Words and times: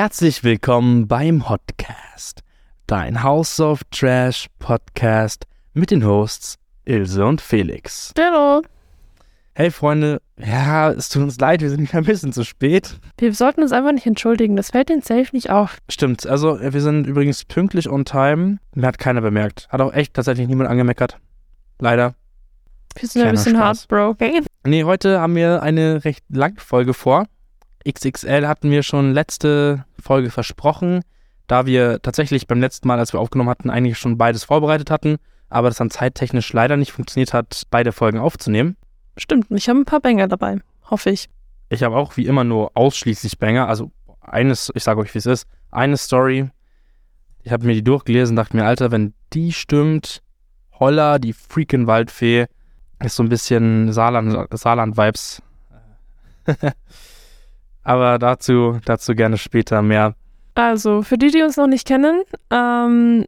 Herzlich 0.00 0.44
willkommen 0.44 1.08
beim 1.08 1.48
Hotcast, 1.48 2.44
dein 2.86 3.24
House 3.24 3.58
of 3.58 3.80
Trash 3.90 4.46
Podcast 4.60 5.44
mit 5.74 5.90
den 5.90 6.06
Hosts 6.06 6.56
Ilse 6.84 7.26
und 7.26 7.40
Felix. 7.40 8.14
Hallo. 8.16 8.62
Hey 9.56 9.72
Freunde, 9.72 10.22
ja, 10.36 10.92
es 10.92 11.08
tut 11.08 11.24
uns 11.24 11.40
leid, 11.40 11.62
wir 11.62 11.70
sind 11.70 11.92
ein 11.92 12.04
bisschen 12.04 12.32
zu 12.32 12.44
spät. 12.44 13.00
Wir 13.18 13.34
sollten 13.34 13.60
uns 13.60 13.72
einfach 13.72 13.90
nicht 13.90 14.06
entschuldigen, 14.06 14.54
das 14.54 14.70
fällt 14.70 14.88
den 14.88 15.02
Safe 15.02 15.26
nicht 15.32 15.50
auf. 15.50 15.78
Stimmt, 15.88 16.28
also 16.28 16.60
wir 16.60 16.80
sind 16.80 17.08
übrigens 17.08 17.44
pünktlich 17.44 17.90
on 17.90 18.04
time. 18.04 18.58
Mir 18.76 18.86
hat 18.86 19.00
keiner 19.00 19.20
bemerkt. 19.20 19.66
Hat 19.68 19.80
auch 19.80 19.92
echt 19.92 20.14
tatsächlich 20.14 20.46
niemand 20.46 20.70
angemeckert. 20.70 21.18
Leider. 21.80 22.14
Wir 22.94 23.08
sind 23.08 23.22
ein 23.22 23.32
bisschen 23.32 23.56
Spaß. 23.56 23.88
heartbroken. 23.90 24.46
Nee, 24.64 24.84
heute 24.84 25.20
haben 25.20 25.34
wir 25.34 25.60
eine 25.60 26.04
recht 26.04 26.24
lange 26.28 26.60
Folge 26.60 26.94
vor. 26.94 27.26
XXL 27.86 28.46
hatten 28.46 28.70
wir 28.70 28.82
schon 28.82 29.12
letzte 29.12 29.84
Folge 30.00 30.30
versprochen, 30.30 31.02
da 31.46 31.66
wir 31.66 32.00
tatsächlich 32.02 32.46
beim 32.46 32.60
letzten 32.60 32.88
Mal, 32.88 32.98
als 32.98 33.12
wir 33.12 33.20
aufgenommen 33.20 33.50
hatten, 33.50 33.70
eigentlich 33.70 33.98
schon 33.98 34.18
beides 34.18 34.44
vorbereitet 34.44 34.90
hatten, 34.90 35.16
aber 35.48 35.68
das 35.68 35.78
dann 35.78 35.90
zeittechnisch 35.90 36.52
leider 36.52 36.76
nicht 36.76 36.92
funktioniert 36.92 37.32
hat, 37.32 37.62
beide 37.70 37.92
Folgen 37.92 38.18
aufzunehmen. 38.18 38.76
Stimmt, 39.16 39.46
ich 39.50 39.68
habe 39.68 39.80
ein 39.80 39.84
paar 39.84 40.00
Banger 40.00 40.28
dabei, 40.28 40.58
hoffe 40.90 41.10
ich. 41.10 41.28
Ich 41.70 41.82
habe 41.82 41.96
auch 41.96 42.16
wie 42.16 42.26
immer 42.26 42.44
nur 42.44 42.72
ausschließlich 42.74 43.38
Banger, 43.38 43.68
also 43.68 43.90
eines, 44.20 44.70
ich 44.74 44.84
sage 44.84 45.00
euch, 45.00 45.14
wie 45.14 45.18
es 45.18 45.26
ist, 45.26 45.46
eine 45.70 45.96
Story. 45.96 46.50
Ich 47.42 47.52
habe 47.52 47.66
mir 47.66 47.74
die 47.74 47.84
durchgelesen 47.84 48.32
und 48.32 48.36
dachte 48.36 48.56
mir, 48.56 48.64
Alter, 48.64 48.90
wenn 48.90 49.14
die 49.32 49.52
stimmt, 49.52 50.22
Holla, 50.78 51.18
die 51.18 51.32
freaking 51.32 51.86
Waldfee, 51.86 52.46
ist 53.02 53.16
so 53.16 53.22
ein 53.22 53.28
bisschen 53.28 53.92
Saarland- 53.92 54.48
Saarland-Vibes. 54.56 55.42
Aber 57.88 58.18
dazu, 58.18 58.78
dazu 58.84 59.14
gerne 59.14 59.38
später 59.38 59.80
mehr. 59.80 60.14
Also, 60.54 61.00
für 61.00 61.16
die, 61.16 61.30
die 61.30 61.40
uns 61.40 61.56
noch 61.56 61.66
nicht 61.66 61.86
kennen, 61.86 62.20
ähm, 62.50 63.24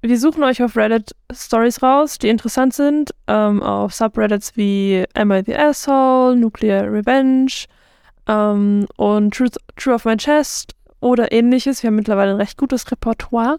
wir 0.00 0.16
suchen 0.16 0.44
euch 0.44 0.62
auf 0.62 0.76
Reddit 0.76 1.10
Stories 1.32 1.82
raus, 1.82 2.18
die 2.18 2.28
interessant 2.28 2.72
sind, 2.72 3.10
ähm, 3.26 3.60
auf 3.64 3.92
Subreddits 3.92 4.56
wie 4.56 5.04
Am 5.14 5.32
I 5.32 5.42
the 5.44 5.56
Asshole, 5.56 6.36
Nuclear 6.36 6.84
Revenge 6.84 7.64
ähm, 8.28 8.86
und 8.96 9.34
Truth, 9.34 9.56
True 9.74 9.94
of 9.94 10.04
My 10.04 10.16
Chest 10.18 10.76
oder 11.00 11.32
ähnliches. 11.32 11.82
Wir 11.82 11.88
haben 11.88 11.96
mittlerweile 11.96 12.30
ein 12.30 12.36
recht 12.36 12.56
gutes 12.56 12.88
Repertoire. 12.92 13.58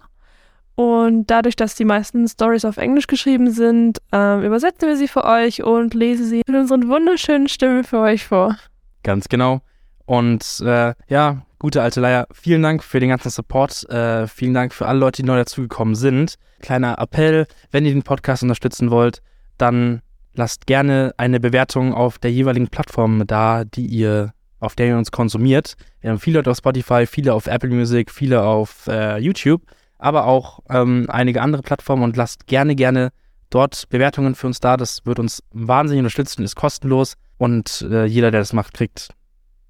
Und 0.76 1.28
dadurch, 1.28 1.58
dass 1.58 1.76
die 1.76 1.84
meisten 1.84 2.26
Stories 2.30 2.64
auf 2.64 2.78
Englisch 2.78 3.08
geschrieben 3.08 3.52
sind, 3.52 3.98
ähm, 4.14 4.44
übersetzen 4.44 4.88
wir 4.88 4.96
sie 4.96 5.10
für 5.10 5.26
euch 5.26 5.62
und 5.62 5.94
lesen 5.94 6.26
sie 6.26 6.42
mit 6.48 6.56
unseren 6.56 6.88
wunderschönen 6.88 7.50
Stimmen 7.50 7.84
für 7.84 8.00
euch 8.00 8.26
vor. 8.26 8.56
Ganz 9.04 9.28
genau. 9.28 9.62
Und 10.06 10.62
äh, 10.64 10.94
ja, 11.08 11.46
gute 11.60 11.82
alte 11.82 12.00
Leier, 12.00 12.28
vielen 12.32 12.62
Dank 12.62 12.84
für 12.84 13.00
den 13.00 13.10
ganzen 13.10 13.30
Support. 13.32 13.90
Äh, 13.90 14.28
vielen 14.28 14.54
Dank 14.54 14.74
für 14.74 14.88
alle 14.88 15.00
Leute, 15.00 15.22
die 15.22 15.28
neu 15.28 15.38
dazugekommen 15.38 15.96
sind. 15.96 16.36
Kleiner 16.60 17.00
Appell, 17.00 17.48
wenn 17.72 17.86
ihr 17.86 17.94
den 17.94 18.04
Podcast 18.04 18.44
unterstützen 18.44 18.92
wollt, 18.92 19.22
dann 19.58 20.02
lasst 20.36 20.68
gerne 20.68 21.14
eine 21.18 21.40
Bewertung 21.40 21.94
auf 21.94 22.20
der 22.20 22.32
jeweiligen 22.32 22.68
Plattform 22.68 23.26
da, 23.26 23.64
die 23.64 23.86
ihr, 23.86 24.34
auf 24.60 24.76
der 24.76 24.88
ihr 24.88 24.98
uns 24.98 25.12
konsumiert. 25.12 25.76
Wir 26.02 26.12
haben 26.12 26.20
viele 26.20 26.40
Leute 26.40 26.52
auf 26.52 26.58
Spotify, 26.58 27.06
viele 27.08 27.34
auf 27.34 27.48
Apple 27.48 27.70
Music, 27.70 28.12
viele 28.12 28.44
auf 28.44 28.88
äh, 28.88 29.18
YouTube, 29.18 29.62
aber 29.98 30.26
auch 30.26 30.60
ähm, 30.70 31.06
einige 31.10 31.42
andere 31.42 31.62
Plattformen 31.62 32.04
und 32.04 32.18
lasst 32.18 32.48
gerne, 32.48 32.76
gerne 32.76 33.12
dort 33.50 33.88
Bewertungen 33.90 34.36
für 34.36 34.48
uns 34.48 34.60
da. 34.60 34.78
Das 34.78 35.06
wird 35.06 35.20
uns 35.20 35.42
wahnsinnig 35.52 36.00
unterstützen, 36.00 36.44
ist 36.44 36.56
kostenlos 36.56 37.16
und 37.38 37.88
äh, 37.90 38.06
jeder, 38.06 38.32
der 38.32 38.42
das 38.42 38.54
macht, 38.54 38.74
kriegt 38.74 39.10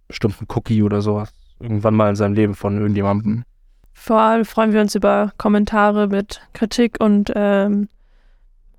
bestimmt 0.07 0.35
einen 0.39 0.47
Cookie 0.53 0.83
oder 0.83 1.01
sowas. 1.01 1.33
Irgendwann 1.59 1.95
mal 1.95 2.09
in 2.09 2.15
seinem 2.15 2.33
Leben 2.33 2.55
von 2.55 2.77
irgendjemandem. 2.77 3.43
Vor 3.93 4.19
allem 4.19 4.45
freuen 4.45 4.73
wir 4.73 4.81
uns 4.81 4.93
über 4.93 5.31
Kommentare 5.37 6.07
mit 6.07 6.41
Kritik 6.53 6.97
und 6.99 7.31
ähm, 7.35 7.87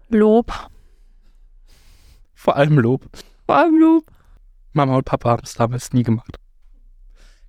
Lob. 0.09 0.53
Vor 2.35 2.57
allem 2.57 2.79
Lob. 2.79 3.09
Vor 3.47 3.57
allem 3.57 3.81
Lob. 3.81 4.05
Mama 4.73 4.97
und 4.97 5.05
Papa 5.05 5.31
haben 5.31 5.43
es 5.43 5.55
damals 5.55 5.93
nie 5.93 6.03
gemacht. 6.03 6.39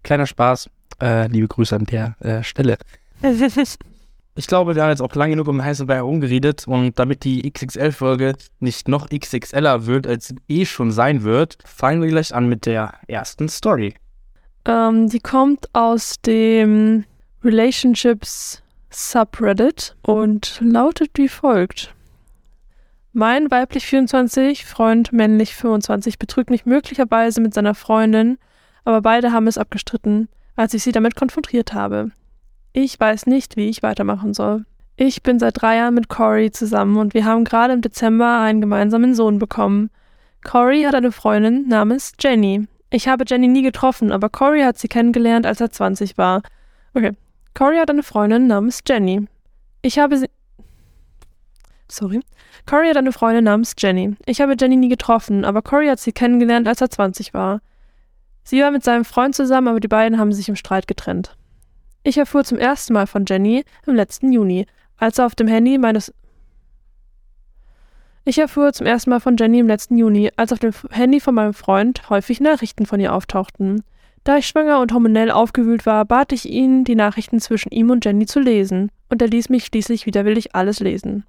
Kleiner 0.01 0.25
Spaß. 0.25 0.69
Äh, 1.01 1.27
liebe 1.27 1.47
Grüße 1.47 1.75
an 1.75 1.85
der 1.85 2.15
äh, 2.21 2.41
Stelle. 2.41 2.77
Ich 4.37 4.45
glaube, 4.45 4.75
wir 4.75 4.83
haben 4.83 4.91
jetzt 4.91 5.01
auch 5.01 5.15
lange 5.15 5.31
genug 5.31 5.47
um 5.47 5.63
heißen 5.63 5.87
Brei 5.87 5.95
herumgeredet 5.95 6.67
und 6.67 6.99
damit 6.99 7.23
die 7.23 7.51
XXL-Folge 7.51 8.35
nicht 8.59 8.87
noch 8.87 9.09
XXLer 9.09 9.87
wird, 9.87 10.05
als 10.05 10.27
sie 10.27 10.35
eh 10.47 10.65
schon 10.65 10.91
sein 10.91 11.23
wird, 11.23 11.57
fangen 11.65 12.03
wir 12.03 12.09
gleich 12.09 12.35
an 12.35 12.47
mit 12.47 12.67
der 12.67 12.93
ersten 13.07 13.49
Story. 13.49 13.95
ähm, 14.65 15.09
die 15.09 15.21
kommt 15.21 15.73
aus 15.73 16.21
dem 16.21 17.03
Relationships 17.43 18.61
Subreddit 18.91 19.95
und 20.03 20.61
lautet 20.63 21.09
wie 21.15 21.29
folgt. 21.29 21.95
Mein 23.13 23.49
weiblich 23.49 23.87
24, 23.87 24.65
Freund 24.65 25.11
männlich 25.11 25.55
25 25.55 26.19
betrügt 26.19 26.51
mich 26.51 26.67
möglicherweise 26.67 27.41
mit 27.41 27.55
seiner 27.55 27.73
Freundin, 27.73 28.37
aber 28.85 29.01
beide 29.01 29.31
haben 29.31 29.47
es 29.47 29.57
abgestritten, 29.57 30.29
als 30.55 30.75
ich 30.75 30.83
sie 30.83 30.91
damit 30.91 31.15
konfrontiert 31.15 31.73
habe. 31.73 32.11
Ich 32.79 32.99
weiß 32.99 33.25
nicht, 33.25 33.57
wie 33.57 33.69
ich 33.69 33.81
weitermachen 33.81 34.35
soll. 34.35 34.63
Ich 34.97 35.23
bin 35.23 35.39
seit 35.39 35.59
drei 35.59 35.77
Jahren 35.77 35.95
mit 35.95 36.09
Cory 36.09 36.51
zusammen 36.51 36.97
und 36.97 37.15
wir 37.15 37.25
haben 37.25 37.43
gerade 37.43 37.73
im 37.73 37.81
Dezember 37.81 38.39
einen 38.39 38.61
gemeinsamen 38.61 39.15
Sohn 39.15 39.39
bekommen. 39.39 39.89
Cory 40.43 40.83
hat 40.83 40.93
eine 40.93 41.11
Freundin 41.11 41.67
namens 41.67 42.11
Jenny. 42.19 42.67
Ich 42.91 43.07
habe 43.07 43.23
Jenny 43.27 43.47
nie 43.47 43.63
getroffen, 43.63 44.11
aber 44.11 44.29
Cory 44.29 44.61
hat 44.61 44.77
sie 44.77 44.89
kennengelernt, 44.89 45.47
als 45.47 45.59
er 45.59 45.71
20 45.71 46.19
war. 46.19 46.43
Okay. 46.93 47.13
Cory 47.55 47.77
hat 47.77 47.89
eine 47.89 48.03
Freundin 48.03 48.45
namens 48.45 48.83
Jenny. 48.87 49.25
Ich 49.81 49.97
habe 49.97 50.15
sie. 50.15 50.29
Sorry. 51.87 52.19
Cory 52.67 52.89
hat 52.89 52.97
eine 52.97 53.11
Freundin 53.11 53.45
namens 53.45 53.73
Jenny. 53.75 54.15
Ich 54.27 54.39
habe 54.39 54.53
Jenny 54.55 54.75
nie 54.75 54.89
getroffen, 54.89 55.45
aber 55.45 55.63
Cory 55.63 55.87
hat 55.87 55.99
sie 55.99 56.11
kennengelernt, 56.11 56.67
als 56.67 56.81
er 56.81 56.91
20 56.91 57.33
war. 57.33 57.59
Sie 58.43 58.61
war 58.61 58.69
mit 58.69 58.83
seinem 58.83 59.03
Freund 59.03 59.33
zusammen, 59.33 59.67
aber 59.67 59.79
die 59.79 59.87
beiden 59.87 60.19
haben 60.19 60.31
sich 60.31 60.47
im 60.47 60.55
Streit 60.55 60.87
getrennt. 60.87 61.35
Ich 62.07 62.17
erfuhr 62.17 62.45
zum 62.45 62.57
ersten 62.57 62.93
Mal 62.93 63.05
von 63.05 63.25
Jenny 63.27 63.65
im 63.85 63.93
letzten 63.93 64.31
Juni, 64.31 64.65
als 64.95 65.19
auf 65.19 65.35
dem 65.35 65.49
Handy 65.49 65.77
meines. 65.77 66.13
Ich 68.23 68.37
erfuhr 68.37 68.71
zum 68.71 68.87
ersten 68.87 69.09
Mal 69.09 69.19
von 69.19 69.35
Jenny 69.35 69.59
im 69.59 69.67
letzten 69.67 69.97
Juni, 69.97 70.31
als 70.37 70.53
auf 70.53 70.59
dem 70.59 70.71
Handy 70.89 71.19
von 71.19 71.35
meinem 71.35 71.53
Freund 71.53 72.09
häufig 72.09 72.39
Nachrichten 72.39 72.85
von 72.85 73.01
ihr 73.01 73.13
auftauchten. 73.13 73.83
Da 74.23 74.37
ich 74.37 74.47
schwanger 74.47 74.79
und 74.79 74.93
hormonell 74.93 75.31
aufgewühlt 75.31 75.85
war, 75.85 76.05
bat 76.05 76.31
ich 76.31 76.47
ihn, 76.47 76.85
die 76.85 76.95
Nachrichten 76.95 77.41
zwischen 77.41 77.73
ihm 77.73 77.89
und 77.89 78.05
Jenny 78.05 78.25
zu 78.25 78.39
lesen, 78.39 78.89
und 79.09 79.21
er 79.21 79.27
ließ 79.27 79.49
mich 79.49 79.65
schließlich 79.65 80.05
widerwillig 80.05 80.55
alles 80.55 80.79
lesen. 80.79 81.25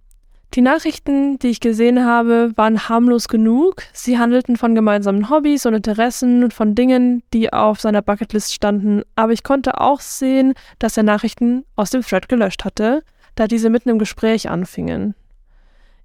Die 0.55 0.63
Nachrichten, 0.63 1.39
die 1.39 1.49
ich 1.49 1.61
gesehen 1.61 2.07
habe, 2.07 2.53
waren 2.57 2.89
harmlos 2.89 3.29
genug. 3.29 3.83
Sie 3.93 4.19
handelten 4.19 4.57
von 4.57 4.75
gemeinsamen 4.75 5.29
Hobbys 5.29 5.67
und 5.67 5.75
Interessen 5.75 6.43
und 6.43 6.55
von 6.55 6.75
Dingen, 6.75 7.23
die 7.35 7.53
auf 7.53 7.81
seiner 7.81 8.01
Bucketlist 8.01 8.55
standen, 8.55 9.03
aber 9.15 9.33
ich 9.33 9.43
konnte 9.43 9.79
auch 9.81 10.01
sehen, 10.01 10.55
dass 10.79 10.97
er 10.97 11.03
Nachrichten 11.03 11.65
aus 11.77 11.91
dem 11.91 12.03
Thread 12.03 12.31
gelöscht 12.31 12.65
hatte, 12.65 13.03
da 13.35 13.47
diese 13.47 13.69
mitten 13.69 13.91
im 13.91 13.99
Gespräch 13.99 14.49
anfingen. 14.49 15.15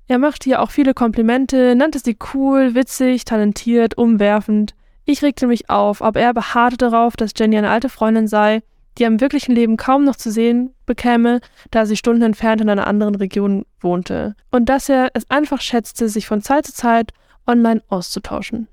Er 0.08 0.20
machte 0.20 0.50
ihr 0.50 0.62
auch 0.62 0.72
viele 0.72 0.94
Komplimente, 0.94 1.74
nannte 1.76 2.00
sie 2.00 2.18
cool, 2.34 2.76
witzig, 2.76 3.24
talentiert, 3.24 3.98
umwerfend. 3.98 4.76
Ich 5.06 5.24
regte 5.24 5.48
mich 5.48 5.70
auf, 5.70 6.02
aber 6.02 6.20
er 6.20 6.34
beharrte 6.34 6.78
darauf, 6.78 7.16
dass 7.16 7.32
Jenny 7.38 7.58
eine 7.58 7.70
alte 7.70 7.88
Freundin 7.88 8.28
sei, 8.28 8.62
die 8.98 9.04
er 9.04 9.08
im 9.08 9.22
wirklichen 9.22 9.54
Leben 9.54 9.78
kaum 9.78 10.04
noch 10.04 10.16
zu 10.16 10.32
sehen 10.32 10.74
bekäme, 10.86 11.40
da 11.72 11.86
sie 11.86 11.98
Stunden 11.98 12.22
entfernt 12.22 12.62
in 12.62 12.70
einer 12.70 12.88
anderen 12.88 13.16
Region 13.16 13.66
wohnte, 13.80 14.36
und 14.52 14.70
dass 14.70 14.90
er 14.90 15.12
es 15.14 15.30
einfach 15.30 15.62
schätzte, 15.62 16.10
sich 16.10 16.28
von 16.28 16.42
Zeit 16.42 16.66
zu 16.66 16.74
Zeit 16.74 17.12
online 17.48 17.82
auszutauschen. 17.90 18.68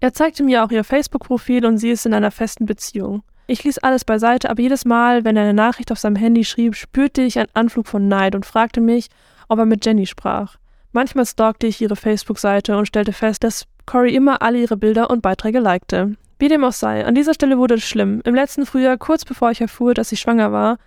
Er 0.00 0.12
zeigte 0.12 0.42
mir 0.42 0.64
auch 0.64 0.70
ihr 0.70 0.84
Facebook-Profil 0.84 1.64
und 1.64 1.78
sie 1.78 1.90
ist 1.90 2.06
in 2.06 2.14
einer 2.14 2.30
festen 2.30 2.66
Beziehung. 2.66 3.22
Ich 3.48 3.62
ließ 3.62 3.78
alles 3.78 4.04
beiseite, 4.04 4.50
aber 4.50 4.60
jedes 4.60 4.84
Mal, 4.84 5.24
wenn 5.24 5.36
er 5.36 5.44
eine 5.44 5.54
Nachricht 5.54 5.92
auf 5.92 5.98
seinem 5.98 6.16
Handy 6.16 6.44
schrieb, 6.44 6.74
spürte 6.74 7.22
ich 7.22 7.38
einen 7.38 7.48
Anflug 7.54 7.86
von 7.86 8.08
Neid 8.08 8.34
und 8.34 8.44
fragte 8.44 8.80
mich, 8.80 9.08
ob 9.48 9.58
er 9.58 9.66
mit 9.66 9.86
Jenny 9.86 10.06
sprach. 10.06 10.56
Manchmal 10.92 11.26
stalkte 11.26 11.66
ich 11.66 11.80
ihre 11.80 11.96
Facebook-Seite 11.96 12.76
und 12.76 12.86
stellte 12.86 13.12
fest, 13.12 13.44
dass 13.44 13.66
Cory 13.86 14.14
immer 14.14 14.42
alle 14.42 14.58
ihre 14.58 14.76
Bilder 14.76 15.10
und 15.10 15.22
Beiträge 15.22 15.60
likte. 15.60 16.16
Wie 16.38 16.48
dem 16.48 16.64
auch 16.64 16.72
sei, 16.72 17.04
an 17.04 17.14
dieser 17.14 17.34
Stelle 17.34 17.56
wurde 17.56 17.74
es 17.74 17.84
schlimm. 17.84 18.20
Im 18.24 18.34
letzten 18.34 18.66
Frühjahr, 18.66 18.98
kurz 18.98 19.24
bevor 19.24 19.50
ich 19.50 19.60
erfuhr, 19.60 19.94
dass 19.94 20.12
ich 20.12 20.20
schwanger 20.20 20.52
war, 20.52 20.78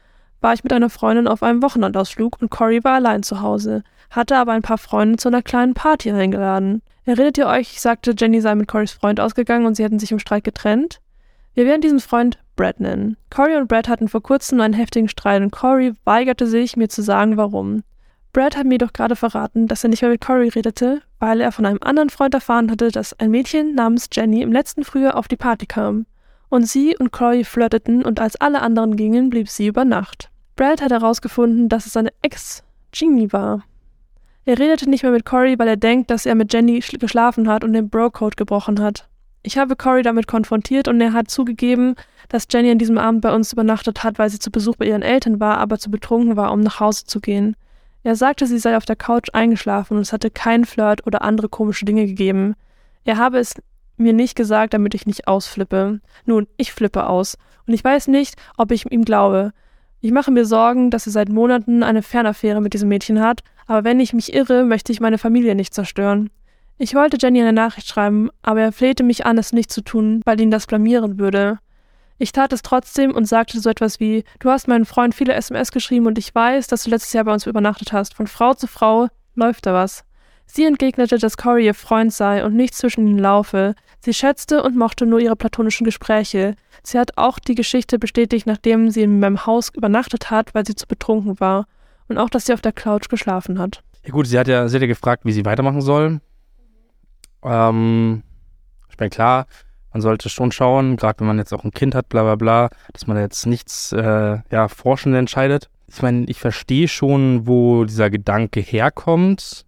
war 0.42 0.54
ich 0.54 0.64
mit 0.64 0.72
einer 0.72 0.90
Freundin 0.90 1.28
auf 1.28 1.44
einem 1.44 1.62
Wochenendausflug 1.64 2.38
und 2.42 2.52
Cory 2.52 2.84
war 2.84 2.94
allein 2.94 3.24
zu 3.24 3.42
Hause, 3.42 3.84
hatte 4.12 4.38
aber 4.38 4.54
ein 4.54 4.62
paar 4.62 4.78
Freunde 4.78 5.18
zu 5.18 5.28
einer 5.28 5.42
kleinen 5.42 5.74
Party 5.74 6.12
eingeladen. 6.12 6.82
Erinnert 7.06 7.38
ihr 7.40 7.48
euch, 7.48 7.74
ich 7.74 7.82
sagte, 7.82 8.14
Jenny 8.18 8.40
sei 8.42 8.54
mit 8.54 8.68
Corys 8.68 8.92
Freund 8.92 9.20
ausgegangen 9.20 9.66
und 9.66 9.76
sie 9.76 9.84
hätten 9.84 10.00
sich 10.00 10.12
im 10.12 10.20
Streit 10.20 10.44
getrennt? 10.44 11.02
Wir 11.56 11.66
werden 11.66 11.82
diesen 11.82 12.00
Freund 12.00 12.38
Brad 12.56 12.80
nennen. 12.80 13.18
Cory 13.30 13.56
und 13.56 13.68
Brad 13.68 13.90
hatten 13.90 14.08
vor 14.08 14.22
kurzem 14.22 14.62
einen 14.62 14.74
heftigen 14.76 15.10
Streit 15.10 15.42
und 15.42 15.52
Cory 15.52 15.94
weigerte 16.04 16.46
sich, 16.46 16.78
mir 16.78 16.90
zu 16.90 17.02
sagen, 17.02 17.38
warum. 17.38 17.84
Brad 18.32 18.56
hat 18.56 18.66
mir 18.66 18.78
doch 18.78 18.94
gerade 18.94 19.16
verraten, 19.16 19.68
dass 19.68 19.84
er 19.84 19.90
nicht 19.90 20.02
mehr 20.02 20.12
mit 20.12 20.22
Cory 20.22 20.50
redete, 20.50 21.02
weil 21.18 21.42
er 21.42 21.52
von 21.52 21.66
einem 21.66 21.80
anderen 21.82 22.10
Freund 22.10 22.34
erfahren 22.34 22.70
hatte, 22.70 22.90
dass 22.90 23.18
ein 23.20 23.32
Mädchen 23.32 23.74
namens 23.74 24.08
Jenny 24.12 24.42
im 24.42 24.52
letzten 24.52 24.84
Frühjahr 24.84 25.16
auf 25.16 25.28
die 25.28 25.36
Party 25.36 25.66
kam. 25.66 26.06
Und 26.50 26.68
sie 26.68 26.96
und 26.98 27.12
Corey 27.12 27.44
flirteten 27.44 28.04
und 28.04 28.20
als 28.20 28.36
alle 28.36 28.62
anderen 28.62 28.96
gingen, 28.96 29.30
blieb 29.30 29.50
sie 29.50 29.68
über 29.68 29.86
Nacht. 29.86 30.30
Brad 30.56 30.82
hat 30.82 30.92
herausgefunden, 30.92 31.70
dass 31.70 31.86
es 31.86 31.94
seine 31.94 32.12
Ex 32.22 32.64
Jeannie 32.92 33.32
war. 33.32 33.64
Er 34.46 34.58
redete 34.58 34.90
nicht 34.90 35.04
mehr 35.04 35.12
mit 35.12 35.26
Corey, 35.26 35.58
weil 35.60 35.68
er 35.68 35.78
denkt, 35.78 36.10
dass 36.10 36.26
er 36.26 36.36
mit 36.36 36.52
Jenny 36.54 36.80
geschlafen 36.80 37.48
hat 37.48 37.64
und 37.64 37.74
den 37.74 37.90
Bro-Code 37.90 38.36
gebrochen 38.36 38.80
hat. 38.80 39.08
Ich 39.42 39.58
habe 39.58 39.76
Corey 39.76 40.02
damit 40.02 40.28
konfrontiert 40.28 40.88
und 40.88 41.00
er 41.02 41.14
hat 41.14 41.30
zugegeben, 41.30 41.96
dass 42.30 42.48
Jenny 42.52 42.72
an 42.72 42.78
diesem 42.78 42.98
Abend 42.98 43.22
bei 43.22 43.34
uns 43.34 43.54
übernachtet 43.54 44.04
hat, 44.04 44.20
weil 44.20 44.30
sie 44.30 44.40
zu 44.40 44.52
Besuch 44.52 44.76
bei 44.76 44.86
ihren 44.86 45.02
Eltern 45.02 45.40
war, 45.40 45.58
aber 45.60 45.80
zu 45.80 45.90
betrunken 45.90 46.36
war, 46.36 46.52
um 46.52 46.62
nach 46.62 46.80
Hause 46.80 47.06
zu 47.06 47.20
gehen. 47.20 47.56
Er 48.04 48.16
sagte, 48.16 48.48
sie 48.48 48.60
sei 48.60 48.78
auf 48.78 48.86
der 48.86 48.96
Couch 48.96 49.30
eingeschlafen 49.34 49.98
und 49.98 50.02
es 50.02 50.14
hatte 50.14 50.30
keinen 50.30 50.66
Flirt 50.66 51.06
oder 51.06 51.22
andere 51.22 51.50
komische 51.50 51.86
Dinge 51.86 52.06
gegeben. 52.06 52.56
Er 53.04 53.18
habe 53.18 53.40
es 53.40 53.56
mir 53.98 54.14
nicht 54.14 54.36
gesagt, 54.36 54.74
damit 54.74 54.94
ich 54.94 55.06
nicht 55.06 55.28
ausflippe. 55.28 56.00
Nun, 56.26 56.48
ich 56.58 56.72
flippe 56.72 57.08
aus. 57.08 57.38
Und 57.68 57.74
ich 57.74 57.84
weiß 57.84 58.08
nicht, 58.08 58.36
ob 58.58 58.72
ich 58.72 58.90
ihm 58.92 59.04
glaube. 59.04 59.52
Ich 60.02 60.12
mache 60.12 60.32
mir 60.32 60.46
Sorgen, 60.46 60.92
dass 60.92 61.06
er 61.06 61.12
seit 61.12 61.30
Monaten 61.30 61.84
eine 61.84 62.02
Fernaffäre 62.02 62.62
mit 62.62 62.74
diesem 62.74 62.88
Mädchen 62.88 63.20
hat, 63.20 63.42
aber 63.68 63.84
wenn 63.84 64.00
ich 64.00 64.14
mich 64.14 64.34
irre, 64.34 64.64
möchte 64.64 64.94
ich 64.94 65.02
meine 65.02 65.18
Familie 65.18 65.56
nicht 65.56 65.74
zerstören. 65.74 66.30
Ich 66.78 66.96
wollte 66.96 67.18
Jenny 67.20 67.42
eine 67.42 67.52
Nachricht 67.52 67.90
schreiben, 67.90 68.30
aber 68.42 68.62
er 68.62 68.72
flehte 68.72 69.04
mich 69.04 69.26
an, 69.26 69.38
es 69.38 69.52
nicht 69.52 69.70
zu 69.70 69.82
tun, 69.82 70.22
weil 70.24 70.40
ihn 70.40 70.50
das 70.50 70.66
blamieren 70.66 71.20
würde. 71.20 71.60
Ich 72.22 72.34
tat 72.34 72.52
es 72.52 72.62
trotzdem 72.62 73.16
und 73.16 73.26
sagte 73.26 73.62
so 73.62 73.70
etwas 73.70 74.02
wie, 74.02 74.26
du 74.40 74.50
hast 74.50 74.68
meinen 74.68 74.86
Freund 74.86 75.16
viele 75.16 75.34
SMS 75.34 75.72
geschrieben 75.72 76.06
und 76.06 76.18
ich 76.18 76.36
weiß, 76.36 76.68
dass 76.68 76.84
du 76.84 76.90
letztes 76.90 77.14
Jahr 77.14 77.24
bei 77.24 77.34
uns 77.34 77.46
übernachtet 77.46 77.94
hast. 77.94 78.14
Von 78.14 78.28
Frau 78.28 78.54
zu 78.54 78.68
Frau 78.68 79.08
läuft 79.36 79.66
da 79.66 79.74
was. 79.74 80.04
Sie 80.46 80.66
entgegnete, 80.66 81.18
dass 81.18 81.38
Cory 81.38 81.66
ihr 81.66 81.74
Freund 81.74 82.12
sei 82.12 82.44
und 82.44 82.56
nichts 82.56 82.80
zwischen 82.80 83.08
ihnen 83.08 83.20
laufe. 83.20 83.74
Sie 84.02 84.14
schätzte 84.14 84.64
und 84.64 84.76
mochte 84.76 85.06
nur 85.06 85.20
ihre 85.20 85.38
platonischen 85.38 85.86
Gespräche. 85.86 86.56
Sie 86.84 87.00
hat 87.00 87.18
auch 87.18 87.40
die 87.40 87.56
Geschichte 87.56 87.98
bestätigt, 88.00 88.48
nachdem 88.48 88.90
sie 88.90 89.04
in 89.04 89.22
meinem 89.22 89.46
Haus 89.46 89.70
übernachtet 89.74 90.30
hat, 90.30 90.54
weil 90.54 90.66
sie 90.66 90.76
zu 90.76 90.88
betrunken 90.88 91.40
war. 91.40 91.68
Und 92.10 92.18
auch, 92.18 92.30
dass 92.30 92.48
sie 92.48 92.54
auf 92.54 92.62
der 92.62 92.74
Couch 92.74 93.08
geschlafen 93.08 93.60
hat. 93.60 93.82
Ja 94.04 94.12
gut, 94.12 94.28
sie 94.28 94.38
hat 94.38 94.48
ja, 94.48 94.68
sie 94.68 94.76
hat 94.76 94.82
ja 94.82 94.88
gefragt, 94.88 95.24
wie 95.24 95.32
sie 95.32 95.46
weitermachen 95.46 95.82
soll. 95.82 96.20
Ähm, 97.44 98.24
ich 98.90 98.98
meine, 98.98 99.10
klar, 99.10 99.46
man 99.92 100.02
sollte 100.02 100.30
schon 100.30 100.52
schauen, 100.52 100.98
gerade 100.98 101.20
wenn 101.20 101.28
man 101.28 101.38
jetzt 101.38 101.54
auch 101.54 101.64
ein 101.64 101.72
Kind 101.72 101.96
hat, 101.96 102.10
bla 102.10 102.24
bla 102.24 102.36
bla, 102.36 102.70
dass 102.94 103.08
man 103.08 103.18
jetzt 103.18 103.46
nichts 103.46 103.92
äh, 103.92 104.40
ja, 104.52 104.68
forschend 104.68 105.16
entscheidet. 105.16 105.70
Ich 105.88 106.02
meine, 106.02 106.26
ich 106.26 106.40
verstehe 106.40 106.88
schon, 106.88 107.48
wo 107.48 107.86
dieser 107.86 108.10
Gedanke 108.10 108.60
herkommt, 108.60 109.66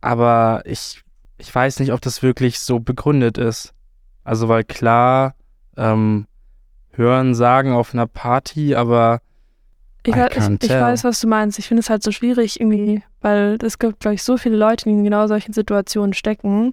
aber 0.00 0.62
ich, 0.64 1.02
ich 1.38 1.54
weiß 1.54 1.80
nicht, 1.80 1.92
ob 1.92 2.00
das 2.00 2.22
wirklich 2.22 2.60
so 2.60 2.80
begründet 2.80 3.36
ist. 3.36 3.74
Also, 4.24 4.48
weil 4.48 4.64
klar, 4.64 5.34
ähm, 5.76 6.26
hören, 6.92 7.34
sagen 7.34 7.72
auf 7.72 7.92
einer 7.92 8.06
Party, 8.06 8.74
aber 8.74 9.20
ich, 10.02 10.14
ich, 10.14 10.62
ich, 10.62 10.70
weiß, 10.70 11.04
was 11.04 11.20
du 11.20 11.28
meinst. 11.28 11.58
Ich 11.58 11.68
finde 11.68 11.82
es 11.82 11.90
halt 11.90 12.02
so 12.02 12.10
schwierig 12.10 12.58
irgendwie, 12.58 13.02
weil 13.20 13.58
es 13.62 13.78
gibt, 13.78 14.00
glaube 14.00 14.14
ich, 14.14 14.22
so 14.22 14.38
viele 14.38 14.56
Leute, 14.56 14.84
die 14.84 14.90
in 14.90 15.04
genau 15.04 15.26
solchen 15.26 15.52
Situationen 15.52 16.14
stecken. 16.14 16.72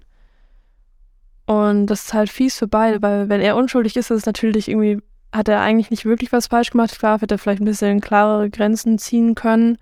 Und 1.48 1.86
das 1.86 2.02
ist 2.04 2.12
halt 2.12 2.28
fies 2.28 2.58
für 2.58 2.68
beide, 2.68 3.00
weil 3.00 3.30
wenn 3.30 3.40
er 3.40 3.56
unschuldig 3.56 3.96
ist, 3.96 4.10
ist 4.10 4.18
es 4.18 4.26
natürlich 4.26 4.68
irgendwie, 4.68 5.00
hat 5.32 5.48
er 5.48 5.62
eigentlich 5.62 5.90
nicht 5.90 6.04
wirklich 6.04 6.30
was 6.30 6.48
falsch 6.48 6.72
gemacht. 6.72 6.98
Klar, 6.98 7.18
hätte 7.22 7.36
er 7.36 7.38
vielleicht 7.38 7.62
ein 7.62 7.64
bisschen 7.64 8.02
klarere 8.02 8.50
Grenzen 8.50 8.98
ziehen 8.98 9.34
können. 9.34 9.78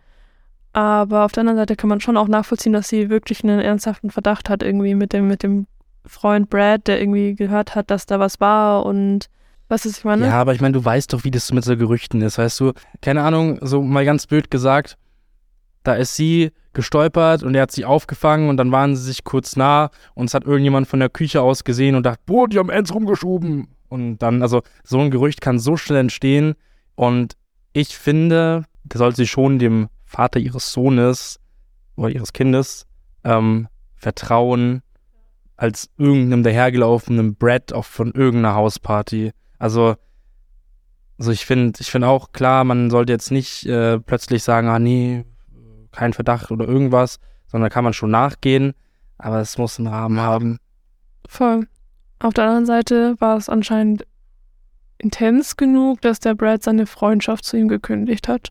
Aber 0.73 1.25
auf 1.25 1.33
der 1.33 1.41
anderen 1.41 1.59
Seite 1.59 1.75
kann 1.75 1.89
man 1.89 2.01
schon 2.01 2.17
auch 2.17 2.29
nachvollziehen, 2.29 2.73
dass 2.73 2.89
sie 2.89 3.11
wirklich 3.11 3.43
einen 3.43 3.59
ernsthaften 3.59 4.13
Verdacht 4.13 4.49
hat, 4.49 4.63
irgendwie 4.63 4.95
mit 4.95 5.13
dem, 5.13 5.27
mit 5.27 5.43
dem 5.43 5.67
Freund 6.05 6.51
Brad, 6.51 6.87
der 6.87 7.01
irgendwie 7.01 7.35
gehört 7.35 7.75
hat, 7.75 7.91
dass 7.91 8.07
da 8.07 8.21
was 8.21 8.39
war 8.39 8.87
und 8.87 9.29
was 9.67 9.87
ist, 9.87 9.99
ich 9.99 10.05
meine? 10.05 10.27
Ja, 10.27 10.35
aber 10.35 10.55
ich 10.55 10.61
meine, 10.61 10.75
du 10.75 10.85
weißt 10.85 11.13
doch, 11.13 11.25
wie 11.25 11.33
das 11.33 11.51
mit 11.51 11.65
so 11.65 11.77
Gerüchten 11.77 12.23
ist, 12.23 12.39
weißt 12.39 12.61
du? 12.61 12.75
Keine 13.03 13.23
Ahnung, 13.23 13.59
so 13.61 13.83
mal 13.83 14.05
ganz 14.05 14.29
blöd 14.29 14.53
gesagt, 14.53 14.97
da 15.87 15.95
ist 15.95 16.17
sie 16.17 16.51
gestolpert 16.73 17.43
und 17.43 17.55
er 17.55 17.63
hat 17.63 17.73
sie 17.73 17.85
aufgefangen 17.85 18.49
und 18.49 18.57
dann 18.57 18.73
waren 18.73 18.97
sie 18.97 19.03
sich 19.03 19.25
kurz 19.25 19.57
nah 19.57 19.91
und 20.15 20.27
es 20.27 20.35
hat 20.35 20.45
irgendjemand 20.45 20.89
von 20.89 21.01
der 21.01 21.09
Küche 21.09 21.41
aus 21.41 21.65
gesehen 21.65 21.95
und 21.95 22.05
dachte, 22.05 22.23
boah, 22.27 22.49
die 22.49 22.59
haben 22.59 22.71
Ends 22.71 22.93
rumgeschoben. 22.93 23.69
Und 23.89 24.19
dann, 24.19 24.43
also 24.43 24.63
so 24.83 24.99
ein 24.99 25.11
Gerücht 25.11 25.41
kann 25.41 25.59
so 25.59 25.77
schnell 25.77 26.01
entstehen 26.01 26.55
und 26.97 27.37
ich 27.73 27.97
finde, 27.97 28.65
da 28.85 28.99
sollte 28.99 29.17
sie 29.17 29.27
schon 29.27 29.59
dem 29.59 29.89
Vater 30.05 30.41
ihres 30.41 30.73
Sohnes 30.73 31.41
oder 31.97 32.11
ihres 32.11 32.33
Kindes 32.33 32.87
ähm, 33.25 33.69
vertrauen 33.95 34.83
als 35.57 35.89
irgendeinem 35.97 36.43
dahergelaufenen 36.43 37.37
Brett 37.37 37.73
auch 37.73 37.85
von 37.85 38.13
irgendeiner 38.13 38.55
Hausparty. 38.55 39.33
Also, 39.59 39.95
also 41.19 41.31
ich 41.31 41.47
finde, 41.47 41.79
ich 41.81 41.91
finde 41.91 42.09
auch 42.09 42.33
klar, 42.33 42.65
man 42.65 42.91
sollte 42.91 43.13
jetzt 43.13 43.31
nicht 43.31 43.67
äh, 43.67 43.99
plötzlich 43.99 44.43
sagen, 44.43 44.69
ah 44.69 44.79
nee, 44.79 45.25
kein 45.97 46.13
Verdacht 46.13 46.51
oder 46.51 46.67
irgendwas, 46.67 47.19
sondern 47.47 47.71
kann 47.71 47.85
man 47.85 47.93
schon 47.93 48.11
nachgehen, 48.11 48.75
aber 49.19 49.41
es 49.41 49.59
muss 49.59 49.79
einen 49.79 49.89
Rahmen 49.89 50.21
haben. 50.21 50.59
Voll. 51.29 51.67
Auf 52.19 52.35
der 52.35 52.45
anderen 52.45 52.67
Seite 52.67 53.17
war 53.19 53.37
es 53.37 53.49
anscheinend 53.49 54.07
intens 54.99 55.57
genug, 55.57 56.01
dass 56.01 56.21
der 56.21 56.35
Brad 56.35 56.63
seine 56.63 56.87
Freundschaft 56.87 57.45
zu 57.45 57.57
ihm 57.57 57.69
gekündigt 57.69 58.29
hat. 58.29 58.51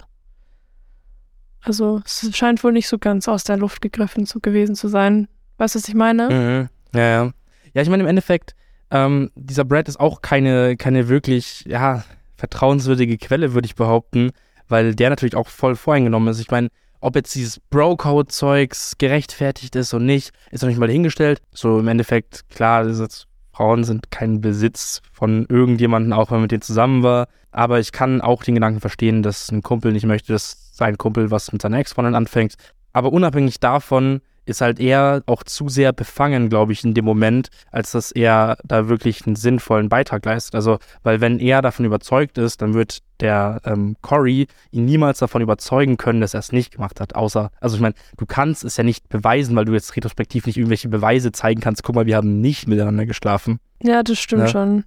Also 1.62 2.02
es 2.06 2.30
scheint 2.36 2.64
wohl 2.64 2.74
nicht 2.74 2.88
so 2.88 3.00
ganz 3.00 3.28
aus 3.28 3.44
der 3.44 3.58
Luft 3.58 3.82
gegriffen 3.82 4.28
zu 4.28 4.40
gewesen 4.40 4.76
zu 4.76 4.88
sein. 4.88 5.28
Weißt 5.58 5.74
du, 5.74 5.80
was 5.80 5.88
ich 5.88 5.96
meine? 5.96 6.30
Mhm. 6.30 6.70
Ja, 7.00 7.08
ja. 7.08 7.32
Ja, 7.74 7.82
ich 7.82 7.90
meine 7.90 8.04
im 8.04 8.10
Endeffekt, 8.10 8.56
ähm, 8.92 9.32
dieser 9.36 9.66
Brad 9.66 9.88
ist 9.88 10.00
auch 10.00 10.22
keine, 10.22 10.78
keine 10.78 11.10
wirklich, 11.10 11.66
ja, 11.66 12.04
vertrauenswürdige 12.38 13.18
Quelle, 13.18 13.54
würde 13.54 13.66
ich 13.66 13.76
behaupten, 13.76 14.32
weil 14.68 14.94
der 14.96 15.10
natürlich 15.10 15.36
auch 15.36 15.48
voll 15.48 15.76
voreingenommen 15.76 16.30
ist. 16.30 16.40
Ich 16.40 16.52
meine, 16.52 16.70
ob 17.06 17.16
jetzt 17.16 17.36
dieses 17.36 17.60
Bro-Code-Zeugs 17.60 18.98
gerechtfertigt 18.98 19.76
ist 19.76 19.94
und 19.94 20.08
nicht, 20.08 20.32
ist 20.50 20.64
noch 20.64 20.70
nicht 20.70 20.80
mal 20.80 20.90
hingestellt. 20.90 21.40
So 21.52 21.80
im 21.80 21.88
Endeffekt, 21.88 22.50
klar, 22.50 22.88
jetzt, 22.88 23.28
Frauen 23.52 23.84
sind 23.84 24.10
kein 24.10 24.42
Besitz 24.42 25.04
von 25.14 25.46
irgendjemandem, 25.48 26.14
auch 26.14 26.32
wenn 26.32 26.38
man 26.38 26.42
mit 26.44 26.52
denen 26.52 26.64
zusammen 26.64 27.04
war. 27.04 27.28
Aber 27.52 27.80
ich 27.80 27.92
kann 27.92 28.22
auch 28.22 28.44
den 28.44 28.56
Gedanken 28.56 28.82
verstehen, 28.82 29.22
dass 29.22 29.52
ein 29.52 29.62
Kumpel 29.62 29.92
nicht 29.92 30.08
möchte, 30.08 30.34
dass 30.34 30.76
sein 30.76 30.98
Kumpel 30.98 31.30
was 31.30 31.52
mit 31.52 31.62
seiner 31.62 31.78
Ex-Freundin 31.78 32.16
anfängt. 32.16 32.56
Aber 32.92 33.14
unabhängig 33.14 33.60
davon 33.60 34.22
ist 34.46 34.62
halt 34.62 34.80
eher 34.80 35.24
auch 35.26 35.44
zu 35.44 35.70
sehr 35.70 35.94
befangen, 35.94 36.50
glaube 36.50 36.72
ich, 36.72 36.84
in 36.84 36.94
dem 36.94 37.06
Moment, 37.06 37.50
als 37.72 37.92
dass 37.92 38.12
er 38.12 38.58
da 38.64 38.88
wirklich 38.88 39.26
einen 39.26 39.36
sinnvollen 39.36 39.90
Beitrag 39.90 40.26
leistet. 40.26 40.56
Also, 40.56 40.80
weil 41.04 41.22
wenn 41.22 41.40
er 41.40 41.62
davon 41.62 41.86
überzeugt 41.86 42.38
ist, 42.38 42.62
dann 42.62 42.74
wird 42.74 43.00
der 43.20 43.62
ähm, 43.66 43.96
Corey 44.02 44.48
ihn 44.72 44.86
niemals 44.86 45.20
davon 45.20 45.42
überzeugen 45.42 45.98
können, 45.98 46.22
dass 46.22 46.34
er 46.34 46.42
es 46.42 46.52
nicht 46.52 46.74
gemacht 46.74 47.00
hat. 47.00 47.16
Außer, 47.16 47.50
also 47.60 47.76
ich 47.76 47.82
meine, 47.82 47.96
du 48.18 48.26
kannst 48.26 48.64
es 48.64 48.78
ja 48.78 48.84
nicht 48.84 49.10
beweisen, 49.10 49.56
weil 49.56 49.66
du 49.66 49.74
jetzt 49.74 49.96
retrospektiv 49.96 50.46
nicht 50.46 50.58
irgendwelche 50.58 50.90
Beweise 50.90 51.32
zeigen 51.32 51.62
kannst. 51.62 51.84
Guck 51.84 51.96
mal, 51.96 52.06
wir 52.06 52.18
haben 52.18 52.42
nicht 52.42 52.68
miteinander 52.68 53.06
geschlafen. 53.06 53.60
Ja, 53.82 54.04
das 54.04 54.20
stimmt? 54.20 54.44
Ne? 54.44 54.50
schon. 54.50 54.86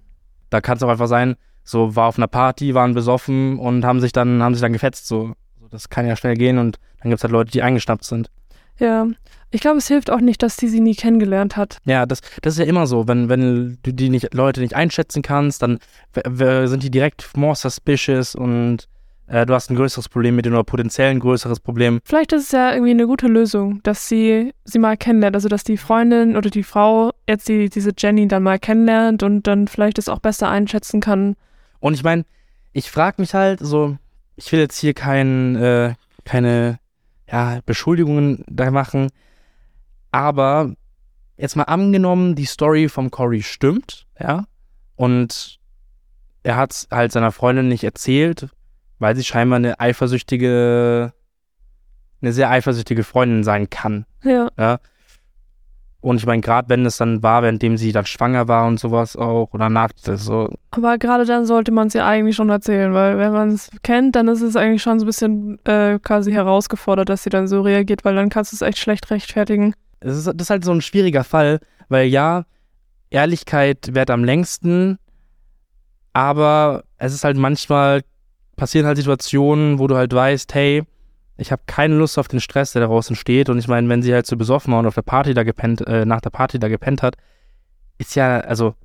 Da 0.49 0.61
kann 0.61 0.77
es 0.77 0.83
auch 0.83 0.89
einfach 0.89 1.07
sein, 1.07 1.35
so 1.63 1.95
war 1.95 2.07
auf 2.07 2.17
einer 2.17 2.27
Party, 2.27 2.73
waren 2.73 2.93
besoffen 2.93 3.59
und 3.59 3.85
haben 3.85 3.99
sich 3.99 4.11
dann, 4.11 4.41
haben 4.41 4.55
sich 4.55 4.61
dann 4.61 4.73
gefetzt. 4.73 5.07
So, 5.07 5.33
das 5.69 5.89
kann 5.89 6.07
ja 6.07 6.15
schnell 6.15 6.35
gehen 6.35 6.57
und 6.57 6.79
dann 7.01 7.09
gibt 7.09 7.19
es 7.19 7.23
halt 7.23 7.31
Leute, 7.31 7.51
die 7.51 7.61
eingeschnappt 7.61 8.03
sind. 8.03 8.31
Ja, 8.79 9.07
ich 9.51 9.61
glaube, 9.61 9.77
es 9.77 9.87
hilft 9.87 10.09
auch 10.11 10.21
nicht, 10.21 10.43
dass 10.43 10.57
die 10.57 10.67
sie 10.67 10.79
nie 10.79 10.95
kennengelernt 10.95 11.57
hat. 11.57 11.77
Ja, 11.85 12.05
das, 12.05 12.21
das 12.41 12.53
ist 12.53 12.59
ja 12.59 12.65
immer 12.65 12.87
so. 12.87 13.07
Wenn, 13.07 13.29
wenn 13.29 13.77
du 13.81 13.93
die 13.93 14.09
nicht, 14.09 14.33
Leute 14.33 14.61
nicht 14.61 14.75
einschätzen 14.75 15.21
kannst, 15.21 15.61
dann 15.61 15.79
sind 16.33 16.83
die 16.83 16.91
direkt 16.91 17.35
more 17.35 17.55
suspicious 17.55 18.35
und 18.35 18.87
äh, 19.29 19.45
du 19.45 19.53
hast 19.53 19.69
ein 19.69 19.75
größeres 19.75 20.09
Problem 20.09 20.35
mit 20.35 20.45
denen 20.45 20.55
oder 20.55 20.63
potenziell 20.63 21.11
ein 21.11 21.19
größeres 21.19 21.59
Problem. 21.59 21.99
Vielleicht 22.03 22.33
ist 22.33 22.45
es 22.45 22.51
ja 22.51 22.73
irgendwie 22.73 22.91
eine 22.91 23.07
gute 23.07 23.27
Lösung, 23.27 23.81
dass 23.83 24.07
sie 24.07 24.53
sie 24.65 24.79
mal 24.79 24.97
kennenlernt. 24.97 25.35
Also, 25.35 25.49
dass 25.49 25.63
die 25.63 25.77
Freundin 25.77 26.35
oder 26.35 26.49
die 26.49 26.63
Frau 26.63 27.11
jetzt 27.27 27.47
die, 27.47 27.69
diese 27.69 27.91
Jenny 27.97 28.27
dann 28.27 28.43
mal 28.43 28.59
kennenlernt 28.59 29.23
und 29.23 29.47
dann 29.47 29.67
vielleicht 29.67 29.97
es 29.97 30.09
auch 30.09 30.19
besser 30.19 30.49
einschätzen 30.49 30.99
kann. 30.99 31.35
Und 31.79 31.93
ich 31.93 32.03
meine, 32.03 32.25
ich 32.73 32.89
frage 32.91 33.21
mich 33.21 33.33
halt 33.33 33.59
so, 33.61 33.97
ich 34.35 34.51
will 34.51 34.59
jetzt 34.59 34.77
hier 34.77 34.93
kein, 34.93 35.55
äh, 35.55 35.93
keine 36.25 36.79
ja, 37.31 37.59
Beschuldigungen 37.65 38.43
da 38.47 38.71
machen, 38.71 39.09
aber 40.11 40.73
jetzt 41.37 41.55
mal 41.55 41.63
angenommen, 41.63 42.35
die 42.35 42.45
Story 42.45 42.89
vom 42.89 43.11
Cory 43.11 43.41
stimmt, 43.41 44.05
ja, 44.19 44.45
und 44.95 45.59
er 46.43 46.57
hat 46.57 46.71
es 46.71 46.87
halt 46.91 47.11
seiner 47.11 47.31
Freundin 47.31 47.67
nicht 47.67 47.83
erzählt, 47.83 48.49
weil 48.99 49.15
sie 49.15 49.23
scheinbar 49.23 49.57
eine 49.57 49.79
eifersüchtige, 49.79 51.13
eine 52.21 52.33
sehr 52.33 52.49
eifersüchtige 52.49 53.03
Freundin 53.03 53.43
sein 53.43 53.69
kann. 53.69 54.05
Ja. 54.23 54.49
ja? 54.57 54.79
Und 56.01 56.17
ich 56.17 56.25
meine, 56.25 56.41
gerade 56.41 56.69
wenn 56.69 56.85
es 56.85 56.97
dann 56.97 57.23
war, 57.23 57.43
währenddem 57.43 57.75
sie 57.75 57.91
dann 57.91 58.05
schwanger 58.05 58.47
war 58.47 58.67
und 58.67 58.79
sowas 58.79 59.17
auch 59.17 59.53
oder 59.53 59.69
nach 59.69 59.91
so. 59.95 60.49
Aber 60.71 60.97
gerade 60.97 61.25
dann 61.25 61.45
sollte 61.45 61.71
man 61.71 61.87
es 61.87 61.93
ja 61.93 62.07
eigentlich 62.07 62.37
schon 62.37 62.49
erzählen, 62.49 62.93
weil 62.93 63.17
wenn 63.17 63.33
man 63.33 63.49
es 63.49 63.69
kennt, 63.83 64.15
dann 64.15 64.29
ist 64.29 64.41
es 64.41 64.55
eigentlich 64.55 64.81
schon 64.81 64.99
so 64.99 65.05
ein 65.05 65.07
bisschen 65.07 65.65
äh, 65.65 65.99
quasi 65.99 66.31
herausgefordert, 66.31 67.09
dass 67.09 67.23
sie 67.23 67.29
dann 67.29 67.49
so 67.49 67.61
reagiert, 67.61 68.05
weil 68.05 68.15
dann 68.15 68.29
kannst 68.29 68.53
du 68.53 68.55
es 68.55 68.61
echt 68.61 68.77
schlecht 68.77 69.11
rechtfertigen. 69.11 69.73
Das 69.99 70.17
ist, 70.17 70.27
das 70.27 70.35
ist 70.35 70.49
halt 70.49 70.65
so 70.65 70.71
ein 70.71 70.81
schwieriger 70.81 71.23
Fall, 71.23 71.59
weil 71.89 72.07
ja, 72.07 72.45
Ehrlichkeit 73.09 73.93
währt 73.93 74.09
am 74.11 74.23
längsten, 74.23 74.97
Aber 76.13 76.83
es 76.97 77.13
ist 77.13 77.23
halt 77.23 77.37
manchmal 77.37 78.01
passieren 78.55 78.85
halt 78.85 78.97
Situationen, 78.97 79.79
wo 79.79 79.87
du 79.87 79.95
halt 79.95 80.13
weißt, 80.13 80.53
hey, 80.53 80.83
ich 81.37 81.51
habe 81.51 81.61
keine 81.65 81.95
Lust 81.95 82.19
auf 82.19 82.27
den 82.27 82.41
Stress, 82.41 82.73
der 82.73 82.81
daraus 82.81 83.09
entsteht. 83.09 83.49
Und 83.49 83.57
ich 83.57 83.67
meine, 83.69 83.87
wenn 83.87 84.01
sie 84.01 84.13
halt 84.13 84.27
so 84.27 84.35
besoffen 84.35 84.73
war 84.73 84.79
und 84.79 84.85
auf 84.87 84.95
der 84.95 85.01
Party 85.01 85.33
da 85.33 85.43
gepennt, 85.43 85.87
äh, 85.87 86.05
nach 86.05 86.19
der 86.19 86.31
Party 86.31 86.59
da 86.59 86.67
gepennt 86.67 87.01
hat, 87.01 87.15
ist 87.97 88.15
ja, 88.15 88.41
also, 88.41 88.75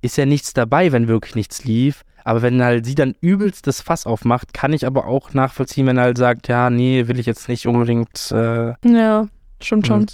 ist 0.00 0.16
ja 0.16 0.24
nichts 0.24 0.54
dabei, 0.54 0.92
wenn 0.92 1.08
wirklich 1.08 1.34
nichts 1.34 1.64
lief. 1.64 2.04
Aber 2.24 2.40
wenn 2.42 2.62
halt 2.62 2.86
sie 2.86 2.94
dann 2.94 3.14
übelst 3.20 3.66
das 3.66 3.82
Fass 3.82 4.06
aufmacht, 4.06 4.54
kann 4.54 4.72
ich 4.72 4.86
aber 4.86 5.06
auch 5.06 5.34
nachvollziehen, 5.34 5.86
wenn 5.86 5.98
er 5.98 6.04
halt 6.04 6.18
sagt, 6.18 6.48
ja, 6.48 6.70
nee, 6.70 7.06
will 7.08 7.18
ich 7.18 7.26
jetzt 7.26 7.48
nicht 7.48 7.66
unbedingt. 7.66 8.30
Äh, 8.32 8.74
ja, 8.84 9.28
stimmt 9.60 9.86
schon. 9.86 10.06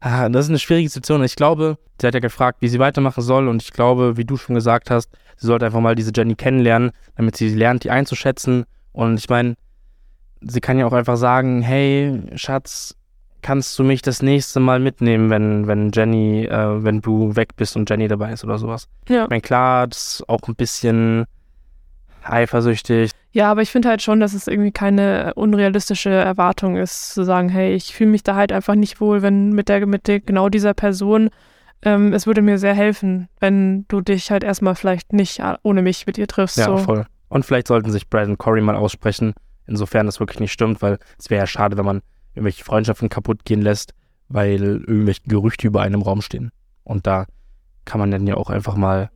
Ah, 0.00 0.28
das 0.28 0.46
ist 0.46 0.50
eine 0.50 0.58
schwierige 0.58 0.88
Situation. 0.88 1.22
Ich 1.24 1.36
glaube, 1.36 1.78
sie 2.00 2.06
hat 2.06 2.14
ja 2.14 2.20
gefragt, 2.20 2.58
wie 2.60 2.68
sie 2.68 2.78
weitermachen 2.78 3.22
soll. 3.22 3.48
Und 3.48 3.62
ich 3.62 3.72
glaube, 3.72 4.16
wie 4.16 4.24
du 4.24 4.36
schon 4.36 4.54
gesagt 4.54 4.90
hast, 4.90 5.10
sie 5.36 5.46
sollte 5.46 5.66
einfach 5.66 5.80
mal 5.80 5.94
diese 5.94 6.12
Jenny 6.14 6.34
kennenlernen, 6.34 6.90
damit 7.16 7.36
sie 7.36 7.48
lernt, 7.54 7.84
die 7.84 7.90
einzuschätzen. 7.90 8.64
Und 8.92 9.18
ich 9.18 9.28
meine, 9.28 9.54
sie 10.40 10.60
kann 10.60 10.78
ja 10.78 10.86
auch 10.86 10.92
einfach 10.92 11.16
sagen, 11.16 11.62
hey, 11.62 12.20
Schatz, 12.34 12.96
kannst 13.42 13.78
du 13.78 13.84
mich 13.84 14.02
das 14.02 14.22
nächste 14.22 14.60
Mal 14.60 14.80
mitnehmen, 14.80 15.30
wenn, 15.30 15.66
wenn 15.66 15.90
Jenny, 15.92 16.44
äh, 16.44 16.84
wenn 16.84 17.00
du 17.00 17.36
weg 17.36 17.56
bist 17.56 17.76
und 17.76 17.88
Jenny 17.88 18.08
dabei 18.08 18.32
ist 18.32 18.44
oder 18.44 18.58
sowas. 18.58 18.88
Ja. 19.08 19.24
Ich 19.24 19.30
meine, 19.30 19.42
klar, 19.42 19.86
das 19.86 20.20
ist 20.20 20.28
auch 20.28 20.40
ein 20.46 20.54
bisschen 20.54 21.24
eifersüchtig. 22.22 23.12
Ja, 23.32 23.50
aber 23.50 23.62
ich 23.62 23.70
finde 23.70 23.88
halt 23.88 24.02
schon, 24.02 24.18
dass 24.18 24.34
es 24.34 24.48
irgendwie 24.48 24.72
keine 24.72 25.34
unrealistische 25.34 26.10
Erwartung 26.10 26.76
ist, 26.76 27.14
zu 27.14 27.24
sagen, 27.24 27.48
hey, 27.48 27.74
ich 27.74 27.94
fühle 27.94 28.10
mich 28.10 28.24
da 28.24 28.34
halt 28.34 28.50
einfach 28.50 28.74
nicht 28.74 29.00
wohl, 29.00 29.22
wenn 29.22 29.50
mit 29.50 29.68
der, 29.68 29.86
mit 29.86 30.08
der, 30.08 30.20
genau 30.20 30.48
dieser 30.48 30.74
Person, 30.74 31.30
ähm, 31.82 32.12
es 32.12 32.26
würde 32.26 32.42
mir 32.42 32.58
sehr 32.58 32.74
helfen, 32.74 33.28
wenn 33.38 33.86
du 33.88 34.00
dich 34.00 34.30
halt 34.30 34.42
erstmal 34.42 34.74
vielleicht 34.74 35.12
nicht 35.12 35.38
äh, 35.38 35.54
ohne 35.62 35.82
mich 35.82 36.06
mit 36.06 36.18
ihr 36.18 36.26
triffst. 36.26 36.58
Ja, 36.58 36.66
so. 36.66 36.78
voll. 36.78 37.06
Und 37.28 37.46
vielleicht 37.46 37.68
sollten 37.68 37.92
sich 37.92 38.08
Brad 38.08 38.26
und 38.26 38.38
Corey 38.38 38.60
mal 38.60 38.74
aussprechen, 38.74 39.34
insofern 39.66 40.06
das 40.06 40.18
wirklich 40.18 40.40
nicht 40.40 40.52
stimmt, 40.52 40.82
weil 40.82 40.98
es 41.16 41.30
wäre 41.30 41.42
ja 41.42 41.46
schade, 41.46 41.76
wenn 41.76 41.84
man 41.84 42.02
irgendwelche 42.34 42.64
Freundschaften 42.64 43.08
kaputt 43.08 43.44
gehen 43.44 43.62
lässt, 43.62 43.94
weil 44.28 44.60
irgendwelche 44.60 45.22
Gerüchte 45.26 45.68
über 45.68 45.82
einem 45.82 46.02
Raum 46.02 46.22
stehen. 46.22 46.50
Und 46.82 47.06
da 47.06 47.26
kann 47.84 48.00
man 48.00 48.10
dann 48.10 48.26
ja 48.26 48.34
auch 48.34 48.50
einfach 48.50 48.74
mal, 48.74 49.10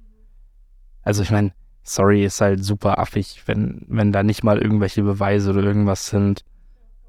also 1.02 1.22
ich 1.22 1.30
meine, 1.32 1.52
sorry, 1.84 2.24
ist 2.24 2.40
halt 2.40 2.64
super 2.64 2.98
affig, 2.98 3.42
wenn, 3.46 3.82
wenn 3.86 4.10
da 4.10 4.22
nicht 4.22 4.42
mal 4.42 4.58
irgendwelche 4.58 5.02
Beweise 5.02 5.50
oder 5.50 5.62
irgendwas 5.62 6.08
sind, 6.08 6.44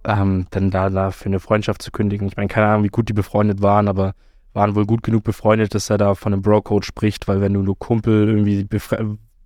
ähm, 0.04 0.46
dann 0.52 0.70
da, 0.70 0.90
da 0.90 1.12
für 1.12 1.26
eine 1.26 1.40
Freundschaft 1.40 1.82
zu 1.82 1.92
kündigen. 1.92 2.28
Ich 2.28 2.38
meine, 2.38 2.50
keine 2.50 2.68
Ahnung, 2.68 2.84
wie 2.84 2.90
gut 2.90 3.10
die 3.10 3.14
befreundet 3.14 3.62
waren, 3.62 3.88
aber 3.88 4.14
waren 4.54 4.76
wohl 4.76 4.86
gut 4.86 5.04
genug 5.04 5.24
befreundet, 5.24 5.74
dass 5.74 5.90
er 5.90 5.98
da 5.98 6.16
von 6.16 6.34
einem 6.34 6.42
Bro-Code 6.42 6.86
spricht, 6.86 7.28
weil 7.28 7.42
wenn 7.42 7.54
du 7.54 7.62
nur 7.62 7.78
Kumpel 7.78 8.30
irgendwie, 8.30 8.68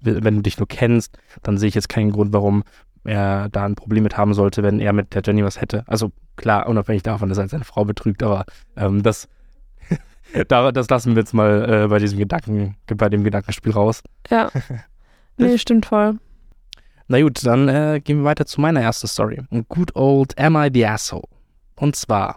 wenn 0.01 0.35
du 0.35 0.41
dich 0.41 0.59
nur 0.59 0.67
kennst, 0.67 1.17
dann 1.41 1.57
sehe 1.57 1.69
ich 1.69 1.75
jetzt 1.75 1.89
keinen 1.89 2.11
Grund, 2.11 2.33
warum 2.33 2.63
er 3.03 3.49
da 3.49 3.65
ein 3.65 3.75
Problem 3.75 4.03
mit 4.03 4.17
haben 4.17 4.33
sollte, 4.33 4.61
wenn 4.61 4.79
er 4.79 4.93
mit 4.93 5.15
der 5.15 5.23
Jenny 5.25 5.43
was 5.43 5.61
hätte. 5.61 5.83
Also 5.87 6.11
klar, 6.35 6.67
unabhängig 6.67 7.03
davon, 7.03 7.29
dass 7.29 7.37
er 7.37 7.47
seine 7.47 7.63
Frau 7.63 7.85
betrügt, 7.85 8.21
aber 8.21 8.45
ähm, 8.75 9.01
das, 9.01 9.27
da, 10.47 10.71
das 10.71 10.89
lassen 10.89 11.15
wir 11.15 11.21
jetzt 11.21 11.33
mal 11.33 11.85
äh, 11.85 11.87
bei 11.87 11.99
diesem 11.99 12.19
Gedanken, 12.19 12.75
bei 12.85 13.09
dem 13.09 13.23
Gedankenspiel 13.23 13.71
raus. 13.71 14.03
Ja. 14.29 14.51
Nee, 15.39 15.57
stimmt 15.57 15.85
voll. 15.85 16.19
Na 17.07 17.21
gut, 17.21 17.43
dann 17.45 17.67
äh, 17.69 18.01
gehen 18.03 18.19
wir 18.19 18.25
weiter 18.25 18.45
zu 18.45 18.61
meiner 18.61 18.81
ersten 18.81 19.07
Story. 19.07 19.41
Good 19.69 19.95
old 19.95 20.37
Am 20.37 20.55
I 20.55 20.69
the 20.71 20.85
Asshole? 20.85 21.27
Und 21.75 21.95
zwar, 21.95 22.35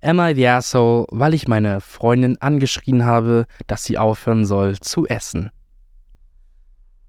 Am 0.00 0.20
I 0.20 0.34
the 0.34 0.46
Asshole, 0.46 1.06
weil 1.10 1.34
ich 1.34 1.48
meine 1.48 1.80
Freundin 1.80 2.40
angeschrien 2.40 3.04
habe, 3.04 3.46
dass 3.66 3.84
sie 3.84 3.98
aufhören 3.98 4.46
soll 4.46 4.78
zu 4.78 5.06
essen. 5.06 5.50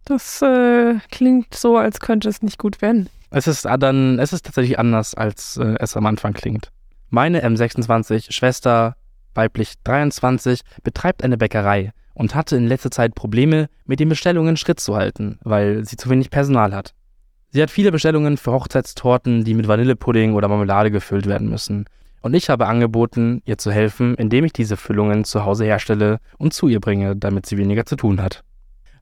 Das 0.06 0.42
äh, 0.42 0.96
klingt 1.12 1.54
so, 1.54 1.78
als 1.78 2.00
könnte 2.00 2.28
es 2.28 2.42
nicht 2.42 2.58
gut 2.58 2.82
werden. 2.82 3.08
Es 3.30 3.46
ist 3.46 3.68
ah, 3.68 3.78
dann, 3.78 4.18
es 4.18 4.34
ist 4.34 4.46
tatsächlich 4.46 4.80
anders, 4.80 5.14
als 5.14 5.58
äh, 5.58 5.76
es 5.80 5.96
am 5.96 6.08
Anfang 6.08 6.34
klingt. 6.34 6.72
Meine 7.10 7.46
M26, 7.48 8.32
Schwester, 8.32 8.96
weiblich 9.36 9.76
23, 9.84 10.62
betreibt 10.84 11.24
eine 11.24 11.38
Bäckerei 11.38 11.94
und 12.20 12.36
hatte 12.36 12.58
in 12.58 12.68
letzter 12.68 12.92
Zeit 12.92 13.16
Probleme, 13.16 13.70
mit 13.86 14.02
den 14.02 14.10
Bestellungen 14.10 14.58
Schritt 14.58 14.82
zu 14.82 14.94
halten, 14.98 15.40
weil 15.42 15.86
sie 15.86 15.96
zu 15.96 16.10
wenig 16.10 16.30
Personal 16.30 16.76
hat. 16.76 16.94
Sie 17.52 17.62
hat 17.62 17.72
viele 17.72 17.94
Bestellungen 17.94 18.36
für 18.36 18.52
Hochzeitstorten, 18.52 19.46
die 19.46 19.54
mit 19.54 19.70
Vanillepudding 19.70 20.34
oder 20.34 20.50
Marmelade 20.50 20.92
gefüllt 20.92 21.28
werden 21.28 21.50
müssen. 21.50 21.86
Und 22.22 22.34
ich 22.34 22.50
habe 22.50 22.68
angeboten, 22.68 23.42
ihr 23.46 23.58
zu 23.58 23.72
helfen, 23.72 24.16
indem 24.16 24.44
ich 24.44 24.52
diese 24.52 24.76
Füllungen 24.76 25.24
zu 25.24 25.46
Hause 25.46 25.64
herstelle 25.64 26.20
und 26.38 26.54
zu 26.54 26.68
ihr 26.68 26.82
bringe, 26.82 27.16
damit 27.16 27.46
sie 27.46 27.58
weniger 27.58 27.86
zu 27.86 27.96
tun 27.96 28.22
hat. 28.22 28.44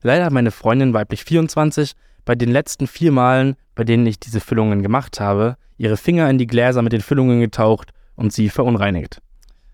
Leider 0.00 0.24
hat 0.26 0.32
meine 0.32 0.52
Freundin 0.52 0.94
weiblich 0.94 1.24
24 1.24 1.94
bei 2.24 2.36
den 2.36 2.52
letzten 2.52 2.86
vier 2.86 3.10
Malen, 3.10 3.56
bei 3.74 3.82
denen 3.82 4.06
ich 4.06 4.20
diese 4.20 4.38
Füllungen 4.38 4.80
gemacht 4.80 5.18
habe, 5.18 5.56
ihre 5.76 5.96
Finger 5.96 6.30
in 6.30 6.38
die 6.38 6.46
Gläser 6.46 6.82
mit 6.82 6.92
den 6.92 7.00
Füllungen 7.00 7.40
getaucht 7.40 7.90
und 8.14 8.32
sie 8.32 8.48
verunreinigt. 8.48 9.20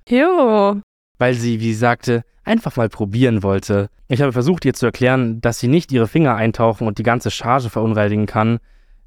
Jo. 0.09 0.81
Weil 1.18 1.35
sie, 1.35 1.61
wie 1.61 1.73
sie 1.73 1.78
sagte, 1.78 2.25
einfach 2.44 2.76
mal 2.76 2.88
probieren 2.88 3.42
wollte. 3.42 3.88
Ich 4.09 4.21
habe 4.21 4.33
versucht, 4.33 4.64
ihr 4.64 4.75
zu 4.75 4.87
erklären, 4.87 5.40
dass 5.40 5.59
sie 5.59 5.68
nicht 5.68 5.92
ihre 5.92 6.09
Finger 6.09 6.35
eintauchen 6.35 6.87
und 6.87 6.99
die 6.99 7.02
ganze 7.02 7.30
Charge 7.30 7.71
verunreinigen 7.71 8.26
kann, 8.26 8.59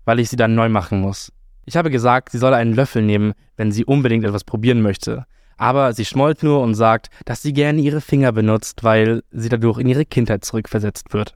weil 0.06 0.20
ich 0.20 0.30
sie 0.30 0.36
dann 0.36 0.56
neu 0.56 0.70
machen 0.70 1.02
muss. 1.02 1.32
Ich 1.66 1.76
habe 1.76 1.92
gesagt, 1.92 2.32
sie 2.32 2.38
solle 2.38 2.56
einen 2.56 2.74
Löffel 2.74 3.02
nehmen, 3.02 3.34
wenn 3.58 3.72
sie 3.72 3.86
unbedingt 3.86 4.24
etwas 4.24 4.44
probieren 4.44 4.82
möchte. 4.82 5.26
Aber 5.58 5.94
sie 5.94 6.06
schmollt 6.06 6.44
nur 6.44 6.62
und 6.62 6.76
sagt, 6.76 7.10
dass 7.26 7.42
sie 7.42 7.52
gerne 7.52 7.82
ihre 7.82 8.00
Finger 8.00 8.32
benutzt, 8.32 8.84
weil 8.84 9.24
sie 9.32 9.50
dadurch 9.50 9.80
in 9.80 9.88
ihre 9.88 10.06
Kindheit 10.06 10.46
zurückversetzt 10.46 11.14
wird. 11.14 11.36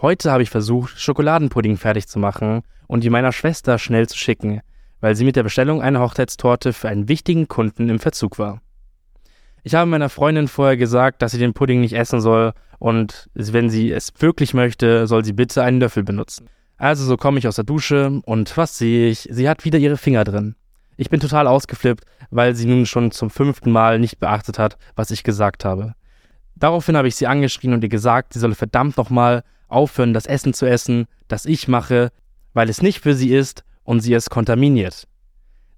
Heute 0.00 0.30
habe 0.30 0.42
ich 0.42 0.50
versucht, 0.50 1.00
Schokoladenpudding 1.00 1.76
fertig 1.76 2.06
zu 2.06 2.18
machen 2.18 2.62
und 2.86 3.02
die 3.02 3.10
meiner 3.10 3.32
Schwester 3.32 3.78
schnell 3.78 4.08
zu 4.08 4.18
schicken, 4.18 4.60
weil 5.00 5.16
sie 5.16 5.24
mit 5.24 5.36
der 5.36 5.42
Bestellung 5.42 5.80
einer 5.80 6.00
Hochzeitstorte 6.00 6.72
für 6.72 6.88
einen 6.88 7.08
wichtigen 7.08 7.48
Kunden 7.48 7.88
im 7.88 7.98
Verzug 7.98 8.38
war. 8.38 8.60
Ich 9.64 9.74
habe 9.74 9.88
meiner 9.88 10.08
Freundin 10.08 10.48
vorher 10.48 10.76
gesagt, 10.76 11.22
dass 11.22 11.32
sie 11.32 11.38
den 11.38 11.54
Pudding 11.54 11.80
nicht 11.80 11.92
essen 11.92 12.20
soll 12.20 12.52
und 12.78 13.30
wenn 13.34 13.70
sie 13.70 13.92
es 13.92 14.12
wirklich 14.18 14.54
möchte, 14.54 15.06
soll 15.06 15.24
sie 15.24 15.32
bitte 15.32 15.62
einen 15.62 15.78
Löffel 15.78 16.02
benutzen. 16.02 16.48
Also 16.78 17.04
so 17.04 17.16
komme 17.16 17.38
ich 17.38 17.46
aus 17.46 17.54
der 17.54 17.64
Dusche 17.64 18.20
und 18.24 18.56
was 18.56 18.76
sehe 18.76 19.08
ich? 19.08 19.28
Sie 19.30 19.48
hat 19.48 19.64
wieder 19.64 19.78
ihre 19.78 19.96
Finger 19.96 20.24
drin. 20.24 20.56
Ich 20.96 21.10
bin 21.10 21.20
total 21.20 21.46
ausgeflippt, 21.46 22.04
weil 22.30 22.56
sie 22.56 22.66
nun 22.66 22.86
schon 22.86 23.12
zum 23.12 23.30
fünften 23.30 23.70
Mal 23.70 24.00
nicht 24.00 24.18
beachtet 24.18 24.58
hat, 24.58 24.78
was 24.96 25.12
ich 25.12 25.22
gesagt 25.22 25.64
habe. 25.64 25.94
Daraufhin 26.56 26.96
habe 26.96 27.06
ich 27.06 27.14
sie 27.14 27.28
angeschrien 27.28 27.72
und 27.72 27.84
ihr 27.84 27.88
gesagt, 27.88 28.32
sie 28.32 28.40
solle 28.40 28.56
verdammt 28.56 28.96
nochmal 28.96 29.44
aufhören, 29.68 30.12
das 30.12 30.26
Essen 30.26 30.54
zu 30.54 30.66
essen, 30.66 31.06
das 31.28 31.46
ich 31.46 31.68
mache, 31.68 32.10
weil 32.52 32.68
es 32.68 32.82
nicht 32.82 33.00
für 33.00 33.14
sie 33.14 33.32
ist 33.32 33.64
und 33.84 34.00
sie 34.00 34.12
es 34.12 34.28
kontaminiert. 34.28 35.06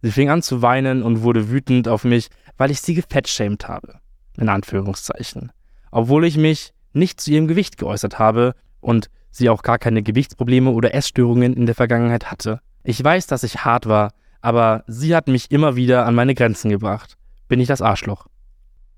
Sie 0.04 0.10
fing 0.10 0.28
an 0.28 0.42
zu 0.42 0.60
weinen 0.60 1.02
und 1.02 1.22
wurde 1.22 1.50
wütend 1.50 1.88
auf 1.88 2.04
mich, 2.04 2.28
weil 2.56 2.70
ich 2.70 2.80
sie 2.80 2.94
gefettshamed 2.94 3.68
habe. 3.68 4.00
In 4.36 4.48
Anführungszeichen. 4.48 5.52
Obwohl 5.90 6.24
ich 6.24 6.36
mich 6.36 6.72
nicht 6.92 7.20
zu 7.20 7.30
ihrem 7.30 7.46
Gewicht 7.46 7.78
geäußert 7.78 8.18
habe 8.18 8.54
und 8.80 9.10
sie 9.30 9.48
auch 9.48 9.62
gar 9.62 9.78
keine 9.78 10.02
Gewichtsprobleme 10.02 10.70
oder 10.70 10.94
Essstörungen 10.94 11.54
in 11.54 11.66
der 11.66 11.74
Vergangenheit 11.74 12.30
hatte. 12.30 12.60
Ich 12.82 13.02
weiß, 13.02 13.26
dass 13.26 13.42
ich 13.42 13.64
hart 13.64 13.86
war, 13.86 14.12
aber 14.40 14.84
sie 14.86 15.16
hat 15.16 15.26
mich 15.28 15.50
immer 15.50 15.76
wieder 15.76 16.06
an 16.06 16.14
meine 16.14 16.34
Grenzen 16.34 16.70
gebracht. 16.70 17.16
Bin 17.48 17.60
ich 17.60 17.68
das 17.68 17.82
Arschloch? 17.82 18.26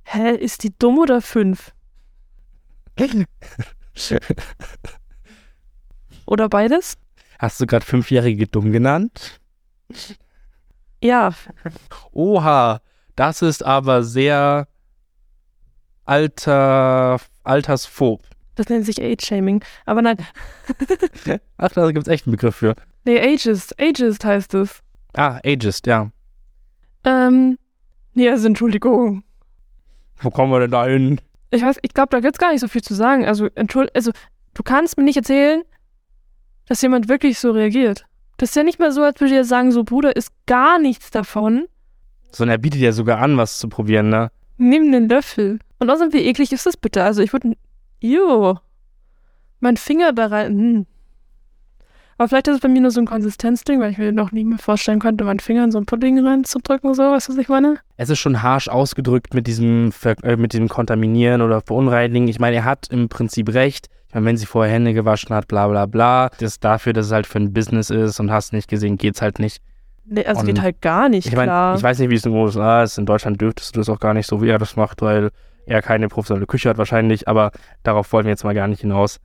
Hä, 0.03 0.35
ist 0.35 0.63
die 0.63 0.77
dumm 0.79 0.99
oder 0.99 1.21
fünf? 1.23 1.73
Oder 6.27 6.49
beides? 6.49 6.97
Hast 7.39 7.61
du 7.61 7.67
gerade 7.67 7.85
Fünfjährige 7.85 8.47
dumm 8.47 8.73
genannt? 8.73 9.41
Ja. 11.03 11.35
Oha, 12.13 12.81
das 13.17 13.43
ist 13.43 13.65
aber 13.65 14.03
sehr 14.03 14.69
alter, 16.05 17.19
altersphob. 17.45 18.23
Das 18.55 18.69
nennt 18.69 18.87
sich 18.87 19.03
Age-Shaming. 19.03 19.63
Aber 19.85 20.03
nein. 20.03 20.17
Ach, 21.59 21.69
da 21.71 21.91
gibt 21.91 22.07
es 22.07 22.13
echt 22.13 22.27
einen 22.27 22.33
Begriff 22.33 22.57
für. 22.57 22.75
Nee, 23.05 23.21
Ageist. 23.21 23.79
Ageist 23.81 24.25
heißt 24.25 24.55
es. 24.55 24.83
Ah, 25.15 25.41
ageist, 25.45 25.87
ja. 25.87 26.11
Ähm. 27.05 27.59
Nee, 28.15 28.31
also 28.31 28.47
Entschuldigung. 28.47 29.23
Wo 30.19 30.31
kommen 30.31 30.51
wir 30.51 30.61
denn 30.61 30.71
da 30.71 30.87
hin? 30.87 31.21
Ich 31.51 31.63
weiß, 31.63 31.79
ich 31.83 31.93
glaube, 31.93 32.09
da 32.11 32.21
gibt's 32.21 32.39
gar 32.39 32.51
nicht 32.51 32.61
so 32.61 32.69
viel 32.69 32.83
zu 32.83 32.95
sagen. 32.95 33.27
Also, 33.27 33.49
entschuld, 33.55 33.95
also, 33.95 34.11
du 34.55 34.63
kannst 34.63 34.97
mir 34.97 35.05
nicht 35.05 35.19
erzählen, 35.19 35.63
dass 36.67 36.81
jemand 36.83 37.09
wirklich 37.09 37.39
so 37.39 37.51
reagiert. 37.51 38.07
Das 38.39 38.51
ist 38.51 38.57
ja 38.57 38.63
nicht 38.63 38.79
mal 38.79 38.91
so, 38.91 39.03
als 39.03 39.21
würde 39.21 39.33
ich 39.33 39.37
jetzt 39.37 39.49
sagen, 39.49 39.71
so, 39.71 39.85
Bruder, 39.85 40.17
ist 40.17 40.33
gar 40.47 40.79
nichts 40.79 41.11
davon. 41.11 41.67
Sondern 42.31 42.57
er 42.57 42.59
bietet 42.59 42.81
ja 42.81 42.93
sogar 42.93 43.19
an, 43.19 43.37
was 43.37 43.59
zu 43.59 43.69
probieren, 43.69 44.09
ne? 44.09 44.31
Nimm 44.59 44.93
den 44.93 45.09
Löffel. 45.09 45.59
Und 45.79 45.91
außerdem, 45.91 46.13
wie 46.13 46.25
eklig 46.27 46.53
ist 46.53 46.67
das 46.67 46.77
bitte? 46.77 47.03
Also, 47.03 47.23
ich 47.23 47.33
würde. 47.33 47.57
Jo. 48.01 48.59
Mein 49.61 49.77
Finger 49.77 50.13
da 50.13 50.27
rein. 50.27 50.59
Hm. 50.59 50.87
Aber 52.19 52.29
vielleicht 52.29 52.49
ist 52.49 52.55
es 52.55 52.61
bei 52.61 52.69
mir 52.69 52.81
nur 52.81 52.91
so 52.91 53.01
ein 53.01 53.07
Konsistenzding, 53.07 53.81
weil 53.81 53.91
ich 53.91 53.99
mir 53.99 54.11
noch 54.11 54.33
nie 54.33 54.45
mehr 54.45 54.59
vorstellen 54.59 55.01
könnte, 55.01 55.25
meinen 55.25 55.41
Finger 55.41 55.65
in 55.65 55.71
so 55.71 55.79
ein 55.79 55.85
Pudding 55.85 56.19
reinzudrücken, 56.19 56.95
so, 56.95 57.03
weißt 57.03 57.29
du, 57.29 57.33
was 57.33 57.39
ich 57.39 57.49
meine? 57.49 57.79
Es 57.99 58.09
ist 58.09 58.19
schon 58.21 58.43
harsch 58.43 58.69
ausgedrückt 58.69 59.35
mit 59.35 59.47
diesem, 59.47 59.93
Ver 59.93 60.17
äh, 60.25 60.37
mit 60.37 60.55
diesem 60.55 60.69
Kontaminieren 60.69 61.43
oder 61.43 61.61
Verunreinigen. 61.61 62.29
Ich 62.29 62.41
meine, 62.41 62.57
er 62.57 62.65
hat 62.65 62.89
im 62.91 63.11
Prinzip 63.11 63.53
recht. 63.53 63.89
Ich 64.09 64.15
meine, 64.15 64.27
wenn 64.27 64.37
sie 64.39 64.47
vorher 64.47 64.73
Hände 64.73 64.95
gewaschen 64.95 65.35
hat, 65.35 65.47
bla 65.47 65.69
bla 65.69 65.85
bla, 65.85 66.31
das 66.39 66.59
dafür, 66.59 66.95
dass 66.95 67.07
es 67.07 67.13
halt 67.13 67.27
für 67.27 67.39
ein 67.39 67.53
Business 67.53 67.91
ist 67.91 68.19
und 68.19 68.31
hast 68.31 68.55
nicht 68.55 68.69
gesehen, 68.69 68.97
geht's 68.97 69.21
halt 69.21 69.39
nicht. 69.39 69.61
Nee, 70.09 70.25
also 70.25 70.41
Und 70.41 70.47
geht 70.47 70.61
halt 70.61 70.81
gar 70.81 71.09
nicht, 71.09 71.27
Ich 71.27 71.35
meine, 71.35 71.47
klar. 71.47 71.77
ich 71.77 71.83
weiß 71.83 71.99
nicht, 71.99 72.11
wie 72.11 72.15
es 72.15 72.25
in 72.25 72.33
den 72.33 72.41
USA 72.41 72.83
ist. 72.83 72.97
In 72.99 73.07
Deutschland 73.07 73.41
dürftest 73.41 73.75
du 73.75 73.81
das 73.81 73.89
auch 73.89 73.99
gar 74.01 74.15
nicht 74.15 74.27
so, 74.27 74.41
wie 74.41 74.49
er 74.49 74.59
das 74.59 74.77
macht, 74.77 75.03
weil 75.03 75.31
er 75.67 75.83
keine 75.83 76.09
professionelle 76.09 76.47
Küche 76.47 76.69
hat 76.69 76.79
wahrscheinlich, 76.79 77.27
aber 77.27 77.51
darauf 77.83 78.13
wollen 78.13 78.25
wir 78.25 78.31
jetzt 78.31 78.45
mal 78.45 78.55
gar 78.55 78.69
nicht 78.69 78.81
hinaus. 78.83 79.19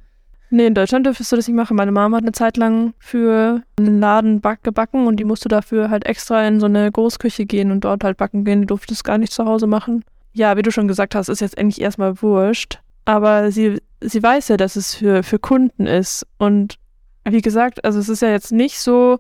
Nee, 0.49 0.65
in 0.65 0.73
Deutschland 0.73 1.05
dürftest 1.05 1.31
du 1.31 1.37
das 1.37 1.47
nicht 1.47 1.55
machen. 1.55 1.77
Meine 1.77 1.93
Mama 1.93 2.17
hat 2.17 2.23
eine 2.23 2.33
Zeit 2.33 2.57
lang 2.57 2.93
für 2.99 3.61
einen 3.79 3.99
Laden 4.01 4.41
back 4.41 4.63
gebacken 4.63 5.07
und 5.07 5.17
die 5.17 5.23
musste 5.23 5.47
dafür 5.47 5.89
halt 5.89 6.05
extra 6.05 6.45
in 6.45 6.59
so 6.59 6.65
eine 6.65 6.91
Großküche 6.91 7.45
gehen 7.45 7.71
und 7.71 7.85
dort 7.85 8.03
halt 8.03 8.17
backen 8.17 8.43
gehen. 8.43 8.61
Die 8.61 8.67
durfte 8.67 8.93
es 8.93 9.03
gar 9.05 9.17
nicht 9.17 9.31
zu 9.31 9.45
Hause 9.45 9.67
machen. 9.67 10.03
Ja, 10.33 10.57
wie 10.57 10.61
du 10.61 10.71
schon 10.71 10.89
gesagt 10.89 11.15
hast, 11.15 11.29
ist 11.29 11.39
jetzt 11.39 11.57
eigentlich 11.57 11.79
erstmal 11.79 12.21
wurscht. 12.21 12.81
Aber 13.05 13.49
sie, 13.51 13.81
sie 14.01 14.21
weiß 14.21 14.49
ja, 14.49 14.57
dass 14.57 14.75
es 14.75 14.93
für, 14.95 15.23
für 15.23 15.39
Kunden 15.39 15.87
ist. 15.87 16.27
Und 16.37 16.75
wie 17.23 17.41
gesagt, 17.41 17.85
also 17.85 17.99
es 17.99 18.09
ist 18.09 18.21
ja 18.21 18.29
jetzt 18.29 18.51
nicht 18.51 18.79
so 18.79 19.19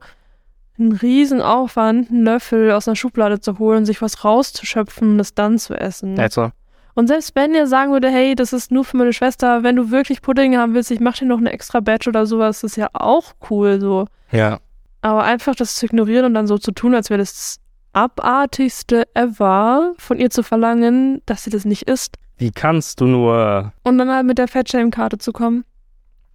ein 0.79 0.93
Riesenaufwand, 0.93 2.09
einen 2.09 2.23
Löffel 2.23 2.71
aus 2.71 2.87
einer 2.87 2.95
Schublade 2.95 3.39
zu 3.39 3.59
holen, 3.59 3.85
sich 3.85 4.01
was 4.01 4.23
rauszuschöpfen 4.23 5.11
und 5.11 5.19
es 5.19 5.33
dann 5.33 5.59
zu 5.59 5.75
essen. 5.75 6.19
Also, 6.19 6.51
Und 6.95 7.07
selbst 7.07 7.35
wenn 7.35 7.53
ihr 7.53 7.67
sagen 7.67 7.91
würde, 7.91 8.09
hey, 8.09 8.35
das 8.35 8.53
ist 8.53 8.71
nur 8.71 8.83
für 8.83 8.97
meine 8.97 9.13
Schwester, 9.13 9.63
wenn 9.63 9.75
du 9.75 9.91
wirklich 9.91 10.21
Pudding 10.21 10.57
haben 10.57 10.73
willst, 10.73 10.91
ich 10.91 10.99
mach 10.99 11.17
dir 11.17 11.25
noch 11.25 11.37
eine 11.37 11.51
extra 11.51 11.79
Batch 11.79 12.07
oder 12.07 12.25
sowas, 12.25 12.61
das 12.61 12.71
ist 12.71 12.77
ja 12.77 12.89
auch 12.93 13.33
cool 13.49 13.79
so. 13.79 14.05
ja. 14.31 14.59
Aber 15.03 15.23
einfach 15.23 15.55
das 15.55 15.75
zu 15.77 15.87
ignorieren 15.87 16.25
und 16.25 16.35
dann 16.35 16.45
so 16.45 16.59
zu 16.59 16.71
tun, 16.71 16.93
als 16.93 17.09
wäre 17.09 17.17
das 17.17 17.59
abartigste 17.93 19.07
ever 19.15 19.93
von 19.97 20.19
ihr 20.19 20.29
zu 20.29 20.43
verlangen, 20.43 21.21
dass 21.25 21.43
sie 21.43 21.49
das 21.49 21.65
nicht 21.65 21.87
isst. 21.87 22.17
Wie 22.37 22.51
kannst 22.51 23.01
du 23.01 23.05
nur? 23.05 23.73
Und 23.83 23.97
dann 23.97 24.11
halt 24.11 24.25
mit 24.25 24.37
der 24.37 24.47
Fettshame-Karte 24.47 25.17
zu 25.17 25.31
kommen, 25.31 25.63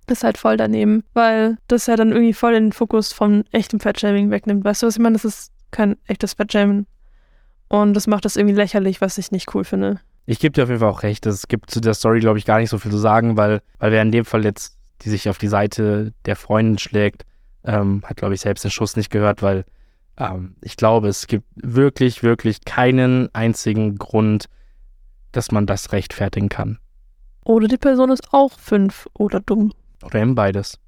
ist 0.08 0.24
halt 0.24 0.38
voll 0.38 0.56
daneben, 0.56 1.04
weil 1.14 1.58
das 1.68 1.86
ja 1.86 1.96
dann 1.96 2.12
irgendwie 2.12 2.32
voll 2.32 2.52
den 2.52 2.72
Fokus 2.72 3.12
von 3.12 3.44
echtem 3.52 3.80
Fettshaming 3.80 4.30
wegnimmt. 4.30 4.64
Weißt 4.64 4.82
du, 4.82 4.86
was 4.86 4.96
ich 4.96 5.02
meine? 5.02 5.14
Das 5.14 5.24
ist 5.24 5.52
kein 5.70 5.96
echtes 6.06 6.34
Fettshaming. 6.34 6.86
Und 7.68 7.94
das 7.94 8.06
macht 8.06 8.24
das 8.24 8.36
irgendwie 8.36 8.54
lächerlich, 8.54 9.00
was 9.00 9.18
ich 9.18 9.32
nicht 9.32 9.54
cool 9.54 9.64
finde. 9.64 10.00
Ich 10.26 10.38
gebe 10.38 10.52
dir 10.52 10.64
auf 10.64 10.68
jeden 10.68 10.80
Fall 10.80 10.90
auch 10.90 11.02
recht. 11.02 11.26
Es 11.26 11.48
gibt 11.48 11.70
zu 11.70 11.80
der 11.80 11.94
Story, 11.94 12.20
glaube 12.20 12.38
ich, 12.38 12.44
gar 12.44 12.58
nicht 12.58 12.70
so 12.70 12.78
viel 12.78 12.90
zu 12.90 12.98
sagen, 12.98 13.36
weil, 13.36 13.60
weil 13.78 13.92
wer 13.92 14.02
in 14.02 14.12
dem 14.12 14.24
Fall 14.24 14.44
jetzt, 14.44 14.76
die 15.02 15.10
sich 15.10 15.28
auf 15.28 15.38
die 15.38 15.48
Seite 15.48 16.12
der 16.24 16.36
Freundin 16.36 16.78
schlägt, 16.78 17.24
ähm, 17.64 18.02
hat, 18.04 18.16
glaube 18.16 18.34
ich, 18.34 18.40
selbst 18.40 18.64
den 18.64 18.70
Schuss 18.70 18.96
nicht 18.96 19.10
gehört, 19.10 19.42
weil 19.42 19.64
ähm, 20.18 20.56
ich 20.62 20.76
glaube, 20.76 21.08
es 21.08 21.26
gibt 21.26 21.46
wirklich, 21.56 22.22
wirklich 22.22 22.64
keinen 22.64 23.32
einzigen 23.34 23.96
Grund, 23.98 24.46
dass 25.32 25.50
man 25.50 25.66
das 25.66 25.92
rechtfertigen 25.92 26.48
kann. 26.48 26.78
Oder 27.44 27.68
die 27.68 27.76
Person 27.76 28.10
ist 28.10 28.32
auch 28.32 28.58
fünf 28.58 29.06
oder 29.14 29.40
dumm. 29.40 29.72
Oder 30.02 30.20
eben 30.20 30.34
beides. 30.34 30.78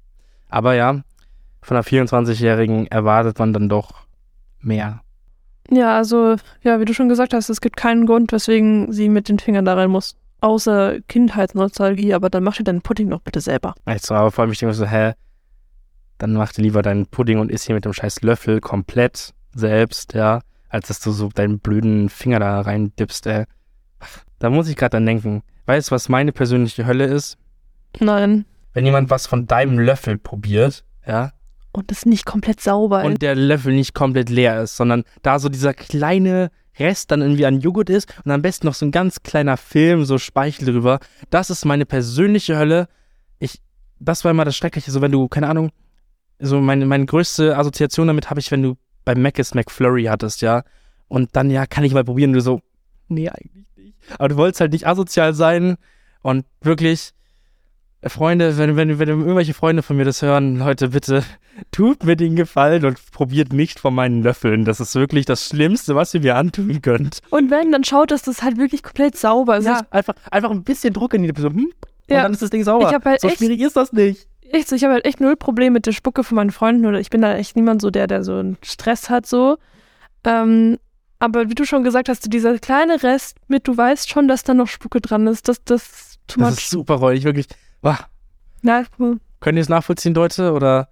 Aber 0.49 0.73
ja, 0.73 1.01
von 1.61 1.77
einer 1.77 1.83
24-Jährigen 1.83 2.87
erwartet 2.87 3.39
man 3.39 3.53
dann 3.53 3.69
doch 3.69 4.05
mehr. 4.61 5.01
Ja, 5.71 5.95
also, 5.95 6.35
ja, 6.63 6.79
wie 6.79 6.85
du 6.85 6.93
schon 6.93 7.09
gesagt 7.09 7.33
hast, 7.33 7.49
es 7.49 7.61
gibt 7.61 7.77
keinen 7.77 8.05
Grund, 8.05 8.31
weswegen 8.31 8.91
sie 8.91 9.09
mit 9.09 9.29
den 9.29 9.39
Fingern 9.39 9.65
da 9.65 9.75
rein 9.75 9.91
muss. 9.91 10.15
Außer 10.41 11.01
Kindheitsnostalgie, 11.07 12.13
aber 12.13 12.29
dann 12.29 12.43
mach 12.43 12.55
dir 12.55 12.63
deinen 12.63 12.81
Pudding 12.81 13.09
doch 13.09 13.21
bitte 13.21 13.41
selber. 13.41 13.75
Also, 13.85 14.15
aber 14.15 14.31
vor 14.31 14.43
allem, 14.43 14.51
ich 14.51 14.59
denke 14.59 14.73
so, 14.73 14.85
hä, 14.85 15.13
dann 16.17 16.33
mach 16.33 16.53
dir 16.53 16.61
lieber 16.61 16.81
deinen 16.81 17.05
Pudding 17.07 17.39
und 17.39 17.51
isst 17.51 17.65
hier 17.65 17.75
mit 17.75 17.85
dem 17.85 17.93
scheiß 17.93 18.21
Löffel 18.21 18.61
komplett 18.61 19.33
selbst, 19.53 20.13
ja, 20.13 20.41
als 20.69 20.87
dass 20.87 21.01
du 21.01 21.11
so 21.11 21.29
deinen 21.29 21.59
blöden 21.59 22.09
Finger 22.09 22.39
da 22.39 22.61
rein 22.61 22.93
dippst, 22.97 23.27
ey. 23.27 23.45
Da 24.39 24.49
muss 24.49 24.69
ich 24.69 24.77
gerade 24.77 24.91
dann 24.91 25.05
denken, 25.05 25.43
weißt 25.65 25.89
du, 25.89 25.95
was 25.95 26.09
meine 26.09 26.31
persönliche 26.31 26.85
Hölle 26.85 27.05
ist? 27.05 27.37
Nein. 27.99 28.45
Wenn 28.79 28.85
jemand 28.85 29.09
was 29.09 29.27
von 29.27 29.45
deinem 29.45 29.77
Löffel 29.77 30.17
probiert, 30.17 30.85
ja, 31.05 31.33
Und 31.73 31.91
ist 31.91 32.05
nicht 32.05 32.25
komplett 32.25 32.61
sauber. 32.61 33.03
und 33.03 33.21
der 33.21 33.35
Löffel 33.35 33.73
nicht 33.73 33.93
komplett 33.93 34.29
leer 34.29 34.61
ist, 34.61 34.77
sondern 34.77 35.03
da 35.21 35.37
so 35.37 35.49
dieser 35.49 35.73
kleine 35.73 36.49
Rest 36.77 37.11
dann 37.11 37.21
irgendwie 37.21 37.45
an 37.45 37.59
Joghurt 37.59 37.89
ist 37.89 38.07
und 38.23 38.31
am 38.31 38.41
besten 38.41 38.67
noch 38.67 38.73
so 38.73 38.85
ein 38.85 38.91
ganz 38.91 39.21
kleiner 39.21 39.57
Film, 39.57 40.05
so 40.05 40.17
Speichel 40.17 40.65
drüber. 40.65 40.99
Das 41.29 41.49
ist 41.49 41.65
meine 41.65 41.85
persönliche 41.85 42.57
Hölle. 42.57 42.87
Ich, 43.37 43.61
das 43.99 44.23
war 44.23 44.31
immer 44.31 44.45
das 44.45 44.55
Schreckliche, 44.55 44.91
so 44.91 45.01
wenn 45.01 45.11
du, 45.11 45.27
keine 45.27 45.49
Ahnung, 45.49 45.71
so 46.39 46.61
meine, 46.61 46.85
meine 46.85 47.05
größte 47.05 47.57
Assoziation 47.57 48.07
damit 48.07 48.29
habe 48.29 48.39
ich, 48.39 48.49
wenn 48.49 48.63
du 48.63 48.77
bei 49.03 49.13
Mc's 49.13 49.55
McFlurry 49.55 50.05
hattest, 50.05 50.41
ja. 50.41 50.63
Und 51.09 51.35
dann, 51.35 51.51
ja, 51.51 51.65
kann 51.65 51.83
ich 51.83 51.93
mal 51.93 52.05
probieren. 52.05 52.29
Und 52.29 52.35
du 52.35 52.41
so, 52.41 52.61
nee, 53.09 53.27
eigentlich 53.27 53.51
nicht. 53.75 53.97
Aber 54.17 54.29
du 54.29 54.37
wolltest 54.37 54.61
halt 54.61 54.71
nicht 54.71 54.87
asozial 54.87 55.33
sein 55.33 55.75
und 56.21 56.45
wirklich, 56.61 57.11
Freunde, 58.05 58.57
wenn, 58.57 58.75
wenn, 58.77 58.97
wenn 58.99 59.09
irgendwelche 59.09 59.53
Freunde 59.53 59.83
von 59.83 59.97
mir 59.97 60.05
das 60.05 60.21
hören, 60.21 60.57
Leute, 60.57 60.89
bitte 60.89 61.23
tut 61.71 62.03
mir 62.05 62.15
den 62.15 62.35
Gefallen 62.35 62.85
und 62.85 62.97
probiert 63.11 63.51
nicht 63.51 63.79
von 63.79 63.93
meinen 63.93 64.23
Löffeln. 64.23 64.63
Das 64.63 64.79
ist 64.79 64.95
wirklich 64.95 65.25
das 65.25 65.47
Schlimmste, 65.47 65.95
was 65.95 66.13
ihr 66.13 66.21
mir 66.21 66.35
antun 66.37 66.81
könnt. 66.81 67.19
Und 67.29 67.51
wenn, 67.51 67.71
dann 67.71 67.83
schaut, 67.83 68.11
dass 68.11 68.21
das 68.21 68.41
halt 68.41 68.57
wirklich 68.57 68.83
komplett 68.83 69.17
sauber 69.17 69.57
ist. 69.57 69.65
Ja, 69.65 69.81
einfach, 69.91 70.13
einfach 70.31 70.51
ein 70.51 70.63
bisschen 70.63 70.93
Druck 70.93 71.13
in 71.13 71.23
die 71.23 71.33
Person. 71.33 71.53
Hm? 71.55 71.65
Und 71.65 71.73
Ja. 72.15 72.23
dann 72.23 72.31
ist 72.31 72.41
das 72.41 72.49
Ding 72.51 72.63
sauber. 72.63 72.89
Halt 72.89 73.21
so 73.21 73.27
echt- 73.27 73.37
schwierig 73.37 73.59
ist 73.59 73.75
das 73.75 73.91
nicht. 73.91 74.27
echt 74.51 74.69
so, 74.69 74.75
ich 74.75 74.83
habe 74.85 74.93
halt 74.93 75.05
echt 75.05 75.19
null 75.19 75.35
Problem 75.35 75.73
mit 75.73 75.85
der 75.85 75.91
Spucke 75.91 76.23
von 76.23 76.35
meinen 76.37 76.51
Freunden 76.51 76.85
oder 76.85 76.99
ich 76.99 77.09
bin 77.09 77.21
da 77.21 77.35
echt 77.35 77.55
niemand 77.57 77.81
so, 77.81 77.89
der, 77.91 78.07
der 78.07 78.23
so 78.23 78.35
einen 78.35 78.57
Stress 78.63 79.09
hat, 79.09 79.25
so. 79.25 79.57
Ähm, 80.23 80.77
aber 81.19 81.49
wie 81.49 81.55
du 81.55 81.65
schon 81.65 81.83
gesagt 81.83 82.07
hast, 82.09 82.31
dieser 82.31 82.57
kleine 82.59 83.03
Rest 83.03 83.35
mit, 83.47 83.67
du 83.67 83.75
weißt 83.75 84.09
schon, 84.09 84.27
dass 84.29 84.43
da 84.43 84.53
noch 84.53 84.67
Spucke 84.67 85.01
dran 85.01 85.27
ist, 85.27 85.47
das, 85.49 85.61
das 85.65 86.17
too 86.27 86.39
Das 86.39 86.51
much. 86.51 86.59
ist 86.59 86.69
super 86.69 86.95
räudig, 86.95 87.25
wirklich. 87.25 87.47
Boah. 87.81 87.99
Na, 88.61 88.83
hm. 88.97 89.19
Könnt 89.39 89.57
ihr 89.57 89.61
es 89.61 89.69
nachvollziehen, 89.69 90.13
Leute? 90.13 90.53
Oder? 90.53 90.89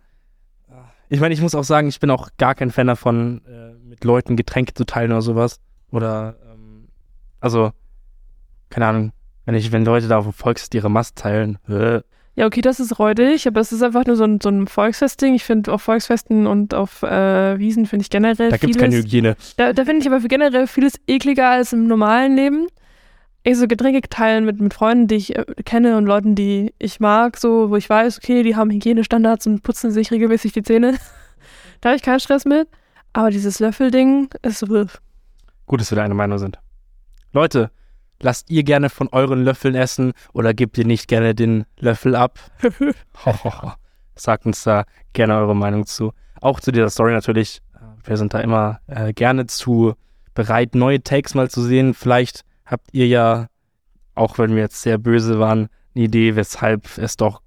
Ich 1.09 1.19
meine, 1.19 1.33
ich 1.33 1.41
muss 1.41 1.55
auch 1.55 1.63
sagen, 1.63 1.87
ich 1.87 1.99
bin 1.99 2.09
auch 2.09 2.29
gar 2.37 2.55
kein 2.55 2.71
Fan 2.71 2.87
davon, 2.87 3.41
äh, 3.47 3.73
mit 3.87 4.03
Leuten 4.03 4.35
Getränke 4.35 4.73
zu 4.73 4.85
teilen 4.85 5.11
oder 5.11 5.21
sowas. 5.21 5.59
Oder, 5.91 6.35
ähm, 6.51 6.89
also, 7.39 7.71
keine 8.69 8.87
Ahnung, 8.87 9.11
wenn 9.45 9.55
ich, 9.55 9.71
wenn 9.71 9.85
Leute 9.85 10.07
da 10.07 10.17
auf 10.17 10.25
dem 10.25 10.33
Volksfest 10.33 10.73
ihre 10.75 10.89
Mast 10.89 11.17
teilen. 11.17 11.57
Äh, 11.69 12.01
Ja, 12.35 12.45
okay, 12.45 12.61
das 12.61 12.79
ist 12.79 12.99
räudig, 12.99 13.47
aber 13.47 13.61
es 13.61 13.71
ist 13.71 13.81
einfach 13.81 14.05
nur 14.05 14.17
so 14.17 14.25
ein, 14.25 14.39
so 14.41 14.49
ein 14.49 14.67
Volksfestding. 14.67 15.33
Ich 15.33 15.43
finde 15.45 15.71
auf 15.71 15.81
Volksfesten 15.81 16.45
und 16.45 16.73
auf 16.73 17.03
äh, 17.03 17.57
Wiesen 17.57 17.85
finde 17.85 18.03
ich 18.03 18.09
generell 18.09 18.49
da 18.49 18.57
gibt 18.57 18.75
es 18.75 18.81
keine 18.81 18.97
Hygiene. 18.97 19.37
Da, 19.55 19.71
da 19.73 19.85
finde 19.85 20.01
ich 20.01 20.07
aber 20.07 20.19
für 20.21 20.27
generell 20.27 20.67
vieles 20.67 20.99
ekliger 21.07 21.49
als 21.49 21.71
im 21.73 21.87
normalen 21.87 22.35
Leben. 22.35 22.67
Ich 23.47 23.57
so 23.57 23.65
Getränke 23.65 24.01
teilen 24.01 24.43
mit, 24.43 24.59
mit 24.59 24.73
Freunden, 24.73 25.07
die 25.07 25.15
ich 25.15 25.37
äh, 25.37 25.45
kenne 25.63 25.95
und 25.95 26.05
Leuten, 26.05 26.35
die 26.35 26.73
ich 26.79 26.99
mag, 26.99 27.37
so, 27.37 27.69
wo 27.69 27.77
ich 27.77 27.89
weiß, 27.89 28.17
okay, 28.17 28.43
die 28.43 28.57
haben 28.57 28.69
Hygienestandards 28.69 29.47
und 29.47 29.63
putzen 29.63 29.89
sich 29.89 30.11
regelmäßig 30.11 30.51
die 30.51 30.63
Zähne. 30.63 30.97
da 31.79 31.89
habe 31.89 31.95
ich 31.95 32.03
keinen 32.03 32.19
Stress 32.19 32.43
mit. 32.43 32.67
Aber 33.13 33.29
dieses 33.29 33.59
Löffelding 33.59 34.27
ist 34.41 34.59
so. 34.59 34.87
Gut, 35.65 35.79
dass 35.79 35.89
wir 35.89 35.95
da 35.95 36.03
eine 36.03 36.13
Meinung 36.13 36.39
sind. 36.39 36.59
Leute, 37.31 37.71
lasst 38.19 38.49
ihr 38.49 38.63
gerne 38.63 38.89
von 38.89 39.07
euren 39.13 39.45
Löffeln 39.45 39.75
essen 39.75 40.11
oder 40.33 40.53
gebt 40.53 40.77
ihr 40.77 40.85
nicht 40.85 41.07
gerne 41.07 41.33
den 41.33 41.63
Löffel 41.79 42.17
ab? 42.17 42.39
Sagt 44.17 44.45
uns 44.45 44.61
da 44.65 44.83
gerne 45.13 45.37
eure 45.37 45.55
Meinung 45.55 45.85
zu. 45.85 46.11
Auch 46.41 46.59
zu 46.59 46.73
dieser 46.73 46.89
Story 46.89 47.13
natürlich. 47.13 47.61
Äh, 47.75 48.09
Wir 48.09 48.17
sind 48.17 48.33
da 48.33 48.41
immer 48.41 48.81
äh, 48.87 49.13
gerne 49.13 49.47
zu 49.47 49.93
bereit, 50.33 50.75
neue 50.75 51.01
Takes 51.01 51.33
mal 51.33 51.49
zu 51.49 51.61
sehen. 51.61 51.93
Vielleicht 51.93 52.43
habt 52.67 52.93
ihr 52.93 53.07
ja, 53.07 53.47
auch 54.15 54.37
wenn 54.37 54.53
wir 54.53 54.61
jetzt 54.61 54.81
sehr 54.81 54.97
böse 54.97 55.39
waren, 55.39 55.69
eine 55.95 56.05
Idee, 56.05 56.35
weshalb 56.35 56.97
es 56.97 57.17
doch 57.17 57.41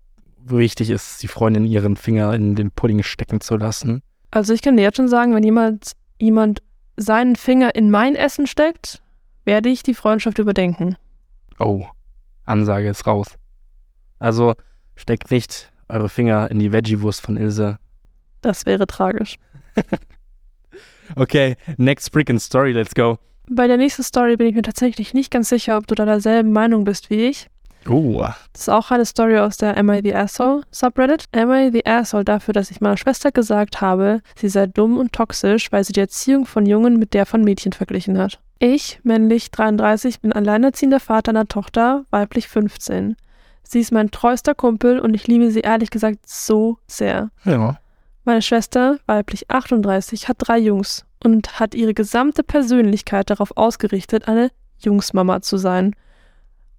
wichtig 0.45 0.91
ist, 0.91 1.23
die 1.23 1.29
Freundin 1.29 1.65
ihren 1.65 1.97
Finger 1.97 2.35
in 2.35 2.57
den 2.57 2.71
Pudding 2.71 3.03
stecken 3.03 3.41
zu 3.41 3.57
lassen. 3.57 4.03
Also 4.31 4.53
ich 4.53 4.63
kann 4.63 4.77
dir 4.77 4.83
jetzt 4.83 4.97
schon 4.97 5.09
sagen, 5.09 5.35
wenn 5.35 5.45
jemand, 5.45 5.93
jemand 6.19 6.63
seinen 6.97 7.37
Finger 7.37 7.75
in 7.75 7.91
mein 7.91 8.17
Essen 8.17 8.47
steckt, 8.47 9.03
werde 9.45 9.69
ich 9.69 9.83
die 9.83 9.95
Freundschaft 9.95 10.39
überdenken. 10.39 10.97
Oh, 11.59 11.87
Ansage 12.45 12.89
ist 12.89 13.07
raus. 13.07 13.37
Also 14.19 14.55
steckt 14.97 15.31
nicht 15.31 15.71
eure 15.89 16.09
Finger 16.09 16.51
in 16.51 16.59
die 16.59 16.73
Veggie-Wurst 16.73 17.21
von 17.21 17.37
Ilse. 17.37 17.79
Das 18.41 18.67
wäre 18.67 18.87
tragisch. 18.87 19.37
Okay, 21.17 21.57
next 21.77 22.13
freaking 22.13 22.39
story, 22.39 22.73
let's 22.73 22.95
go. 22.95 23.19
Bei 23.53 23.67
der 23.67 23.79
nächsten 23.79 24.05
Story 24.05 24.37
bin 24.37 24.47
ich 24.47 24.55
mir 24.55 24.63
tatsächlich 24.63 25.13
nicht 25.13 25.33
ganz 25.33 25.49
sicher, 25.49 25.77
ob 25.77 25.89
du 25.89 25.97
da 25.97 26.05
derselben 26.05 26.53
Meinung 26.53 26.85
bist 26.85 27.11
wie 27.11 27.27
ich. 27.27 27.49
Oh, 27.89 28.25
Das 28.53 28.63
ist 28.63 28.69
auch 28.69 28.93
eine 28.93 29.05
Story 29.05 29.39
aus 29.39 29.57
der 29.57 29.77
Am 29.77 29.91
I 29.91 30.01
the 30.05 30.15
Asshole 30.15 30.63
Subreddit. 30.71 31.25
Am 31.33 31.51
I 31.51 31.71
the 31.73 31.85
Asshole 31.85 32.25
dafür, 32.25 32.55
dass 32.55 32.71
ich 32.71 32.81
meiner 32.81 32.97
Schwester 32.97 33.33
gesagt 33.33 33.81
habe, 33.81 34.21
sie 34.37 34.49
sei 34.49 34.69
dumm 34.69 34.99
und 34.99 35.13
toxisch, 35.13 35.73
weil 35.73 35.83
sie 35.83 35.93
die 35.93 36.01
Erziehung 36.01 36.47
von 36.47 36.65
Jungen 36.65 37.01
mit 37.01 37.13
der 37.13 37.27
von 37.27 37.43
Mädchen 37.43 37.73
verglichen 37.73 38.19
hat. 38.19 38.39
Ich, 38.61 39.01
männlich 39.03 39.51
33, 39.51 40.21
bin 40.21 40.33
alleinerziehender 40.33 41.01
Vater 41.01 41.31
einer 41.31 41.49
Tochter, 41.49 42.05
weiblich 42.11 42.47
15. 42.47 43.17
Sie 43.65 43.81
ist 43.81 43.91
mein 43.91 44.13
treuster 44.13 44.55
Kumpel 44.55 45.01
und 45.01 45.15
ich 45.15 45.27
liebe 45.27 45.51
sie 45.51 45.61
ehrlich 45.61 45.91
gesagt 45.91 46.21
so 46.29 46.79
sehr. 46.87 47.31
ja. 47.45 47.81
Meine 48.25 48.43
Schwester, 48.43 48.99
weiblich 49.07 49.51
38, 49.51 50.29
hat 50.29 50.37
drei 50.39 50.59
Jungs 50.59 51.05
und 51.25 51.61
hat 51.61 51.75
ihre 51.75 51.95
gesamte 51.95 52.43
Persönlichkeit 52.43 53.31
darauf 53.31 53.57
ausgerichtet, 53.57 54.29
eine 54.29 54.51
Jungsmama 54.79 55.43
zu 55.43 55.57
sein. 55.57 55.95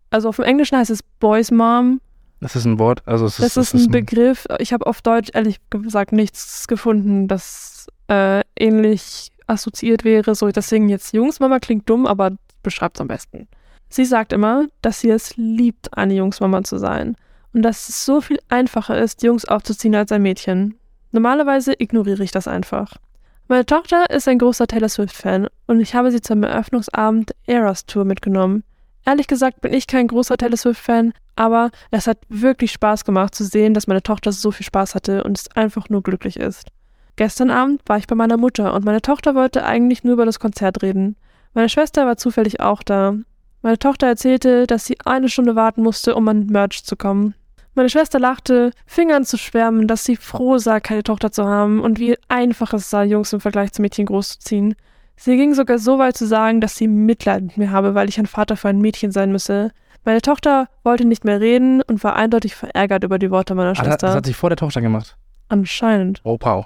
Also 0.09 0.29
auf 0.29 0.37
dem 0.37 0.45
Englischen 0.45 0.77
heißt 0.77 0.89
es 0.89 1.03
Boys 1.19 1.51
Mom. 1.51 2.01
Das 2.39 2.55
ist 2.55 2.65
ein 2.65 2.79
Wort. 2.79 3.03
Also 3.05 3.25
es 3.25 3.37
das, 3.37 3.45
ist, 3.45 3.57
das 3.57 3.73
ist 3.73 3.87
ein 3.87 3.91
Begriff. 3.91 4.47
Ich 4.59 4.73
habe 4.73 4.87
auf 4.87 5.01
Deutsch 5.01 5.29
ehrlich 5.33 5.57
gesagt 5.69 6.11
nichts 6.11 6.67
gefunden, 6.67 7.27
das 7.27 7.87
äh, 8.07 8.41
ähnlich 8.59 9.31
assoziiert 9.47 10.03
wäre. 10.03 10.33
So, 10.33 10.49
deswegen 10.49 10.89
jetzt 10.89 11.13
Jungsmama 11.13 11.59
klingt 11.59 11.89
dumm, 11.89 12.07
aber 12.07 12.31
beschreibt 12.63 12.97
es 12.97 13.01
am 13.01 13.07
besten. 13.07 13.47
Sie 13.89 14.05
sagt 14.05 14.33
immer, 14.33 14.67
dass 14.81 15.01
sie 15.01 15.09
es 15.09 15.35
liebt, 15.37 15.95
eine 15.97 16.15
Jungsmama 16.15 16.63
zu 16.63 16.77
sein. 16.77 17.15
Und 17.53 17.61
dass 17.63 17.89
es 17.89 18.05
so 18.05 18.21
viel 18.21 18.39
einfacher 18.49 18.97
ist, 18.97 19.23
Jungs 19.23 19.45
aufzuziehen 19.45 19.95
als 19.95 20.11
ein 20.11 20.21
Mädchen. 20.21 20.75
Normalerweise 21.11 21.73
ignoriere 21.77 22.23
ich 22.23 22.31
das 22.31 22.47
einfach. 22.47 22.95
Meine 23.51 23.65
Tochter 23.65 24.09
ist 24.09 24.29
ein 24.29 24.37
großer 24.37 24.65
Taylor 24.65 24.87
Swift-Fan 24.87 25.49
und 25.67 25.81
ich 25.81 25.93
habe 25.93 26.09
sie 26.09 26.21
zum 26.21 26.41
Eröffnungsabend 26.43 27.35
Eras 27.47 27.85
Tour 27.85 28.05
mitgenommen. 28.05 28.63
Ehrlich 29.05 29.27
gesagt 29.27 29.59
bin 29.59 29.73
ich 29.73 29.87
kein 29.87 30.07
großer 30.07 30.37
Taylor 30.37 30.55
Swift-Fan, 30.55 31.11
aber 31.35 31.69
es 31.91 32.07
hat 32.07 32.19
wirklich 32.29 32.71
Spaß 32.71 33.03
gemacht 33.03 33.35
zu 33.35 33.43
sehen, 33.43 33.73
dass 33.73 33.87
meine 33.87 34.03
Tochter 34.03 34.31
so 34.31 34.51
viel 34.51 34.65
Spaß 34.65 34.95
hatte 34.95 35.25
und 35.25 35.37
es 35.37 35.51
einfach 35.51 35.89
nur 35.89 36.01
glücklich 36.01 36.37
ist. 36.37 36.69
Gestern 37.17 37.49
Abend 37.49 37.81
war 37.87 37.97
ich 37.97 38.07
bei 38.07 38.15
meiner 38.15 38.37
Mutter 38.37 38.73
und 38.73 38.85
meine 38.85 39.01
Tochter 39.01 39.35
wollte 39.35 39.65
eigentlich 39.65 40.05
nur 40.05 40.13
über 40.13 40.25
das 40.25 40.39
Konzert 40.39 40.81
reden. 40.81 41.17
Meine 41.53 41.67
Schwester 41.67 42.05
war 42.05 42.15
zufällig 42.15 42.61
auch 42.61 42.83
da. 42.83 43.15
Meine 43.63 43.79
Tochter 43.79 44.07
erzählte, 44.07 44.65
dass 44.65 44.85
sie 44.85 44.95
eine 45.03 45.27
Stunde 45.27 45.57
warten 45.57 45.83
musste, 45.83 46.15
um 46.15 46.25
an 46.29 46.45
Merch 46.45 46.85
zu 46.85 46.95
kommen. 46.95 47.35
Meine 47.73 47.89
Schwester 47.89 48.19
lachte, 48.19 48.71
fing 48.85 49.11
an 49.11 49.23
zu 49.23 49.37
schwärmen, 49.37 49.87
dass 49.87 50.03
sie 50.03 50.17
froh 50.17 50.57
sah, 50.57 50.79
keine 50.79 51.03
Tochter 51.03 51.31
zu 51.31 51.45
haben 51.45 51.79
und 51.79 51.99
wie 51.99 52.17
einfach 52.27 52.73
es 52.73 52.89
sei, 52.89 53.05
Jungs 53.05 53.31
im 53.31 53.39
Vergleich 53.39 53.71
zu 53.71 53.81
Mädchen 53.81 54.05
großzuziehen. 54.05 54.75
Sie 55.15 55.37
ging 55.37 55.53
sogar 55.53 55.77
so 55.77 55.97
weit 55.97 56.17
zu 56.17 56.25
sagen, 56.25 56.61
dass 56.61 56.75
sie 56.75 56.87
Mitleid 56.87 57.43
mit 57.43 57.57
mir 57.57 57.71
habe, 57.71 57.95
weil 57.95 58.09
ich 58.09 58.19
ein 58.19 58.25
Vater 58.25 58.57
für 58.57 58.69
ein 58.69 58.79
Mädchen 58.79 59.11
sein 59.11 59.31
müsse. 59.31 59.71
Meine 60.03 60.21
Tochter 60.21 60.67
wollte 60.83 61.05
nicht 61.05 61.25
mehr 61.25 61.39
reden 61.39 61.81
und 61.81 62.03
war 62.03 62.15
eindeutig 62.15 62.55
verärgert 62.55 63.03
über 63.03 63.19
die 63.19 63.29
Worte 63.29 63.55
meiner 63.55 63.75
Schwester. 63.75 64.07
Das 64.07 64.15
hat 64.15 64.25
sie 64.25 64.33
vor 64.33 64.49
der 64.49 64.57
Tochter 64.57 64.81
gemacht. 64.81 65.15
Anscheinend. 65.47 66.21
Oh, 66.23 66.37
wow. 66.41 66.65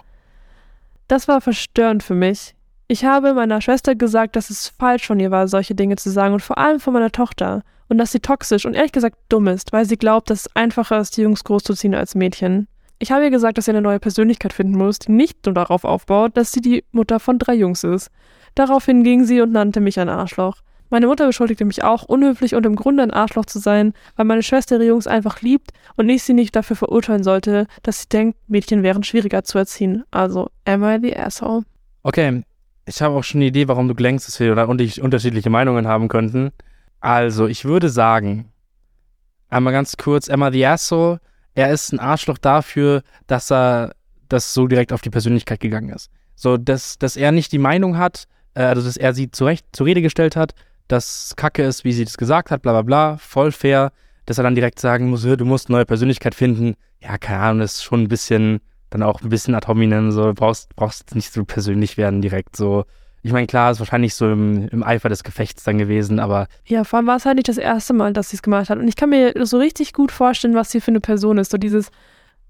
Das 1.08 1.28
war 1.28 1.41
verstörend 1.41 2.02
für 2.02 2.15
mich. 2.15 2.56
Ich 2.88 3.04
habe 3.04 3.34
meiner 3.34 3.62
Schwester 3.62 3.96
gesagt, 3.96 4.36
dass 4.36 4.50
es 4.50 4.70
falsch 4.70 5.08
von 5.08 5.20
ihr 5.20 5.32
war, 5.32 5.48
solche 5.48 5.76
Dinge 5.76 5.98
zu 5.98 6.10
sagen 6.10 6.34
und 6.34 6.41
vor 6.41 6.58
allem 6.58 6.80
von 6.80 6.94
meiner 6.94 7.12
Tochter. 7.12 7.63
Und 7.88 7.98
dass 7.98 8.12
sie 8.12 8.19
toxisch 8.19 8.65
und 8.65 8.74
ehrlich 8.74 8.91
gesagt 8.91 9.17
dumm 9.30 9.48
ist, 9.48 9.74
weil 9.74 9.86
sie 9.86 9.98
glaubt, 9.98 10.30
dass 10.30 10.41
es 10.41 10.56
einfacher 10.56 11.00
ist, 11.00 11.17
die 11.17 11.21
Jungs 11.21 11.43
großzuziehen 11.43 11.93
als 11.93 12.15
Mädchen. 12.15 12.67
Ich 12.98 13.12
habe 13.12 13.24
ihr 13.24 13.30
gesagt, 13.30 13.58
dass 13.58 13.65
sie 13.65 13.71
eine 13.71 13.82
neue 13.82 14.00
Persönlichkeit 14.00 14.54
finden 14.54 14.78
muss, 14.78 15.00
die 15.00 15.12
nicht 15.12 15.45
nur 15.45 15.54
darauf 15.54 15.84
aufbaut, 15.84 16.38
dass 16.38 16.52
sie 16.52 16.62
die 16.62 16.84
Mutter 16.91 17.19
von 17.19 17.38
drei 17.38 17.54
Jungs 17.54 17.84
ist. 17.84 18.10
Daraufhin 18.56 19.04
ging 19.04 19.26
sie 19.26 19.41
und 19.41 19.52
nannte 19.52 19.82
mich 19.82 20.00
ein 20.00 20.10
Arschloch. 20.10 20.62
Meine 20.89 21.08
Mutter 21.08 21.26
beschuldigte 21.26 21.65
mich 21.65 21.84
auch, 21.84 22.04
unhöflich 22.04 22.56
und 22.56 22.65
im 22.65 22.76
Grunde 22.76 23.04
ein 23.04 23.12
Arschloch 23.12 23.45
zu 23.45 23.60
sein, 23.60 23.93
weil 24.15 24.26
meine 24.26 24.43
Schwester 24.43 24.76
ihre 24.76 24.86
Jungs 24.86 25.08
einfach 25.08 25.41
liebt 25.41 25.71
und 25.95 26.08
ich 26.10 26.24
sie 26.24 26.34
nicht 26.34 26.56
dafür 26.56 26.76
verurteilen 26.76 27.24
sollte, 27.24 27.67
dass 27.84 28.04
sie 28.04 28.10
denkt, 28.10 28.38
Mädchen 28.48 28.84
wären 28.84 29.04
schwieriger 29.04 29.43
zu 29.43 29.58
erziehen. 29.58 30.04
Also, 30.12 30.50
am 30.63 30.84
I 30.84 31.00
the 31.02 31.17
asshole? 31.17 31.63
Okay, 32.04 32.43
ich 32.86 33.02
habe 33.02 33.15
auch 33.15 33.24
schon 33.24 33.39
eine 33.39 33.48
Idee, 33.48 33.67
warum 33.67 33.88
du 33.88 33.95
glänzt, 33.95 34.28
dass 34.28 34.39
wir 34.39 34.52
oder 34.52 34.69
unterschiedliche 34.69 35.50
Meinungen 35.50 35.88
haben 35.88 36.08
könnten. 36.08 36.52
Also, 37.06 37.46
ich 37.46 37.65
würde 37.65 37.91
sagen, 37.91 38.52
einmal 39.50 39.74
ganz 39.74 39.96
kurz, 39.96 40.28
Emma 40.28 40.52
the 40.52 40.65
Asshole, 40.65 41.20
er 41.54 41.70
ist 41.70 41.94
ein 41.94 42.00
Arschloch 42.00 42.39
dafür, 42.39 43.04
dass 43.28 43.52
er 43.52 43.94
das 44.28 44.56
so 44.56 44.65
direkt 44.65 44.91
auf 44.91 45.02
die 45.02 45.12
Persönlichkeit 45.12 45.60
gegangen 45.60 45.89
ist. 45.89 46.10
So, 46.34 46.58
dass, 46.58 46.98
dass 46.98 47.15
er 47.15 47.32
nicht 47.32 47.52
die 47.52 47.60
Meinung 47.60 48.00
hat, 48.00 48.26
äh, 48.56 48.63
also 48.63 48.82
dass 48.82 48.98
er 48.98 49.13
sie 49.13 49.30
zurecht 49.30 49.68
zur 49.72 49.86
Rede 49.86 50.02
gestellt 50.02 50.36
hat, 50.36 50.56
dass 50.88 51.36
Kacke 51.36 51.62
ist, 51.62 51.84
wie 51.84 51.94
sie 51.94 52.06
das 52.06 52.18
gesagt 52.18 52.50
hat, 52.50 52.63
bla 52.63 52.72
bla 52.72 52.82
bla, 52.82 53.18
voll 53.18 53.52
fair, 53.52 53.91
dass 54.26 54.39
er 54.39 54.44
dann 54.44 54.56
direkt 54.56 54.80
sagen 54.80 55.12
muss, 55.12 55.22
du 55.22 55.46
musst 55.46 55.70
eine 55.70 55.78
neue 55.78 55.86
Persönlichkeit 55.86 56.34
finden. 56.34 56.74
Ja, 57.04 57.20
keine 57.20 57.39
Ahnung, 57.39 57.60
das 57.60 57.76
ist 57.76 57.84
schon 57.84 58.02
ein 58.02 58.08
bisschen 58.08 58.62
dann 58.89 59.04
auch 59.04 59.22
ein 59.22 59.30
bisschen 59.30 59.54
ad 59.54 59.68
hominem, 59.68 60.12
so 60.12 60.34
brauchst, 60.34 60.76
brauchst 60.76 61.13
nicht 61.13 61.32
so 61.32 61.46
persönlich 61.46 61.98
werden 61.98 62.24
direkt 62.24 62.56
so. 62.56 62.86
Ich 63.26 63.34
meine, 63.34 63.48
klar, 63.48 63.72
ist 63.72 63.80
wahrscheinlich 63.80 64.14
so 64.14 64.32
im, 64.32 64.68
im 64.68 64.84
Eifer 64.84 65.10
des 65.10 65.24
Gefechts 65.24 65.64
dann 65.64 65.80
gewesen, 65.80 66.20
aber. 66.20 66.46
Ja, 66.64 66.84
vor 66.84 66.98
allem 66.98 67.08
war 67.08 67.16
es 67.16 67.26
halt 67.26 67.38
nicht 67.38 67.48
das 67.48 67.58
erste 67.58 67.92
Mal, 67.92 68.14
dass 68.14 68.30
sie 68.30 68.36
es 68.36 68.44
gemacht 68.44 68.70
hat. 68.70 68.78
Und 68.78 68.88
ich 68.88 68.96
kann 68.96 69.10
mir 69.10 69.34
so 69.48 69.58
richtig 69.58 69.94
gut 69.94 70.12
vorstellen, 70.12 70.54
was 70.54 70.70
sie 70.70 70.80
für 70.80 70.92
eine 70.92 71.00
Person 71.00 71.40
ist. 71.40 71.50
So 71.50 71.58
dieses, 71.58 71.90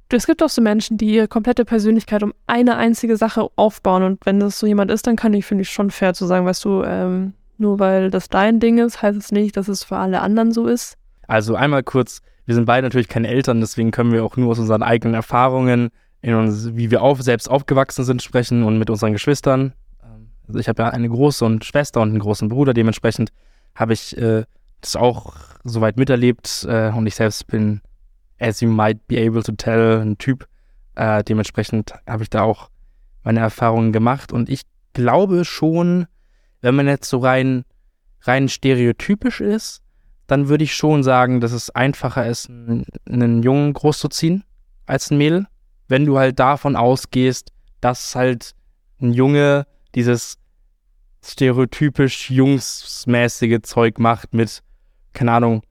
es 0.10 0.26
gibt 0.26 0.44
auch 0.44 0.50
so 0.50 0.62
Menschen, 0.62 0.98
die 0.98 1.16
ihre 1.16 1.30
komplette 1.30 1.64
Persönlichkeit 1.64 2.24
um 2.24 2.34
eine 2.46 2.76
einzige 2.76 3.16
Sache 3.16 3.48
aufbauen. 3.56 4.04
Und 4.04 4.26
wenn 4.26 4.42
das 4.42 4.60
so 4.60 4.68
jemand 4.68 4.92
ist, 4.92 5.08
dann 5.08 5.16
kann 5.16 5.34
ich, 5.34 5.46
finde 5.46 5.62
ich, 5.62 5.70
schon 5.70 5.92
fair 5.92 6.14
zu 6.14 6.26
sagen, 6.26 6.46
weißt 6.46 6.66
du, 6.66 6.84
ähm, 6.84 7.36
nur 7.58 7.80
weil 7.80 8.12
das 8.12 8.28
dein 8.28 8.60
Ding 8.60 8.78
ist, 8.80 9.02
heißt 9.02 9.18
es 9.18 9.32
nicht, 9.32 9.56
dass 9.56 9.70
es 9.70 9.86
für 9.86 9.96
alle 9.96 10.20
anderen 10.20 10.52
so 10.52 10.68
ist. 10.68 10.98
Also 11.26 11.56
einmal 11.56 11.84
kurz, 11.84 12.22
wir 12.46 12.54
sind 12.54 12.66
beide 12.66 12.86
natürlich 12.86 13.08
keine 13.08 13.30
Eltern, 13.30 13.62
deswegen 13.62 13.92
können 13.92 14.12
wir 14.12 14.26
auch 14.26 14.36
nur 14.36 14.52
aus 14.52 14.60
unseren 14.60 14.84
eigenen 14.84 15.14
Erfahrungen 15.14 15.92
in 16.22 16.36
uns, 16.36 16.76
wie 16.76 16.92
wir 16.92 17.02
auf, 17.02 17.22
selbst 17.22 17.50
aufgewachsen 17.50 18.04
sind, 18.04 18.22
sprechen 18.22 18.64
und 18.64 18.78
mit 18.78 18.90
unseren 18.90 19.14
Geschwistern. 19.14 19.72
Also 20.48 20.60
ich 20.60 20.68
habe 20.68 20.84
ja 20.84 20.90
eine 20.90 21.10
große 21.10 21.44
und 21.44 21.66
Schwester 21.66 22.02
und 22.02 22.10
einen 22.10 22.20
großen 22.20 22.50
Bruder, 22.50 22.74
dementsprechend 22.74 23.32
habe 23.74 23.94
ich 23.94 24.18
äh, 24.18 24.46
das 24.82 24.96
auch 24.96 25.36
soweit 25.64 25.98
miterlebt 25.98 26.66
äh, 26.70 26.92
und 26.92 27.08
ich 27.08 27.16
selbst 27.16 27.48
bin, 27.48 27.82
as 28.40 28.62
you 28.62 28.70
might 28.70 29.08
be 29.08 29.18
able 29.18 29.44
to 29.44 29.52
tell, 29.54 30.02
ein 30.02 30.18
Typ. 30.18 30.48
Äh, 30.96 31.24
dementsprechend 31.24 31.94
habe 32.08 32.24
ich 32.24 32.30
da 32.30 32.44
auch 32.44 32.70
meine 33.24 33.40
Erfahrungen 33.40 33.92
gemacht. 33.92 34.32
Und 34.32 34.50
ich 34.50 34.62
glaube 34.94 35.46
schon, 35.46 36.08
wenn 36.62 36.76
man 36.76 36.88
jetzt 36.88 37.10
so 37.10 37.18
rein, 37.20 37.66
rein 38.22 38.48
stereotypisch 38.48 39.42
ist, 39.42 39.82
dann 40.28 40.48
würde 40.48 40.64
ich 40.64 40.76
schon 40.76 41.04
sagen, 41.04 41.42
dass 41.42 41.52
es 41.52 41.70
einfacher 41.70 42.26
ist, 42.26 42.50
einen 42.50 43.44
Jungen 43.44 43.74
großzuziehen 43.74 44.44
als 44.86 45.12
ein 45.12 45.18
Mädel. 45.18 45.48
Wenn 45.88 46.06
du 46.06 46.18
halt 46.18 46.40
davon 46.40 46.76
ausgehst, 46.76 47.52
dass 47.82 48.16
halt 48.16 48.56
ein 49.02 49.14
Junge 49.14 49.68
dieses 49.96 50.38
stereotypisch 51.24 52.30
jungsmäßige 52.30 53.62
Zeug 53.64 53.98
macht 53.98 54.34
mit, 54.34 54.62
keine 55.14 55.32
Ahnung, 55.32 55.64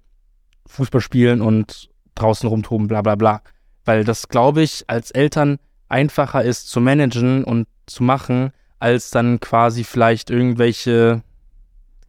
Fußball 0.66 1.00
spielen 1.00 1.40
und 1.40 1.88
draußen 2.14 2.48
rumtoben, 2.48 2.88
bla 2.88 3.02
bla 3.02 3.14
bla. 3.14 3.42
Weil 3.84 4.04
das, 4.04 4.28
glaube 4.28 4.62
ich, 4.62 4.84
als 4.88 5.10
Eltern 5.10 5.58
einfacher 5.88 6.42
ist 6.42 6.68
zu 6.68 6.80
managen 6.80 7.44
und 7.44 7.68
zu 7.86 8.02
machen, 8.02 8.50
als 8.78 9.10
dann 9.10 9.40
quasi 9.40 9.84
vielleicht 9.84 10.30
irgendwelche, 10.30 11.22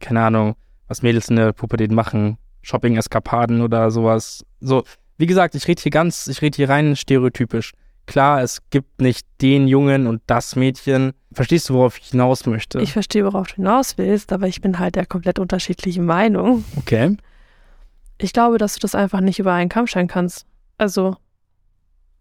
keine 0.00 0.22
Ahnung, 0.22 0.56
was 0.88 1.02
Mädels 1.02 1.28
in 1.28 1.36
der 1.36 1.52
Pubertät 1.52 1.92
machen, 1.92 2.38
Shopping-Eskapaden 2.62 3.60
oder 3.60 3.90
sowas. 3.90 4.44
So, 4.60 4.84
wie 5.18 5.26
gesagt, 5.26 5.54
ich 5.54 5.68
rede 5.68 5.82
hier 5.82 5.90
ganz, 5.90 6.26
ich 6.26 6.42
rede 6.42 6.56
hier 6.56 6.68
rein 6.68 6.96
stereotypisch. 6.96 7.72
Klar, 8.06 8.42
es 8.42 8.62
gibt 8.70 9.00
nicht 9.00 9.26
den 9.42 9.66
Jungen 9.66 10.06
und 10.06 10.22
das 10.26 10.54
Mädchen. 10.56 11.12
Verstehst 11.32 11.68
du, 11.68 11.74
worauf 11.74 11.98
ich 11.98 12.10
hinaus 12.10 12.46
möchte? 12.46 12.80
Ich 12.80 12.92
verstehe, 12.92 13.24
worauf 13.24 13.48
du 13.48 13.56
hinaus 13.56 13.98
willst, 13.98 14.32
aber 14.32 14.46
ich 14.46 14.60
bin 14.60 14.78
halt 14.78 14.94
der 14.94 15.06
komplett 15.06 15.38
unterschiedlichen 15.38 16.06
Meinung. 16.06 16.64
Okay. 16.76 17.16
Ich 18.18 18.32
glaube, 18.32 18.58
dass 18.58 18.74
du 18.74 18.80
das 18.80 18.94
einfach 18.94 19.20
nicht 19.20 19.38
über 19.38 19.52
einen 19.52 19.68
Kamm 19.68 19.88
scheren 19.88 20.06
kannst. 20.06 20.46
Also, 20.78 21.16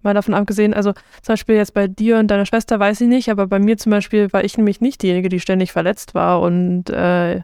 mal 0.01 0.13
davon 0.13 0.33
abgesehen, 0.33 0.73
also 0.73 0.93
zum 1.21 1.33
Beispiel 1.33 1.55
jetzt 1.55 1.73
bei 1.73 1.87
dir 1.87 2.17
und 2.17 2.27
deiner 2.27 2.45
Schwester 2.45 2.79
weiß 2.79 3.01
ich 3.01 3.07
nicht, 3.07 3.29
aber 3.29 3.47
bei 3.47 3.59
mir 3.59 3.77
zum 3.77 3.91
Beispiel 3.91 4.33
war 4.33 4.43
ich 4.43 4.57
nämlich 4.57 4.81
nicht 4.81 5.03
diejenige, 5.03 5.29
die 5.29 5.39
ständig 5.39 5.71
verletzt 5.71 6.15
war 6.15 6.41
und 6.41 6.89
äh, 6.89 7.41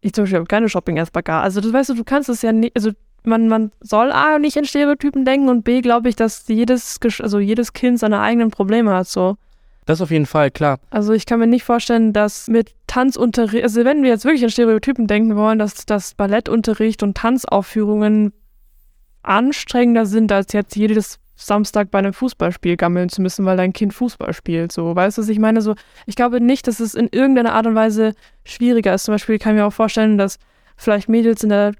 ich 0.00 0.12
zum 0.12 0.24
Beispiel 0.24 0.38
habe 0.38 0.46
keine 0.46 0.68
shopping 0.68 0.96
erst 0.96 1.12
gar. 1.24 1.42
Also, 1.42 1.60
du 1.60 1.72
weißt 1.72 1.90
du, 1.90 1.94
du 1.94 2.04
kannst 2.04 2.28
es 2.28 2.42
ja 2.42 2.52
nicht, 2.52 2.74
also 2.76 2.90
man, 3.24 3.48
man 3.48 3.72
soll 3.80 4.12
A 4.12 4.38
nicht 4.38 4.56
in 4.56 4.64
Stereotypen 4.64 5.24
denken 5.24 5.48
und 5.48 5.62
B 5.62 5.80
glaube 5.80 6.08
ich, 6.08 6.16
dass 6.16 6.46
jedes, 6.48 6.98
also 7.20 7.38
jedes 7.38 7.72
Kind 7.72 7.98
seine 7.98 8.20
eigenen 8.20 8.50
Probleme 8.50 8.92
hat 8.92 9.08
so. 9.08 9.36
Das 9.86 10.00
auf 10.00 10.10
jeden 10.10 10.26
Fall, 10.26 10.50
klar. 10.50 10.78
Also 10.90 11.12
ich 11.12 11.26
kann 11.26 11.40
mir 11.40 11.46
nicht 11.46 11.64
vorstellen, 11.64 12.12
dass 12.12 12.48
mit 12.48 12.74
Tanzunterricht, 12.86 13.64
also 13.64 13.84
wenn 13.84 14.02
wir 14.02 14.10
jetzt 14.10 14.24
wirklich 14.24 14.42
in 14.42 14.50
Stereotypen 14.50 15.06
denken 15.06 15.36
wollen, 15.36 15.58
dass 15.58 15.84
das 15.84 16.14
Ballettunterricht 16.14 17.02
und 17.02 17.16
Tanzaufführungen 17.16 18.32
anstrengender 19.22 20.06
sind, 20.06 20.32
als 20.32 20.52
jetzt 20.52 20.76
jedes 20.76 21.18
Samstag 21.36 21.90
bei 21.90 21.98
einem 21.98 22.12
Fußballspiel 22.12 22.76
gammeln 22.76 23.08
zu 23.08 23.20
müssen, 23.20 23.44
weil 23.44 23.56
dein 23.56 23.72
Kind 23.72 23.92
Fußball 23.92 24.32
spielt. 24.32 24.72
So, 24.72 24.94
weißt 24.94 25.18
du, 25.18 25.22
was 25.22 25.28
ich 25.28 25.38
meine? 25.38 25.60
So, 25.60 25.74
ich 26.06 26.14
glaube 26.14 26.40
nicht, 26.40 26.66
dass 26.66 26.80
es 26.80 26.94
in 26.94 27.08
irgendeiner 27.10 27.52
Art 27.52 27.66
und 27.66 27.74
Weise 27.74 28.14
schwieriger 28.44 28.94
ist. 28.94 29.04
Zum 29.04 29.14
Beispiel 29.14 29.38
kann 29.38 29.54
ich 29.54 29.60
mir 29.60 29.66
auch 29.66 29.72
vorstellen, 29.72 30.16
dass 30.16 30.38
vielleicht 30.76 31.08
Mädels 31.08 31.42
in 31.42 31.50
der 31.50 31.72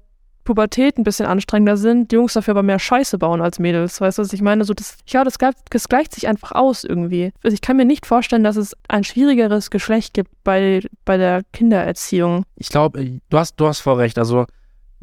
Pubertät 0.45 0.97
ein 0.97 1.03
bisschen 1.03 1.25
anstrengender 1.25 1.75
sind, 1.75 2.13
Jungs 2.13 2.33
dafür 2.33 2.51
aber 2.51 2.63
mehr 2.63 2.79
Scheiße 2.79 3.17
bauen 3.17 3.41
als 3.41 3.59
Mädels. 3.59 3.99
Weißt 3.99 4.17
du, 4.17 4.21
was 4.21 4.31
ich 4.31 4.41
meine? 4.41 4.63
So, 4.63 4.73
das, 4.73 4.97
glaube, 5.05 5.25
das, 5.25 5.37
das 5.69 5.89
gleicht 5.89 6.13
sich 6.13 6.27
einfach 6.27 6.53
aus 6.53 6.83
irgendwie. 6.83 7.33
Also 7.43 7.53
ich 7.53 7.61
kann 7.61 7.75
mir 7.75 7.85
nicht 7.85 8.05
vorstellen, 8.05 8.43
dass 8.43 8.55
es 8.55 8.75
ein 8.87 9.03
schwierigeres 9.03 9.71
Geschlecht 9.71 10.13
gibt 10.13 10.31
bei, 10.43 10.81
bei 11.03 11.17
der 11.17 11.41
Kindererziehung. 11.51 12.45
Ich 12.55 12.69
glaube, 12.69 13.01
äh, 13.01 13.19
du 13.29 13.37
hast, 13.37 13.57
du 13.57 13.67
hast 13.67 13.81
voll 13.81 13.95
recht. 13.95 14.17
Also 14.17 14.45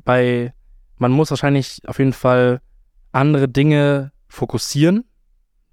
bei, 0.04 0.54
man 0.96 1.12
muss 1.12 1.30
wahrscheinlich 1.30 1.82
auf 1.86 1.98
jeden 1.98 2.14
Fall 2.14 2.60
andere 3.10 3.48
Dinge 3.48 4.12
fokussieren 4.28 5.04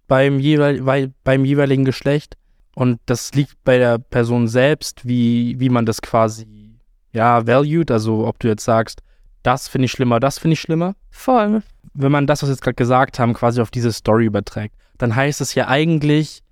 beim, 0.08 0.40
jeweil, 0.40 0.82
bei, 0.82 1.12
beim 1.24 1.46
jeweiligen 1.46 1.86
Geschlecht. 1.86 2.36
Und 2.76 3.00
das 3.06 3.34
liegt 3.34 3.64
bei 3.64 3.78
der 3.78 4.00
Person 4.00 4.48
selbst, 4.48 5.08
wie, 5.08 5.60
wie 5.60 5.70
man 5.70 5.86
das 5.86 6.02
quasi, 6.02 6.80
ja, 7.12 7.46
valued. 7.46 7.92
Also, 7.92 8.26
ob 8.28 8.40
du 8.40 8.48
jetzt 8.48 8.64
sagst, 8.64 9.02
das 9.44 9.68
finde 9.68 9.86
ich 9.86 9.92
schlimmer, 9.92 10.20
das 10.20 10.40
finde 10.40 10.54
ich 10.54 10.62
schlimmer. 10.62 10.96
Voll. 11.10 11.64
Wenn 11.94 12.12
man 12.12 12.28
das, 12.28 12.42
was 12.42 12.50
wir 12.50 12.54
jetzt 12.54 12.62
gerade 12.62 12.76
gesagt 12.76 13.20
haben, 13.20 13.34
quasi 13.34 13.62
auf 13.62 13.72
diese 13.72 13.92
Story 13.92 14.26
überträgt, 14.26 14.76
dann 14.98 15.16
heißt 15.16 15.42
es 15.42 15.56
ja 15.56 15.68
eigentlich, 15.68 16.44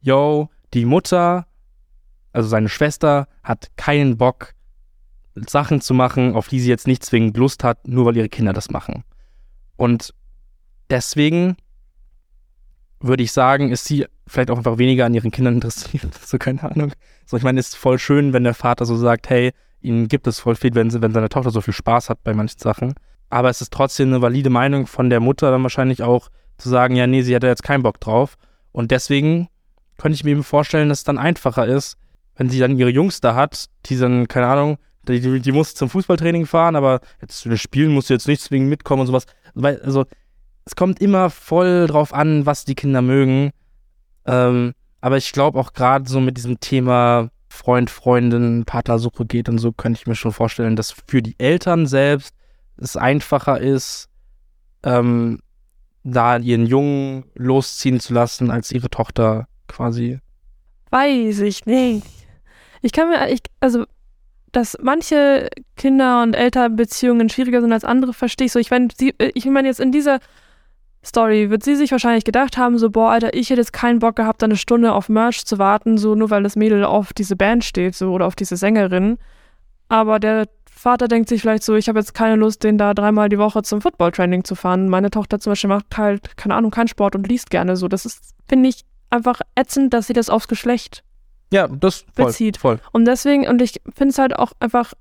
yo, 0.00 0.48
die 0.74 0.84
Mutter, 0.84 1.46
also 2.32 2.48
seine 2.48 2.68
Schwester, 2.68 3.26
hat 3.42 3.76
keinen 3.76 4.16
Bock, 4.16 4.54
Sachen 5.34 5.80
zu 5.80 5.94
machen, 5.94 6.34
auf 6.34 6.48
die 6.48 6.60
sie 6.60 6.68
jetzt 6.68 6.86
nicht 6.86 7.04
zwingend 7.04 7.36
Lust 7.36 7.64
hat, 7.64 7.86
nur 7.86 8.06
weil 8.06 8.16
ihre 8.16 8.28
Kinder 8.28 8.52
das 8.52 8.70
machen. 8.70 9.04
Und 9.76 10.14
deswegen 10.90 11.56
würde 13.00 13.22
ich 13.22 13.32
sagen, 13.32 13.70
ist 13.70 13.84
sie 13.84 14.06
vielleicht 14.26 14.50
auch 14.50 14.58
einfach 14.58 14.78
weniger 14.78 15.06
an 15.06 15.14
ihren 15.14 15.30
Kindern 15.30 15.54
interessiert. 15.56 16.12
So, 16.14 16.38
keine 16.38 16.62
Ahnung. 16.62 16.92
So, 17.26 17.36
ich 17.36 17.42
meine, 17.42 17.60
es 17.60 17.68
ist 17.68 17.76
voll 17.76 17.98
schön, 17.98 18.32
wenn 18.32 18.44
der 18.44 18.54
Vater 18.54 18.86
so 18.86 18.96
sagt, 18.96 19.30
hey, 19.30 19.52
ihnen 19.80 20.08
gibt 20.08 20.26
es 20.26 20.40
voll 20.40 20.54
viel, 20.54 20.74
wenn, 20.74 20.90
sie, 20.90 21.02
wenn 21.02 21.12
seine 21.12 21.28
Tochter 21.28 21.50
so 21.50 21.60
viel 21.60 21.74
Spaß 21.74 22.10
hat 22.10 22.22
bei 22.24 22.34
manchen 22.34 22.58
Sachen. 22.58 22.94
Aber 23.30 23.50
es 23.50 23.60
ist 23.60 23.72
trotzdem 23.72 24.08
eine 24.08 24.22
valide 24.22 24.50
Meinung 24.50 24.86
von 24.86 25.10
der 25.10 25.20
Mutter 25.20 25.50
dann 25.50 25.62
wahrscheinlich 25.62 26.02
auch 26.02 26.28
zu 26.56 26.68
sagen, 26.68 26.96
ja, 26.96 27.06
nee, 27.06 27.22
sie 27.22 27.34
hat 27.34 27.42
ja 27.42 27.50
jetzt 27.50 27.62
keinen 27.62 27.82
Bock 27.82 28.00
drauf. 28.00 28.36
Und 28.72 28.90
deswegen 28.90 29.48
könnte 29.96 30.14
ich 30.14 30.24
mir 30.24 30.30
eben 30.30 30.44
vorstellen, 30.44 30.88
dass 30.88 30.98
es 30.98 31.04
dann 31.04 31.18
einfacher 31.18 31.66
ist, 31.66 31.96
wenn 32.36 32.48
sie 32.48 32.58
dann 32.58 32.78
ihre 32.78 32.90
Jungs 32.90 33.20
da 33.20 33.34
hat, 33.34 33.66
die 33.86 33.96
dann, 33.96 34.28
keine 34.28 34.46
Ahnung, 34.46 34.78
die, 35.06 35.40
die, 35.40 35.52
muss 35.52 35.74
zum 35.74 35.88
Fußballtraining 35.88 36.46
fahren, 36.46 36.76
aber 36.76 37.00
jetzt 37.20 37.38
zu 37.38 37.48
den 37.48 37.58
Spielen 37.58 37.92
muss 37.92 38.08
sie 38.08 38.14
jetzt 38.14 38.28
nicht 38.28 38.42
zwingend 38.42 38.68
mitkommen 38.68 39.00
und 39.00 39.06
sowas. 39.06 39.26
Also, 39.54 40.04
es 40.64 40.76
kommt 40.76 41.00
immer 41.00 41.30
voll 41.30 41.86
drauf 41.86 42.12
an, 42.12 42.44
was 42.44 42.66
die 42.66 42.74
Kinder 42.74 43.00
mögen. 43.00 43.52
Ähm, 44.26 44.74
aber 45.00 45.16
ich 45.16 45.32
glaube 45.32 45.58
auch 45.58 45.72
gerade 45.72 46.08
so 46.08 46.20
mit 46.20 46.36
diesem 46.36 46.60
Thema 46.60 47.30
Freund, 47.58 47.90
Freundin, 47.90 48.64
Partnersuche 48.64 49.26
geht 49.26 49.48
und 49.48 49.58
so, 49.58 49.72
könnte 49.72 49.98
ich 50.00 50.06
mir 50.06 50.14
schon 50.14 50.32
vorstellen, 50.32 50.76
dass 50.76 50.94
für 51.08 51.22
die 51.22 51.34
Eltern 51.38 51.86
selbst 51.86 52.32
es 52.76 52.96
einfacher 52.96 53.60
ist, 53.60 54.08
ähm, 54.84 55.40
da 56.04 56.38
ihren 56.38 56.66
Jungen 56.66 57.24
losziehen 57.34 57.98
zu 57.98 58.14
lassen, 58.14 58.52
als 58.52 58.70
ihre 58.70 58.90
Tochter 58.90 59.48
quasi. 59.66 60.20
Weiß 60.90 61.40
ich 61.40 61.66
nicht. 61.66 62.06
Ich 62.80 62.92
kann 62.92 63.08
mir, 63.08 63.28
ich, 63.28 63.40
also, 63.58 63.84
dass 64.52 64.76
manche 64.80 65.48
Kinder- 65.76 66.22
und 66.22 66.34
Elternbeziehungen 66.34 67.28
schwieriger 67.28 67.60
sind 67.60 67.72
als 67.72 67.84
andere, 67.84 68.14
verstehe 68.14 68.46
ich 68.46 68.52
so. 68.52 68.60
Ich 68.60 68.70
meine, 68.70 68.88
ich 69.34 69.44
meine 69.46 69.66
jetzt 69.66 69.80
in 69.80 69.90
dieser 69.90 70.20
Story 71.04 71.50
wird 71.50 71.62
sie 71.62 71.76
sich 71.76 71.92
wahrscheinlich 71.92 72.24
gedacht 72.24 72.56
haben, 72.56 72.78
so, 72.78 72.90
boah, 72.90 73.10
Alter, 73.10 73.34
ich 73.34 73.50
hätte 73.50 73.60
jetzt 73.60 73.72
keinen 73.72 74.00
Bock 74.00 74.16
gehabt, 74.16 74.42
eine 74.42 74.56
Stunde 74.56 74.92
auf 74.92 75.08
Merch 75.08 75.44
zu 75.44 75.58
warten, 75.58 75.96
so 75.96 76.14
nur 76.14 76.30
weil 76.30 76.42
das 76.42 76.56
Mädel 76.56 76.84
auf 76.84 77.12
diese 77.12 77.36
Band 77.36 77.64
steht, 77.64 77.94
so 77.94 78.12
oder 78.12 78.26
auf 78.26 78.34
diese 78.34 78.56
Sängerin. 78.56 79.18
Aber 79.88 80.18
der 80.18 80.48
Vater 80.70 81.08
denkt 81.08 81.28
sich 81.28 81.40
vielleicht 81.40 81.62
so, 81.62 81.74
ich 81.74 81.88
habe 81.88 81.98
jetzt 81.98 82.14
keine 82.14 82.36
Lust, 82.36 82.62
den 82.62 82.78
da 82.78 82.94
dreimal 82.94 83.28
die 83.28 83.38
Woche 83.38 83.62
zum 83.62 83.80
Football-Training 83.80 84.44
zu 84.44 84.54
fahren. 84.54 84.88
Meine 84.88 85.10
Tochter 85.10 85.40
zum 85.40 85.52
Beispiel 85.52 85.68
macht 85.68 85.96
halt, 85.96 86.36
keine 86.36 86.54
Ahnung, 86.54 86.70
keinen 86.70 86.88
Sport 86.88 87.16
und 87.16 87.26
liest 87.26 87.50
gerne 87.50 87.76
so. 87.76 87.88
Das 87.88 88.04
ist, 88.06 88.34
finde 88.48 88.68
ich, 88.68 88.84
einfach 89.10 89.40
ätzend, 89.54 89.94
dass 89.94 90.06
sie 90.06 90.12
das 90.12 90.30
aufs 90.30 90.48
Geschlecht 90.48 91.02
ja, 91.52 91.66
das 91.68 92.04
voll, 92.14 92.26
bezieht. 92.26 92.58
Voll. 92.58 92.78
Und 92.92 93.06
deswegen, 93.06 93.48
und 93.48 93.62
ich 93.62 93.80
finde 93.94 94.10
es 94.10 94.18
halt 94.18 94.36
auch 94.36 94.52
einfach 94.60 94.92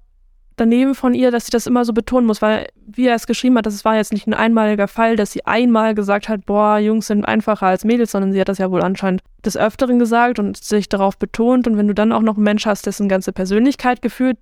daneben 0.58 0.96
von 0.96 1.14
ihr, 1.14 1.32
dass 1.32 1.46
sie 1.46 1.52
das 1.52 1.68
immer 1.68 1.86
so 1.86 1.94
betonen 1.94 2.28
muss, 2.28 2.42
weil, 2.42 2.68
wie 2.86 3.06
er 3.08 3.16
es 3.16 3.28
geschrieben 3.28 3.58
hat, 3.58 3.66
das 3.66 3.86
war 3.86 3.96
jetzt 3.96 4.12
nicht 4.12 4.28
ein 4.28 4.34
einmaliger 4.34 4.88
Fall, 4.88 5.16
dass 5.16 5.32
sie 5.32 5.46
einmal 5.46 5.96
gesagt 5.96 6.28
hat, 6.28 6.46
boah, 6.46 6.80
Jungs 6.80 7.08
sind 7.08 7.24
einfacher 7.24 7.68
als 7.68 7.86
Mädels, 7.86 8.12
sondern 8.12 8.34
sie 8.34 8.42
hat 8.42 8.50
das 8.50 8.58
ja 8.58 8.70
wohl 8.70 8.82
anscheinend 8.82 9.22
des 9.46 9.56
Öfteren 9.56 10.00
gesagt 10.00 10.40
und 10.40 10.58
sich 10.58 10.90
darauf 10.90 11.18
betont. 11.18 11.68
Und 11.68 11.78
wenn 11.78 11.88
du 11.88 11.94
dann 11.94 12.12
auch 12.12 12.22
noch 12.22 12.36
einen 12.36 12.44
Mensch 12.44 12.66
hast, 12.66 12.86
dessen 12.86 13.08
ganze 13.08 13.32
Persönlichkeit 13.32 14.02
gefühlt 14.02 14.38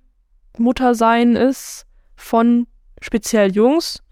Mutter 0.58 0.94
sein 0.94 1.36
ist 1.36 1.86
von 2.16 2.66
speziell 3.00 3.52
Jungs, 3.52 4.02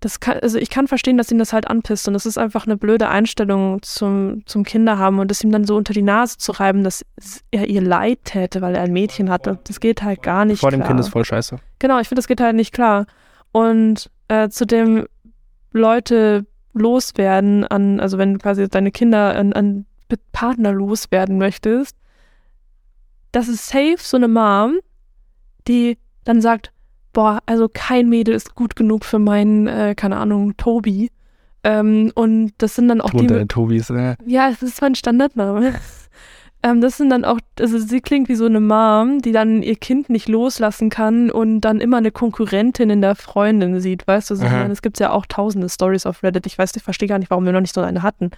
das 0.00 0.20
kann, 0.20 0.38
also 0.40 0.58
ich 0.58 0.70
kann 0.70 0.86
verstehen, 0.86 1.16
dass 1.16 1.30
ihn 1.30 1.38
das 1.38 1.52
halt 1.52 1.68
anpisst 1.68 2.06
und 2.06 2.14
das 2.14 2.24
ist 2.24 2.38
einfach 2.38 2.66
eine 2.66 2.76
blöde 2.76 3.08
Einstellung 3.08 3.82
zum, 3.82 4.46
zum 4.46 4.62
Kinderhaben 4.62 5.18
und 5.18 5.30
das 5.30 5.42
ihm 5.42 5.50
dann 5.50 5.64
so 5.64 5.76
unter 5.76 5.92
die 5.92 6.02
Nase 6.02 6.38
zu 6.38 6.52
reiben, 6.52 6.84
dass 6.84 7.04
er 7.50 7.68
ihr 7.68 7.80
leid 7.80 8.20
täte, 8.24 8.60
weil 8.60 8.76
er 8.76 8.82
ein 8.82 8.92
Mädchen 8.92 9.28
hatte. 9.28 9.58
Das 9.64 9.80
geht 9.80 10.02
halt 10.02 10.22
gar 10.22 10.44
nicht 10.44 10.60
Vor 10.60 10.70
klar. 10.70 10.80
dem 10.80 10.86
Kind 10.86 11.00
ist 11.00 11.08
voll 11.08 11.24
scheiße. 11.24 11.56
Genau, 11.80 11.98
ich 11.98 12.08
finde, 12.08 12.20
das 12.20 12.28
geht 12.28 12.40
halt 12.40 12.54
nicht 12.54 12.72
klar. 12.72 13.06
Und 13.50 14.10
äh, 14.28 14.48
zu 14.48 14.66
dem 14.66 15.06
Leute 15.72 16.46
loswerden 16.74 17.66
an, 17.66 17.98
also 17.98 18.18
wenn 18.18 18.34
du 18.34 18.38
quasi 18.38 18.68
deine 18.68 18.92
Kinder 18.92 19.34
an, 19.34 19.52
an 19.52 19.86
Partner 20.32 20.72
loswerden 20.72 21.38
möchtest, 21.38 21.96
das 23.32 23.48
ist 23.48 23.66
safe 23.66 23.96
so 23.98 24.16
eine 24.16 24.28
Mom, 24.28 24.78
die 25.66 25.98
dann 26.24 26.40
sagt, 26.40 26.72
boah, 27.18 27.40
also 27.46 27.68
kein 27.68 28.08
Mädel 28.08 28.32
ist 28.32 28.54
gut 28.54 28.76
genug 28.76 29.04
für 29.04 29.18
meinen, 29.18 29.66
äh, 29.66 29.96
keine 29.96 30.18
Ahnung, 30.18 30.56
Tobi. 30.56 31.10
Ähm, 31.64 32.12
und 32.14 32.52
das 32.58 32.76
sind 32.76 32.86
dann 32.86 33.00
auch 33.00 33.10
Ton 33.10 33.26
die. 33.26 33.46
Tobis, 33.48 33.90
ne? 33.90 34.16
Ja, 34.24 34.48
das 34.48 34.62
ist 34.62 34.80
mein 34.80 34.94
Standardname. 34.94 35.74
ähm, 36.62 36.80
das 36.80 36.96
sind 36.96 37.10
dann 37.10 37.24
auch, 37.24 37.40
also 37.58 37.76
sie 37.76 38.00
klingt 38.00 38.28
wie 38.28 38.36
so 38.36 38.44
eine 38.46 38.60
Mom, 38.60 39.20
die 39.20 39.32
dann 39.32 39.64
ihr 39.64 39.74
Kind 39.74 40.10
nicht 40.10 40.28
loslassen 40.28 40.90
kann 40.90 41.32
und 41.32 41.62
dann 41.62 41.80
immer 41.80 41.96
eine 41.96 42.12
Konkurrentin 42.12 42.88
in 42.88 43.00
der 43.00 43.16
Freundin 43.16 43.80
sieht, 43.80 44.06
weißt 44.06 44.30
du? 44.30 44.36
So, 44.36 44.44
es 44.44 44.80
gibt 44.80 45.00
ja 45.00 45.10
auch 45.10 45.26
tausende 45.26 45.68
Stories 45.68 46.06
auf 46.06 46.22
Reddit. 46.22 46.46
Ich 46.46 46.56
weiß, 46.56 46.70
ich 46.76 46.84
verstehe 46.84 47.08
gar 47.08 47.18
nicht, 47.18 47.30
warum 47.32 47.44
wir 47.44 47.52
noch 47.52 47.60
nicht 47.60 47.74
so 47.74 47.80
eine 47.80 48.04
hatten. 48.04 48.30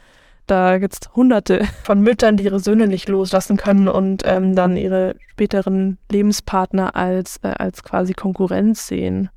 Da 0.50 0.78
gibt 0.78 0.94
es 0.94 1.14
hunderte 1.14 1.64
von 1.84 2.00
Müttern, 2.00 2.36
die 2.36 2.42
ihre 2.44 2.58
Söhne 2.58 2.88
nicht 2.88 3.08
loslassen 3.08 3.56
können 3.56 3.86
und 3.86 4.22
ähm, 4.24 4.56
dann 4.56 4.76
ihre 4.76 5.14
späteren 5.30 5.96
Lebenspartner 6.10 6.96
als, 6.96 7.36
äh, 7.42 7.54
als 7.56 7.84
quasi 7.84 8.14
Konkurrenz 8.14 8.88
sehen. 8.88 9.30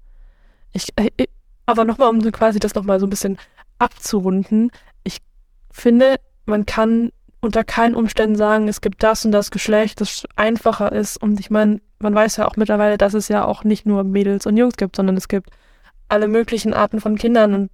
Ich, 0.71 0.87
äh, 0.95 1.11
ich- 1.17 1.29
aber 1.67 1.85
nochmal, 1.85 2.09
um 2.09 2.19
quasi 2.31 2.59
das 2.59 2.73
nochmal 2.73 2.99
so 2.99 3.05
ein 3.05 3.11
bisschen 3.11 3.37
abzurunden, 3.77 4.71
ich 5.03 5.19
finde, 5.71 6.15
man 6.45 6.65
kann 6.65 7.11
unter 7.41 7.63
keinen 7.63 7.93
Umständen 7.93 8.35
sagen, 8.35 8.67
es 8.67 8.81
gibt 8.81 9.03
das 9.03 9.23
und 9.23 9.33
das 9.33 9.51
Geschlecht, 9.51 10.01
das 10.01 10.23
einfacher 10.35 10.91
ist. 10.93 11.21
Und 11.21 11.39
ich 11.39 11.51
meine, 11.51 11.79
man 11.99 12.15
weiß 12.15 12.37
ja 12.37 12.47
auch 12.47 12.55
mittlerweile, 12.55 12.97
dass 12.97 13.13
es 13.13 13.27
ja 13.27 13.45
auch 13.45 13.63
nicht 13.63 13.85
nur 13.85 14.03
Mädels 14.03 14.47
und 14.47 14.57
Jungs 14.57 14.77
gibt, 14.77 14.95
sondern 14.95 15.15
es 15.17 15.27
gibt 15.27 15.51
alle 16.09 16.27
möglichen 16.27 16.73
Arten 16.73 16.99
von 16.99 17.17
Kindern 17.17 17.53
und 17.53 17.71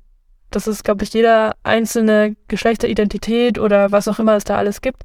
das 0.51 0.67
ist, 0.67 0.83
glaube 0.83 1.03
ich, 1.03 1.13
jeder 1.13 1.55
einzelne 1.63 2.35
Geschlechteridentität 2.47 3.59
oder 3.59 3.91
was 3.91 4.07
auch 4.07 4.19
immer 4.19 4.35
es 4.35 4.43
da 4.43 4.57
alles 4.57 4.81
gibt. 4.81 5.03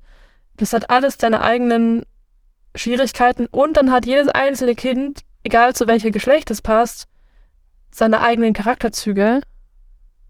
Das 0.56 0.72
hat 0.72 0.90
alles 0.90 1.16
seine 1.18 1.42
eigenen 1.42 2.04
Schwierigkeiten 2.74 3.46
und 3.46 3.76
dann 3.76 3.90
hat 3.90 4.06
jedes 4.06 4.28
einzelne 4.28 4.74
Kind, 4.74 5.20
egal 5.42 5.74
zu 5.74 5.86
welchem 5.86 6.12
Geschlecht 6.12 6.50
es 6.50 6.62
passt, 6.62 7.06
seine 7.90 8.20
eigenen 8.20 8.52
Charakterzüge. 8.52 9.40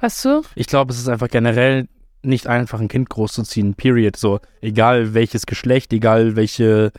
Weißt 0.00 0.24
du? 0.24 0.42
Ich 0.54 0.66
glaube, 0.66 0.92
es 0.92 0.98
ist 0.98 1.08
einfach 1.08 1.28
generell 1.28 1.88
nicht 2.22 2.46
einfach, 2.46 2.80
ein 2.80 2.88
Kind 2.88 3.10
großzuziehen, 3.10 3.74
period. 3.74 4.16
So, 4.16 4.40
egal 4.60 5.14
welches 5.14 5.46
Geschlecht, 5.46 5.92
egal 5.92 6.36
welche, 6.36 6.92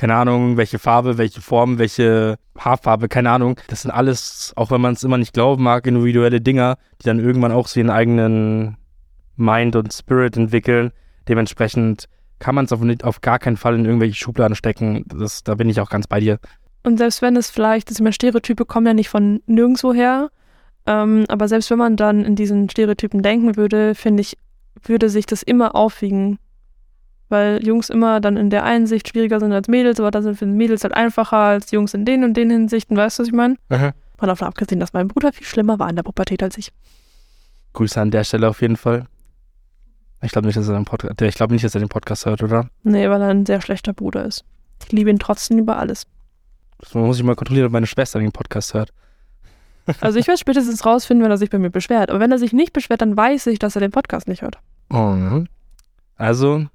keine 0.00 0.14
Ahnung, 0.14 0.56
welche 0.56 0.78
Farbe, 0.78 1.18
welche 1.18 1.42
Form, 1.42 1.78
welche 1.78 2.38
Haarfarbe, 2.56 3.06
keine 3.06 3.30
Ahnung. 3.32 3.60
Das 3.68 3.82
sind 3.82 3.90
alles, 3.90 4.54
auch 4.56 4.70
wenn 4.70 4.80
man 4.80 4.94
es 4.94 5.02
immer 5.02 5.18
nicht 5.18 5.34
glauben 5.34 5.62
mag, 5.62 5.86
individuelle 5.86 6.40
Dinger, 6.40 6.78
die 7.02 7.04
dann 7.04 7.20
irgendwann 7.20 7.52
auch 7.52 7.66
so 7.66 7.80
ihren 7.80 7.90
eigenen 7.90 8.78
Mind 9.36 9.76
und 9.76 9.92
Spirit 9.92 10.38
entwickeln. 10.38 10.92
Dementsprechend 11.28 12.06
kann 12.38 12.54
man 12.54 12.64
es 12.64 12.72
auf, 12.72 12.80
auf 13.02 13.20
gar 13.20 13.38
keinen 13.38 13.58
Fall 13.58 13.74
in 13.74 13.84
irgendwelche 13.84 14.14
Schubladen 14.14 14.56
stecken. 14.56 15.04
Das, 15.06 15.44
da 15.44 15.54
bin 15.54 15.68
ich 15.68 15.82
auch 15.82 15.90
ganz 15.90 16.06
bei 16.06 16.18
dir. 16.18 16.38
Und 16.82 16.96
selbst 16.96 17.20
wenn 17.20 17.36
es 17.36 17.50
vielleicht, 17.50 17.90
ich 17.90 17.98
meine, 17.98 18.14
Stereotype 18.14 18.64
kommen 18.64 18.86
ja 18.86 18.94
nicht 18.94 19.10
von 19.10 19.42
nirgendwo 19.44 19.92
her, 19.92 20.30
ähm, 20.86 21.26
aber 21.28 21.46
selbst 21.46 21.70
wenn 21.70 21.76
man 21.76 21.98
dann 21.98 22.24
in 22.24 22.36
diesen 22.36 22.70
Stereotypen 22.70 23.20
denken 23.20 23.58
würde, 23.58 23.94
finde 23.94 24.22
ich, 24.22 24.38
würde 24.82 25.10
sich 25.10 25.26
das 25.26 25.42
immer 25.42 25.74
aufwiegen. 25.74 26.38
Weil 27.30 27.64
Jungs 27.64 27.88
immer 27.88 28.20
dann 28.20 28.36
in 28.36 28.50
der 28.50 28.64
einen 28.64 28.86
Sicht 28.86 29.08
schwieriger 29.08 29.40
sind 29.40 29.52
als 29.52 29.68
Mädels, 29.68 29.98
aber 30.00 30.10
da 30.10 30.20
sind 30.20 30.36
für 30.36 30.46
Mädels 30.46 30.82
halt 30.82 30.94
einfacher 30.94 31.38
als 31.38 31.70
Jungs 31.70 31.94
in 31.94 32.04
den 32.04 32.24
und 32.24 32.36
den 32.36 32.50
Hinsichten, 32.50 32.96
weißt 32.96 33.18
du, 33.18 33.22
was 33.22 33.28
ich 33.28 33.34
meine? 33.34 33.56
Mal 33.70 33.94
davon 34.20 34.48
abgesehen, 34.48 34.80
dass 34.80 34.92
mein 34.92 35.08
Bruder 35.08 35.32
viel 35.32 35.46
schlimmer 35.46 35.78
war 35.78 35.88
in 35.88 35.96
der 35.96 36.02
Pubertät 36.02 36.42
als 36.42 36.58
ich. 36.58 36.72
Grüße 37.72 37.98
an 38.00 38.10
der 38.10 38.24
Stelle 38.24 38.48
auf 38.48 38.60
jeden 38.60 38.76
Fall. 38.76 39.06
Ich 40.22 40.32
glaube 40.32 40.46
nicht, 40.46 40.58
dass 40.58 40.68
er 40.68 40.74
den 40.74 40.84
Podcast, 40.84 41.20
ich 41.22 41.34
glaube 41.34 41.54
nicht, 41.54 41.64
dass 41.64 41.74
er 41.74 41.80
den 41.80 41.88
Podcast 41.88 42.26
hört, 42.26 42.42
oder? 42.42 42.68
Nee, 42.82 43.08
weil 43.08 43.22
er 43.22 43.28
ein 43.28 43.46
sehr 43.46 43.62
schlechter 43.62 43.94
Bruder 43.94 44.26
ist. 44.26 44.44
Ich 44.84 44.92
liebe 44.92 45.08
ihn 45.08 45.18
trotzdem 45.18 45.58
über 45.58 45.78
alles. 45.78 46.06
Das 46.78 46.94
muss 46.94 47.18
ich 47.18 47.22
mal 47.22 47.36
kontrollieren, 47.36 47.66
ob 47.66 47.72
meine 47.72 47.86
Schwester 47.86 48.18
den 48.18 48.32
Podcast 48.32 48.74
hört. 48.74 48.92
Also 50.00 50.18
ich 50.20 50.28
werde 50.28 50.38
spätestens 50.38 50.84
rausfinden, 50.84 51.24
wenn 51.24 51.32
er 51.32 51.38
sich 51.38 51.50
bei 51.50 51.58
mir 51.58 51.70
beschwert. 51.70 52.10
Aber 52.10 52.20
wenn 52.20 52.30
er 52.30 52.38
sich 52.38 52.52
nicht 52.52 52.72
beschwert, 52.72 53.00
dann 53.00 53.16
weiß 53.16 53.46
ich, 53.48 53.58
dass 53.58 53.74
er 53.76 53.80
den 53.80 53.90
Podcast 53.90 54.28
nicht 54.28 54.42
hört. 54.42 54.58
Mhm. 54.90 55.48
Also, 56.16 56.66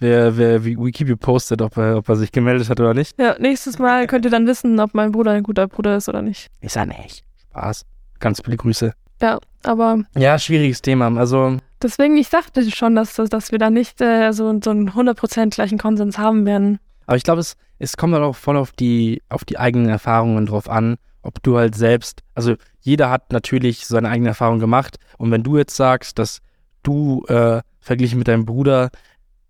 wer, 0.00 0.36
wer, 0.36 0.64
wie- 0.64 0.76
we 0.78 0.90
keep 0.90 1.08
you 1.08 1.16
posted, 1.16 1.62
ob 1.62 1.76
er, 1.76 1.96
ob 1.98 2.08
er 2.08 2.16
sich 2.16 2.32
gemeldet 2.32 2.68
hat 2.68 2.80
oder 2.80 2.94
nicht. 2.94 3.18
Ja, 3.20 3.36
nächstes 3.38 3.78
Mal 3.78 4.06
könnt 4.06 4.24
ihr 4.24 4.30
dann 4.30 4.46
wissen, 4.46 4.78
ob 4.80 4.94
mein 4.94 5.12
Bruder 5.12 5.32
ein 5.32 5.42
guter 5.42 5.66
Bruder 5.68 5.96
ist 5.96 6.08
oder 6.08 6.22
nicht. 6.22 6.48
Ist 6.60 6.76
er 6.76 6.86
nicht. 6.86 7.24
Spaß. 7.50 7.84
Ganz 8.18 8.40
viele 8.44 8.56
Grüße. 8.56 8.92
Ja, 9.20 9.38
aber 9.62 10.02
Ja, 10.16 10.38
schwieriges 10.38 10.82
Thema. 10.82 11.14
Also, 11.18 11.56
Deswegen, 11.82 12.16
ich 12.16 12.30
dachte 12.30 12.68
schon, 12.70 12.94
dass, 12.94 13.14
dass 13.14 13.52
wir 13.52 13.58
da 13.58 13.68
nicht 13.70 14.00
äh, 14.00 14.32
so, 14.32 14.58
so 14.62 14.70
einen 14.70 14.90
100% 14.90 15.50
gleichen 15.54 15.78
Konsens 15.78 16.16
haben 16.18 16.46
werden. 16.46 16.78
Aber 17.06 17.16
ich 17.18 17.22
glaube, 17.22 17.40
es, 17.40 17.56
es 17.78 17.96
kommt 17.96 18.14
dann 18.14 18.22
auch 18.22 18.34
voll 18.36 18.56
auf 18.56 18.72
die, 18.72 19.22
auf 19.28 19.44
die 19.44 19.58
eigenen 19.58 19.88
Erfahrungen 19.90 20.46
drauf 20.46 20.68
an, 20.70 20.96
ob 21.22 21.42
du 21.42 21.56
halt 21.58 21.74
selbst, 21.74 22.22
also 22.34 22.54
jeder 22.80 23.10
hat 23.10 23.30
natürlich 23.32 23.86
seine 23.86 24.08
eigene 24.08 24.28
Erfahrung 24.30 24.58
gemacht 24.58 24.96
und 25.18 25.30
wenn 25.30 25.42
du 25.42 25.56
jetzt 25.58 25.76
sagst, 25.76 26.18
dass 26.18 26.38
du 26.82 27.24
äh, 27.26 27.60
verglichen 27.80 28.18
mit 28.18 28.28
deinem 28.28 28.46
Bruder 28.46 28.90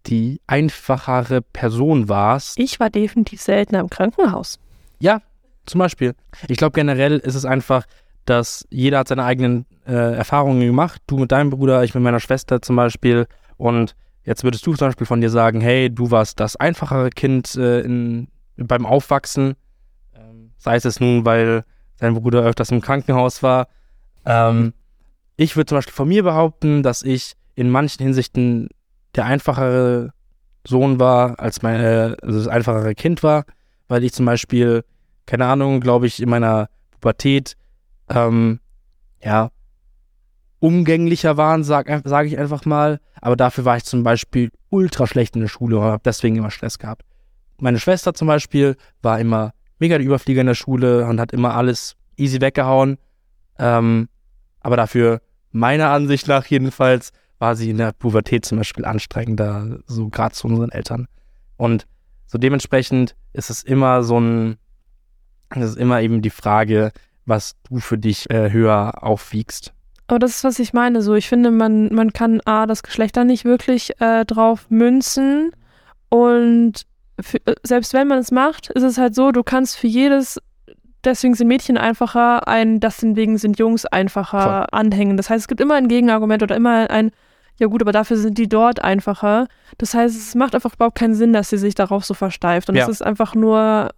die 0.07 0.41
einfachere 0.47 1.43
Person 1.43 2.09
warst. 2.09 2.59
Ich 2.59 2.81
war 2.81 2.91
definitiv 2.91 3.43
seltener 3.43 3.81
im 3.81 3.91
Krankenhaus. 3.91 4.59
Ja, 4.99 5.21
zum 5.67 5.81
Beispiel. 5.81 6.15
Ich 6.49 6.59
glaube 6.59 6.73
generell 6.73 7.19
ist 7.19 7.35
es 7.35 7.45
einfach, 7.45 7.87
dass 8.25 8.67
jeder 8.71 8.99
hat 8.99 9.09
seine 9.09 9.25
eigenen 9.25 9.67
äh, 9.87 10.17
Erfahrungen 10.17 10.61
gemacht. 10.61 11.03
Du 11.07 11.19
mit 11.19 11.33
deinem 11.33 11.51
Bruder, 11.51 11.85
ich 11.85 11.95
mit 11.95 12.03
meiner 12.03 12.21
Schwester 12.21 12.63
zum 12.63 12.77
Beispiel. 12.77 13.27
Und 13.57 13.95
jetzt 14.25 14.45
würdest 14.45 14.67
du 14.67 14.75
zum 14.75 14.89
Beispiel 14.89 15.07
von 15.07 15.21
dir 15.21 15.31
sagen, 15.31 15.61
hey, 15.61 15.91
du 15.91 16.11
warst 16.11 16.41
das 16.41 16.57
einfachere 16.57 17.11
Kind 17.11 17.55
äh, 17.57 17.81
in, 17.81 18.29
beim 18.57 18.87
Aufwachsen. 18.87 19.55
Ähm, 20.15 20.51
sei 20.59 20.77
es 20.77 21.01
nun, 21.01 21.25
weil 21.25 21.65
dein 21.99 22.15
Bruder 22.15 22.43
öfters 22.43 22.71
im 22.71 22.81
Krankenhaus 22.81 23.43
war. 23.43 23.69
Ähm, 24.25 24.73
ich 25.37 25.57
würde 25.57 25.67
zum 25.67 25.79
Beispiel 25.79 25.95
von 25.95 26.09
mir 26.09 26.23
behaupten, 26.23 26.83
dass 26.83 27.03
ich 27.03 27.35
in 27.55 27.71
manchen 27.71 28.03
Hinsichten 28.03 28.69
der 29.17 29.25
einfachere 29.25 30.13
Sohn 30.67 30.99
war, 30.99 31.39
als 31.41 31.63
mein, 31.63 31.81
äh, 31.81 32.17
also 32.23 32.39
das 32.39 32.49
einfachere 32.49 32.95
Kind 32.95 33.23
war, 33.23 33.45
weil 33.89 34.05
ich 34.05 34.13
zum 34.13 34.27
Beispiel, 34.27 34.85
keine 35.27 35.47
Ahnung, 35.47 35.81
glaube 35.81 36.07
ich, 36.07 36.21
in 36.21 36.29
meiner 36.29 36.69
Pubertät 36.93 37.57
ähm, 38.09 38.61
ja, 39.23 39.51
umgänglicher 40.59 41.37
waren, 41.37 41.65
sage 41.65 42.03
sag 42.05 42.27
ich 42.27 42.39
einfach 42.39 42.65
mal. 42.65 43.01
Aber 43.21 43.37
dafür 43.37 43.65
war 43.65 43.77
ich 43.77 43.85
zum 43.85 44.03
Beispiel 44.03 44.51
ultra 44.71 45.07
schlecht 45.07 45.35
in 45.37 45.43
der 45.43 45.49
Schule 45.49 45.79
und 45.79 45.85
habe 45.85 46.03
deswegen 46.05 46.37
immer 46.37 46.51
Stress 46.51 46.79
gehabt. 46.79 47.03
Meine 47.59 47.79
Schwester 47.79 48.15
zum 48.15 48.29
Beispiel 48.29 48.77
war 49.03 49.19
immer 49.19 49.53
mega 49.79 49.99
der 49.99 50.07
Überflieger 50.07 50.43
in 50.43 50.47
der 50.49 50.55
Schule 50.55 51.07
und 51.07 51.21
hat 51.21 51.33
immer 51.33 51.55
alles 51.55 51.97
easy 52.17 52.41
weggehauen. 52.41 52.99
Ähm, 53.59 54.09
aber 54.61 54.77
dafür, 54.77 55.21
meiner 55.53 55.91
Ansicht 55.91 56.29
nach 56.29 56.47
jedenfalls, 56.47 57.13
war 57.39 57.57
sie 57.57 57.71
in 57.71 57.79
der 57.79 57.93
Pubertät 57.93 58.45
zum 58.45 58.59
Beispiel 58.59 58.85
anstrengender, 58.85 59.79
so 59.87 60.09
gerade 60.09 60.35
zu 60.35 60.47
unseren 60.47 60.71
Eltern. 60.71 61.09
Und 61.57 61.87
so 62.27 62.39
dementsprechend 62.39 63.15
ist 63.33 63.51
es 63.51 63.63
immer 63.63 64.03
so 64.03 64.19
ein, 64.19 64.57
es 65.51 65.71
ist 65.71 65.79
immer 65.79 66.01
eben 66.01 66.23
die 66.23 66.31
Frage, 66.31 66.93
was 67.25 67.57
du 67.69 67.79
für 67.79 67.99
dich 67.99 68.31
äh, 68.31 68.51
höher 68.51 69.03
aufwiegst. 69.03 69.73
Aber 70.09 70.19
das 70.19 70.37
ist, 70.37 70.45
was 70.45 70.59
ich 70.59 70.73
meine. 70.73 71.03
So, 71.03 71.15
ich 71.15 71.29
finde, 71.29 71.51
man, 71.51 71.93
man 71.93 72.13
kann 72.13 72.41
A, 72.45 72.67
das 72.67 72.83
Geschlechter 72.83 73.25
nicht 73.25 73.45
wirklich 73.45 74.01
äh, 74.01 74.25
drauf 74.25 74.67
münzen. 74.69 75.51
Und 76.09 76.87
für, 77.21 77.39
äh, 77.47 77.55
selbst 77.63 77.93
wenn 77.93 78.09
man 78.09 78.19
es 78.19 78.31
macht, 78.31 78.71
ist 78.71 78.85
es 78.85 78.99
halt 78.99 79.15
so, 79.15 79.33
du 79.33 79.43
kannst 79.43 79.77
für 79.77 79.89
jedes, 79.89 80.41
deswegen 81.05 81.35
sind 81.35 81.49
Mädchen 81.49 81.77
einfacher, 81.77 82.47
ein, 82.47 82.79
deswegen 82.79 83.39
sind 83.39 83.59
Jungs 83.59 83.85
einfacher 83.85 84.43
Voll. 84.43 84.67
anhängen. 84.71 85.17
Das 85.17 85.29
heißt, 85.29 85.43
es 85.43 85.49
gibt 85.49 85.61
immer 85.61 85.75
ein 85.75 85.89
Gegenargument 85.89 86.43
oder 86.43 86.55
immer 86.55 86.89
ein, 86.91 87.11
ja 87.59 87.67
gut, 87.67 87.83
aber 87.83 87.93
dafür 87.93 88.17
sind 88.17 88.39
die 88.39 88.49
dort 88.49 88.83
einfacher. 88.83 89.49
Das 89.79 89.95
heißt, 89.95 90.17
es 90.17 90.35
macht 90.35 90.55
einfach 90.55 90.75
überhaupt 90.75 90.99
keinen 90.99 91.15
Sinn, 91.15 91.33
dass 91.33 91.51
sie 91.51 91.59
sich 91.59 91.75
darauf 91.75 92.05
so 92.05 92.15
versteift. 92.15 92.69
Und 92.69 92.77
es 92.77 92.89
ist 92.89 93.03
einfach 93.03 93.35
nur 93.35 93.91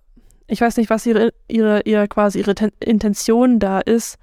ich 0.49 0.61
weiß 0.61 0.79
nicht, 0.79 0.91
was 0.91 1.07
ihre, 1.07 1.33
ihre, 1.47 1.83
ihre 1.83 2.09
quasi 2.09 2.41
ihre 2.41 2.55
Ten 2.55 2.73
Intention 2.81 3.61
da 3.61 3.81
ist, 3.81 4.19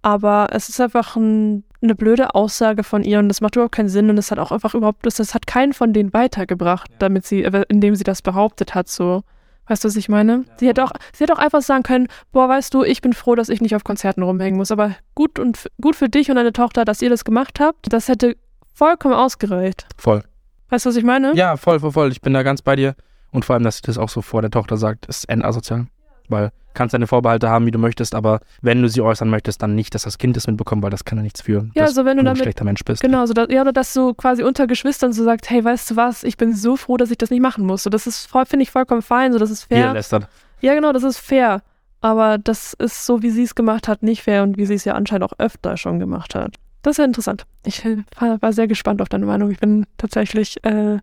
aber 0.00 0.48
es 0.50 0.68
ist 0.68 0.80
einfach 0.80 1.14
ein, 1.14 1.64
eine 1.82 1.94
blöde 1.94 2.34
Aussage 2.34 2.82
von 2.82 3.04
ihr 3.04 3.18
und 3.18 3.28
das 3.28 3.40
macht 3.40 3.54
überhaupt 3.54 3.74
keinen 3.74 3.90
Sinn 3.90 4.10
und 4.10 4.18
es 4.18 4.30
hat 4.30 4.38
auch 4.38 4.50
einfach 4.50 4.74
überhaupt, 4.74 5.06
das, 5.06 5.16
das 5.16 5.34
hat 5.34 5.46
keinen 5.46 5.74
von 5.74 5.92
denen 5.92 6.12
weitergebracht, 6.12 6.90
ja. 6.90 6.96
damit 6.98 7.26
sie, 7.26 7.44
äh, 7.44 7.64
indem 7.68 7.94
sie 7.94 8.04
das 8.04 8.22
behauptet 8.22 8.74
hat, 8.74 8.88
so. 8.88 9.22
Weißt 9.68 9.84
du, 9.84 9.88
was 9.88 9.96
ich 9.96 10.08
meine? 10.08 10.44
Ja. 10.48 10.54
Sie 10.58 10.68
hätte 10.68 10.82
auch, 10.82 10.90
sie 11.12 11.22
hätte 11.22 11.34
auch 11.34 11.38
einfach 11.38 11.62
sagen 11.62 11.84
können, 11.84 12.08
boah, 12.32 12.48
weißt 12.48 12.74
du, 12.74 12.82
ich 12.82 13.00
bin 13.00 13.12
froh, 13.12 13.36
dass 13.36 13.48
ich 13.48 13.60
nicht 13.60 13.76
auf 13.76 13.84
Konzerten 13.84 14.22
rumhängen 14.22 14.56
muss, 14.56 14.72
aber 14.72 14.96
gut 15.14 15.38
und 15.38 15.70
gut 15.80 15.94
für 15.94 16.08
dich 16.08 16.30
und 16.30 16.36
deine 16.36 16.52
Tochter, 16.52 16.84
dass 16.84 17.00
ihr 17.00 17.10
das 17.10 17.24
gemacht 17.24 17.60
habt, 17.60 17.92
das 17.92 18.08
hätte 18.08 18.36
vollkommen 18.72 19.14
ausgereicht. 19.14 19.86
Voll. 19.96 20.22
Weißt 20.68 20.86
du, 20.86 20.90
was 20.90 20.96
ich 20.96 21.04
meine? 21.04 21.34
Ja, 21.34 21.56
voll, 21.56 21.80
voll, 21.80 21.92
voll. 21.92 22.12
Ich 22.12 22.20
bin 22.20 22.32
da 22.32 22.42
ganz 22.42 22.62
bei 22.62 22.76
dir. 22.76 22.94
Und 23.30 23.44
vor 23.44 23.54
allem, 23.54 23.64
dass 23.64 23.76
sie 23.76 23.82
das 23.82 23.98
auch 23.98 24.08
so 24.08 24.22
vor 24.22 24.42
der 24.42 24.50
Tochter 24.50 24.76
sagt, 24.76 25.06
ist 25.06 25.28
endasozial. 25.28 25.86
Weil 26.28 26.50
kannst 26.74 26.94
deine 26.94 27.06
Vorbehalte 27.06 27.48
haben, 27.48 27.66
wie 27.66 27.70
du 27.70 27.78
möchtest, 27.78 28.14
aber 28.14 28.40
wenn 28.60 28.82
du 28.82 28.88
sie 28.88 29.00
äußern 29.00 29.28
möchtest, 29.28 29.62
dann 29.62 29.74
nicht, 29.74 29.94
dass 29.94 30.02
das 30.02 30.18
Kind 30.18 30.36
das 30.36 30.46
mitbekommt, 30.46 30.82
weil 30.82 30.90
das 30.90 31.04
kann 31.04 31.18
ja 31.18 31.22
nichts 31.22 31.42
für. 31.42 31.68
Ja, 31.74 31.84
also 31.84 32.04
wenn 32.04 32.16
du, 32.16 32.24
damit, 32.24 32.40
ein 32.40 32.44
schlechter 32.44 32.64
Mensch 32.64 32.84
bist. 32.84 33.02
Genau, 33.02 33.26
so 33.26 33.34
dass, 33.34 33.48
ja, 33.50 33.62
oder 33.62 33.72
dass 33.72 33.92
du 33.92 34.14
quasi 34.14 34.42
unter 34.42 34.66
Geschwistern 34.66 35.12
so 35.12 35.24
sagst, 35.24 35.50
hey, 35.50 35.64
weißt 35.64 35.90
du 35.90 35.96
was, 35.96 36.24
ich 36.24 36.36
bin 36.36 36.54
so 36.54 36.76
froh, 36.76 36.96
dass 36.96 37.10
ich 37.10 37.18
das 37.18 37.30
nicht 37.30 37.42
machen 37.42 37.66
muss. 37.66 37.82
So, 37.82 37.90
das 37.90 38.06
ist, 38.06 38.30
finde 38.30 38.62
ich, 38.62 38.70
vollkommen 38.70 39.02
fein, 39.02 39.32
so 39.32 39.38
das 39.38 39.50
ist 39.50 39.64
fair. 39.64 39.78
Jeder 39.78 39.92
lästert. 39.92 40.28
Ja, 40.60 40.74
genau, 40.74 40.92
das 40.92 41.02
ist 41.02 41.18
fair. 41.18 41.62
Aber 42.00 42.38
das 42.38 42.72
ist 42.74 43.06
so, 43.06 43.22
wie 43.22 43.30
sie 43.30 43.44
es 43.44 43.54
gemacht 43.54 43.86
hat, 43.86 44.02
nicht 44.02 44.22
fair 44.22 44.42
und 44.42 44.56
wie 44.56 44.66
sie 44.66 44.74
es 44.74 44.84
ja 44.84 44.94
anscheinend 44.94 45.24
auch 45.24 45.38
öfter 45.38 45.76
schon 45.76 45.98
gemacht 45.98 46.34
hat. 46.34 46.56
Das 46.82 46.92
ist 46.92 46.98
ja 46.98 47.04
interessant. 47.04 47.46
Ich 47.64 47.84
war 48.18 48.52
sehr 48.52 48.66
gespannt 48.66 49.00
auf 49.00 49.08
deine 49.08 49.26
Meinung. 49.26 49.50
Ich 49.50 49.58
bin 49.58 49.86
tatsächlich 49.98 50.62
äh, 50.64 50.98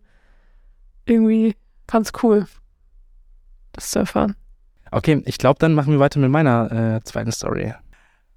irgendwie 1.06 1.56
ganz 1.86 2.12
cool 2.22 2.46
das 3.72 3.90
zu 3.90 4.00
erfahren. 4.00 4.36
Okay, 4.90 5.22
ich 5.24 5.38
glaube, 5.38 5.58
dann 5.58 5.74
machen 5.74 5.92
wir 5.92 6.00
weiter 6.00 6.18
mit 6.20 6.30
meiner 6.30 6.96
äh, 6.96 7.04
zweiten 7.04 7.32
Story. 7.32 7.72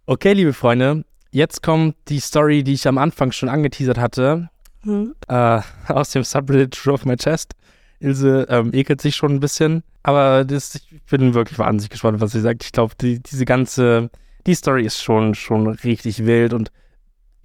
Okay, 0.05 0.33
liebe 0.33 0.53
Freunde, 0.53 1.03
jetzt 1.31 1.63
kommt 1.63 1.95
die 2.07 2.19
Story, 2.19 2.63
die 2.63 2.73
ich 2.73 2.87
am 2.87 2.97
Anfang 2.97 3.31
schon 3.31 3.49
angeteasert 3.49 3.97
hatte, 3.97 4.49
hm. 4.83 5.15
äh, 5.27 5.61
aus 5.87 6.11
dem 6.11 6.23
Subreddit 6.23 6.73
True 6.73 6.93
of 6.93 7.05
My 7.05 7.15
Chest. 7.15 7.53
Ilse 7.99 8.45
ähm, 8.49 8.73
ekelt 8.73 9.01
sich 9.01 9.15
schon 9.15 9.31
ein 9.31 9.39
bisschen, 9.39 9.83
aber 10.03 10.43
das, 10.43 10.75
ich 10.75 11.03
bin 11.09 11.33
wirklich 11.33 11.57
wahnsinnig 11.57 11.89
gespannt, 11.89 12.19
was 12.19 12.33
sie 12.33 12.41
sagt. 12.41 12.63
Ich 12.63 12.73
glaube, 12.73 12.93
die, 12.99 13.23
diese 13.23 13.45
ganze, 13.45 14.09
die 14.45 14.55
Story 14.55 14.85
ist 14.85 15.01
schon, 15.01 15.35
schon 15.35 15.67
richtig 15.67 16.25
wild 16.25 16.53
und 16.53 16.69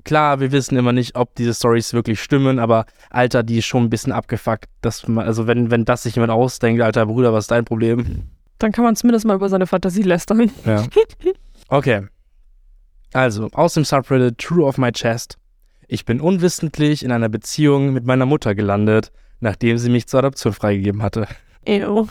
klar, 0.09 0.41
wir 0.41 0.53
wissen 0.53 0.79
immer 0.79 0.95
nicht, 0.95 1.17
ob 1.17 1.35
diese 1.35 1.53
Stories 1.53 1.93
wirklich 1.93 2.23
stimmen, 2.23 2.59
aber 2.59 2.87
Alter, 3.11 3.43
die 3.43 3.59
ist 3.59 3.67
schon 3.67 3.85
ein 3.85 3.91
bisschen 3.91 4.11
abgefuckt. 4.11 4.65
Dass 4.81 5.07
man, 5.07 5.27
also 5.27 5.47
wenn, 5.47 5.71
wenn 5.71 5.85
das 5.85 6.05
sich 6.05 6.15
jemand 6.15 6.33
ausdenkt, 6.33 6.81
alter 6.81 7.05
Bruder, 7.05 7.35
was 7.35 7.45
ist 7.45 7.51
dein 7.51 7.67
Problem? 7.67 8.23
Dann 8.59 8.73
kann 8.73 8.85
man 8.85 8.97
zumindest 8.97 9.27
mal 9.27 9.35
über 9.37 9.51
seine 9.51 9.67
Fantasie 9.67 10.03
lästern. 10.03 10.51
Ja. 10.65 10.85
Okay. 11.71 12.07
Also, 13.13 13.51
aus 13.53 13.75
dem 13.75 13.85
Subreddit 13.85 14.39
True 14.39 14.65
of 14.65 14.79
My 14.79 14.91
Chest. 14.91 15.37
Ich 15.87 16.07
bin 16.07 16.19
unwissentlich 16.19 17.05
in 17.05 17.13
einer 17.13 17.29
Beziehung 17.29 17.93
mit 17.93 18.07
meiner 18.07 18.25
Mutter 18.25 18.55
gelandet, 18.55 19.13
nachdem 19.41 19.77
sie 19.77 19.91
mich 19.91 20.07
zur 20.07 20.21
Adoption 20.21 20.55
freigegeben 20.55 21.03
hatte. 21.03 21.29
Ew. 21.67 22.09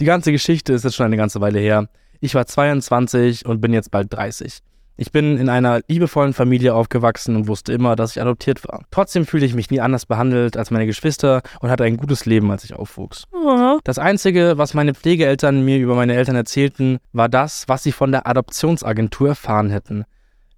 Die 0.00 0.04
ganze 0.04 0.32
Geschichte 0.32 0.72
ist 0.72 0.82
jetzt 0.82 0.96
schon 0.96 1.06
eine 1.06 1.16
ganze 1.16 1.40
Weile 1.40 1.60
her. 1.60 1.88
Ich 2.18 2.34
war 2.34 2.44
22 2.44 3.46
und 3.46 3.60
bin 3.60 3.72
jetzt 3.72 3.92
bald 3.92 4.12
30. 4.12 4.58
Ich 4.98 5.12
bin 5.12 5.36
in 5.36 5.50
einer 5.50 5.80
liebevollen 5.88 6.32
Familie 6.32 6.74
aufgewachsen 6.74 7.36
und 7.36 7.48
wusste 7.48 7.72
immer, 7.72 7.96
dass 7.96 8.12
ich 8.12 8.22
adoptiert 8.22 8.66
war. 8.66 8.84
Trotzdem 8.90 9.26
fühlte 9.26 9.44
ich 9.44 9.54
mich 9.54 9.70
nie 9.70 9.80
anders 9.80 10.06
behandelt 10.06 10.56
als 10.56 10.70
meine 10.70 10.86
Geschwister 10.86 11.42
und 11.60 11.68
hatte 11.68 11.84
ein 11.84 11.98
gutes 11.98 12.24
Leben, 12.24 12.50
als 12.50 12.64
ich 12.64 12.74
aufwuchs. 12.74 13.24
Oh. 13.32 13.78
Das 13.84 13.98
Einzige, 13.98 14.54
was 14.56 14.72
meine 14.72 14.94
Pflegeeltern 14.94 15.64
mir 15.64 15.78
über 15.78 15.94
meine 15.94 16.14
Eltern 16.14 16.36
erzählten, 16.36 16.98
war 17.12 17.28
das, 17.28 17.64
was 17.66 17.82
sie 17.82 17.92
von 17.92 18.10
der 18.10 18.26
Adoptionsagentur 18.26 19.28
erfahren 19.28 19.68
hätten. 19.68 20.04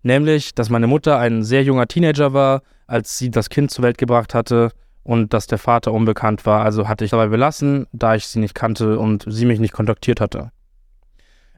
Nämlich, 0.03 0.55
dass 0.55 0.71
meine 0.71 0.87
Mutter 0.87 1.19
ein 1.19 1.43
sehr 1.43 1.65
junger 1.65 1.89
Teenager 1.89 2.33
war, 2.33 2.63
als 2.87 3.19
sie 3.19 3.31
das 3.31 3.51
Kind 3.51 3.73
zur 3.73 3.83
Welt 3.83 3.99
gebracht 3.99 4.35
hatte 4.35 4.71
und 5.03 5.35
dass 5.35 5.49
der 5.49 5.59
Vater 5.59 5.93
unbekannt 5.93 6.47
war. 6.47 6.63
Also 6.65 6.87
hatte 6.87 7.05
ich 7.05 7.11
dabei 7.11 7.27
belassen, 7.27 7.87
da 7.93 8.15
ich 8.15 8.27
sie 8.27 8.39
nicht 8.39 8.55
kannte 8.55 8.99
und 9.01 9.25
sie 9.27 9.47
mich 9.47 9.59
nicht 9.59 9.73
kontaktiert 9.73 10.21
hatte. 10.21 10.53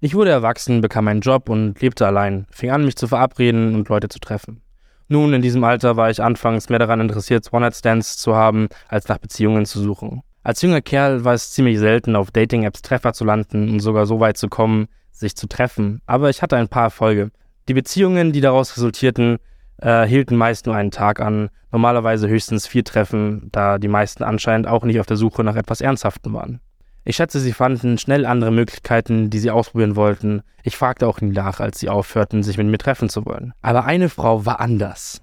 Ich 0.02 0.14
wurde 0.14 0.30
erwachsen, 0.30 0.80
bekam 0.80 1.08
einen 1.08 1.20
Job 1.20 1.50
und 1.50 1.78
lebte 1.82 2.06
allein, 2.06 2.46
fing 2.50 2.70
an, 2.70 2.86
mich 2.86 2.96
zu 2.96 3.06
verabreden 3.06 3.74
und 3.74 3.90
Leute 3.90 4.08
zu 4.08 4.18
treffen. 4.18 4.62
Nun, 5.08 5.34
in 5.34 5.42
diesem 5.42 5.62
Alter 5.62 5.96
war 5.98 6.08
ich 6.08 6.22
anfangs 6.22 6.70
mehr 6.70 6.78
daran 6.78 7.00
interessiert, 7.00 7.52
One-Night-Stands 7.52 8.16
zu 8.16 8.34
haben, 8.34 8.68
als 8.88 9.08
nach 9.08 9.18
Beziehungen 9.18 9.66
zu 9.66 9.78
suchen. 9.78 10.22
Als 10.42 10.62
junger 10.62 10.80
Kerl 10.80 11.24
war 11.24 11.34
es 11.34 11.52
ziemlich 11.52 11.78
selten, 11.78 12.16
auf 12.16 12.30
Dating-Apps 12.30 12.80
Treffer 12.80 13.12
zu 13.12 13.26
landen 13.26 13.68
und 13.68 13.80
sogar 13.80 14.06
so 14.06 14.20
weit 14.20 14.38
zu 14.38 14.48
kommen, 14.48 14.86
sich 15.10 15.36
zu 15.36 15.46
treffen, 15.46 16.00
aber 16.06 16.30
ich 16.30 16.40
hatte 16.40 16.56
ein 16.56 16.68
paar 16.68 16.84
Erfolge. 16.84 17.30
Die 17.68 17.74
Beziehungen, 17.74 18.32
die 18.32 18.40
daraus 18.40 18.74
resultierten, 18.76 19.36
äh, 19.82 20.06
hielten 20.06 20.36
meist 20.36 20.64
nur 20.64 20.76
einen 20.76 20.92
Tag 20.92 21.20
an, 21.20 21.50
normalerweise 21.72 22.26
höchstens 22.26 22.66
vier 22.66 22.84
Treffen, 22.84 23.50
da 23.52 23.76
die 23.76 23.88
meisten 23.88 24.22
anscheinend 24.22 24.66
auch 24.66 24.84
nicht 24.84 24.98
auf 24.98 25.06
der 25.06 25.18
Suche 25.18 25.44
nach 25.44 25.56
etwas 25.56 25.82
Ernsthaftem 25.82 26.32
waren. 26.32 26.60
Ich 27.04 27.16
schätze, 27.16 27.40
sie 27.40 27.52
fanden 27.52 27.98
schnell 27.98 28.26
andere 28.26 28.50
Möglichkeiten, 28.50 29.30
die 29.30 29.38
sie 29.38 29.50
ausprobieren 29.50 29.96
wollten. 29.96 30.42
Ich 30.62 30.76
fragte 30.76 31.06
auch 31.08 31.20
nie 31.20 31.32
nach, 31.32 31.60
als 31.60 31.80
sie 31.80 31.88
aufhörten, 31.88 32.42
sich 32.42 32.58
mit 32.58 32.66
mir 32.66 32.78
treffen 32.78 33.08
zu 33.08 33.24
wollen. 33.24 33.54
Aber 33.62 33.84
eine 33.84 34.08
Frau 34.08 34.44
war 34.44 34.60
anders. 34.60 35.22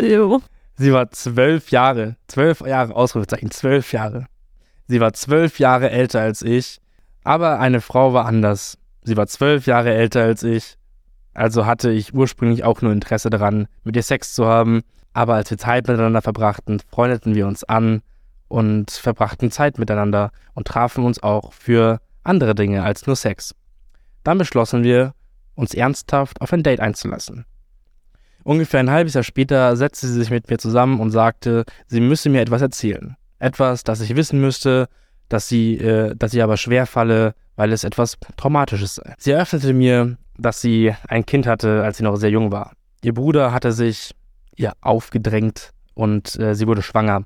Jo. 0.00 0.42
Sie 0.74 0.92
war 0.92 1.10
zwölf 1.10 1.70
Jahre, 1.70 2.16
zwölf 2.26 2.60
Jahre, 2.62 2.96
Ausrufezeichen, 2.96 3.50
zwölf 3.50 3.92
Jahre. 3.92 4.26
Sie 4.88 5.00
war 5.00 5.12
zwölf 5.12 5.58
Jahre 5.58 5.90
älter 5.90 6.20
als 6.20 6.42
ich, 6.42 6.80
aber 7.22 7.60
eine 7.60 7.80
Frau 7.80 8.12
war 8.12 8.24
anders. 8.24 8.76
Sie 9.02 9.16
war 9.16 9.26
zwölf 9.26 9.66
Jahre 9.66 9.94
älter 9.94 10.22
als 10.22 10.42
ich 10.42 10.76
Also 11.32 11.66
hatte 11.66 11.90
ich 11.90 12.12
ursprünglich 12.12 12.64
auch 12.64 12.82
nur 12.82 12.92
Interesse 12.92 13.30
daran, 13.30 13.68
mit 13.84 13.94
ihr 13.94 14.02
Sex 14.02 14.34
zu 14.34 14.46
haben. 14.46 14.82
Aber 15.12 15.34
als 15.34 15.50
wir 15.50 15.58
Zeit 15.58 15.86
miteinander 15.86 16.22
verbrachten, 16.22 16.80
freundeten 16.90 17.34
wir 17.34 17.46
uns 17.46 17.62
an 17.64 18.02
und 18.50 18.90
verbrachten 18.90 19.50
Zeit 19.50 19.78
miteinander 19.78 20.32
und 20.54 20.66
trafen 20.66 21.04
uns 21.04 21.22
auch 21.22 21.52
für 21.52 22.00
andere 22.24 22.54
Dinge 22.54 22.82
als 22.82 23.06
nur 23.06 23.16
Sex. 23.16 23.54
Dann 24.24 24.38
beschlossen 24.38 24.82
wir, 24.82 25.14
uns 25.54 25.72
ernsthaft 25.72 26.40
auf 26.40 26.52
ein 26.52 26.62
Date 26.62 26.80
einzulassen. 26.80 27.44
Ungefähr 28.42 28.80
ein 28.80 28.90
halbes 28.90 29.14
Jahr 29.14 29.24
später 29.24 29.76
setzte 29.76 30.08
sie 30.08 30.14
sich 30.14 30.30
mit 30.30 30.50
mir 30.50 30.58
zusammen 30.58 31.00
und 31.00 31.10
sagte, 31.10 31.64
sie 31.86 32.00
müsse 32.00 32.28
mir 32.28 32.40
etwas 32.40 32.62
erzählen. 32.62 33.16
Etwas, 33.38 33.84
das 33.84 34.00
ich 34.00 34.16
wissen 34.16 34.40
müsste, 34.40 34.88
dass 35.28 35.48
sie, 35.48 35.76
äh, 35.76 36.14
dass 36.16 36.32
sie 36.32 36.42
aber 36.42 36.56
schwer 36.56 36.86
falle, 36.86 37.34
weil 37.56 37.72
es 37.72 37.84
etwas 37.84 38.18
Traumatisches 38.36 38.96
sei. 38.96 39.14
Sie 39.18 39.30
eröffnete 39.30 39.72
mir, 39.72 40.16
dass 40.38 40.60
sie 40.60 40.94
ein 41.06 41.24
Kind 41.26 41.46
hatte, 41.46 41.82
als 41.82 41.98
sie 41.98 42.04
noch 42.04 42.16
sehr 42.16 42.30
jung 42.30 42.50
war. 42.50 42.72
Ihr 43.02 43.14
Bruder 43.14 43.52
hatte 43.52 43.72
sich 43.72 44.14
ihr 44.56 44.72
aufgedrängt 44.80 45.70
und 45.94 46.38
äh, 46.40 46.54
sie 46.54 46.66
wurde 46.66 46.82
schwanger. 46.82 47.24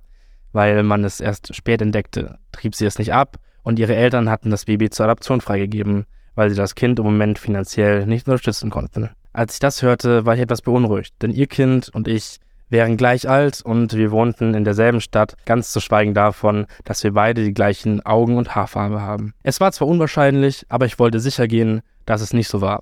Weil 0.55 0.85
man 0.85 1.03
es 1.03 1.21
erst 1.21 1.55
spät 1.55 1.83
entdeckte, 1.83 2.39
trieb 2.53 2.77
sie 2.77 2.87
es 2.87 2.99
nicht 2.99 3.13
ab 3.13 3.39
und 3.65 3.81
ihre 3.81 3.97
Eltern 3.97 4.31
hatten 4.31 4.51
das 4.51 4.67
Baby 4.67 4.89
zur 4.89 5.07
Adoption 5.07 5.41
freigegeben, 5.41 6.07
weil 6.37 6.49
sie 6.49 6.55
das 6.55 6.77
Kind 6.77 7.01
im 7.01 7.05
Moment 7.05 7.41
finanziell 7.41 8.07
nicht 8.07 8.29
unterstützen 8.29 8.71
konnten. 8.71 9.11
Als 9.33 9.55
ich 9.55 9.59
das 9.59 9.83
hörte, 9.83 10.25
war 10.27 10.37
ich 10.37 10.41
etwas 10.41 10.63
beunruhigt, 10.63 11.15
denn 11.23 11.33
ihr 11.33 11.49
Kind 11.49 11.89
und 11.89 12.07
ich 12.07 12.39
wären 12.71 12.97
gleich 12.97 13.29
alt 13.29 13.63
und 13.63 13.95
wir 13.95 14.13
wohnten 14.13 14.55
in 14.55 14.63
derselben 14.63 15.01
Stadt, 15.01 15.35
ganz 15.45 15.73
zu 15.73 15.81
schweigen 15.81 16.15
davon, 16.15 16.67
dass 16.85 17.03
wir 17.03 17.13
beide 17.13 17.43
die 17.43 17.53
gleichen 17.53 18.07
Augen- 18.07 18.39
und 18.39 18.55
Haarfarbe 18.55 19.01
haben. 19.01 19.35
Es 19.43 19.61
war 19.61 19.73
zwar 19.73 19.89
unwahrscheinlich, 19.89 20.67
aber 20.69 20.87
ich 20.87 21.01
wollte 21.01 21.19
sicher 21.19 21.49
gehen, 21.49 21.83
dass 22.07 22.21
es 22.21 22.33
nicht 22.33 22.49
so 22.49 22.61
war. 22.61 22.81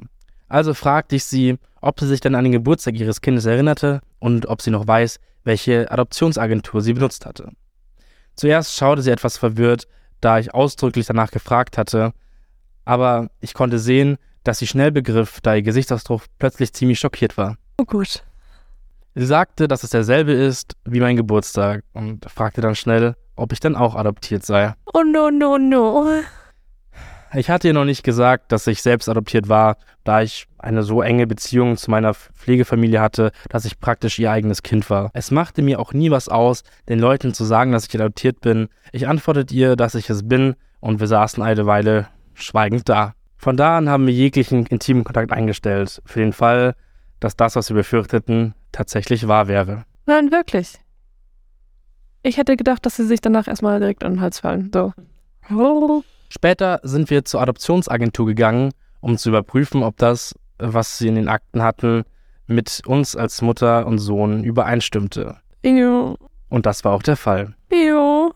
Also 0.48 0.74
fragte 0.74 1.16
ich 1.16 1.24
sie, 1.24 1.56
ob 1.80 1.98
sie 2.00 2.06
sich 2.06 2.20
denn 2.20 2.34
an 2.34 2.44
den 2.44 2.52
Geburtstag 2.52 2.98
ihres 2.98 3.22
Kindes 3.22 3.46
erinnerte 3.46 4.02
und 4.18 4.44
ob 4.44 4.60
sie 4.60 4.70
noch 4.70 4.86
weiß, 4.86 5.18
welche 5.44 5.90
Adoptionsagentur 5.90 6.82
sie 6.82 6.92
benutzt 6.92 7.24
hatte. 7.26 7.50
Zuerst 8.34 8.76
schaute 8.76 9.02
sie 9.02 9.10
etwas 9.10 9.36
verwirrt, 9.36 9.86
da 10.20 10.38
ich 10.38 10.54
ausdrücklich 10.54 11.06
danach 11.06 11.30
gefragt 11.30 11.78
hatte, 11.78 12.12
aber 12.84 13.30
ich 13.40 13.54
konnte 13.54 13.78
sehen, 13.78 14.18
dass 14.44 14.58
sie 14.58 14.66
schnell 14.66 14.90
begriff, 14.90 15.40
da 15.40 15.54
ihr 15.54 15.62
Gesichtsausdruck 15.62 16.22
plötzlich 16.38 16.72
ziemlich 16.72 16.98
schockiert 16.98 17.36
war. 17.36 17.56
Oh 17.78 17.84
gut. 17.84 18.24
Sie 19.14 19.26
sagte, 19.26 19.68
dass 19.68 19.84
es 19.84 19.90
derselbe 19.90 20.32
ist 20.32 20.74
wie 20.84 21.00
mein 21.00 21.16
Geburtstag 21.16 21.84
und 21.92 22.24
fragte 22.30 22.60
dann 22.60 22.74
schnell, 22.74 23.14
ob 23.36 23.52
ich 23.52 23.60
denn 23.60 23.76
auch 23.76 23.94
adoptiert 23.94 24.44
sei. 24.44 24.74
Oh 24.94 25.02
no, 25.02 25.30
no, 25.30 25.58
no. 25.58 26.22
Ich 27.34 27.48
hatte 27.48 27.68
ihr 27.68 27.74
noch 27.74 27.86
nicht 27.86 28.02
gesagt, 28.02 28.52
dass 28.52 28.66
ich 28.66 28.82
selbst 28.82 29.08
adoptiert 29.08 29.48
war, 29.48 29.78
da 30.04 30.20
ich 30.20 30.46
eine 30.58 30.82
so 30.82 31.00
enge 31.00 31.26
Beziehung 31.26 31.78
zu 31.78 31.90
meiner 31.90 32.12
Pflegefamilie 32.12 33.00
hatte, 33.00 33.32
dass 33.48 33.64
ich 33.64 33.80
praktisch 33.80 34.18
ihr 34.18 34.30
eigenes 34.30 34.62
Kind 34.62 34.90
war. 34.90 35.10
Es 35.14 35.30
machte 35.30 35.62
mir 35.62 35.80
auch 35.80 35.94
nie 35.94 36.10
was 36.10 36.28
aus, 36.28 36.62
den 36.90 36.98
Leuten 36.98 37.32
zu 37.32 37.44
sagen, 37.44 37.72
dass 37.72 37.86
ich 37.86 37.94
adoptiert 37.94 38.42
bin. 38.42 38.68
Ich 38.92 39.08
antwortete 39.08 39.54
ihr, 39.54 39.76
dass 39.76 39.94
ich 39.94 40.10
es 40.10 40.28
bin, 40.28 40.56
und 40.80 41.00
wir 41.00 41.06
saßen 41.06 41.42
eine 41.42 41.64
Weile 41.64 42.08
schweigend 42.34 42.88
da. 42.88 43.14
Von 43.38 43.56
da 43.56 43.78
an 43.78 43.88
haben 43.88 44.06
wir 44.06 44.12
jeglichen 44.12 44.66
intimen 44.66 45.04
Kontakt 45.04 45.32
eingestellt, 45.32 46.02
für 46.04 46.20
den 46.20 46.32
Fall, 46.34 46.74
dass 47.18 47.36
das, 47.36 47.56
was 47.56 47.70
wir 47.70 47.76
befürchteten, 47.76 48.54
tatsächlich 48.72 49.26
wahr 49.26 49.48
wäre. 49.48 49.84
Nein, 50.06 50.30
wirklich. 50.32 50.80
Ich 52.22 52.36
hätte 52.36 52.56
gedacht, 52.56 52.84
dass 52.84 52.96
sie 52.96 53.06
sich 53.06 53.20
danach 53.20 53.48
erstmal 53.48 53.80
direkt 53.80 54.04
an 54.04 54.14
den 54.14 54.20
Hals 54.20 54.40
fallen. 54.40 54.70
So. 54.72 54.92
Später 56.34 56.80
sind 56.82 57.10
wir 57.10 57.26
zur 57.26 57.42
Adoptionsagentur 57.42 58.24
gegangen, 58.24 58.70
um 59.00 59.18
zu 59.18 59.28
überprüfen, 59.28 59.82
ob 59.82 59.98
das, 59.98 60.34
was 60.56 60.96
sie 60.96 61.08
in 61.08 61.14
den 61.14 61.28
Akten 61.28 61.62
hatten, 61.62 62.04
mit 62.46 62.80
uns 62.86 63.14
als 63.14 63.42
Mutter 63.42 63.86
und 63.86 63.98
Sohn 63.98 64.42
übereinstimmte. 64.42 65.36
Jo. 65.62 66.16
Und 66.48 66.64
das 66.64 66.84
war 66.84 66.94
auch 66.94 67.02
der 67.02 67.18
Fall. 67.18 67.54
Jo. 67.70 68.32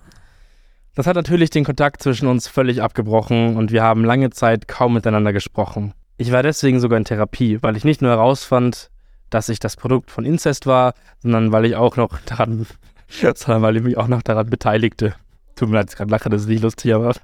Das 0.95 1.07
hat 1.07 1.17
natürlich 1.17 1.49
den 1.49 1.65
Kontakt 1.65 2.03
zwischen 2.03 2.29
uns 2.29 2.49
völlig 2.49 2.83
abgebrochen 2.83 3.57
und 3.57 3.73
wir 3.73 3.83
haben 3.83 4.05
lange 4.05 4.29
Zeit 4.29 4.69
kaum 4.69 4.93
miteinander 4.93 5.33
gesprochen. 5.33 5.95
Ich 6.19 6.31
war 6.33 6.43
deswegen 6.43 6.81
sogar 6.81 6.99
in 6.99 7.07
Therapie, 7.07 7.63
weil 7.63 7.79
ich 7.79 7.85
nicht 7.87 8.03
nur 8.03 8.11
herausfand, 8.11 8.91
dass 9.31 9.49
ich 9.49 9.59
das 9.59 9.75
Produkt 9.75 10.11
von 10.11 10.27
Inzest 10.27 10.67
war, 10.67 10.93
sondern 11.23 11.51
weil 11.51 11.65
ich 11.65 11.77
auch 11.77 11.97
noch 11.97 12.19
daran, 12.27 12.67
sondern 13.09 13.63
weil 13.63 13.79
ich 13.79 13.83
mich 13.83 13.97
auch 13.97 14.09
noch 14.09 14.21
daran 14.21 14.51
beteiligte. 14.51 15.15
Tut 15.55 15.71
mir 15.71 15.77
leid, 15.77 15.89
ich 15.89 15.97
gerade 15.97 16.11
lache, 16.11 16.29
das 16.29 16.43
ist 16.43 16.49
nicht 16.49 16.63
lustig, 16.63 16.93
aber. 16.95 17.15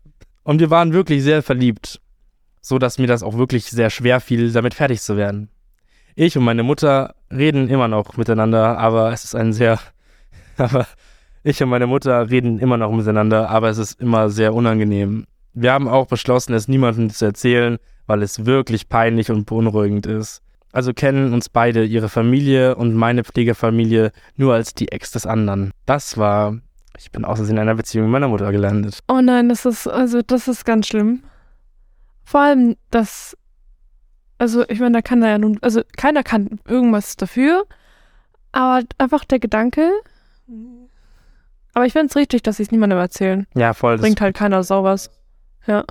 Und 0.45 0.61
wir 0.61 0.71
waren 0.71 0.93
wirklich 0.93 1.23
sehr 1.23 1.43
verliebt, 1.43 2.01
so 2.61 2.79
dass 2.79 2.99
mir 2.99 3.07
das 3.07 3.23
auch 3.23 3.37
wirklich 3.37 3.67
sehr 3.67 3.91
schwer 3.91 4.21
fiel, 4.21 4.53
damit 4.53 4.75
fertig 4.75 5.01
zu 5.01 5.17
werden. 5.17 5.49
Ich 6.15 6.37
und 6.37 6.45
meine 6.45 6.63
Mutter 6.63 7.15
reden 7.31 7.69
immer 7.69 7.89
noch 7.89 8.17
miteinander, 8.17 8.79
aber 8.79 9.13
es 9.13 9.25
ist 9.25 9.35
ein 9.35 9.53
sehr, 9.53 9.79
aber 10.57 10.87
ich 11.43 11.63
und 11.63 11.71
meine 11.71 11.87
Mutter 11.87 12.31
reden 12.31 12.59
immer 12.59 12.77
noch 12.77 12.93
miteinander, 12.93 13.49
aber 13.49 13.69
es 13.69 13.79
ist 13.79 14.01
immer 14.01 14.29
sehr 14.31 14.55
unangenehm. 14.55 15.27
Wir 15.55 15.73
haben 15.73 15.89
auch 15.89 16.07
beschlossen, 16.07 16.55
es 16.55 16.69
niemandem 16.69 17.11
zu 17.11 17.25
erzählen, 17.25 17.79
weil 18.07 18.23
es 18.23 18.47
wirklich 18.47 18.89
peinlich 18.89 19.31
und 19.31 19.47
beunruhigend 19.47 20.07
ist. 20.07 20.43
Also 20.73 20.95
kennen 20.95 21.35
uns 21.35 21.51
beide, 21.51 21.85
ihre 21.85 22.09
Familie 22.09 22.77
und 22.77 22.95
meine 22.95 23.25
Pflegefamilie, 23.25 24.13
nur 24.37 24.55
als 24.55 24.75
die 24.75 24.91
Ex 24.91 25.11
des 25.11 25.27
anderen. 25.27 25.71
Das 25.85 26.17
war, 26.17 26.59
ich 26.99 27.11
bin 27.11 27.25
außerdem 27.25 27.53
in 27.53 27.59
einer 27.59 27.75
Beziehung 27.75 28.07
mit 28.07 28.13
meiner 28.13 28.29
Mutter 28.29 28.53
gelandet. 28.53 29.01
Oh 29.09 29.21
nein, 29.21 29.49
das 29.49 29.65
ist, 29.65 29.87
also, 29.87 30.23
das 30.23 30.49
ist 30.49 30.65
ganz 30.65 30.87
schlimm. 30.87 31.23
Vor 32.25 32.41
allem, 32.41 32.77
das, 32.91 33.37
also, 34.39 34.69
ich 34.69 34.81
meine, 34.81 34.99
da 34.99 35.03
kann 35.03 35.21
da 35.21 35.29
ja 35.29 35.39
nun, 35.39 35.59
also, 35.63 35.83
keiner 35.97 36.23
kann 36.23 36.61
irgendwas 36.67 37.17
dafür, 37.17 37.65
aber 38.53 38.85
einfach 38.99 39.25
der 39.25 39.39
Gedanke. 39.39 39.91
Aber 41.75 41.87
ich 41.87 41.93
finde 41.93 42.09
es 42.09 42.17
richtig, 42.17 42.43
dass 42.43 42.59
sie 42.59 42.65
es 42.65 42.71
niemandem 42.71 42.99
erzählen. 42.99 43.47
Ja, 43.55 43.73
voll. 43.73 43.99
Bringt 43.99 44.21
halt 44.21 44.37
keiner 44.37 44.63
sau 44.63 44.85
was. 44.85 45.11
Ja. 45.67 45.85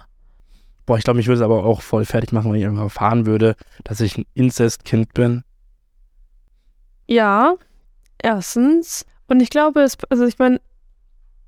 Boah, 0.86 0.98
ich 0.98 1.04
glaube, 1.04 1.18
mich 1.18 1.28
würde 1.28 1.40
es 1.40 1.46
aber 1.46 1.64
auch 1.64 1.82
voll 1.82 2.06
fertig 2.06 2.32
machen, 2.32 2.52
wenn 2.52 2.58
ich 2.58 2.64
irgendwann 2.64 2.86
erfahren 2.86 3.26
würde, 3.26 3.56
dass 3.84 4.00
ich 4.02 4.18
ein 4.18 4.26
Inzestkind 4.34 5.14
bin. 5.14 5.44
Ja, 7.08 7.56
erstens. 8.20 9.06
Und 9.28 9.42
ich 9.42 9.50
glaube, 9.50 9.82
es, 9.82 9.98
also 10.10 10.26
ich 10.26 10.38
meine, 10.38 10.60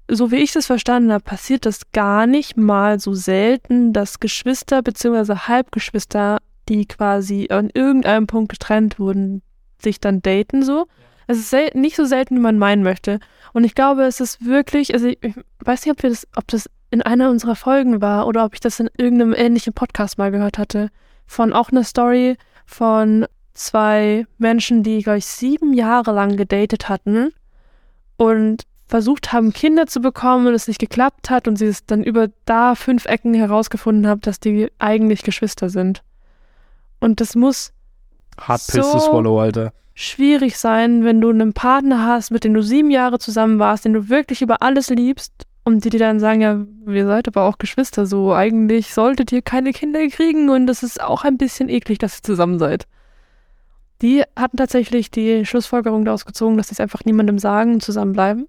so 0.10 0.32
wie 0.32 0.38
ich 0.38 0.52
das 0.52 0.68
verstanden 0.68 1.12
habe, 1.12 1.24
passiert 1.24 1.66
das 1.66 1.92
gar 1.92 2.28
nicht 2.28 2.58
mal 2.58 3.00
so 3.00 3.14
selten, 3.14 3.94
dass 3.94 4.20
Geschwister 4.20 4.82
bzw. 4.82 5.36
Halbgeschwister, 5.48 6.40
die 6.70 6.86
quasi 6.86 7.48
an 7.50 7.70
irgendeinem 7.74 8.28
Punkt 8.28 8.52
getrennt 8.52 9.00
wurden, 9.00 9.42
sich 9.82 10.00
dann 10.00 10.22
daten 10.22 10.64
so. 10.64 10.88
Es 11.28 11.38
ist 11.38 11.50
sel 11.50 11.72
nicht 11.74 11.96
so 11.96 12.06
selten, 12.06 12.36
wie 12.36 12.42
man 12.42 12.58
meinen 12.58 12.84
möchte. 12.84 13.20
Und 13.54 13.64
ich 13.64 13.76
glaube, 13.76 14.04
es 14.04 14.20
ist 14.20 14.46
wirklich, 14.46 14.94
also 14.94 15.08
ich, 15.08 15.18
ich 15.22 15.36
weiß 15.60 15.86
nicht, 15.86 15.96
ob 15.96 16.04
wir 16.04 16.10
das, 16.10 16.28
ob 16.36 16.48
das 16.48 16.70
in 16.92 17.02
einer 17.02 17.30
unserer 17.30 17.56
Folgen 17.56 18.02
war 18.02 18.28
oder 18.28 18.46
ob 18.46 18.54
ich 18.54 18.60
das 18.60 18.80
in 18.80 18.90
irgendeinem 18.98 19.34
ähnlichen 19.34 19.74
Podcast 19.74 20.18
mal 20.18 20.32
gehört 20.32 20.58
hatte. 20.58 20.90
Von 21.26 21.54
auch 21.54 21.72
einer 21.72 21.84
Story 21.84 22.38
von 22.66 23.26
zwei 23.54 24.26
Menschen, 24.38 24.84
die, 24.84 25.02
glaube 25.02 25.20
ich, 25.20 25.26
sieben 25.26 25.74
Jahre 25.74 26.12
lang 26.12 26.38
gedatet 26.38 26.90
hatten 26.90 27.32
und 28.18 28.64
versucht 28.94 29.34
haben, 29.34 29.54
Kinder 29.54 29.88
zu 29.88 30.02
bekommen 30.02 30.46
und 30.46 30.54
es 30.54 30.68
nicht 30.68 30.78
geklappt 30.80 31.32
hat 31.32 31.48
und 31.48 31.56
sie 31.56 31.66
es 31.66 31.84
dann 31.88 32.04
über 32.04 32.28
da 32.46 32.76
fünf 32.76 33.06
Ecken 33.08 33.34
herausgefunden 33.34 34.06
haben, 34.06 34.22
dass 34.22 34.40
die 34.40 34.72
eigentlich 34.78 35.24
Geschwister 35.24 35.70
sind. 35.72 36.04
Und 37.00 37.20
das 37.20 37.34
muss 37.36 37.74
Hard 38.40 38.62
So- 38.62 38.82
to 38.84 39.00
swallow, 39.00 39.40
Alter. 39.42 39.74
schwierig 39.96 40.60
sein, 40.60 41.04
wenn 41.04 41.22
du 41.22 41.32
einen 41.32 41.54
Partner 41.54 42.06
hast, 42.06 42.30
mit 42.30 42.44
dem 42.44 42.54
du 42.54 42.62
sieben 42.62 42.92
Jahre 42.92 43.18
zusammen 43.18 43.58
warst, 43.58 43.84
den 43.86 43.94
du 43.94 44.10
wirklich 44.10 44.44
über 44.44 44.62
alles 44.62 44.90
liebst 44.92 45.34
und 45.64 45.84
die 45.84 45.90
dir 45.90 45.98
dann 46.00 46.20
sagen, 46.20 46.42
ja, 46.42 46.64
wir 46.86 47.08
seid 47.08 47.28
aber 47.28 47.46
auch 47.46 47.58
Geschwister, 47.58 48.06
so 48.06 48.32
eigentlich 48.36 48.94
solltet 48.94 49.32
ihr 49.32 49.42
keine 49.42 49.72
Kinder 49.72 50.08
kriegen 50.10 50.52
und 50.52 50.70
es 50.70 50.84
ist 50.84 51.02
auch 51.02 51.24
ein 51.24 51.40
bisschen 51.40 51.68
eklig, 51.68 51.98
dass 51.98 52.20
ihr 52.20 52.24
zusammen 52.24 52.60
seid. 52.60 52.86
Die 54.04 54.22
hatten 54.36 54.58
tatsächlich 54.58 55.10
die 55.10 55.48
Schlussfolgerung 55.48 56.06
daraus 56.06 56.26
gezogen, 56.28 56.58
dass 56.58 56.68
sie 56.68 56.74
es 56.74 56.80
einfach 56.80 57.06
niemandem 57.06 57.40
sagen 57.40 57.74
und 57.74 57.82
zusammenbleiben. 57.82 58.48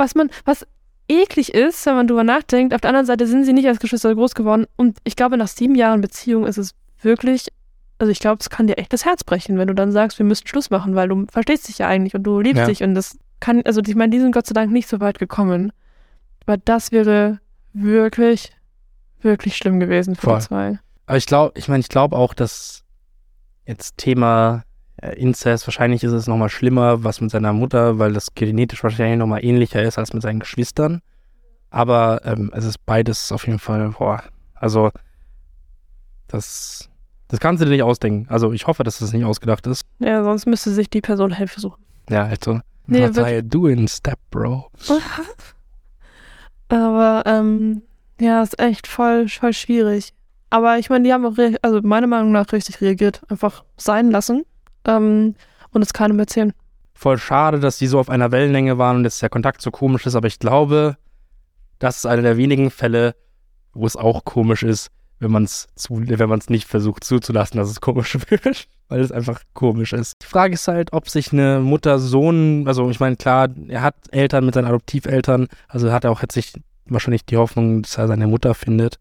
Was 0.00 0.14
man, 0.14 0.30
was 0.44 0.66
eklig 1.08 1.52
ist, 1.54 1.84
wenn 1.86 1.94
man 1.94 2.06
drüber 2.06 2.24
nachdenkt, 2.24 2.74
auf 2.74 2.80
der 2.80 2.88
anderen 2.90 3.06
Seite 3.06 3.26
sind 3.26 3.44
sie 3.44 3.52
nicht 3.52 3.68
als 3.68 3.80
Geschwister 3.80 4.14
groß 4.14 4.34
geworden 4.34 4.66
und 4.76 4.98
ich 5.04 5.14
glaube, 5.16 5.36
nach 5.36 5.48
sieben 5.48 5.74
Jahren 5.74 6.00
Beziehung 6.00 6.46
ist 6.46 6.56
es 6.58 6.72
wirklich 7.02 7.48
also 7.98 8.10
ich 8.10 8.18
glaube, 8.18 8.38
es 8.40 8.48
kann 8.48 8.66
dir 8.66 8.78
echt 8.78 8.94
das 8.94 9.04
Herz 9.04 9.24
brechen, 9.24 9.58
wenn 9.58 9.68
du 9.68 9.74
dann 9.74 9.92
sagst, 9.92 10.18
wir 10.18 10.24
müssen 10.24 10.46
Schluss 10.46 10.70
machen, 10.70 10.94
weil 10.94 11.08
du 11.08 11.26
verstehst 11.30 11.68
dich 11.68 11.76
ja 11.78 11.86
eigentlich 11.86 12.14
und 12.14 12.22
du 12.22 12.40
liebst 12.40 12.60
Ja. 12.60 12.66
dich 12.66 12.82
und 12.82 12.94
das 12.94 13.18
kann, 13.40 13.60
also 13.66 13.82
ich 13.86 13.94
meine, 13.94 14.10
die 14.10 14.20
sind 14.20 14.32
Gott 14.32 14.46
sei 14.46 14.54
Dank 14.54 14.72
nicht 14.72 14.88
so 14.88 15.00
weit 15.00 15.18
gekommen. 15.18 15.70
Aber 16.46 16.56
das 16.56 16.92
wäre 16.92 17.40
wirklich, 17.74 18.52
wirklich 19.20 19.54
schlimm 19.56 19.80
gewesen 19.80 20.14
für 20.16 20.22
Voll. 20.22 20.38
die 20.38 20.44
zwei. 20.46 20.78
Aber 21.04 21.18
ich 21.18 21.26
glaube, 21.26 21.52
ich 21.58 21.68
meine, 21.68 21.80
ich 21.80 21.90
glaube 21.90 22.16
auch, 22.16 22.32
dass 22.32 22.84
jetzt 23.66 23.98
Thema 23.98 24.64
Inzest, 25.02 25.66
wahrscheinlich 25.66 26.04
ist 26.04 26.12
es 26.12 26.26
nochmal 26.26 26.50
schlimmer, 26.50 27.04
was 27.04 27.20
mit 27.20 27.30
seiner 27.30 27.52
Mutter, 27.52 27.98
weil 27.98 28.12
das 28.12 28.34
genetisch 28.34 28.82
wahrscheinlich 28.82 29.18
nochmal 29.18 29.44
ähnlicher 29.44 29.82
ist 29.82 29.98
als 29.98 30.12
mit 30.12 30.22
seinen 30.22 30.40
Geschwistern. 30.40 31.00
Aber 31.70 32.20
ähm, 32.24 32.50
es 32.54 32.64
ist 32.64 32.84
beides 32.84 33.32
auf 33.32 33.46
jeden 33.46 33.58
Fall, 33.58 33.94
boah, 33.96 34.22
also 34.54 34.90
das 36.28 36.88
Das 37.28 37.40
kannst 37.40 37.60
du 37.60 37.64
dir 37.64 37.72
nicht 37.72 37.82
ausdenken. 37.82 38.26
Also 38.28 38.52
ich 38.52 38.66
hoffe, 38.66 38.82
dass 38.82 38.98
das 38.98 39.12
nicht 39.12 39.24
ausgedacht 39.24 39.66
ist. 39.66 39.84
Ja, 40.00 40.22
sonst 40.22 40.46
müsste 40.46 40.70
sich 40.70 40.90
die 40.90 41.00
Person 41.00 41.32
Hilfe 41.32 41.60
suchen. 41.60 41.82
Ja, 42.10 42.24
also. 42.24 42.60
Nee, 42.86 43.08
What 43.08 43.18
are 43.18 43.36
you 43.36 43.42
doing, 43.42 43.86
Step 43.86 44.18
Bro? 44.30 44.68
Aber, 46.68 47.22
ähm, 47.24 47.82
ja, 48.20 48.42
ist 48.42 48.58
echt 48.60 48.86
voll, 48.86 49.28
voll 49.28 49.52
schwierig. 49.52 50.12
Aber 50.50 50.78
ich 50.78 50.90
meine, 50.90 51.04
die 51.04 51.12
haben 51.12 51.24
auch, 51.24 51.36
also 51.62 51.80
meiner 51.82 52.08
Meinung 52.08 52.32
nach 52.32 52.52
richtig 52.52 52.80
reagiert. 52.80 53.22
Einfach 53.28 53.64
sein 53.76 54.10
lassen 54.10 54.44
ähm, 54.86 55.34
und 55.72 55.82
es 55.82 55.92
keinem 55.92 56.18
erzählen. 56.18 56.52
Voll 56.94 57.18
schade, 57.18 57.60
dass 57.60 57.78
die 57.78 57.86
so 57.86 57.98
auf 57.98 58.10
einer 58.10 58.30
Wellenlänge 58.32 58.78
waren 58.78 58.96
und 58.96 59.04
jetzt 59.04 59.22
der 59.22 59.30
Kontakt 59.30 59.62
so 59.62 59.70
komisch 59.70 60.06
ist, 60.06 60.14
aber 60.14 60.28
ich 60.28 60.38
glaube, 60.38 60.96
das 61.78 61.98
ist 61.98 62.06
einer 62.06 62.22
der 62.22 62.36
wenigen 62.36 62.70
Fälle, 62.70 63.14
wo 63.72 63.86
es 63.86 63.96
auch 63.96 64.24
komisch 64.24 64.62
ist, 64.62 64.90
wenn 65.18 65.30
man 65.30 65.44
es 65.44 65.68
wenn 65.88 66.28
man 66.28 66.38
es 66.38 66.50
nicht 66.50 66.66
versucht 66.66 67.04
zuzulassen, 67.04 67.58
dass 67.58 67.70
es 67.70 67.80
komisch 67.80 68.18
wird, 68.28 68.68
weil 68.88 69.00
es 69.00 69.12
einfach 69.12 69.42
komisch 69.54 69.92
ist. 69.92 70.16
Die 70.22 70.26
Frage 70.26 70.54
ist 70.54 70.68
halt, 70.68 70.92
ob 70.92 71.08
sich 71.08 71.32
eine 71.32 71.60
Mutter 71.60 71.98
Sohn, 71.98 72.64
also 72.66 72.90
ich 72.90 73.00
meine 73.00 73.16
klar, 73.16 73.48
er 73.68 73.82
hat 73.82 73.94
Eltern 74.10 74.44
mit 74.44 74.54
seinen 74.54 74.66
Adoptiveltern, 74.66 75.48
also 75.68 75.92
hat 75.92 76.04
er 76.04 76.10
auch 76.10 76.22
jetzt 76.22 76.36
nicht 76.36 76.60
wahrscheinlich 76.86 77.24
die 77.24 77.36
Hoffnung, 77.36 77.82
dass 77.82 77.96
er 77.96 78.08
seine 78.08 78.26
Mutter 78.26 78.54
findet. 78.54 78.98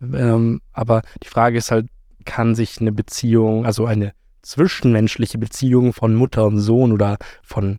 Ähm, 0.00 0.60
aber 0.72 1.02
die 1.22 1.28
Frage 1.28 1.58
ist 1.58 1.70
halt, 1.70 1.86
kann 2.24 2.54
sich 2.54 2.80
eine 2.80 2.92
Beziehung, 2.92 3.66
also 3.66 3.86
eine 3.86 4.12
zwischenmenschliche 4.42 5.38
Beziehung 5.38 5.92
von 5.92 6.14
Mutter 6.14 6.46
und 6.46 6.58
Sohn 6.58 6.92
oder 6.92 7.18
von 7.42 7.78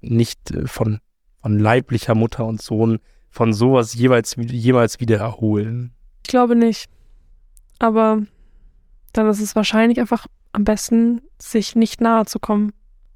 nicht 0.00 0.50
äh, 0.50 0.66
von, 0.66 1.00
von 1.42 1.58
leiblicher 1.58 2.14
Mutter 2.14 2.46
und 2.46 2.60
Sohn 2.60 2.98
von 3.30 3.52
sowas 3.52 3.94
jeweils, 3.94 4.36
jeweils 4.36 5.00
wieder 5.00 5.18
erholen. 5.18 5.92
Ich 6.24 6.30
glaube 6.30 6.56
nicht. 6.56 6.90
Aber 7.78 8.22
dann 9.12 9.28
ist 9.28 9.40
es 9.40 9.56
wahrscheinlich 9.56 10.00
einfach 10.00 10.26
am 10.52 10.64
besten, 10.64 11.22
sich 11.38 11.76
nicht 11.76 12.00
nahe 12.00 12.26
zu 12.26 12.38
kommen. 12.38 12.72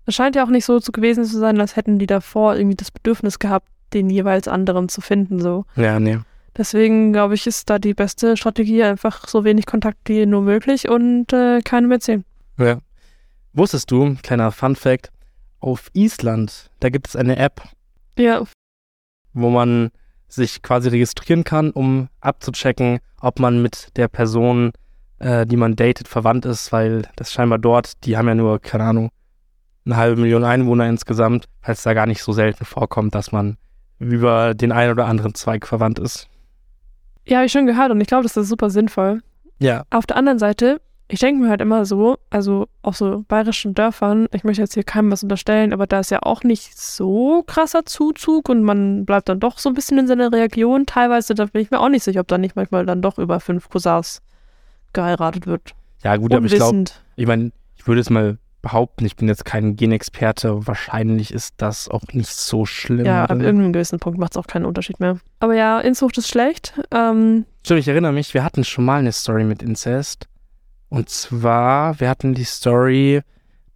Es 0.06 0.14
scheint 0.14 0.36
ja 0.36 0.44
auch 0.44 0.50
nicht 0.50 0.64
so 0.64 0.80
zu 0.80 0.92
gewesen 0.92 1.24
zu 1.24 1.38
sein, 1.38 1.60
als 1.60 1.76
hätten 1.76 1.98
die 1.98 2.06
davor 2.06 2.56
irgendwie 2.56 2.76
das 2.76 2.90
Bedürfnis 2.90 3.38
gehabt, 3.38 3.68
den 3.92 4.10
jeweils 4.10 4.48
anderen 4.48 4.88
zu 4.88 5.00
finden, 5.00 5.40
so. 5.40 5.64
Ja, 5.76 5.98
nee. 5.98 6.18
Deswegen 6.56 7.12
glaube 7.12 7.34
ich, 7.34 7.46
ist 7.46 7.68
da 7.68 7.78
die 7.78 7.94
beste 7.94 8.36
Strategie 8.36 8.82
einfach 8.84 9.26
so 9.26 9.44
wenig 9.44 9.66
Kontakt 9.66 9.98
wie 10.08 10.24
nur 10.24 10.42
möglich 10.42 10.88
und 10.88 11.32
äh, 11.32 11.60
keinem 11.62 11.90
erzählen. 11.90 12.24
Ja. 12.58 12.78
Wusstest 13.52 13.90
du, 13.90 14.16
kleiner 14.22 14.50
Fun 14.52 14.76
Fact, 14.76 15.10
auf 15.60 15.88
Island, 15.94 16.70
da 16.80 16.90
gibt 16.90 17.08
es 17.08 17.16
eine 17.16 17.36
App, 17.36 17.62
Ja, 18.18 18.42
wo 19.32 19.50
man 19.50 19.90
sich 20.28 20.62
quasi 20.62 20.88
registrieren 20.88 21.44
kann, 21.44 21.70
um 21.70 22.08
abzuchecken, 22.20 22.98
ob 23.20 23.38
man 23.38 23.62
mit 23.62 23.88
der 23.96 24.08
Person, 24.08 24.72
äh, 25.20 25.46
die 25.46 25.56
man 25.56 25.76
datet, 25.76 26.08
verwandt 26.08 26.44
ist, 26.44 26.72
weil 26.72 27.02
das 27.16 27.32
scheinbar 27.32 27.58
dort, 27.58 28.04
die 28.04 28.16
haben 28.16 28.28
ja 28.28 28.34
nur, 28.34 28.60
keine 28.60 28.84
Ahnung, 28.84 29.10
eine 29.86 29.96
halbe 29.96 30.20
Million 30.20 30.44
Einwohner 30.44 30.88
insgesamt, 30.88 31.46
weil 31.62 31.74
es 31.74 31.82
da 31.82 31.94
gar 31.94 32.06
nicht 32.06 32.22
so 32.22 32.32
selten 32.32 32.64
vorkommt, 32.64 33.14
dass 33.14 33.32
man 33.32 33.56
über 33.98 34.54
den 34.54 34.72
einen 34.72 34.90
oder 34.92 35.06
anderen 35.06 35.34
Zweig 35.34 35.66
verwandt 35.66 35.98
ist. 35.98 36.28
ja, 37.26 37.36
habe 37.38 37.46
ich 37.46 37.52
schon 37.52 37.66
gehört 37.66 37.90
und 37.90 38.00
ich 38.00 38.08
glaube, 38.08 38.24
das 38.24 38.36
ist 38.36 38.48
super 38.48 38.70
sinnvoll. 38.70 39.22
Ja, 39.60 39.84
Auf 39.90 40.06
der 40.06 40.16
anderen 40.16 40.38
Seite, 40.40 40.80
ich 41.08 41.20
denke 41.20 41.42
mir 41.42 41.50
halt 41.50 41.60
immer 41.60 41.84
so, 41.84 42.18
also 42.30 42.66
auf 42.82 42.96
so 42.96 43.24
bayerischen 43.28 43.74
Dörfern, 43.74 44.26
ich 44.32 44.42
möchte 44.42 44.62
jetzt 44.62 44.74
hier 44.74 44.84
keinem 44.84 45.10
was 45.10 45.22
unterstellen, 45.22 45.72
aber 45.72 45.86
da 45.86 46.00
ist 46.00 46.10
ja 46.10 46.20
auch 46.22 46.42
nicht 46.42 46.78
so 46.78 47.42
krasser 47.46 47.84
Zuzug 47.84 48.48
und 48.48 48.62
man 48.62 49.04
bleibt 49.04 49.28
dann 49.28 49.40
doch 49.40 49.58
so 49.58 49.68
ein 49.68 49.74
bisschen 49.74 49.98
in 49.98 50.06
seiner 50.06 50.32
Region. 50.32 50.86
Teilweise, 50.86 51.34
da 51.34 51.44
bin 51.44 51.60
ich 51.62 51.70
mir 51.70 51.80
auch 51.80 51.90
nicht 51.90 52.04
sicher, 52.04 52.20
ob 52.20 52.28
da 52.28 52.38
nicht 52.38 52.56
manchmal 52.56 52.86
dann 52.86 53.02
doch 53.02 53.18
über 53.18 53.40
fünf 53.40 53.68
Cousins 53.68 54.22
geheiratet 54.92 55.46
wird. 55.46 55.74
ja 56.02 56.16
gut, 56.16 56.32
aber 56.32 56.46
ich 56.46 56.54
glaube, 56.54 56.70
Unwissend. 56.70 57.02
ich 57.16 57.26
meine, 57.26 57.52
ich 57.76 57.86
würde 57.86 58.00
es 58.00 58.08
mal 58.08 58.38
behaupten, 58.62 59.04
ich 59.04 59.16
bin 59.16 59.28
jetzt 59.28 59.44
kein 59.44 59.76
Genexperte, 59.76 60.66
wahrscheinlich 60.66 61.34
ist 61.34 61.54
das 61.58 61.88
auch 61.90 62.04
nicht 62.12 62.30
so 62.30 62.64
schlimm. 62.64 63.04
Ja, 63.04 63.24
ab 63.24 63.32
oder? 63.32 63.44
irgendeinem 63.44 63.74
gewissen 63.74 63.98
Punkt 63.98 64.18
macht 64.18 64.32
es 64.32 64.38
auch 64.38 64.46
keinen 64.46 64.64
Unterschied 64.64 65.00
mehr. 65.00 65.18
Aber 65.40 65.54
ja, 65.54 65.80
Inzucht 65.80 66.16
ist 66.16 66.28
schlecht. 66.28 66.72
Ähm, 66.90 67.44
Stimmt, 67.62 67.80
ich 67.80 67.88
erinnere 67.88 68.12
mich, 68.12 68.32
wir 68.32 68.42
hatten 68.42 68.64
schon 68.64 68.86
mal 68.86 69.00
eine 69.00 69.12
Story 69.12 69.44
mit 69.44 69.62
Inzest. 69.62 70.28
Und 70.94 71.08
zwar, 71.08 71.98
wir 71.98 72.08
hatten 72.08 72.34
die 72.34 72.44
Story, 72.44 73.22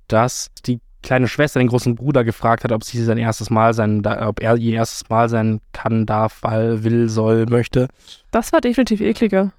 dass 0.07 0.53
die 0.67 0.79
kleine 1.03 1.27
Schwester 1.27 1.59
den 1.59 1.67
großen 1.67 1.97
Bruder 1.97 2.23
gefragt 2.23 2.63
hat, 2.63 2.71
ob 2.71 2.85
sie 2.85 3.03
sein 3.03 3.19
erstes 3.19 3.51
Mal 3.51 3.75
sein, 3.75 4.07
ob 4.07 4.41
er 4.41 4.57
ihr 4.57 4.75
erstes 4.75 5.09
Mal 5.09 5.29
sein 5.29 5.61
kann, 5.73 6.07
darf, 6.07 6.39
weil, 6.43 6.85
will, 6.85 7.09
soll, 7.09 7.47
möchte. 7.47 7.89
das 8.31 8.53
war 8.53 8.61
definitiv 8.61 9.01
ekliger. 9.01 9.53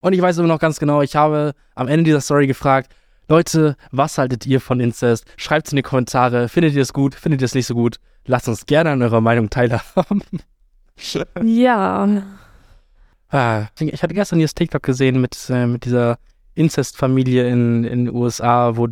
Und 0.00 0.14
ich 0.14 0.20
weiß 0.20 0.38
immer 0.38 0.48
noch 0.48 0.58
ganz 0.58 0.80
genau, 0.80 1.00
ich 1.00 1.14
habe 1.14 1.52
am 1.76 1.86
Ende 1.86 2.02
dieser 2.02 2.20
Story 2.20 2.48
gefragt, 2.48 2.92
Leute, 3.28 3.76
was 3.92 4.18
haltet 4.18 4.44
ihr 4.44 4.60
von 4.60 4.80
Inzest? 4.80 5.26
Schreibt 5.36 5.68
es 5.68 5.72
in 5.72 5.76
die 5.76 5.82
Kommentare. 5.82 6.48
Findet 6.48 6.74
ihr 6.74 6.82
es 6.82 6.92
gut? 6.92 7.14
Findet 7.14 7.40
ihr 7.40 7.44
es 7.44 7.54
nicht 7.54 7.66
so 7.66 7.74
gut? 7.74 7.98
Lasst 8.26 8.48
uns 8.48 8.66
gerne 8.66 8.90
an 8.90 9.02
eurer 9.02 9.20
Meinung 9.20 9.48
teilhaben. 9.48 10.24
Ja, 11.40 12.08
Ah, 13.30 13.66
ich 13.78 14.02
hatte 14.02 14.12
gestern 14.12 14.40
dieses 14.40 14.54
TikTok 14.54 14.82
gesehen 14.82 15.20
mit, 15.20 15.48
äh, 15.50 15.66
mit 15.66 15.84
dieser 15.84 16.18
Inzestfamilie 16.54 17.48
in 17.48 17.84
in 17.84 18.06
den 18.06 18.14
USA, 18.14 18.76
wo 18.76 18.88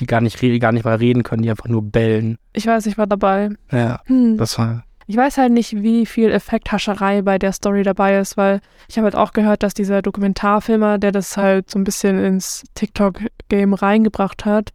die 0.00 0.06
gar 0.06 0.20
nicht, 0.20 0.40
gar 0.60 0.72
nicht 0.72 0.84
mal 0.84 0.96
reden 0.96 1.22
können, 1.22 1.42
die 1.42 1.50
einfach 1.50 1.68
nur 1.68 1.82
bellen. 1.82 2.36
ich 2.52 2.66
weiß, 2.66 2.86
ich 2.86 2.98
war 2.98 3.06
dabei. 3.06 3.50
Ja, 3.70 4.00
Hm. 4.06 4.36
das 4.36 4.58
war. 4.58 4.84
Ich 5.06 5.16
weiß 5.16 5.36
halt 5.36 5.52
nicht, 5.52 5.82
wie 5.82 6.06
viel 6.06 6.30
Effekthascherei 6.30 7.20
bei 7.22 7.38
der 7.38 7.52
Story 7.52 7.82
dabei 7.82 8.18
ist, 8.18 8.36
weil 8.38 8.60
ich 8.88 8.96
habe 8.96 9.04
halt 9.04 9.14
auch 9.16 9.32
gehört, 9.32 9.62
dass 9.62 9.74
dieser 9.74 10.00
Dokumentarfilmer, 10.02 10.96
der 10.98 11.12
das 11.12 11.36
halt 11.36 11.70
so 11.70 11.78
ein 11.78 11.84
bisschen 11.84 12.18
ins 12.18 12.64
TikTok-Game 12.74 13.74
reingebracht 13.74 14.44
hat, 14.46 14.70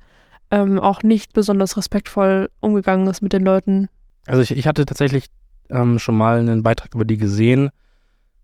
ähm, 0.52 0.80
auch 0.80 1.02
nicht 1.04 1.34
besonders 1.34 1.78
respektvoll 1.78 2.50
umgegangen 2.60 3.08
ist 3.08 3.22
mit 3.22 3.34
den 3.34 3.44
Leuten. 3.44 3.90
Also 4.28 4.42
ich, 4.44 4.52
ich 4.56 4.68
hatte 4.68 4.86
tatsächlich 4.86 5.26
ähm, 5.72 5.98
schon 6.00 6.16
mal 6.16 6.40
einen 6.40 6.62
Beitrag 6.64 6.94
über 6.94 7.06
die 7.06 7.18
gesehen, 7.18 7.72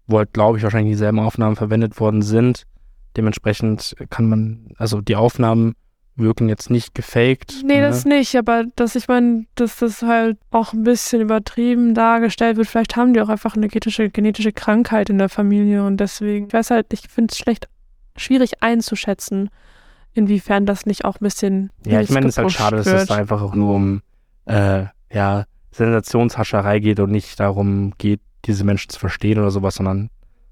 wo 0.08 0.18
halt, 0.18 0.34
glaube 0.34 0.58
ich, 0.58 0.64
wahrscheinlich 0.64 0.94
dieselben 0.94 1.20
Aufnahmen 1.20 1.56
verwendet 1.56 2.00
worden 2.00 2.22
sind. 2.24 2.64
Dementsprechend 3.18 3.96
kann 4.10 4.28
man, 4.28 4.74
also 4.78 5.02
die 5.02 5.16
Aufnahmen 5.16 5.76
wirken 6.16 6.48
jetzt 6.48 6.70
nicht 6.70 6.96
gefaked. 6.96 7.62
Nee, 7.64 7.76
ne? 7.76 7.82
das 7.82 8.06
nicht, 8.06 8.36
aber 8.36 8.66
dass 8.76 8.96
ich 8.96 9.08
meine, 9.08 9.46
dass 9.56 9.78
das 9.78 10.02
halt 10.02 10.38
auch 10.52 10.74
ein 10.74 10.84
bisschen 10.84 11.22
übertrieben 11.22 11.94
dargestellt 11.94 12.58
wird. 12.58 12.68
Vielleicht 12.68 12.96
haben 12.96 13.14
die 13.14 13.22
auch 13.22 13.30
einfach 13.30 13.56
eine 13.56 13.68
genetische, 13.68 14.10
genetische 14.10 14.54
Krankheit 14.54 15.10
in 15.10 15.18
der 15.18 15.30
Familie 15.30 15.84
und 15.84 15.98
deswegen, 15.98 16.48
ich 16.48 16.54
weiß 16.54 16.72
halt, 16.72 16.94
ich 16.94 17.08
finde 17.10 17.32
es 17.32 17.38
schlecht, 17.38 17.68
schwierig 18.16 18.64
einzuschätzen, 18.64 19.50
inwiefern 20.14 20.66
das 20.66 20.86
nicht 20.86 21.04
auch 21.04 21.16
ein 21.16 21.24
bisschen. 21.24 21.70
Ja, 21.86 22.00
ich 22.00 22.10
meine, 22.10 22.28
es 22.28 22.34
ist 22.34 22.38
halt 22.38 22.52
schade, 22.52 22.78
dass 22.78 22.88
es 22.88 23.08
da 23.08 23.16
einfach 23.16 23.42
auch 23.42 23.56
nur 23.56 23.76
um 23.76 24.02
äh, 24.46 24.86
ja, 25.12 25.46
Sensationshascherei 25.72 26.80
geht 26.80 27.00
und 27.00 27.12
nicht 27.12 27.40
darum 27.40 27.94
geht, 27.98 28.22
diese 28.46 28.64
Menschen 28.64 28.90
zu 28.90 29.00
verstehen 29.00 29.40
oder 29.40 29.52
sowas, 29.52 29.76
sondern 29.76 30.10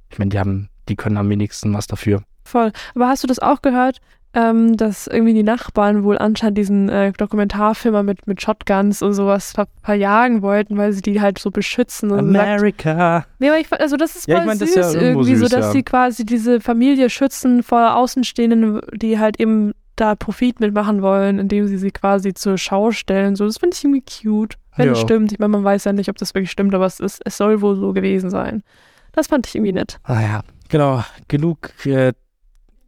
ich 0.10 0.20
meine, 0.20 0.30
die 0.30 0.40
haben, 0.40 0.70
die 0.90 0.96
können 0.96 1.18
am 1.18 1.30
wenigsten 1.30 1.74
was 1.74 1.88
dafür. 1.88 2.24
Voll. 2.44 2.72
Aber 2.96 3.08
hast 3.08 3.24
du 3.24 3.28
das 3.28 3.40
auch 3.40 3.62
gehört, 3.62 4.00
ähm, 4.36 4.76
dass 4.78 5.06
irgendwie 5.08 5.34
die 5.34 5.44
Nachbarn 5.44 6.04
wohl 6.04 6.18
anscheinend 6.18 6.58
diesen 6.58 6.90
äh, 6.90 7.12
Dokumentarfilmer 7.12 8.02
mit, 8.02 8.26
mit 8.26 8.42
Shotguns 8.42 9.02
und 9.02 9.14
sowas 9.14 9.52
ver 9.52 9.68
verjagen 9.84 10.42
wollten, 10.42 10.78
weil 10.78 10.92
sie 10.92 11.02
die 11.02 11.22
halt 11.22 11.38
so 11.38 11.52
beschützen 11.52 12.10
und 12.12 12.34
sagt, 12.34 12.48
America. 12.48 13.26
Nee, 13.40 13.50
aber 13.50 13.60
ich, 13.60 13.72
also 13.72 13.96
das 13.96 14.16
ist 14.16 14.28
Ja, 14.28 14.36
ich 14.36 14.40
voll 14.40 14.48
mein, 14.48 14.60
das 14.60 14.74
süß 14.74 14.94
ja 14.96 15.02
irgendwie, 15.02 15.36
so 15.36 15.42
süß, 15.42 15.52
dass 15.52 15.66
ja. 15.68 15.72
sie 15.72 15.84
quasi 15.84 16.26
diese 16.26 16.60
Familie 16.62 17.10
schützen 17.12 17.62
vor 17.62 17.96
Außenstehenden, 17.96 18.82
die 18.96 19.20
halt 19.20 19.40
eben 19.40 19.74
da 19.96 20.16
Profit 20.16 20.60
mitmachen 20.60 21.04
wollen, 21.04 21.38
indem 21.38 21.68
sie 21.68 21.78
sie 21.78 21.92
quasi 21.92 22.34
zur 22.34 22.58
Schau 22.58 22.92
stellen. 22.92 23.36
So, 23.36 23.46
das 23.46 23.58
finde 23.58 23.78
ich 23.78 23.84
irgendwie 23.84 24.02
cute, 24.02 24.56
wenn 24.76 24.90
es 24.90 25.00
stimmt. 25.00 25.32
Ich 25.32 25.38
meine, 25.38 25.50
man 25.50 25.64
weiß 25.64 25.84
ja 25.84 25.94
nicht, 25.94 26.10
ob 26.10 26.18
das 26.18 26.34
wirklich 26.34 26.50
stimmt, 26.50 26.74
aber 26.74 26.88
es 26.88 27.00
ist, 27.00 27.22
es 27.24 27.38
soll 27.38 27.62
wohl 27.62 27.76
so 27.76 27.94
gewesen 27.94 28.32
sein. 28.32 28.64
Das 29.12 29.28
fand 29.28 29.46
ich 29.46 29.54
irgendwie 29.54 29.74
nett. 29.74 30.00
Ah 30.04 30.22
ja, 30.22 30.42
genau. 30.70 31.04
Genug 31.28 31.70
äh, 31.86 32.14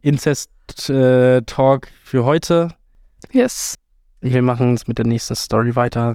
Inzest-Talk 0.06 1.88
für 2.04 2.24
heute. 2.24 2.68
Yes. 3.32 3.74
Wir 4.20 4.40
machen 4.40 4.74
es 4.74 4.86
mit 4.86 4.98
der 4.98 5.06
nächsten 5.06 5.34
Story 5.34 5.74
weiter. 5.74 6.14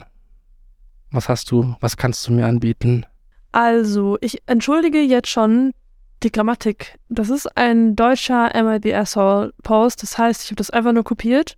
Was 1.11 1.27
hast 1.27 1.51
du? 1.51 1.75
Was 1.81 1.97
kannst 1.97 2.25
du 2.25 2.31
mir 2.31 2.45
anbieten? 2.45 3.05
Also, 3.51 4.17
ich 4.21 4.41
entschuldige 4.45 5.01
jetzt 5.01 5.27
schon 5.27 5.73
die 6.23 6.31
Grammatik. 6.31 6.97
Das 7.09 7.29
ist 7.29 7.57
ein 7.57 7.97
deutscher 7.97 8.55
Am 8.55 8.73
I 8.73 8.79
the 8.81 8.95
Asshole 8.95 9.51
Post. 9.61 10.03
Das 10.03 10.17
heißt, 10.17 10.45
ich 10.45 10.51
habe 10.51 10.55
das 10.55 10.69
einfach 10.69 10.93
nur 10.93 11.03
kopiert. 11.03 11.57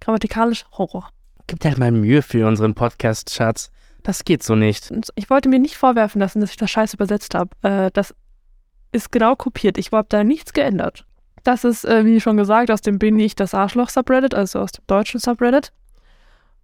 Grammatikalisch 0.00 0.66
Horror. 0.72 1.08
Gib 1.46 1.60
dir 1.60 1.70
halt 1.70 1.78
mal 1.78 1.90
Mühe 1.92 2.20
für 2.20 2.46
unseren 2.46 2.74
Podcast, 2.74 3.30
Schatz. 3.30 3.70
Das 4.02 4.24
geht 4.24 4.42
so 4.42 4.54
nicht. 4.54 4.92
Ich 5.14 5.30
wollte 5.30 5.48
mir 5.48 5.58
nicht 5.58 5.78
vorwerfen 5.78 6.20
lassen, 6.20 6.40
dass 6.40 6.50
ich 6.50 6.56
das 6.58 6.70
scheiße 6.70 6.96
übersetzt 6.96 7.34
habe. 7.34 7.50
Äh, 7.62 7.90
das 7.94 8.14
ist 8.92 9.10
genau 9.12 9.34
kopiert. 9.34 9.78
Ich 9.78 9.92
habe 9.92 10.06
da 10.10 10.24
nichts 10.24 10.52
geändert. 10.52 11.06
Das 11.44 11.64
ist, 11.64 11.84
äh, 11.84 12.04
wie 12.04 12.20
schon 12.20 12.36
gesagt, 12.36 12.70
aus 12.70 12.80
dem 12.80 12.98
Bin 12.98 13.18
ich 13.18 13.34
das 13.34 13.54
Arschloch-Subreddit, 13.54 14.34
also 14.34 14.60
aus 14.60 14.72
dem 14.72 14.84
deutschen 14.86 15.20
Subreddit. 15.20 15.72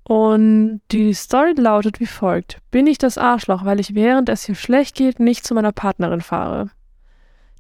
Und 0.05 0.83
die 0.93 1.15
Story 1.15 1.55
lautet 1.57 1.99
wie 1.99 2.07
folgt. 2.07 2.59
Bin 2.71 2.87
ich 2.87 2.99
das 2.99 3.19
Arschloch, 3.19 3.65
weil 3.65 3.81
ich 3.81 3.95
während 3.95 4.29
es 4.29 4.45
hier 4.45 4.55
schlecht 4.55 4.95
geht, 4.95 5.19
nicht 5.19 5.45
zu 5.45 5.55
meiner 5.55 5.73
Partnerin 5.73 6.21
fahre? 6.21 6.71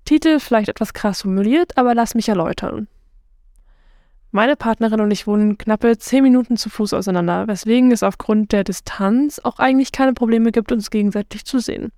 Titel 0.05 0.39
vielleicht 0.39 0.69
etwas 0.69 0.95
krass 0.95 1.23
formuliert, 1.23 1.77
aber 1.77 1.95
lass 1.95 2.14
mich 2.14 2.29
erläutern. 2.29 2.87
Meine 4.31 4.55
Partnerin 4.55 5.01
und 5.01 5.11
ich 5.11 5.27
wohnen 5.27 5.59
knappe 5.59 5.99
zehn 5.99 6.23
Minuten 6.23 6.57
zu 6.57 6.71
Fuß 6.71 6.93
auseinander, 6.93 7.49
weswegen 7.49 7.91
es 7.91 8.03
aufgrund 8.03 8.53
der 8.53 8.62
Distanz 8.62 9.41
auch 9.41 9.59
eigentlich 9.59 9.91
keine 9.93 10.12
Probleme 10.12 10.53
gibt, 10.53 10.71
uns 10.71 10.91
gegenseitig 10.91 11.45
zu 11.45 11.59
sehen. 11.59 11.91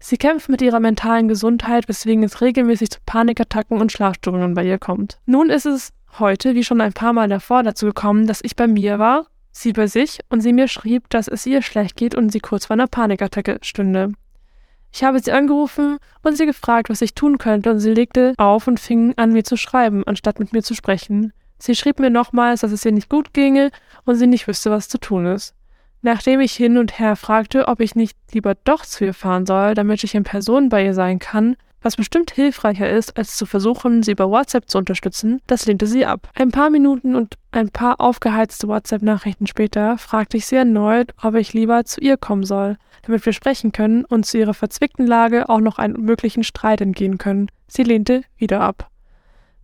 Sie 0.00 0.16
kämpft 0.16 0.48
mit 0.48 0.62
ihrer 0.62 0.80
mentalen 0.80 1.28
Gesundheit, 1.28 1.88
weswegen 1.88 2.22
es 2.22 2.40
regelmäßig 2.40 2.90
zu 2.90 2.98
Panikattacken 3.04 3.80
und 3.80 3.90
Schlafstörungen 3.90 4.54
bei 4.54 4.64
ihr 4.64 4.78
kommt. 4.78 5.18
Nun 5.26 5.50
ist 5.50 5.66
es 5.66 5.92
heute, 6.18 6.54
wie 6.54 6.64
schon 6.64 6.80
ein 6.80 6.92
paar 6.92 7.12
Mal 7.12 7.28
davor, 7.28 7.62
dazu 7.62 7.86
gekommen, 7.86 8.26
dass 8.26 8.40
ich 8.42 8.56
bei 8.56 8.66
mir 8.66 8.98
war, 8.98 9.26
sie 9.50 9.72
bei 9.72 9.86
sich 9.86 10.20
und 10.28 10.40
sie 10.40 10.52
mir 10.52 10.68
schrieb, 10.68 11.10
dass 11.10 11.28
es 11.28 11.44
ihr 11.46 11.62
schlecht 11.62 11.96
geht 11.96 12.14
und 12.14 12.30
sie 12.30 12.40
kurz 12.40 12.66
vor 12.66 12.74
einer 12.74 12.86
Panikattacke 12.86 13.58
stünde. 13.62 14.12
Ich 14.92 15.04
habe 15.04 15.20
sie 15.20 15.32
angerufen 15.32 15.98
und 16.22 16.36
sie 16.36 16.46
gefragt, 16.46 16.88
was 16.88 17.02
ich 17.02 17.14
tun 17.14 17.38
könnte, 17.38 17.70
und 17.70 17.80
sie 17.80 17.92
legte 17.92 18.34
auf 18.38 18.66
und 18.66 18.80
fing 18.80 19.14
an, 19.16 19.32
mir 19.32 19.44
zu 19.44 19.56
schreiben, 19.56 20.02
anstatt 20.06 20.38
mit 20.38 20.52
mir 20.52 20.62
zu 20.62 20.74
sprechen. 20.74 21.32
Sie 21.58 21.74
schrieb 21.74 21.98
mir 21.98 22.10
nochmals, 22.10 22.60
dass 22.60 22.72
es 22.72 22.84
ihr 22.84 22.92
nicht 22.92 23.08
gut 23.08 23.34
ginge 23.34 23.70
und 24.04 24.14
sie 24.14 24.26
nicht 24.26 24.46
wüsste, 24.46 24.70
was 24.70 24.88
zu 24.88 24.98
tun 24.98 25.26
ist. 25.26 25.54
Nachdem 26.02 26.40
ich 26.40 26.52
hin 26.52 26.78
und 26.78 26.98
her 26.98 27.16
fragte, 27.16 27.66
ob 27.66 27.80
ich 27.80 27.96
nicht 27.96 28.16
lieber 28.32 28.54
doch 28.64 28.84
zu 28.84 29.04
ihr 29.04 29.14
fahren 29.14 29.46
soll, 29.46 29.74
damit 29.74 30.04
ich 30.04 30.14
in 30.14 30.24
Person 30.24 30.68
bei 30.68 30.84
ihr 30.84 30.94
sein 30.94 31.18
kann, 31.18 31.56
was 31.80 31.96
bestimmt 31.96 32.32
hilfreicher 32.32 32.90
ist, 32.90 33.16
als 33.16 33.36
zu 33.36 33.46
versuchen, 33.46 34.02
sie 34.02 34.12
über 34.12 34.30
WhatsApp 34.30 34.68
zu 34.68 34.78
unterstützen, 34.78 35.40
das 35.46 35.66
lehnte 35.66 35.86
sie 35.86 36.04
ab. 36.04 36.30
Ein 36.34 36.50
paar 36.50 36.70
Minuten 36.70 37.14
und 37.14 37.34
ein 37.52 37.70
paar 37.70 38.00
aufgeheizte 38.00 38.68
WhatsApp-Nachrichten 38.68 39.46
später 39.46 39.96
fragte 39.98 40.36
ich 40.36 40.46
sie 40.46 40.56
erneut, 40.56 41.14
ob 41.22 41.34
ich 41.34 41.52
lieber 41.52 41.84
zu 41.84 42.00
ihr 42.00 42.16
kommen 42.16 42.44
soll, 42.44 42.76
damit 43.02 43.24
wir 43.24 43.32
sprechen 43.32 43.72
können 43.72 44.04
und 44.04 44.26
zu 44.26 44.38
ihrer 44.38 44.54
verzwickten 44.54 45.06
Lage 45.06 45.48
auch 45.48 45.60
noch 45.60 45.78
einen 45.78 46.00
möglichen 46.04 46.42
Streit 46.42 46.80
entgehen 46.80 47.18
können. 47.18 47.48
Sie 47.68 47.84
lehnte 47.84 48.22
wieder 48.36 48.60
ab. 48.60 48.90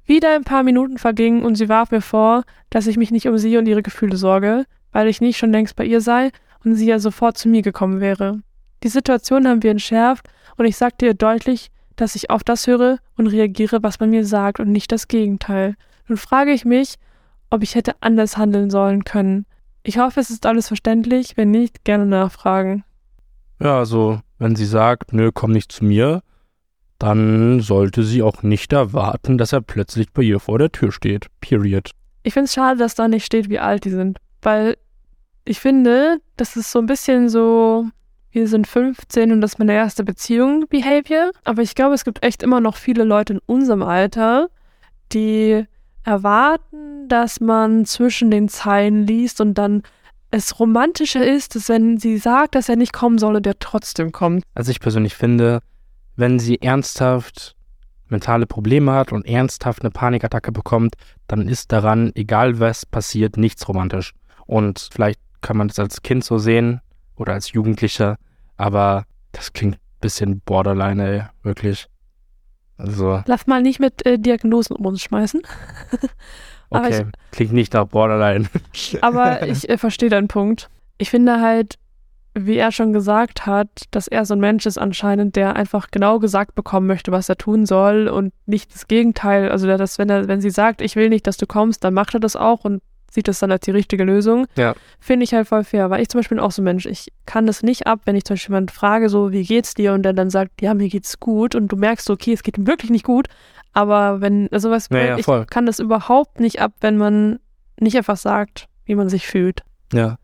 Wieder 0.07 0.35
ein 0.35 0.45
paar 0.45 0.63
Minuten 0.63 0.99
vergingen 0.99 1.43
und 1.45 1.57
sie 1.57 1.69
warf 1.69 1.91
mir 1.91 2.03
vor, 2.03 2.45
dass 2.71 2.87
ich 2.87 2.97
mich 2.97 3.11
nicht 3.11 3.27
um 3.27 3.39
sie 3.39 3.57
und 3.57 3.67
ihre 3.67 3.83
Gefühle 3.83 4.17
sorge, 4.17 4.67
weil 4.95 5.09
ich 5.09 5.21
nicht 5.21 5.37
schon 5.37 5.53
längst 5.53 5.77
bei 5.77 5.85
ihr 5.85 6.01
sei 6.01 6.31
und 6.65 6.77
sie 6.77 6.87
ja 6.87 6.99
sofort 6.99 7.37
zu 7.37 7.49
mir 7.49 7.61
gekommen 7.61 8.01
wäre. 8.01 8.41
Die 8.85 8.89
Situation 8.89 9.47
haben 9.47 9.63
wir 9.63 9.73
entschärft 9.73 10.29
und 10.57 10.65
ich 10.65 10.77
sagte 10.77 11.05
ihr 11.05 11.15
deutlich, 11.15 11.71
dass 11.97 12.15
ich 12.15 12.31
auf 12.31 12.45
das 12.45 12.67
höre 12.67 12.99
und 13.17 13.27
reagiere, 13.27 13.83
was 13.83 13.99
man 14.01 14.11
mir 14.11 14.25
sagt 14.25 14.61
und 14.61 14.71
nicht 14.71 14.93
das 14.93 15.09
Gegenteil. 15.09 15.75
Nun 16.07 16.17
frage 16.17 16.53
ich 16.53 16.65
mich, 16.65 16.95
ob 17.51 17.63
ich 17.63 17.75
hätte 17.75 17.97
anders 18.01 18.37
handeln 18.37 18.71
sollen 18.71 19.05
können. 19.05 19.47
Ich 19.83 19.99
hoffe, 19.99 20.21
es 20.21 20.31
ist 20.31 20.47
alles 20.47 20.69
verständlich, 20.69 21.37
wenn 21.37 21.51
nicht, 21.51 21.85
gerne 21.85 22.07
nachfragen. 22.07 22.85
Ja, 23.61 23.79
also, 23.79 24.21
wenn 24.39 24.55
sie 24.55 24.65
sagt, 24.65 25.13
nö, 25.13 25.31
komm 25.33 25.51
nicht 25.51 25.73
zu 25.73 25.85
mir, 25.85 26.23
dann 26.99 27.61
sollte 27.61 28.05
sie 28.05 28.23
auch 28.23 28.43
nicht 28.43 28.73
erwarten, 28.73 29.39
dass 29.39 29.53
er 29.53 29.61
plötzlich 29.61 30.13
bei 30.13 30.23
ihr 30.23 30.39
vor 30.39 30.59
der 30.59 30.71
Tür 30.71 30.93
steht. 30.93 31.27
Period. 31.41 31.91
Ich 32.23 32.33
finde 32.33 32.47
es 32.47 32.55
schade, 32.55 32.79
dass 32.79 32.95
da 32.95 33.09
nicht 33.09 33.25
steht, 33.25 33.51
wie 33.51 33.59
alt 33.59 33.85
die 33.85 33.91
sind. 33.91 34.19
Weil 34.41 34.77
ich 35.45 35.61
finde, 35.61 36.21
das 36.37 36.57
ist 36.57 36.71
so 36.73 36.79
ein 36.79 36.87
bisschen 36.87 37.29
so, 37.29 37.87
wir 38.31 38.49
sind 38.49 38.67
15 38.67 39.33
und 39.33 39.41
das 39.41 39.53
ist 39.53 39.59
meine 39.59 39.75
erste 39.75 40.05
Beziehung 40.05 40.67
Behavior. 40.69 41.31
Aber 41.45 41.63
ich 41.63 41.75
glaube, 41.75 41.95
es 41.95 42.05
gibt 42.05 42.25
echt 42.25 42.43
immer 42.43 42.61
noch 42.61 42.77
viele 42.77 43.05
Leute 43.05 43.35
in 43.35 43.41
unserem 43.47 43.83
Alter, 43.83 44.49
die 45.13 45.65
erwarten, 46.03 47.09
dass 47.09 47.41
man 47.41 47.85
zwischen 47.87 48.31
den 48.31 48.49
Zeilen 48.49 49.07
liest 49.07 49.41
und 49.41 49.55
dann 49.55 49.83
es 50.31 50.59
romantischer 50.59 51.25
ist, 51.25 51.55
dass 51.55 51.69
wenn 51.69 51.99
sie 51.99 52.19
sagt, 52.19 52.57
dass 52.57 52.69
er 52.69 52.77
nicht 52.77 52.93
kommen 52.93 53.19
solle, 53.19 53.41
der 53.41 53.59
trotzdem 53.61 54.11
kommt. 54.11 54.43
Also 54.55 54.73
ich 54.73 54.81
persönlich 54.81 55.15
finde, 55.15 55.61
wenn 56.17 56.41
sie 56.41 56.61
ernsthaft 56.61 57.55
mentale 58.09 58.47
Probleme 58.47 58.93
hat 58.93 59.13
und 59.13 59.27
ernsthaft 59.27 59.83
eine 59.83 59.91
Panikattacke 59.91 60.51
bekommt, 60.51 60.95
dann 61.29 61.47
ist 61.49 61.71
daran, 61.71 62.11
egal 62.17 62.59
was 62.59 62.85
passiert, 62.85 63.37
nichts 63.37 63.69
romantisch. 63.69 64.13
Und 64.47 64.89
vielleicht 64.93 65.21
kann 65.45 65.59
man 65.59 65.69
das 65.69 65.79
als 65.79 66.03
Kind 66.03 66.25
so 66.25 66.39
sehen 66.39 66.81
oder 67.17 67.35
als 67.35 67.53
Jugendlicher, 67.53 68.17
aber 68.57 69.05
das 69.33 69.53
klingt 69.53 69.75
ein 69.75 70.01
bisschen 70.01 70.41
borderline, 70.41 71.07
ey, 71.07 71.23
wirklich. 71.43 71.87
Also. 72.79 73.23
Lass 73.27 73.47
mal 73.47 73.61
nicht 73.61 73.79
mit 73.79 74.05
äh, 74.07 74.19
Diagnosen 74.19 74.75
um 74.75 74.87
uns 74.87 75.03
schmeißen. 75.03 75.43
okay, 76.71 77.03
ich, 77.03 77.31
klingt 77.31 77.53
nicht 77.53 77.75
nach 77.75 77.85
Borderline. 77.85 78.47
aber 79.03 79.47
ich 79.47 79.69
äh, 79.69 79.77
verstehe 79.77 80.09
deinen 80.09 80.29
Punkt. 80.29 80.71
Ich 80.97 81.11
finde 81.11 81.41
halt, 81.43 81.79
wie 82.33 82.57
er 82.57 82.73
schon 82.73 82.95
gesagt 82.95 83.45
hat, 83.45 83.69
dass 83.91 84.09
er 84.09 84.25
so 84.25 84.35
ein 84.35 84.41
Mensch 84.41 84.65
ist 84.65 84.79
anscheinend, 84.79 85.37
der 85.37 85.57
einfach 85.57 85.91
genau 85.91 86.21
gesagt 86.21 86.55
bekommen 86.55 86.87
möchte, 86.87 87.13
was 87.13 87.29
er 87.29 87.37
tun 87.37 87.67
soll 87.67 88.09
und 88.09 88.33
nicht 88.47 88.75
das 88.75 88.89
Gegenteil. 88.89 89.51
Also, 89.51 89.67
dass 89.67 89.99
wenn 89.99 90.09
er, 90.09 90.27
wenn 90.27 90.41
sie 90.41 90.51
sagt, 90.51 90.81
ich 90.81 90.97
will 90.97 91.11
nicht, 91.11 91.27
dass 91.27 91.37
du 91.37 91.47
kommst, 91.47 91.85
dann 91.85 91.93
macht 91.93 92.15
er 92.15 92.21
das 92.21 92.35
auch 92.35 92.65
und 92.65 92.81
sieht 93.15 93.29
das 93.29 93.39
dann 93.39 93.53
als 93.53 93.65
die 93.65 93.71
richtige 93.71 94.05
Lösung. 94.05 94.47
Ja. 94.57 94.75
Finde 94.99 95.25
ich 95.25 95.33
halt 95.33 95.49
voll 95.49 95.65
fair, 95.65 95.89
weil 95.91 96.03
ich 96.03 96.09
zum 96.09 96.19
Beispiel 96.19 96.37
bin 96.37 96.45
auch 96.45 96.51
so 96.51 96.61
ein 96.61 96.65
Mensch. 96.65 96.87
Ich 96.87 97.13
kann 97.27 97.47
das 97.47 97.63
nicht 97.63 97.87
ab, 97.87 98.01
wenn 98.05 98.17
ich 98.17 98.25
zum 98.25 98.35
Beispiel 98.35 98.53
jemanden 98.53 98.71
frage, 98.71 99.09
so, 99.09 99.33
wie 99.33 99.45
geht's 99.45 99.75
dir? 99.75 99.93
Und 99.93 100.03
der 100.03 100.13
dann 100.13 100.31
sagt, 100.31 100.61
ja, 100.61 100.75
mir 100.75 100.89
geht's 100.89 101.21
gut. 101.21 101.55
Und 101.55 101.69
du 101.69 101.77
merkst, 101.77 102.11
okay, 102.11 102.33
es 102.33 102.43
geht 102.43 102.59
ihm 102.59 102.67
wirklich 102.67 102.91
nicht 102.91 103.05
gut. 103.05 103.29
Aber 103.73 104.21
wenn, 104.21 104.49
also 104.53 104.71
was, 104.71 104.89
ja, 104.91 105.17
ja, 105.17 105.19
ich 105.19 105.27
kann 105.49 105.67
das 105.67 105.79
überhaupt 105.79 106.41
nicht 106.41 106.61
ab, 106.61 106.73
wenn 106.81 106.97
man 106.97 107.39
nicht 107.81 107.97
einfach 107.97 108.17
sagt, 108.17 108.69
wie 108.85 108.95
man 108.95 109.09
sich 109.09 109.27
fühlt. 109.27 109.63
Ja. 109.93 110.19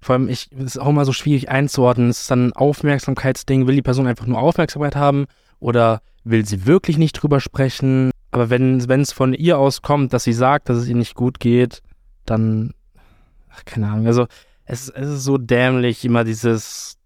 Vor 0.00 0.14
allem, 0.14 0.28
ich, 0.28 0.50
es 0.52 0.76
ist 0.76 0.78
auch 0.78 0.88
immer 0.88 1.04
so 1.04 1.12
schwierig 1.12 1.48
einzuordnen. 1.48 2.10
Es 2.10 2.22
ist 2.22 2.30
dann 2.30 2.48
ein 2.48 2.52
Aufmerksamkeitsding. 2.52 3.66
Will 3.66 3.74
die 3.74 3.82
Person 3.82 4.06
einfach 4.06 4.26
nur 4.26 4.38
Aufmerksamkeit 4.38 4.96
haben 4.96 5.26
oder 5.60 6.02
will 6.24 6.44
sie 6.44 6.66
wirklich 6.66 6.98
nicht 6.98 7.12
drüber 7.14 7.40
sprechen? 7.40 8.10
Aber 8.30 8.50
wenn 8.50 8.80
es 8.80 9.12
von 9.12 9.32
ihr 9.32 9.58
aus 9.58 9.80
kommt, 9.80 10.12
dass 10.12 10.24
sie 10.24 10.32
sagt, 10.32 10.68
dass 10.68 10.78
es 10.78 10.88
ihr 10.88 10.96
nicht 10.96 11.14
gut 11.14 11.40
geht, 11.40 11.82
dann, 12.26 12.74
ach, 13.50 13.64
keine 13.64 13.88
Ahnung. 13.88 14.06
Also, 14.06 14.26
es, 14.64 14.88
es 14.88 15.08
ist 15.08 15.24
so 15.24 15.38
dämlich, 15.38 16.04
immer 16.04 16.24
dieses, 16.24 16.96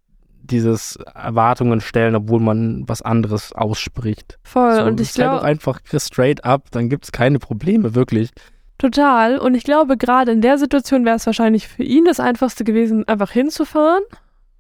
dieses 0.43 0.97
Erwartungen 1.15 1.81
stellen, 1.81 2.15
obwohl 2.15 2.41
man 2.41 2.89
was 2.89 3.03
anderes 3.03 3.53
ausspricht. 3.53 4.39
Voll. 4.43 4.77
So, 4.77 4.83
und 4.85 5.01
ich 5.01 5.13
glaube 5.13 5.43
einfach 5.43 5.81
straight 5.99 6.45
up, 6.45 6.71
dann 6.71 6.89
gibt 6.89 7.05
es 7.05 7.13
keine 7.13 7.39
Probleme, 7.39 7.95
wirklich. 7.95 8.31
Total. 8.79 9.39
Und 9.39 9.55
ich 9.55 9.65
glaube, 9.65 9.97
gerade 9.97 10.31
in 10.33 10.41
der 10.41 10.57
Situation 10.57 11.05
wäre 11.05 11.17
es 11.17 11.27
wahrscheinlich 11.27 11.67
für 11.67 11.83
ihn 11.83 12.05
das 12.05 12.21
Einfachste 12.21 12.65
gewesen, 12.65 13.07
einfach 13.09 13.33
hinzufahren, 13.33 14.05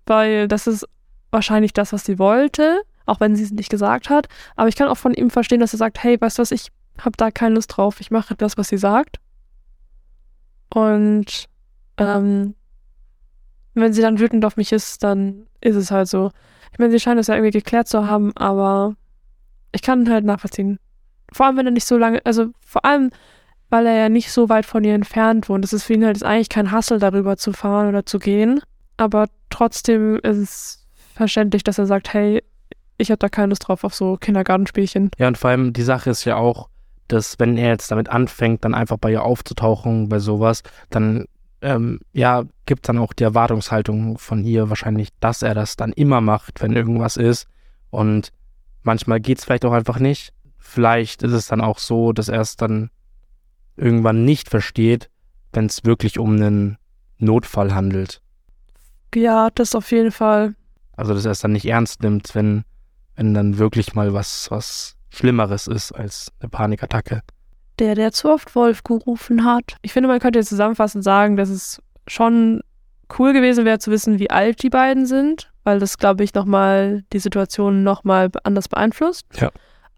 weil 0.06 0.48
das 0.48 0.66
ist 0.66 0.86
wahrscheinlich 1.30 1.72
das, 1.72 1.92
was 1.92 2.04
sie 2.04 2.18
wollte, 2.18 2.82
auch 3.06 3.20
wenn 3.20 3.36
sie 3.36 3.44
es 3.44 3.52
nicht 3.52 3.70
gesagt 3.70 4.11
hat. 4.11 4.28
Aber 4.56 4.68
ich 4.68 4.76
kann 4.76 4.88
auch 4.88 4.96
von 4.96 5.14
ihm 5.14 5.30
verstehen, 5.30 5.61
dass 5.61 5.72
er 5.72 5.78
sagt, 5.78 6.02
hey, 6.02 6.20
weißt 6.20 6.38
du 6.38 6.42
was, 6.42 6.50
ich 6.50 6.68
habe 7.00 7.16
da 7.16 7.30
keine 7.30 7.54
Lust 7.54 7.76
drauf, 7.76 8.00
ich 8.00 8.11
mache 8.11 8.34
das, 8.34 8.59
was 8.59 8.68
sie 8.68 8.76
sagt. 8.76 9.18
Und 10.70 11.48
ähm, 11.96 12.54
wenn 13.74 13.92
sie 13.92 14.02
dann 14.02 14.18
wütend 14.18 14.44
auf 14.44 14.56
mich 14.56 14.72
ist, 14.72 15.02
dann 15.02 15.46
ist 15.60 15.76
es 15.76 15.90
halt 15.90 16.08
so. 16.08 16.30
Ich 16.72 16.78
meine, 16.78 16.90
sie 16.90 17.00
scheint 17.00 17.18
es 17.18 17.28
ja 17.28 17.34
irgendwie 17.34 17.58
geklärt 17.58 17.88
zu 17.88 18.06
haben, 18.06 18.36
aber 18.36 18.94
ich 19.72 19.82
kann 19.82 20.08
halt 20.10 20.24
nachvollziehen. 20.24 20.78
Vor 21.32 21.46
allem, 21.46 21.56
wenn 21.56 21.66
er 21.66 21.72
nicht 21.72 21.86
so 21.86 21.96
lange, 21.96 22.20
also 22.24 22.48
vor 22.64 22.84
allem, 22.84 23.10
weil 23.70 23.86
er 23.86 23.94
ja 23.94 24.08
nicht 24.08 24.32
so 24.32 24.48
weit 24.48 24.64
von 24.66 24.84
ihr 24.84 24.94
entfernt 24.94 25.48
wohnt. 25.48 25.64
Das 25.64 25.72
ist 25.72 25.84
für 25.84 25.94
ihn 25.94 26.04
halt 26.04 26.22
eigentlich 26.22 26.48
kein 26.48 26.70
Hassel, 26.70 26.98
darüber 26.98 27.36
zu 27.36 27.52
fahren 27.52 27.88
oder 27.88 28.06
zu 28.06 28.18
gehen. 28.18 28.60
Aber 28.96 29.26
trotzdem 29.50 30.16
ist 30.22 30.38
es 30.38 30.86
verständlich, 31.14 31.64
dass 31.64 31.78
er 31.78 31.86
sagt, 31.86 32.12
hey, 32.12 32.42
ich 32.96 33.10
habe 33.10 33.18
da 33.18 33.28
keine 33.28 33.48
Lust 33.48 33.68
drauf 33.68 33.84
auf 33.84 33.94
so 33.94 34.16
Kindergartenspielchen. 34.16 35.10
Ja, 35.18 35.28
und 35.28 35.38
vor 35.38 35.50
allem 35.50 35.72
die 35.72 35.82
Sache 35.82 36.10
ist 36.10 36.24
ja 36.24 36.36
auch, 36.36 36.68
dass 37.09 37.38
wenn 37.38 37.56
er 37.56 37.70
jetzt 37.70 37.90
damit 37.90 38.09
anfängt, 38.09 38.64
dann 38.64 38.74
einfach 38.74 38.98
bei 38.98 39.12
ihr 39.12 39.22
aufzutauchen, 39.22 40.09
bei 40.09 40.18
sowas, 40.18 40.62
dann 40.90 41.26
ähm, 41.61 42.00
ja, 42.12 42.44
gibt 42.66 42.88
dann 42.88 42.98
auch 42.98 43.12
die 43.12 43.24
Erwartungshaltung 43.24 44.18
von 44.18 44.44
ihr 44.44 44.68
wahrscheinlich, 44.68 45.09
dass 45.20 45.42
er 45.42 45.54
das 45.54 45.76
dann 45.76 45.92
immer 45.92 46.20
macht, 46.20 46.62
wenn 46.62 46.72
irgendwas 46.72 47.16
ist. 47.16 47.48
Und 47.90 48.32
manchmal 48.82 49.20
geht 49.20 49.38
es 49.38 49.44
vielleicht 49.44 49.64
auch 49.64 49.72
einfach 49.72 49.98
nicht. 49.98 50.32
Vielleicht 50.59 51.22
ist 51.22 51.32
es 51.32 51.46
dann 51.46 51.61
auch 51.61 51.78
so, 51.78 52.12
dass 52.12 52.28
er 52.28 52.40
es 52.40 52.56
dann 52.56 52.90
irgendwann 53.76 54.24
nicht 54.24 54.50
versteht, 54.50 55.09
wenn 55.52 55.66
es 55.66 55.84
wirklich 55.84 56.18
um 56.18 56.36
einen 56.36 56.78
Notfall 57.18 57.74
handelt. 57.74 58.20
Ja, 59.14 59.48
das 59.50 59.74
auf 59.74 59.90
jeden 59.90 60.12
Fall. 60.12 60.54
Also, 60.96 61.14
dass 61.14 61.24
er 61.24 61.30
es 61.30 61.40
dann 61.40 61.52
nicht 61.52 61.64
ernst 61.64 62.02
nimmt, 62.02 62.34
wenn, 62.34 62.64
wenn 63.16 63.32
dann 63.32 63.59
wirklich 63.59 63.94
mal 63.94 64.12
was, 64.12 64.50
was 64.50 64.97
Schlimmeres 65.18 65.66
ist 65.66 65.92
als 65.92 66.32
eine 66.40 66.48
Panikattacke. 66.48 67.22
Der, 67.80 67.94
der 67.94 68.12
zu 68.12 68.30
oft 68.30 68.54
Wolf 68.54 68.84
gerufen 68.84 69.44
hat. 69.44 69.76
Ich 69.82 69.92
finde, 69.92 70.08
man 70.08 70.20
könnte 70.20 70.38
jetzt 70.38 70.48
zusammenfassend 70.48 71.02
sagen, 71.02 71.36
dass 71.36 71.48
es 71.48 71.82
schon 72.06 72.60
cool 73.18 73.32
gewesen 73.32 73.64
wäre 73.64 73.78
zu 73.78 73.90
wissen, 73.90 74.18
wie 74.20 74.30
alt 74.30 74.62
die 74.62 74.70
beiden 74.70 75.06
sind, 75.06 75.50
weil 75.64 75.80
das, 75.80 75.98
glaube 75.98 76.22
ich, 76.22 76.34
nochmal 76.34 77.04
die 77.12 77.18
Situation 77.18 77.82
nochmal 77.82 78.30
anders 78.44 78.68
beeinflusst. 78.68 79.26
Ja. 79.40 79.50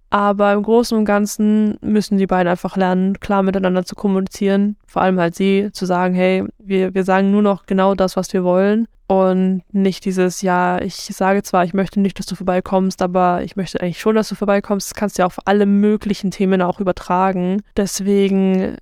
Aber 0.08 0.54
im 0.54 0.62
Großen 0.62 0.96
und 0.96 1.04
Ganzen 1.04 1.76
müssen 1.82 2.18
die 2.18 2.26
beiden 2.26 2.48
einfach 2.48 2.76
lernen, 2.76 3.20
klar 3.20 3.42
miteinander 3.42 3.84
zu 3.84 3.94
kommunizieren. 3.94 4.76
Vor 4.86 5.02
allem 5.02 5.20
halt 5.20 5.34
sie 5.34 5.70
zu 5.72 5.86
sagen, 5.86 6.14
hey, 6.14 6.44
wir, 6.58 6.94
wir 6.94 7.04
sagen 7.04 7.30
nur 7.30 7.42
noch 7.42 7.66
genau 7.66 7.94
das, 7.94 8.16
was 8.16 8.32
wir 8.32 8.42
wollen. 8.42 8.88
Und 9.10 9.64
nicht 9.72 10.04
dieses, 10.04 10.40
ja, 10.40 10.80
ich 10.80 10.94
sage 10.94 11.42
zwar, 11.42 11.64
ich 11.64 11.74
möchte 11.74 11.98
nicht, 11.98 12.20
dass 12.20 12.26
du 12.26 12.36
vorbeikommst, 12.36 13.02
aber 13.02 13.42
ich 13.42 13.56
möchte 13.56 13.80
eigentlich 13.80 13.98
schon, 13.98 14.14
dass 14.14 14.28
du 14.28 14.36
vorbeikommst. 14.36 14.88
Das 14.88 14.94
kannst 14.94 15.18
du 15.18 15.22
ja 15.22 15.26
auf 15.26 15.40
alle 15.46 15.66
möglichen 15.66 16.30
Themen 16.30 16.62
auch 16.62 16.78
übertragen. 16.78 17.60
Deswegen 17.76 18.76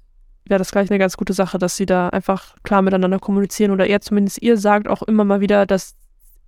wäre 0.45 0.59
das 0.59 0.71
gleich 0.71 0.91
eine 0.91 0.99
ganz 0.99 1.17
gute 1.17 1.33
Sache, 1.33 1.57
dass 1.57 1.79
sie 1.79 1.87
da 1.87 2.11
einfach 2.11 2.57
klar 2.63 2.83
miteinander 2.83 3.19
kommunizieren 3.19 3.71
oder 3.71 3.87
er 3.87 4.03
zumindest 4.03 4.43
ihr 4.43 4.59
sagt 4.59 4.87
auch 4.87 5.01
immer 5.01 5.25
mal 5.25 5.41
wieder, 5.41 5.65
dass 5.65 5.95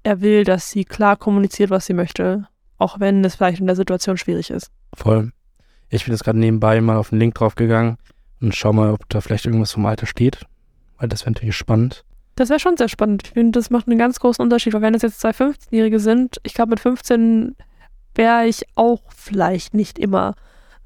er 0.02 0.20
will, 0.20 0.44
dass 0.44 0.70
sie 0.70 0.84
klar 0.84 1.16
kommuniziert, 1.16 1.70
was 1.70 1.86
sie 1.86 1.94
möchte, 1.94 2.48
auch 2.76 3.00
wenn 3.00 3.24
es 3.24 3.36
vielleicht 3.36 3.60
in 3.60 3.66
der 3.66 3.76
Situation 3.76 4.18
schwierig 4.18 4.50
ist. 4.50 4.70
Voll. 4.92 5.32
Ich 5.88 6.04
bin 6.04 6.12
jetzt 6.12 6.24
gerade 6.24 6.38
nebenbei 6.38 6.82
mal 6.82 6.98
auf 6.98 7.08
den 7.08 7.18
Link 7.18 7.34
draufgegangen 7.34 7.96
und 8.42 8.54
schau 8.54 8.74
mal, 8.74 8.90
ob 8.90 9.08
da 9.08 9.22
vielleicht 9.22 9.46
irgendwas 9.46 9.72
vom 9.72 9.86
Alter 9.86 10.04
steht, 10.04 10.44
weil 10.98 11.08
das 11.08 11.22
wäre 11.22 11.30
natürlich 11.30 11.56
spannend. 11.56 12.04
Das 12.40 12.48
wäre 12.48 12.58
schon 12.58 12.78
sehr 12.78 12.88
spannend. 12.88 13.24
Ich 13.26 13.32
finde, 13.32 13.58
das 13.58 13.68
macht 13.68 13.86
einen 13.86 13.98
ganz 13.98 14.18
großen 14.18 14.42
Unterschied, 14.42 14.72
weil 14.72 14.80
wenn 14.80 14.94
es 14.94 15.02
jetzt 15.02 15.20
zwei 15.20 15.28
15-Jährige 15.28 16.00
sind, 16.00 16.38
ich 16.42 16.54
glaube, 16.54 16.70
mit 16.70 16.80
15 16.80 17.54
wäre 18.14 18.46
ich 18.46 18.64
auch 18.76 19.02
vielleicht 19.14 19.74
nicht 19.74 19.98
immer 19.98 20.34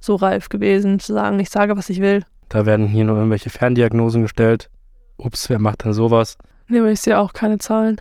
so 0.01 0.17
reif 0.17 0.49
gewesen, 0.49 0.99
zu 0.99 1.13
sagen, 1.13 1.39
ich 1.39 1.51
sage, 1.51 1.77
was 1.77 1.91
ich 1.91 2.01
will. 2.01 2.25
Da 2.49 2.67
werden 2.67 2.89
hier 2.89 3.05
nur 3.05 3.19
irgendwelche 3.19 3.51
Ferndiagnosen 3.51 4.23
gestellt. 4.23 4.69
Ups, 5.17 5.49
wer 5.49 5.61
macht 5.61 5.85
denn 5.85 5.93
sowas? 5.93 6.39
Nee, 6.67 6.81
aber 6.81 6.91
ich 6.91 7.01
sehe 7.01 7.21
auch 7.21 7.33
keine 7.33 7.59
Zahlen. 7.59 8.01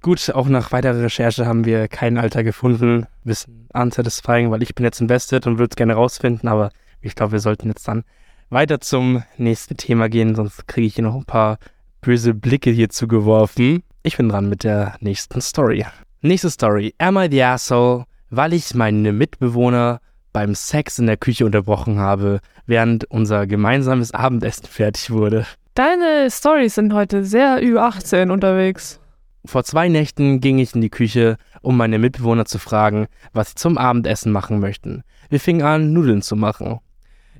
Gut, 0.00 0.30
auch 0.32 0.46
nach 0.46 0.70
weiterer 0.70 1.02
Recherche 1.02 1.44
haben 1.44 1.64
wir 1.64 1.88
kein 1.88 2.18
Alter 2.18 2.44
gefunden. 2.44 3.08
Wissen 3.24 3.66
unsatisfying, 3.74 4.52
weil 4.52 4.62
ich 4.62 4.76
bin 4.76 4.84
jetzt 4.84 5.00
invested 5.00 5.48
und 5.48 5.58
würde 5.58 5.72
es 5.72 5.76
gerne 5.76 5.94
rausfinden, 5.94 6.48
aber 6.48 6.70
ich 7.00 7.16
glaube, 7.16 7.32
wir 7.32 7.40
sollten 7.40 7.66
jetzt 7.66 7.88
dann 7.88 8.04
weiter 8.48 8.80
zum 8.80 9.24
nächsten 9.38 9.76
Thema 9.76 10.08
gehen, 10.08 10.36
sonst 10.36 10.68
kriege 10.68 10.86
ich 10.86 10.94
hier 10.94 11.02
noch 11.02 11.16
ein 11.16 11.24
paar 11.24 11.58
böse 12.02 12.34
Blicke 12.34 12.70
hier 12.70 12.90
zugeworfen. 12.90 13.84
Ich 14.02 14.16
bin 14.16 14.28
dran 14.28 14.48
mit 14.48 14.64
der 14.64 14.96
nächsten 15.00 15.40
Story. 15.40 15.86
Nächste 16.20 16.50
Story. 16.50 16.94
Am 16.98 17.16
I 17.16 17.28
the 17.30 17.42
asshole? 17.42 18.04
Weil 18.28 18.52
ich 18.52 18.74
meine 18.74 19.12
Mitbewohner 19.12 20.00
beim 20.32 20.54
Sex 20.54 20.98
in 20.98 21.06
der 21.06 21.16
Küche 21.16 21.46
unterbrochen 21.46 21.98
habe, 21.98 22.40
während 22.66 23.04
unser 23.04 23.46
gemeinsames 23.46 24.12
Abendessen 24.12 24.66
fertig 24.66 25.10
wurde. 25.10 25.46
Deine 25.74 26.28
Stories 26.30 26.74
sind 26.74 26.92
heute 26.92 27.24
sehr 27.24 27.62
Ü18 27.62 28.30
unterwegs. 28.30 28.98
Vor 29.44 29.62
zwei 29.64 29.88
Nächten 29.88 30.40
ging 30.40 30.58
ich 30.58 30.74
in 30.74 30.80
die 30.80 30.90
Küche, 30.90 31.36
um 31.62 31.76
meine 31.76 31.98
Mitbewohner 31.98 32.46
zu 32.46 32.58
fragen, 32.58 33.06
was 33.32 33.50
sie 33.50 33.54
zum 33.54 33.78
Abendessen 33.78 34.32
machen 34.32 34.58
möchten. 34.58 35.02
Wir 35.30 35.40
fingen 35.40 35.62
an, 35.62 35.92
Nudeln 35.92 36.22
zu 36.22 36.34
machen. 36.34 36.80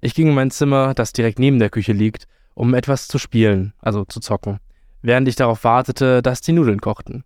Ich 0.00 0.14
ging 0.14 0.28
in 0.28 0.34
mein 0.34 0.50
Zimmer, 0.50 0.94
das 0.94 1.12
direkt 1.12 1.38
neben 1.38 1.58
der 1.58 1.70
Küche 1.70 1.92
liegt, 1.92 2.26
um 2.54 2.74
etwas 2.74 3.08
zu 3.08 3.18
spielen, 3.18 3.72
also 3.78 4.04
zu 4.04 4.20
zocken, 4.20 4.58
während 5.02 5.28
ich 5.28 5.36
darauf 5.36 5.64
wartete, 5.64 6.22
dass 6.22 6.40
die 6.40 6.52
Nudeln 6.52 6.80
kochten. 6.80 7.24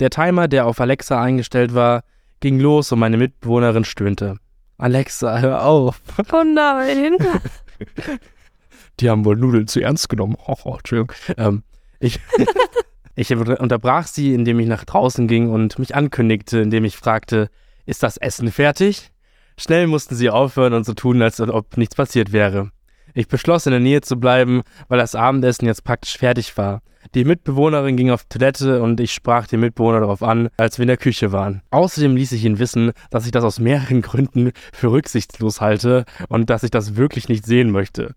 Der 0.00 0.10
Timer, 0.10 0.48
der 0.48 0.66
auf 0.66 0.80
Alexa 0.80 1.20
eingestellt 1.22 1.74
war, 1.74 2.02
ging 2.40 2.60
los 2.60 2.92
und 2.92 2.98
meine 2.98 3.16
Mitbewohnerin 3.16 3.84
stöhnte. 3.84 4.36
Alexa, 4.78 5.38
hör 5.38 5.64
auf. 5.64 6.00
Oh 6.32 6.44
nein. 6.44 7.16
Die 9.00 9.10
haben 9.10 9.24
wohl 9.24 9.36
Nudeln 9.36 9.68
zu 9.68 9.80
ernst 9.80 10.08
genommen. 10.08 10.36
Oh, 10.46 10.56
oh 10.64 10.76
Entschuldigung. 10.76 11.16
Ähm, 11.36 11.62
ich, 11.98 12.20
ich 13.14 13.34
unterbrach 13.34 14.06
sie, 14.06 14.34
indem 14.34 14.60
ich 14.60 14.66
nach 14.66 14.84
draußen 14.84 15.28
ging 15.28 15.48
und 15.48 15.78
mich 15.78 15.94
ankündigte, 15.94 16.60
indem 16.60 16.84
ich 16.84 16.96
fragte, 16.96 17.48
ist 17.86 18.02
das 18.02 18.16
Essen 18.16 18.50
fertig? 18.50 19.12
Schnell 19.58 19.86
mussten 19.86 20.14
sie 20.14 20.28
aufhören 20.28 20.74
und 20.74 20.84
so 20.84 20.92
tun, 20.92 21.22
als 21.22 21.40
ob 21.40 21.76
nichts 21.78 21.94
passiert 21.94 22.32
wäre. 22.32 22.70
Ich 23.16 23.28
beschloss, 23.28 23.64
in 23.64 23.70
der 23.70 23.80
Nähe 23.80 24.02
zu 24.02 24.20
bleiben, 24.20 24.60
weil 24.88 24.98
das 24.98 25.14
Abendessen 25.14 25.64
jetzt 25.64 25.84
praktisch 25.84 26.18
fertig 26.18 26.54
war. 26.58 26.82
Die 27.14 27.24
Mitbewohnerin 27.24 27.96
ging 27.96 28.10
auf 28.10 28.24
Toilette 28.28 28.82
und 28.82 29.00
ich 29.00 29.14
sprach 29.14 29.46
den 29.46 29.60
Mitbewohner 29.60 30.00
darauf 30.00 30.22
an, 30.22 30.50
als 30.58 30.76
wir 30.76 30.82
in 30.82 30.88
der 30.88 30.98
Küche 30.98 31.32
waren. 31.32 31.62
Außerdem 31.70 32.14
ließ 32.14 32.32
ich 32.32 32.44
ihn 32.44 32.58
wissen, 32.58 32.92
dass 33.10 33.24
ich 33.24 33.32
das 33.32 33.42
aus 33.42 33.58
mehreren 33.58 34.02
Gründen 34.02 34.52
für 34.70 34.90
rücksichtslos 34.92 35.62
halte 35.62 36.04
und 36.28 36.50
dass 36.50 36.62
ich 36.62 36.70
das 36.70 36.96
wirklich 36.96 37.30
nicht 37.30 37.46
sehen 37.46 37.70
möchte. 37.70 38.14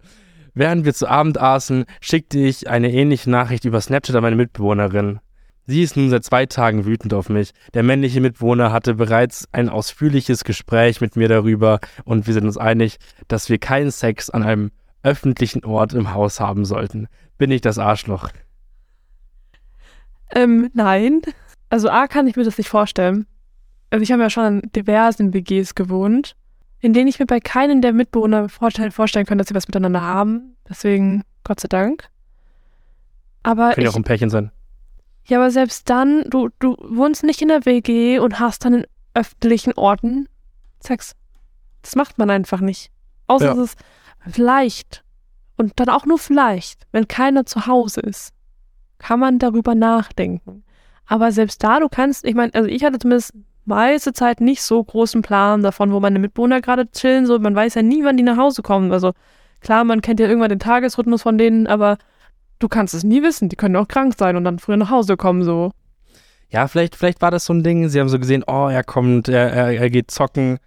Während 0.53 0.83
wir 0.83 0.93
zu 0.93 1.07
Abend 1.07 1.39
aßen, 1.39 1.85
schickte 2.01 2.39
ich 2.39 2.67
eine 2.67 2.91
ähnliche 2.91 3.29
Nachricht 3.29 3.63
über 3.63 3.79
Snapchat 3.79 4.17
an 4.17 4.23
meine 4.23 4.35
Mitbewohnerin. 4.35 5.21
Sie 5.65 5.81
ist 5.81 5.95
nun 5.95 6.09
seit 6.09 6.25
zwei 6.25 6.45
Tagen 6.45 6.85
wütend 6.85 7.13
auf 7.13 7.29
mich. 7.29 7.51
Der 7.73 7.83
männliche 7.83 8.19
Mitbewohner 8.19 8.73
hatte 8.73 8.95
bereits 8.95 9.47
ein 9.53 9.69
ausführliches 9.69 10.43
Gespräch 10.43 10.99
mit 10.99 11.15
mir 11.15 11.29
darüber 11.29 11.79
und 12.03 12.27
wir 12.27 12.33
sind 12.33 12.45
uns 12.45 12.57
einig, 12.57 12.97
dass 13.29 13.47
wir 13.47 13.59
keinen 13.59 13.91
Sex 13.91 14.29
an 14.29 14.43
einem 14.43 14.71
öffentlichen 15.03 15.63
Ort 15.65 15.93
im 15.93 16.13
Haus 16.13 16.39
haben 16.39 16.65
sollten. 16.65 17.07
Bin 17.37 17.51
ich 17.51 17.61
das 17.61 17.77
Arschloch? 17.77 18.29
Ähm, 20.31 20.69
nein. 20.73 21.21
Also 21.69 21.89
A 21.89 22.07
kann 22.07 22.27
ich 22.27 22.35
mir 22.35 22.43
das 22.43 22.57
nicht 22.57 22.69
vorstellen. 22.69 23.25
Also 23.89 24.03
ich 24.03 24.11
habe 24.11 24.21
ja 24.21 24.29
schon 24.29 24.61
in 24.61 24.71
diversen 24.71 25.33
WGs 25.33 25.75
gewohnt, 25.75 26.35
in 26.79 26.93
denen 26.93 27.07
ich 27.07 27.19
mir 27.19 27.25
bei 27.25 27.39
keinem 27.39 27.81
der 27.81 27.93
Mitbewohner 27.93 28.49
vorstellen, 28.49 28.91
vorstellen 28.91 29.25
kann, 29.25 29.37
dass 29.37 29.47
sie 29.47 29.55
was 29.55 29.67
miteinander 29.67 30.01
haben. 30.01 30.55
Deswegen, 30.67 31.23
Gott 31.43 31.59
sei 31.59 31.67
Dank. 31.67 32.09
Aber 33.43 33.71
Können 33.71 33.85
ja 33.85 33.91
auch 33.91 33.95
ein 33.95 34.03
Pärchen 34.03 34.29
sein. 34.29 34.51
Ja, 35.25 35.37
aber 35.37 35.51
selbst 35.51 35.89
dann, 35.89 36.23
du, 36.29 36.49
du 36.59 36.75
wohnst 36.89 37.23
nicht 37.23 37.41
in 37.41 37.47
der 37.47 37.65
WG 37.65 38.19
und 38.19 38.39
hast 38.39 38.65
dann 38.65 38.73
in 38.73 38.87
öffentlichen 39.13 39.73
Orten 39.73 40.27
Sex. 40.81 41.15
Das 41.81 41.95
macht 41.95 42.17
man 42.17 42.29
einfach 42.29 42.61
nicht. 42.61 42.91
Außer 43.27 43.45
ja. 43.45 43.53
es 43.53 43.59
ist 43.59 43.79
vielleicht 44.27 45.03
und 45.57 45.73
dann 45.79 45.89
auch 45.89 46.05
nur 46.05 46.19
vielleicht, 46.19 46.87
wenn 46.91 47.07
keiner 47.07 47.45
zu 47.45 47.67
Hause 47.67 48.01
ist, 48.01 48.33
kann 48.97 49.19
man 49.19 49.39
darüber 49.39 49.75
nachdenken. 49.75 50.63
Aber 51.05 51.31
selbst 51.31 51.63
da, 51.63 51.79
du 51.79 51.89
kannst, 51.89 52.25
ich 52.25 52.35
meine, 52.35 52.53
also 52.53 52.69
ich 52.69 52.83
hatte 52.83 52.99
zumindest 52.99 53.33
meiste 53.65 54.13
Zeit 54.13 54.41
nicht 54.41 54.61
so 54.61 54.83
großen 54.83 55.21
Plan 55.21 55.63
davon, 55.63 55.91
wo 55.91 55.99
meine 55.99 56.19
Mitbewohner 56.19 56.61
gerade 56.61 56.89
chillen, 56.91 57.25
so 57.25 57.39
man 57.39 57.55
weiß 57.55 57.75
ja 57.75 57.81
nie, 57.81 58.03
wann 58.03 58.17
die 58.17 58.23
nach 58.23 58.37
Hause 58.37 58.61
kommen. 58.61 58.91
Also 58.91 59.13
klar, 59.61 59.83
man 59.83 60.01
kennt 60.01 60.19
ja 60.19 60.27
irgendwann 60.27 60.49
den 60.49 60.59
Tagesrhythmus 60.59 61.21
von 61.21 61.37
denen, 61.37 61.67
aber 61.67 61.97
du 62.59 62.67
kannst 62.67 62.93
es 62.93 63.03
nie 63.03 63.23
wissen. 63.23 63.49
Die 63.49 63.55
können 63.55 63.75
auch 63.75 63.87
krank 63.87 64.15
sein 64.17 64.35
und 64.35 64.43
dann 64.43 64.59
früher 64.59 64.77
nach 64.77 64.89
Hause 64.89 65.17
kommen, 65.17 65.43
so. 65.43 65.71
Ja, 66.49 66.67
vielleicht, 66.67 66.95
vielleicht 66.95 67.21
war 67.21 67.31
das 67.31 67.45
so 67.45 67.53
ein 67.53 67.63
Ding. 67.63 67.89
Sie 67.89 67.99
haben 67.99 68.09
so 68.09 68.17
gesehen, 68.17 68.43
oh, 68.47 68.67
er 68.67 68.83
kommt, 68.83 69.29
er, 69.29 69.51
er, 69.51 69.71
er 69.79 69.89
geht 69.89 70.09
zocken. 70.09 70.57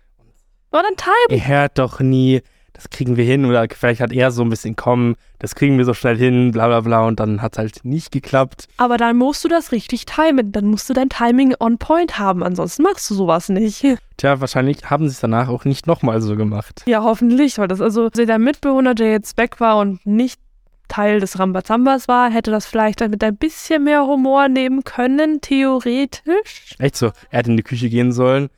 Aber 0.71 0.83
dann 0.83 0.97
time. 0.97 1.41
Er 1.41 1.49
hört 1.49 1.79
doch 1.79 2.01
nie 2.01 2.41
das 2.73 2.91
kriegen 2.91 3.17
wir 3.17 3.25
hin 3.25 3.45
oder 3.45 3.67
vielleicht 3.71 4.01
hat 4.01 4.13
er 4.13 4.31
so 4.31 4.43
ein 4.43 4.51
bisschen 4.51 4.77
kommen, 4.77 5.17
das 5.39 5.55
kriegen 5.55 5.77
wir 5.79 5.85
so 5.85 5.95
schnell 5.95 6.17
hin, 6.17 6.53
bla 6.53 6.67
bla 6.67 6.81
bla 6.81 7.07
und 7.07 7.21
dann 7.21 7.43
hat 7.43 7.53
es 7.53 7.59
halt 7.59 7.85
nicht 7.85 8.13
geklappt. 8.13 8.67
Aber 8.77 8.97
dann 8.97 9.17
musst 9.17 9.45
du 9.45 9.49
das 9.49 9.73
richtig 9.73 10.07
timen, 10.07 10.53
dann 10.53 10.67
musst 10.67 10.89
du 10.89 10.95
dein 10.95 11.09
Timing 11.09 11.55
on 11.61 11.79
point 11.79 12.19
haben, 12.19 12.43
ansonsten 12.43 12.83
machst 12.83 13.09
du 13.11 13.15
sowas 13.15 13.49
nicht. 13.49 13.83
Tja, 14.17 14.41
wahrscheinlich 14.41 14.89
haben 14.89 15.09
sie 15.09 15.15
es 15.15 15.21
danach 15.21 15.49
auch 15.49 15.65
nicht 15.65 15.87
nochmal 15.87 16.21
so 16.23 16.37
gemacht. 16.37 16.83
Ja, 16.87 17.03
hoffentlich, 17.03 17.59
weil 17.59 17.69
das 17.69 17.81
also 17.81 18.09
der 18.09 18.39
Mitbewohner, 18.39 18.95
der 18.95 19.11
jetzt 19.11 19.37
weg 19.37 19.61
war 19.61 19.79
und 19.79 20.05
nicht 20.07 20.41
Teil 20.89 21.21
des 21.21 21.39
Rambazambas 21.39 22.07
war, 22.07 22.31
hätte 22.31 22.51
das 22.51 22.67
vielleicht 22.67 23.01
dann 23.01 23.11
mit 23.11 23.25
ein 23.25 23.37
bisschen 23.37 23.85
mehr 23.85 24.07
Humor 24.07 24.49
nehmen 24.49 24.85
können, 24.85 25.41
theoretisch. 25.41 26.77
Echt 26.79 26.97
so, 26.97 27.07
er 27.31 27.39
hätte 27.39 27.51
in 27.51 27.57
die 27.57 27.63
Küche 27.63 27.89
gehen 27.89 28.13
sollen. 28.13 28.51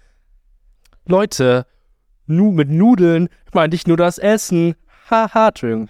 Leute, 1.07 1.67
nu 2.27 2.51
mit 2.53 2.71
Nudeln 2.71 3.29
meinte 3.53 3.77
ich 3.77 3.87
nur 3.87 3.97
das 3.97 4.19
Essen. 4.19 4.75
Haha, 5.11 5.49
Entschuldigung. 5.49 5.89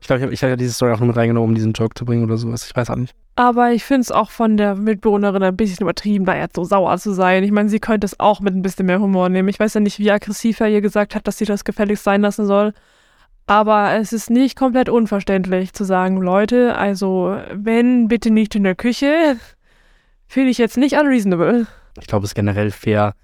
Ich 0.00 0.06
glaube, 0.06 0.18
ich 0.18 0.24
habe 0.24 0.34
ich 0.34 0.44
hab 0.44 0.58
diese 0.58 0.72
Story 0.72 0.92
auch 0.92 0.98
nur 0.98 1.08
mit 1.08 1.16
reingenommen, 1.16 1.50
um 1.50 1.54
diesen 1.54 1.72
Joke 1.72 1.94
zu 1.94 2.04
bringen 2.04 2.24
oder 2.24 2.36
sowas. 2.36 2.66
Ich 2.66 2.76
weiß 2.76 2.90
auch 2.90 2.96
nicht. 2.96 3.14
Aber 3.36 3.72
ich 3.72 3.84
finde 3.84 4.02
es 4.02 4.12
auch 4.12 4.30
von 4.30 4.56
der 4.56 4.76
Mitbewohnerin 4.76 5.42
ein 5.42 5.56
bisschen 5.56 5.82
übertrieben, 5.82 6.24
da 6.24 6.36
jetzt 6.36 6.54
so 6.54 6.62
sauer 6.62 6.96
zu 6.98 7.12
sein. 7.12 7.42
Ich 7.42 7.50
meine, 7.50 7.68
sie 7.68 7.80
könnte 7.80 8.04
es 8.04 8.20
auch 8.20 8.40
mit 8.40 8.54
ein 8.54 8.62
bisschen 8.62 8.86
mehr 8.86 9.00
Humor 9.00 9.28
nehmen. 9.28 9.48
Ich 9.48 9.58
weiß 9.58 9.74
ja 9.74 9.80
nicht, 9.80 9.98
wie 9.98 10.10
aggressiv 10.10 10.60
er 10.60 10.68
ihr 10.68 10.80
gesagt 10.80 11.14
hat, 11.14 11.26
dass 11.26 11.38
sie 11.38 11.44
das 11.44 11.64
gefälligst 11.64 12.04
sein 12.04 12.20
lassen 12.20 12.46
soll. 12.46 12.74
Aber 13.46 13.92
es 13.94 14.12
ist 14.12 14.30
nicht 14.30 14.56
komplett 14.56 14.88
unverständlich 14.88 15.72
zu 15.72 15.84
sagen, 15.84 16.18
Leute, 16.18 16.76
also 16.76 17.36
wenn, 17.52 18.08
bitte 18.08 18.30
nicht 18.30 18.54
in 18.54 18.62
der 18.62 18.74
Küche. 18.76 19.36
Finde 20.26 20.50
ich 20.50 20.58
jetzt 20.58 20.76
nicht 20.76 20.96
unreasonable. 20.96 21.66
Ich 22.00 22.06
glaube, 22.06 22.24
es 22.24 22.30
ist 22.30 22.34
generell 22.34 22.70
fair, 22.70 23.14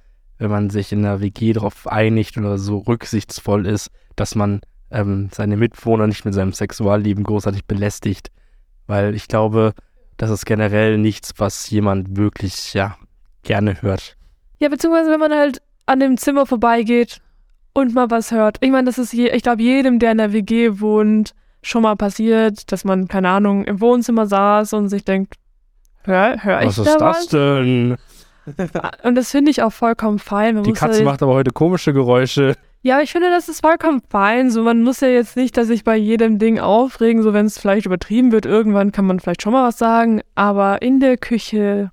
wenn 0.41 0.51
man 0.51 0.71
sich 0.71 0.91
in 0.91 1.03
der 1.03 1.21
WG 1.21 1.53
darauf 1.53 1.87
einigt 1.87 2.39
oder 2.39 2.57
so 2.57 2.79
rücksichtsvoll 2.79 3.67
ist, 3.67 3.91
dass 4.17 4.35
man 4.35 4.63
ähm, 4.91 5.29
seine 5.33 5.59
Mitwohner 5.59 6.07
nicht 6.07 6.25
mit 6.25 6.33
seinem 6.33 6.55
Sexualleben 6.55 7.25
großartig 7.25 7.67
belästigt. 7.67 8.31
Weil 8.87 9.15
ich 9.15 9.29
glaube, 9.29 9.75
das 10.17 10.31
ist 10.31 10.47
generell 10.47 10.97
nichts, 10.97 11.35
was 11.37 11.69
jemand 11.69 12.17
wirklich, 12.17 12.73
ja, 12.73 12.97
gerne 13.43 13.83
hört. 13.83 14.17
Ja, 14.59 14.71
beziehungsweise 14.71 15.11
wenn 15.11 15.21
man 15.21 15.33
halt 15.33 15.61
an 15.85 16.01
dem 16.01 16.17
Zimmer 16.17 16.47
vorbeigeht 16.47 17.21
und 17.75 17.95
mal 17.95 18.11
was 18.11 18.31
hört. 18.31 18.57
Ich 18.63 18.71
meine, 18.71 18.87
das 18.87 18.97
ist, 18.97 19.13
je, 19.13 19.29
ich 19.29 19.43
glaube, 19.43 19.63
jedem, 19.63 19.99
der 19.99 20.13
in 20.13 20.19
der 20.19 20.33
WG 20.33 20.81
wohnt, 20.81 21.35
schon 21.63 21.83
mal 21.83 21.97
passiert, 21.97 22.73
dass 22.73 22.85
man, 22.85 23.09
keine 23.09 23.29
Ahnung, 23.29 23.65
im 23.65 23.79
Wohnzimmer 23.83 24.27
saß 24.27 24.73
und 24.73 24.89
sich 24.89 25.05
denkt, 25.05 25.35
hör, 26.05 26.43
hör 26.43 26.63
ich 26.63 26.69
was 26.69 26.77
da 26.77 26.95
was? 26.95 27.01
Was 27.01 27.19
ist 27.19 27.33
das 27.35 27.41
denn? 27.41 27.97
Und 29.03 29.15
das 29.15 29.31
finde 29.31 29.51
ich 29.51 29.63
auch 29.63 29.73
vollkommen 29.73 30.19
fein. 30.19 30.55
Man 30.55 30.65
Die 30.65 30.73
Katze 30.73 30.97
halt 30.97 31.05
macht 31.05 31.23
aber 31.23 31.35
heute 31.35 31.51
komische 31.51 31.93
Geräusche. 31.93 32.57
Ja, 32.83 33.01
ich 33.01 33.13
finde, 33.13 33.29
das 33.29 33.49
ist 33.49 33.61
vollkommen 33.61 34.01
fein. 34.09 34.51
So, 34.51 34.63
man 34.63 34.83
muss 34.83 35.01
ja 35.01 35.09
jetzt 35.09 35.37
nicht, 35.37 35.57
dass 35.57 35.67
sich 35.67 35.85
bei 35.85 35.97
jedem 35.97 36.39
Ding 36.39 36.59
aufregen, 36.59 37.23
so 37.23 37.35
wenn 37.35 37.47
es 37.47 37.59
vielleicht 37.59 37.87
übertrieben 37.87 38.33
wird. 38.33 38.47
Irgendwann 38.47 38.93
kann 38.93 39.05
man 39.05 39.21
vielleicht 39.21 39.43
schon 39.43 39.53
mal 39.53 39.69
was 39.69 39.79
sagen, 39.79 40.23
aber 40.35 40.81
in 40.81 40.99
der 41.01 41.19
Küche 41.19 41.91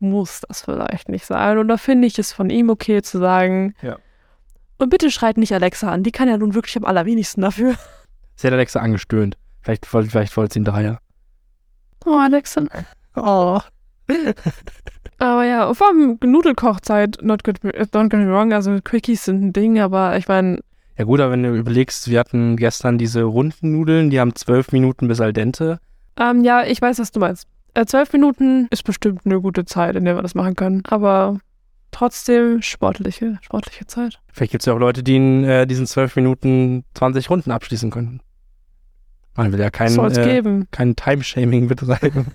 muss 0.00 0.42
das 0.48 0.62
vielleicht 0.62 1.08
nicht 1.08 1.26
sein. 1.26 1.58
Und 1.58 1.68
da 1.68 1.76
finde 1.76 2.08
ich 2.08 2.18
es 2.18 2.32
von 2.32 2.50
ihm 2.50 2.70
okay 2.70 3.02
zu 3.02 3.18
sagen. 3.18 3.74
Ja. 3.82 3.98
Und 4.78 4.90
bitte 4.90 5.10
schreit 5.10 5.36
nicht 5.36 5.52
Alexa 5.52 5.90
an, 5.90 6.02
die 6.02 6.10
kann 6.10 6.28
ja 6.28 6.38
nun 6.38 6.54
wirklich 6.54 6.76
am 6.76 6.84
allerwenigsten 6.84 7.42
dafür. 7.42 7.74
Sie 8.36 8.46
hat 8.46 8.54
Alexa 8.54 8.80
angestöhnt. 8.80 9.36
Vielleicht, 9.60 9.84
vielleicht 9.84 10.34
wollte 10.38 10.54
sie 10.54 10.60
ihn 10.60 10.64
daher. 10.64 11.00
Oh, 12.06 12.16
Alexa. 12.16 12.62
Oh. 13.14 13.60
aber 15.20 15.44
ja, 15.44 15.72
vor 15.74 15.88
allem 15.88 16.18
Nudelkochzeit, 16.24 17.18
not 17.22 17.44
good, 17.44 17.60
don't 17.62 18.08
get 18.08 18.20
me 18.20 18.26
wrong, 18.26 18.52
also 18.52 18.78
Quickies 18.82 19.26
sind 19.26 19.42
ein 19.42 19.52
Ding, 19.52 19.78
aber 19.78 20.16
ich 20.16 20.26
meine. 20.26 20.60
Ja 20.96 21.04
gut, 21.04 21.20
aber 21.20 21.32
wenn 21.32 21.42
du 21.42 21.54
überlegst, 21.54 22.08
wir 22.08 22.18
hatten 22.18 22.56
gestern 22.56 22.98
diese 22.98 23.22
runden 23.22 23.72
Nudeln, 23.72 24.10
die 24.10 24.18
haben 24.18 24.34
zwölf 24.34 24.72
Minuten 24.72 25.08
bis 25.08 25.20
al 25.20 25.32
dente. 25.32 25.78
Ähm, 26.18 26.42
ja, 26.42 26.64
ich 26.64 26.80
weiß, 26.80 26.98
was 26.98 27.12
du 27.12 27.20
meinst. 27.20 27.46
Äh, 27.74 27.86
zwölf 27.86 28.12
Minuten 28.12 28.66
ist 28.70 28.82
bestimmt 28.82 29.20
eine 29.24 29.40
gute 29.40 29.64
Zeit, 29.64 29.94
in 29.94 30.04
der 30.04 30.16
wir 30.16 30.22
das 30.22 30.34
machen 30.34 30.56
können, 30.56 30.82
aber 30.86 31.38
trotzdem 31.90 32.62
sportliche, 32.62 33.38
sportliche 33.42 33.86
Zeit. 33.86 34.20
Vielleicht 34.32 34.52
gibt 34.52 34.62
es 34.62 34.66
ja 34.66 34.72
auch 34.74 34.78
Leute, 34.78 35.02
die 35.02 35.16
in 35.16 35.44
äh, 35.44 35.66
diesen 35.66 35.86
zwölf 35.86 36.16
Minuten 36.16 36.84
20 36.94 37.30
Runden 37.30 37.50
abschließen 37.50 37.90
könnten. 37.90 38.20
Man 39.36 39.52
will 39.52 39.60
ja 39.60 39.70
kein, 39.70 39.96
äh, 39.98 40.64
kein 40.70 40.96
Timeshaming 40.96 41.68
betreiben. 41.68 42.26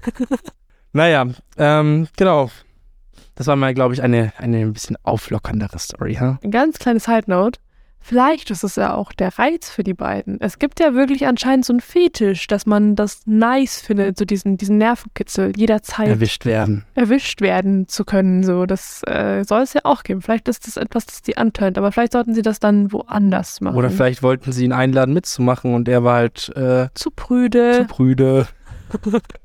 naja, 0.94 1.28
ähm, 1.58 2.08
genau. 2.16 2.50
Das 3.36 3.48
war 3.48 3.56
mal, 3.56 3.74
glaube 3.74 3.94
ich, 3.94 4.02
eine, 4.02 4.34
eine 4.38 4.60
ein 4.60 4.74
bisschen 4.74 4.98
auflockerndere 5.04 5.78
Story. 5.80 6.18
Huh? 6.20 6.38
Ein 6.44 6.52
ganz 6.52 6.80
kleines 6.80 7.04
Side 7.04 7.26
Note. 7.28 7.60
Vielleicht 8.08 8.52
ist 8.52 8.64
es 8.64 8.76
ja 8.76 8.94
auch 8.94 9.12
der 9.14 9.40
Reiz 9.40 9.72
für 9.72 9.84
die 9.84 9.96
beiden. 9.96 10.40
Es 10.40 10.60
gibt 10.60 10.80
ja 10.80 10.94
wirklich 10.94 11.26
anscheinend 11.26 11.66
so 11.66 11.74
einen 11.74 11.80
Fetisch, 11.80 12.46
dass 12.46 12.68
man 12.68 12.96
das 12.96 13.22
nice 13.26 13.82
findet, 13.82 14.20
so 14.20 14.26
diesen, 14.26 14.58
diesen 14.58 14.78
Nervenkitzel 14.78 15.54
jederzeit 15.58 16.10
erwischt 16.10 16.46
werden. 16.46 16.86
Erwischt 16.94 17.42
werden 17.42 17.88
zu 17.88 18.06
können. 18.06 18.44
So, 18.44 18.68
das 18.68 19.02
äh, 19.08 19.44
soll 19.44 19.64
es 19.64 19.74
ja 19.74 19.82
auch 19.86 20.04
geben. 20.04 20.22
Vielleicht 20.22 20.48
ist 20.48 20.68
das 20.68 20.78
etwas, 20.78 21.08
das 21.08 21.24
die 21.24 21.38
antönt, 21.38 21.80
aber 21.80 21.92
vielleicht 21.92 22.12
sollten 22.12 22.36
sie 22.36 22.44
das 22.44 22.60
dann 22.60 22.92
woanders 22.92 23.60
machen. 23.60 23.76
Oder 23.76 23.90
vielleicht 23.90 24.22
wollten 24.22 24.52
sie 24.52 24.66
ihn 24.66 24.72
einladen 24.72 25.16
mitzumachen 25.16 25.74
und 25.74 25.88
er 25.88 26.04
war 26.04 26.18
halt 26.18 26.56
äh, 26.56 26.90
zu 26.94 27.10
prüde. 27.10 27.72
Zu 27.80 27.86
prüde. 27.86 28.48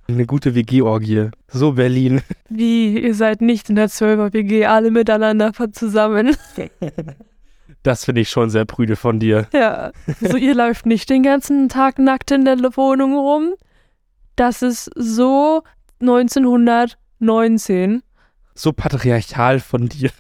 Eine 0.09 0.27
gute 0.27 0.55
WG-Orgie. 0.55 1.31
So 1.49 1.73
Berlin. 1.73 2.21
Wie, 2.49 2.99
ihr 2.99 3.15
seid 3.15 3.41
nicht 3.41 3.71
in 3.71 3.77
der 3.77 3.89
12er 3.89 4.33
WG 4.33 4.67
alle 4.67 4.91
miteinander 4.91 5.53
zusammen. 5.73 6.37
Das 7.83 8.05
finde 8.05 8.21
ich 8.21 8.29
schon 8.29 8.51
sehr 8.51 8.67
prüde 8.67 8.95
von 8.95 9.21
dir. 9.21 9.47
Ja. 9.55 9.93
So, 10.21 10.37
ihr 10.37 10.55
läuft 10.55 10.85
nicht 10.85 11.09
den 11.09 11.23
ganzen 11.23 11.71
Tag 11.71 11.99
nackt 11.99 12.31
in 12.31 12.45
der 12.45 12.59
Wohnung 12.77 13.17
rum. 13.17 13.55
Das 14.37 14.61
ist 14.61 14.91
so 14.95 15.63
1919. 16.01 18.03
So 18.55 18.73
patriarchal 18.73 19.61
von 19.61 19.89
dir. 19.89 20.11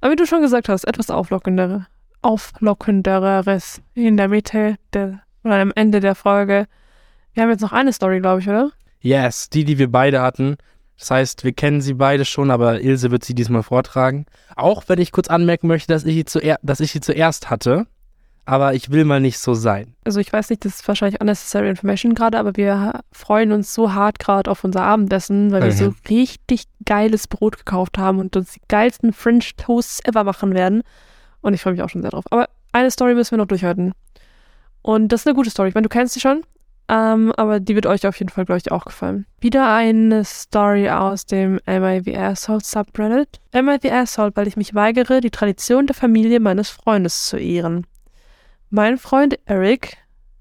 Aber 0.00 0.12
wie 0.12 0.16
du 0.16 0.26
schon 0.26 0.40
gesagt 0.40 0.68
hast, 0.68 0.84
etwas 0.84 1.10
auflockendere, 1.10 1.86
auflockenderes 2.22 3.82
in 3.94 4.16
der 4.16 4.28
Mitte 4.28 4.76
der, 4.92 5.22
oder 5.42 5.56
am 5.56 5.72
Ende 5.74 5.98
der 6.00 6.14
Folge. 6.14 6.66
Wir 7.40 7.44
haben 7.44 7.52
jetzt 7.52 7.62
noch 7.62 7.72
eine 7.72 7.90
Story, 7.90 8.20
glaube 8.20 8.42
ich, 8.42 8.48
oder? 8.50 8.70
Yes, 9.00 9.48
die, 9.48 9.64
die 9.64 9.78
wir 9.78 9.90
beide 9.90 10.20
hatten. 10.20 10.58
Das 10.98 11.10
heißt, 11.10 11.42
wir 11.42 11.54
kennen 11.54 11.80
sie 11.80 11.94
beide 11.94 12.26
schon, 12.26 12.50
aber 12.50 12.82
Ilse 12.82 13.10
wird 13.10 13.24
sie 13.24 13.34
diesmal 13.34 13.62
vortragen. 13.62 14.26
Auch 14.56 14.82
wenn 14.88 15.00
ich 15.00 15.10
kurz 15.10 15.28
anmerken 15.28 15.66
möchte, 15.66 15.90
dass 15.90 16.04
ich 16.04 16.16
sie, 16.16 16.24
zuer 16.26 16.58
dass 16.60 16.80
ich 16.80 16.92
sie 16.92 17.00
zuerst 17.00 17.48
hatte. 17.48 17.86
Aber 18.44 18.74
ich 18.74 18.90
will 18.90 19.06
mal 19.06 19.20
nicht 19.20 19.38
so 19.38 19.54
sein. 19.54 19.94
Also 20.04 20.20
ich 20.20 20.30
weiß 20.30 20.50
nicht, 20.50 20.66
das 20.66 20.80
ist 20.80 20.86
wahrscheinlich 20.86 21.18
unnecessary 21.18 21.70
information 21.70 22.12
gerade, 22.12 22.38
aber 22.38 22.58
wir 22.58 23.00
freuen 23.10 23.52
uns 23.52 23.72
so 23.72 23.94
hart 23.94 24.18
gerade 24.18 24.50
auf 24.50 24.62
unser 24.62 24.82
Abendessen, 24.82 25.50
weil 25.50 25.62
mhm. 25.62 25.64
wir 25.64 25.72
so 25.72 25.94
richtig 26.10 26.64
geiles 26.84 27.26
Brot 27.26 27.56
gekauft 27.56 27.96
haben 27.96 28.18
und 28.18 28.36
uns 28.36 28.52
die 28.52 28.60
geilsten 28.68 29.14
French 29.14 29.56
Toasts 29.56 30.04
ever 30.04 30.24
machen 30.24 30.52
werden. 30.52 30.82
Und 31.40 31.54
ich 31.54 31.62
freue 31.62 31.72
mich 31.72 31.82
auch 31.82 31.88
schon 31.88 32.02
sehr 32.02 32.10
drauf. 32.10 32.24
Aber 32.28 32.50
eine 32.72 32.90
Story 32.90 33.14
müssen 33.14 33.30
wir 33.30 33.38
noch 33.38 33.46
durchhalten. 33.46 33.94
Und 34.82 35.08
das 35.08 35.22
ist 35.22 35.26
eine 35.26 35.34
gute 35.34 35.48
Story. 35.48 35.70
Ich 35.70 35.74
meine, 35.74 35.88
du 35.88 35.88
kennst 35.88 36.12
sie 36.12 36.20
schon. 36.20 36.42
Ähm, 36.90 37.32
aber 37.36 37.60
die 37.60 37.76
wird 37.76 37.86
euch 37.86 38.04
auf 38.04 38.18
jeden 38.18 38.30
Fall, 38.30 38.44
glaube 38.44 38.58
ich, 38.58 38.72
auch 38.72 38.84
gefallen. 38.84 39.24
Wieder 39.40 39.72
eine 39.72 40.24
Story 40.24 40.90
aus 40.90 41.24
dem 41.24 41.60
Am 41.64 42.02
the 42.02 42.16
Asshole 42.16 42.58
Subreddit. 42.64 43.38
Am 43.52 43.68
I 43.68 43.78
weil 43.80 44.48
ich 44.48 44.56
mich 44.56 44.74
weigere, 44.74 45.20
die 45.20 45.30
Tradition 45.30 45.86
der 45.86 45.94
Familie 45.94 46.40
meines 46.40 46.68
Freundes 46.68 47.26
zu 47.26 47.36
ehren. 47.36 47.86
Mein 48.70 48.98
Freund 48.98 49.38
Eric, 49.44 49.98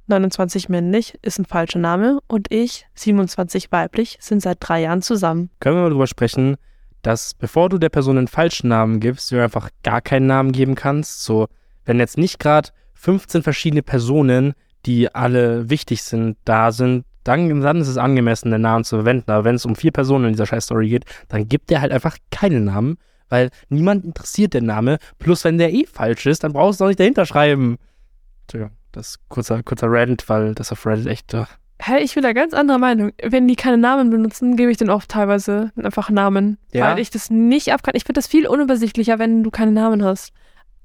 29 0.08 0.70
männlich, 0.70 1.20
ist 1.22 1.38
ein 1.38 1.46
falscher 1.46 1.78
Name 1.78 2.20
und 2.26 2.52
ich, 2.52 2.88
27 2.96 3.72
weiblich, 3.72 4.18
sind 4.20 4.42
seit 4.42 4.58
drei 4.60 4.82
Jahren 4.82 5.04
zusammen. 5.04 5.52
Können 5.60 5.76
wir 5.76 5.84
mal 5.84 5.92
drüber 5.92 6.08
sprechen, 6.08 6.58
dass 7.04 7.36
bevor 7.36 7.70
du 7.70 7.78
der 7.78 7.90
Person 7.90 8.18
einen 8.18 8.28
falschen 8.28 8.70
Namen 8.70 9.00
gibst, 9.00 9.32
du 9.32 9.40
einfach 9.40 9.70
gar 9.84 10.02
keinen 10.02 10.26
Namen 10.26 10.52
geben 10.52 10.74
kannst? 10.74 11.24
So, 11.24 11.48
wenn 11.86 12.00
jetzt 12.00 12.18
nicht 12.18 12.40
gerade 12.40 12.70
15 12.96 13.44
verschiedene 13.44 13.84
Personen 13.84 14.56
die 14.86 15.14
alle 15.14 15.70
wichtig 15.70 16.04
sind, 16.04 16.38
da 16.46 16.72
sind, 16.72 17.06
dann, 17.24 17.62
dann 17.62 17.82
ist 17.82 17.88
es 17.88 17.98
angemessen, 17.98 18.52
den 18.52 18.62
Namen 18.62 18.84
zu 18.84 18.98
verwenden. 18.98 19.30
Aber 19.32 19.44
wenn 19.44 19.56
es 19.56 19.66
um 19.66 19.76
vier 19.76 19.92
Personen 19.92 20.26
in 20.26 20.32
dieser 20.34 20.46
Scheiß-Story 20.46 20.90
geht, 20.90 21.06
dann 21.28 21.48
gibt 21.48 21.70
der 21.70 21.82
halt 21.82 21.92
einfach 21.92 22.18
keinen 22.32 22.66
Namen, 22.66 22.98
weil 23.30 23.50
niemand 23.70 24.06
interessiert 24.06 24.54
den 24.54 24.66
Name. 24.66 24.98
Plus, 25.20 25.44
wenn 25.44 25.58
der 25.58 25.74
eh 25.74 25.86
falsch 25.86 26.26
ist, 26.26 26.44
dann 26.44 26.54
brauchst 26.54 26.80
du 26.80 26.86
auch 26.86 26.88
nicht 26.88 27.00
dahinter 27.00 27.26
schreiben. 27.26 27.78
Entschuldigung, 28.44 28.76
das 28.92 29.10
ist 29.10 29.30
kurzer, 29.30 29.62
kurzer 29.64 29.88
Rant, 29.90 30.28
weil 30.30 30.56
das 30.56 30.72
auf 30.72 30.86
Reddit 30.86 31.08
echt. 31.08 31.34
Uh. 31.34 31.46
Hä, 31.82 32.00
ich 32.00 32.14
bin 32.14 32.24
da 32.24 32.34
ganz 32.34 32.54
anderer 32.54 32.78
Meinung. 32.78 33.12
Wenn 33.24 33.48
die 33.48 33.56
keine 33.56 33.78
Namen 33.78 34.10
benutzen, 34.10 34.58
gebe 34.58 34.70
ich 34.70 34.78
denen 34.78 34.90
oft 34.90 35.10
teilweise 35.10 35.72
einfach 35.82 36.10
Namen. 36.10 36.58
Ja? 36.74 36.92
Weil 36.92 37.00
ich 37.00 37.10
das 37.10 37.30
nicht 37.30 37.72
abkann. 37.72 37.94
Ich 37.96 38.04
finde 38.04 38.18
das 38.18 38.28
viel 38.28 38.48
unübersichtlicher, 38.48 39.18
wenn 39.18 39.44
du 39.44 39.52
keine 39.52 39.72
Namen 39.72 40.04
hast 40.04 40.34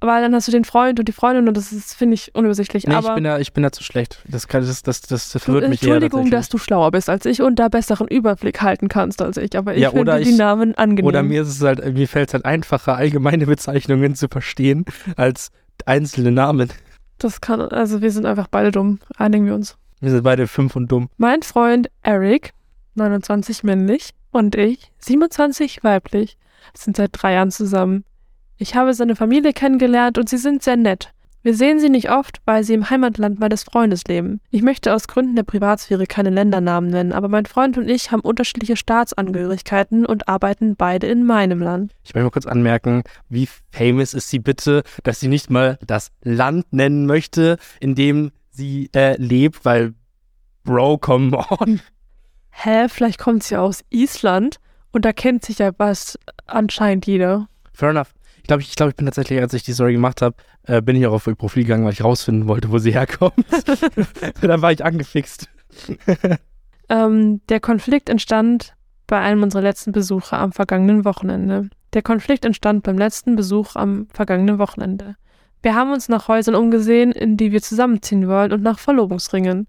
weil 0.07 0.23
dann 0.23 0.35
hast 0.35 0.49
du 0.49 0.53
den 0.53 0.65
Freund 0.65 0.99
und 0.99 1.09
die 1.09 1.13
Freundin 1.13 1.49
und 1.49 1.57
das 1.57 1.73
ist, 1.73 1.95
finde 1.95 2.15
ich, 2.15 2.35
unübersichtlich. 2.35 2.87
Nee, 2.87 2.95
aber 2.95 3.11
ich 3.11 3.15
bin 3.15 3.25
da, 3.25 3.39
ich 3.39 3.53
bin 3.53 3.63
da 3.63 3.73
zu 3.73 3.83
schlecht. 3.83 4.21
Das, 4.29 4.49
kann, 4.49 4.67
das, 4.67 4.83
das, 4.83 5.01
das, 5.03 5.33
verwirrt 5.33 5.69
mich 5.69 5.83
Entschuldigung, 5.83 6.31
dass 6.31 6.49
du 6.49 6.59
schlauer 6.59 6.91
bist 6.91 7.09
als 7.09 7.27
ich 7.27 7.43
und 7.43 7.59
da 7.59 7.69
besseren 7.69 8.09
Überblick 8.09 8.63
halten 8.63 8.89
kannst 8.89 9.23
als 9.23 9.37
ich, 9.37 9.57
aber 9.57 9.75
ich 9.75 9.83
ja, 9.83 9.91
finde 9.91 10.21
die 10.21 10.33
Namen 10.33 10.75
angenehm. 10.75 11.07
Oder 11.07 11.23
mir 11.23 11.43
ist 11.43 11.49
es 11.49 11.63
halt, 11.63 11.85
mir 11.95 12.09
fällt 12.09 12.29
es 12.29 12.35
halt 12.35 12.45
einfacher, 12.45 12.97
allgemeine 12.97 13.47
Bezeichnungen 13.47 14.15
zu 14.15 14.29
verstehen, 14.29 14.85
als 15.17 15.51
einzelne 15.87 16.33
Namen. 16.33 16.71
Das 17.19 17.41
kann, 17.41 17.61
also 17.61 18.03
wir 18.03 18.11
sind 18.11 18.27
einfach 18.27 18.49
beide 18.49 18.71
dumm, 18.71 18.99
einigen 19.17 19.47
wir 19.47 19.55
uns. 19.55 19.77
Wir 20.01 20.11
sind 20.11 20.23
beide 20.23 20.47
fünf 20.47 20.77
und 20.77 20.91
dumm. 20.91 21.09
Mein 21.17 21.43
Freund 21.43 21.89
Eric, 22.03 22.53
29 22.95 23.63
männlich, 23.63 24.11
und 24.31 24.57
ich, 24.57 24.91
27 24.99 25.85
weiblich, 25.85 26.37
sind 26.75 26.97
seit 26.97 27.11
drei 27.13 27.35
Jahren 27.35 27.51
zusammen. 27.53 28.05
Ich 28.57 28.75
habe 28.75 28.95
seine 28.95 29.17
Familie 29.17 29.53
kennengelernt 29.53 30.19
und 30.19 30.29
sie 30.29 30.37
sind 30.37 30.63
sehr 30.63 30.77
nett. 30.77 31.13
Wir 31.43 31.55
sehen 31.55 31.79
sie 31.79 31.91
nicht 31.91 32.11
oft, 32.11 32.41
weil 32.47 32.65
sie 32.65 32.73
im 32.73 32.89
Heimatland 32.89 33.39
meines 33.39 33.65
Freundes 33.65 34.05
leben. 34.05 34.41
Ich 34.51 34.63
möchte 34.63 34.95
aus 34.95 35.09
Gründen 35.09 35.37
der 35.37 35.43
Privatsphäre 35.43 36.07
keine 36.07 36.31
Ländernamen 36.31 36.89
nennen, 36.89 37.13
aber 37.13 37.29
mein 37.29 37.45
Freund 37.45 37.77
und 37.77 37.87
ich 37.91 38.11
haben 38.11 38.21
unterschiedliche 38.21 38.77
Staatsangehörigkeiten 38.77 40.07
und 40.07 40.27
arbeiten 40.27 40.75
beide 40.75 41.07
in 41.07 41.27
meinem 41.27 41.61
Land. 41.61 41.93
Ich 42.03 42.15
möchte 42.15 42.25
mal 42.25 42.31
kurz 42.31 42.47
anmerken, 42.47 43.03
wie 43.29 43.47
famous 43.73 44.15
ist 44.15 44.31
sie 44.31 44.39
bitte, 44.39 44.85
dass 45.03 45.21
sie 45.21 45.29
nicht 45.29 45.51
mal 45.51 45.79
das 45.87 46.13
Land 46.23 46.73
nennen 46.73 47.05
möchte, 47.05 47.59
in 47.79 47.95
dem 47.95 48.31
sie 48.51 48.89
äh, 48.95 49.17
lebt, 49.19 49.67
weil 49.67 49.93
Bro, 50.63 50.97
come 50.99 51.37
on. 51.51 51.83
Hä, 52.53 52.89
vielleicht 52.89 53.19
kommt 53.19 53.43
sie 53.43 53.59
aus 53.59 53.85
Island 53.91 54.61
und 54.93 55.05
da 55.05 55.13
kennt 55.13 55.45
sich 55.45 55.59
ja 55.59 55.73
was 55.77 56.19
anscheinend 56.47 57.05
jeder. 57.07 57.49
Fair 57.75 57.91
enough. 57.91 58.15
Ich 58.45 58.49
glaube, 58.49 58.63
ich, 58.63 58.77
glaub, 58.77 58.91
ich 58.91 58.97
bin 58.97 59.07
tatsächlich, 59.07 59.41
als 59.41 59.55
ich 59.55 59.63
die 59.63 59.73
Story 59.73 59.95
gemacht 59.95 60.21
habe, 60.21 60.37
äh, 60.65 60.83
bin 60.83 60.97
ich 60.97 61.07
auch 61.07 61.15
auf 61.15 61.27
ihr 61.27 61.35
Profil 61.35 61.63
gegangen, 61.63 61.87
weil 61.87 61.95
ich 61.95 62.05
rausfinden 62.05 62.47
wollte, 62.47 62.71
wo 62.71 62.77
sie 62.77 62.93
herkommt. 62.93 63.35
dann 64.43 64.61
war 64.61 64.71
ich 64.71 64.85
angefixt. 64.85 65.49
ähm, 66.91 67.41
der 67.49 67.61
Konflikt 67.61 68.11
entstand 68.11 68.75
bei 69.07 69.19
einem 69.19 69.43
unserer 69.43 69.63
letzten 69.63 69.93
Besuche 69.93 70.37
am 70.37 70.53
vergangenen 70.53 71.07
Wochenende. 71.07 71.71
Der 71.95 72.03
Konflikt 72.03 72.45
entstand 72.45 72.83
beim 72.83 72.99
letzten 72.99 73.35
Besuch 73.35 73.77
am 73.77 74.09
vergangenen 74.13 74.59
Wochenende. 74.59 75.17
Wir 75.63 75.75
haben 75.75 75.93
uns 75.93 76.11
nach 76.11 76.29
Häusern 76.29 76.55
umgesehen, 76.55 77.13
in 77.13 77.39
die 77.39 77.51
wir 77.51 77.63
zusammenziehen 77.63 78.29
wollen 78.29 78.53
und 78.53 78.63
nach 78.63 78.79
Verlobungsringen. 78.79 79.69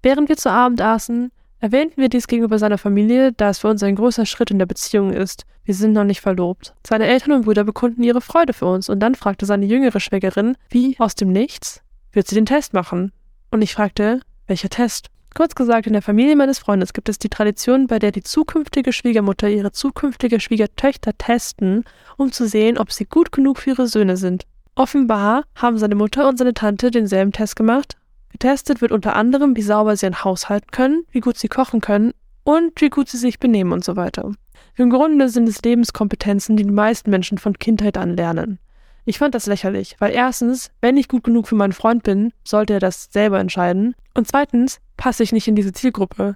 Während 0.00 0.28
wir 0.28 0.36
zu 0.36 0.48
Abend 0.48 0.80
aßen, 0.80 1.32
Erwähnten 1.58 2.00
wir 2.00 2.10
dies 2.10 2.26
gegenüber 2.26 2.58
seiner 2.58 2.76
Familie, 2.76 3.32
da 3.32 3.48
es 3.48 3.60
für 3.60 3.68
uns 3.68 3.82
ein 3.82 3.96
großer 3.96 4.26
Schritt 4.26 4.50
in 4.50 4.58
der 4.58 4.66
Beziehung 4.66 5.12
ist. 5.12 5.46
Wir 5.64 5.74
sind 5.74 5.92
noch 5.92 6.04
nicht 6.04 6.20
verlobt. 6.20 6.74
Seine 6.86 7.06
Eltern 7.06 7.32
und 7.32 7.44
Brüder 7.46 7.64
bekunden 7.64 8.02
ihre 8.02 8.20
Freude 8.20 8.52
für 8.52 8.66
uns 8.66 8.90
und 8.90 9.00
dann 9.00 9.14
fragte 9.14 9.46
seine 9.46 9.64
jüngere 9.64 9.98
Schwägerin, 9.98 10.56
wie 10.68 10.96
aus 10.98 11.14
dem 11.14 11.32
Nichts, 11.32 11.80
wird 12.12 12.28
sie 12.28 12.34
den 12.34 12.46
Test 12.46 12.74
machen? 12.74 13.10
Und 13.50 13.62
ich 13.62 13.72
fragte, 13.72 14.20
welcher 14.46 14.68
Test? 14.68 15.08
Kurz 15.34 15.54
gesagt, 15.54 15.86
in 15.86 15.92
der 15.94 16.02
Familie 16.02 16.36
meines 16.36 16.58
Freundes 16.58 16.92
gibt 16.92 17.08
es 17.08 17.18
die 17.18 17.28
Tradition, 17.28 17.86
bei 17.86 17.98
der 17.98 18.12
die 18.12 18.22
zukünftige 18.22 18.92
Schwiegermutter 18.92 19.48
ihre 19.48 19.72
zukünftige 19.72 20.40
Schwiegertöchter 20.40 21.16
testen, 21.16 21.84
um 22.16 22.32
zu 22.32 22.46
sehen, 22.46 22.78
ob 22.78 22.92
sie 22.92 23.06
gut 23.06 23.32
genug 23.32 23.58
für 23.58 23.70
ihre 23.70 23.86
Söhne 23.86 24.16
sind. 24.16 24.46
Offenbar 24.74 25.44
haben 25.54 25.78
seine 25.78 25.94
Mutter 25.94 26.28
und 26.28 26.38
seine 26.38 26.54
Tante 26.54 26.90
denselben 26.90 27.32
Test 27.32 27.56
gemacht 27.56 27.96
Getestet 28.38 28.82
wird 28.82 28.92
unter 28.92 29.16
anderem, 29.16 29.56
wie 29.56 29.62
sauber 29.62 29.96
sie 29.96 30.04
ein 30.04 30.22
Haus 30.22 30.50
halten 30.50 30.70
können, 30.70 31.04
wie 31.10 31.20
gut 31.20 31.38
sie 31.38 31.48
kochen 31.48 31.80
können 31.80 32.12
und 32.44 32.78
wie 32.82 32.90
gut 32.90 33.08
sie 33.08 33.16
sich 33.16 33.38
benehmen 33.38 33.72
und 33.72 33.82
so 33.82 33.96
weiter. 33.96 34.30
Im 34.76 34.90
Grunde 34.90 35.30
sind 35.30 35.48
es 35.48 35.62
Lebenskompetenzen, 35.62 36.54
die 36.54 36.64
die 36.64 36.70
meisten 36.70 37.08
Menschen 37.08 37.38
von 37.38 37.58
Kindheit 37.58 37.96
an 37.96 38.14
lernen. 38.14 38.58
Ich 39.06 39.16
fand 39.16 39.34
das 39.34 39.46
lächerlich, 39.46 39.96
weil 40.00 40.12
erstens, 40.12 40.70
wenn 40.82 40.98
ich 40.98 41.08
gut 41.08 41.24
genug 41.24 41.48
für 41.48 41.54
meinen 41.54 41.72
Freund 41.72 42.02
bin, 42.02 42.30
sollte 42.44 42.74
er 42.74 42.78
das 42.78 43.08
selber 43.10 43.40
entscheiden. 43.40 43.94
Und 44.12 44.28
zweitens, 44.28 44.80
passe 44.98 45.22
ich 45.22 45.32
nicht 45.32 45.48
in 45.48 45.56
diese 45.56 45.72
Zielgruppe. 45.72 46.34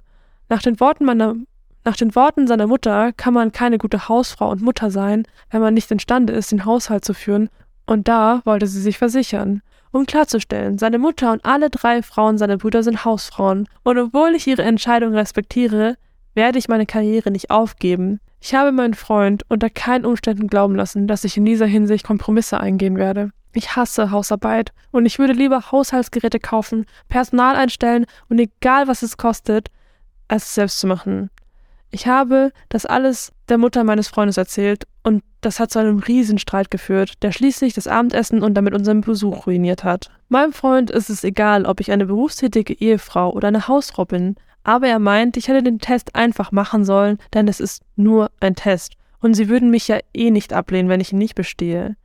Nach 0.49 0.63
den 0.63 0.79
Worten 0.79 1.05
meiner 1.05 1.35
nach 1.85 1.97
den 1.97 2.15
Worten 2.15 2.47
seiner 2.47 2.65
Mutter 2.65 3.13
kann 3.13 3.35
man 3.35 3.51
keine 3.51 3.77
gute 3.77 4.09
Hausfrau 4.09 4.49
und 4.49 4.63
Mutter 4.63 4.89
sein, 4.89 5.27
wenn 5.51 5.61
man 5.61 5.75
nicht 5.75 5.91
imstande 5.91 6.33
ist, 6.33 6.51
den 6.51 6.65
Haushalt 6.65 7.05
zu 7.05 7.13
führen, 7.13 7.49
und 7.85 8.07
da 8.07 8.41
wollte 8.45 8.65
sie 8.65 8.81
sich 8.81 8.97
versichern. 8.97 9.61
Um 9.91 10.05
klarzustellen, 10.05 10.77
seine 10.77 10.99
Mutter 10.99 11.33
und 11.33 11.43
alle 11.43 11.69
drei 11.69 12.01
Frauen 12.01 12.37
seiner 12.37 12.57
Brüder 12.57 12.81
sind 12.81 13.03
Hausfrauen, 13.03 13.67
und 13.83 13.97
obwohl 13.97 14.35
ich 14.35 14.47
ihre 14.47 14.63
Entscheidung 14.63 15.13
respektiere, 15.13 15.97
werde 16.33 16.59
ich 16.59 16.69
meine 16.69 16.85
Karriere 16.85 17.29
nicht 17.29 17.51
aufgeben. 17.51 18.21
Ich 18.39 18.55
habe 18.55 18.71
meinen 18.71 18.93
Freund 18.93 19.43
unter 19.49 19.69
keinen 19.69 20.05
Umständen 20.05 20.47
glauben 20.47 20.75
lassen, 20.75 21.07
dass 21.07 21.25
ich 21.25 21.35
in 21.35 21.45
dieser 21.45 21.65
Hinsicht 21.65 22.05
Kompromisse 22.05 22.59
eingehen 22.59 22.97
werde. 22.97 23.31
Ich 23.53 23.75
hasse 23.75 24.11
Hausarbeit 24.11 24.71
und 24.91 25.05
ich 25.05 25.19
würde 25.19 25.33
lieber 25.33 25.71
Haushaltsgeräte 25.71 26.39
kaufen, 26.39 26.85
Personal 27.09 27.55
einstellen 27.55 28.05
und 28.29 28.39
egal 28.39 28.87
was 28.87 29.01
es 29.01 29.17
kostet, 29.17 29.69
als 30.29 30.45
es 30.45 30.55
selbst 30.55 30.79
zu 30.79 30.87
machen. 30.87 31.29
Ich 31.91 32.07
habe 32.07 32.51
das 32.69 32.85
alles 32.85 33.33
der 33.49 33.57
Mutter 33.57 33.83
meines 33.83 34.07
Freundes 34.07 34.37
erzählt 34.37 34.87
und 35.03 35.23
das 35.41 35.59
hat 35.59 35.71
zu 35.71 35.79
einem 35.79 35.99
Riesenstreit 35.99 36.71
geführt, 36.71 37.21
der 37.21 37.33
schließlich 37.33 37.73
das 37.73 37.87
Abendessen 37.87 38.41
und 38.41 38.53
damit 38.53 38.73
unseren 38.73 39.01
Besuch 39.01 39.45
ruiniert 39.45 39.83
hat. 39.83 40.09
Meinem 40.29 40.53
Freund 40.53 40.89
ist 40.89 41.09
es 41.09 41.25
egal, 41.25 41.65
ob 41.65 41.81
ich 41.81 41.91
eine 41.91 42.05
berufstätige 42.05 42.73
Ehefrau 42.73 43.31
oder 43.31 43.49
eine 43.49 43.67
Hausfrau 43.67 44.05
bin, 44.05 44.35
aber 44.63 44.87
er 44.87 44.99
meint, 44.99 45.35
ich 45.35 45.49
hätte 45.49 45.63
den 45.63 45.79
Test 45.79 46.15
einfach 46.15 46.51
machen 46.53 46.85
sollen, 46.85 47.17
denn 47.33 47.47
es 47.47 47.59
ist 47.59 47.83
nur 47.97 48.31
ein 48.39 48.55
Test 48.55 48.93
und 49.19 49.33
sie 49.33 49.49
würden 49.49 49.69
mich 49.69 49.87
ja 49.89 49.99
eh 50.13 50.31
nicht 50.31 50.53
ablehnen, 50.53 50.87
wenn 50.87 51.01
ich 51.01 51.11
ihn 51.11 51.17
nicht 51.17 51.35
bestehe. 51.35 51.97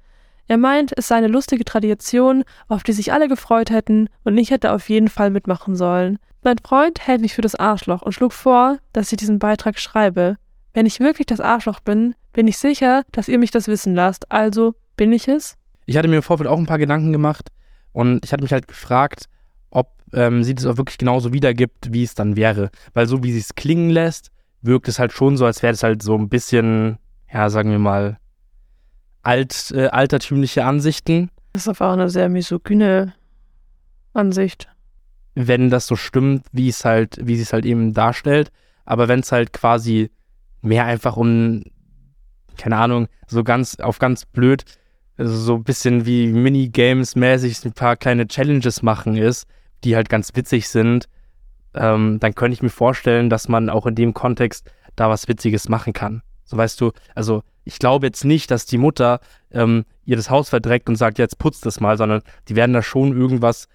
Er 0.49 0.59
meint, 0.59 0.93
es 0.97 1.09
sei 1.09 1.17
eine 1.17 1.29
lustige 1.29 1.65
Tradition, 1.65 2.45
auf 2.69 2.83
die 2.83 2.93
sich 2.93 3.13
alle 3.13 3.29
gefreut 3.29 3.71
hätten 3.71 4.09
und 4.25 4.39
ich 4.39 4.51
hätte 4.51 4.73
auf 4.73 4.89
jeden 4.89 5.09
Fall 5.09 5.31
mitmachen 5.31 5.77
sollen. 5.77 6.19
Mein 6.47 6.59
Freund 6.59 7.05
hält 7.05 7.23
mich 7.23 7.35
für 7.35 7.43
das 7.43 7.57
Arschloch 7.57 8.03
und 8.03 8.13
schlug 8.13 8.33
vor, 8.33 8.79
dass 8.93 9.11
ich 9.11 9.17
diesen 9.17 9.41
Beitrag 9.41 9.81
schreibe. 9.81 10.37
Wenn 10.75 10.87
ich 10.87 11.01
wirklich 11.01 11.27
das 11.27 11.41
Arschloch 11.41 11.81
bin, 11.81 12.15
bin 12.33 12.47
ich 12.47 12.57
sicher, 12.57 13.03
dass 13.11 13.27
ihr 13.27 13.41
mich 13.41 13.51
das 13.51 13.67
wissen 13.67 13.97
lasst. 13.97 14.31
Also 14.31 14.77
bin 14.97 15.13
ich 15.13 15.27
es? 15.27 15.57
Ich 15.87 15.97
hatte 15.97 16.07
mir 16.07 16.19
im 16.19 16.23
Vorfeld 16.23 16.49
auch 16.49 16.57
ein 16.57 16.67
paar 16.67 16.79
Gedanken 16.79 17.11
gemacht 17.11 17.49
und 17.91 18.25
ich 18.25 18.33
hatte 18.33 18.45
mich 18.45 18.53
halt 18.53 18.69
gefragt, 18.69 19.25
ob 19.71 19.91
ähm, 20.13 20.45
sie 20.45 20.55
das 20.55 20.67
auch 20.67 20.77
wirklich 20.77 20.99
genauso 20.99 21.33
wiedergibt, 21.33 21.93
wie 21.93 22.05
es 22.05 22.15
dann 22.15 22.37
wäre. 22.37 22.71
Weil 22.95 23.09
so 23.09 23.25
wie 23.25 23.33
sie 23.33 23.41
es 23.41 23.57
klingen 23.57 23.91
lässt, 23.91 24.31
wirkt 24.63 24.87
es 24.87 25.01
halt 25.01 25.11
schon 25.11 25.37
so, 25.37 25.47
als 25.47 25.65
wäre 25.65 25.73
es 25.73 25.83
halt 25.83 26.01
so 26.01 26.15
ein 26.15 26.29
bisschen, 26.29 26.99
ja, 27.29 27.51
sagen 27.51 27.73
wir 27.73 27.81
mal, 27.81 28.19
alt, 29.25 29.73
äh, 29.75 29.89
altertümliche 29.89 30.65
Ansichten. 30.65 31.29
Das 31.55 31.65
ist 31.65 31.69
einfach 31.71 31.93
eine 31.93 32.09
sehr 32.09 32.29
misogyne 32.29 33.15
Ansicht 34.13 34.69
wenn 35.37 35.69
das 35.69 35.87
so 35.87 35.97
stimmt, 35.97 36.47
wie 36.51 36.69
es 36.69 36.85
halt, 36.85 37.19
wie 37.23 37.37
sie 37.37 37.43
es 37.43 37.53
halt 37.53 37.67
eben 37.67 37.93
darstellt. 37.93 38.51
Aber 38.87 39.07
wenn 39.07 39.21
es 39.21 39.31
halt 39.31 39.53
quasi 39.53 40.11
mehr 40.63 40.87
einfach 40.87 41.17
um, 41.17 41.63
keine 42.57 42.79
Ahnung, 42.79 43.07
so 43.29 43.45
ganz, 43.45 43.79
auf 43.79 43.99
ganz 43.99 44.25
blöd, 44.25 44.65
also 45.19 45.37
so 45.37 45.55
ein 45.57 45.65
bisschen 45.65 46.07
wie 46.07 46.29
Minigames-mäßig 46.33 47.65
ein 47.67 47.73
paar 47.73 47.97
kleine 47.97 48.27
Challenges 48.27 48.83
machen 48.83 49.17
ist, 49.17 49.47
die 49.85 49.95
halt 49.95 50.09
ganz 50.09 50.35
witzig 50.35 50.69
sind, 50.69 51.09
ähm, 51.75 52.19
dann 52.19 52.35
könnte 52.35 52.55
ich 52.55 52.63
mir 52.63 52.71
vorstellen, 52.71 53.29
dass 53.29 53.49
man 53.49 53.69
auch 53.69 53.87
in 53.87 53.95
dem 53.95 54.15
Kontext 54.15 54.71
da 54.97 55.11
was 55.11 55.29
Witziges 55.29 55.69
machen 55.69 55.93
kann. 55.93 56.23
So 56.45 56.57
weißt 56.57 56.81
du, 56.81 56.93
also 57.15 57.43
ich 57.65 57.79
glaube 57.79 58.07
jetzt 58.07 58.25
nicht, 58.25 58.51
dass 58.51 58.65
die 58.65 58.79
Mutter 58.79 59.21
ähm, 59.51 59.85
ihr 60.07 60.17
das 60.17 60.31
Haus 60.31 60.49
verdreckt 60.49 60.89
und 60.89 60.97
sagt, 60.97 61.19
jetzt 61.19 61.39
putzt 61.39 61.67
es 61.67 61.81
mal, 61.81 61.99
sondern 61.99 62.23
die 62.49 62.57
werden 62.57 62.73
da 62.73 62.81
schon 62.81 63.15
irgendwas 63.15 63.69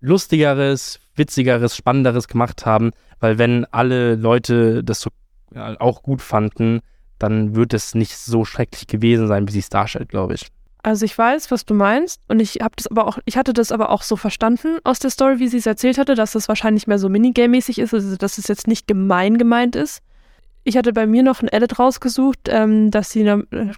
Lustigeres, 0.00 1.00
Witzigeres, 1.14 1.76
Spannenderes 1.76 2.28
gemacht 2.28 2.66
haben, 2.66 2.92
weil 3.20 3.38
wenn 3.38 3.64
alle 3.66 4.16
Leute 4.16 4.84
das 4.84 5.00
so 5.00 5.10
ja, 5.54 5.78
auch 5.80 6.02
gut 6.02 6.22
fanden, 6.22 6.80
dann 7.18 7.54
wird 7.54 7.72
es 7.72 7.94
nicht 7.94 8.16
so 8.16 8.44
schrecklich 8.44 8.86
gewesen 8.86 9.26
sein, 9.26 9.48
wie 9.48 9.52
sie 9.52 9.60
es 9.60 9.70
darstellt, 9.70 10.08
glaube 10.08 10.34
ich. 10.34 10.48
Also 10.82 11.04
ich 11.04 11.18
weiß, 11.18 11.50
was 11.50 11.64
du 11.64 11.74
meinst 11.74 12.20
und 12.28 12.38
ich 12.38 12.60
habe 12.60 12.74
das 12.76 12.86
aber 12.86 13.08
auch, 13.08 13.18
ich 13.24 13.36
hatte 13.36 13.52
das 13.52 13.72
aber 13.72 13.90
auch 13.90 14.02
so 14.02 14.14
verstanden 14.14 14.78
aus 14.84 15.00
der 15.00 15.10
Story, 15.10 15.40
wie 15.40 15.48
sie 15.48 15.56
es 15.56 15.66
erzählt 15.66 15.98
hatte, 15.98 16.14
dass 16.14 16.32
das 16.32 16.46
wahrscheinlich 16.46 16.86
mehr 16.86 17.00
so 17.00 17.08
Minigame-mäßig 17.08 17.80
ist, 17.80 17.92
also 17.92 18.16
dass 18.16 18.38
es 18.38 18.46
jetzt 18.46 18.68
nicht 18.68 18.86
gemein 18.86 19.36
gemeint 19.36 19.74
ist. 19.74 20.00
Ich 20.62 20.76
hatte 20.76 20.92
bei 20.92 21.06
mir 21.06 21.24
noch 21.24 21.42
ein 21.42 21.48
Edit 21.48 21.80
rausgesucht, 21.80 22.48
ähm, 22.48 22.92
dass 22.92 23.10
sie 23.10 23.24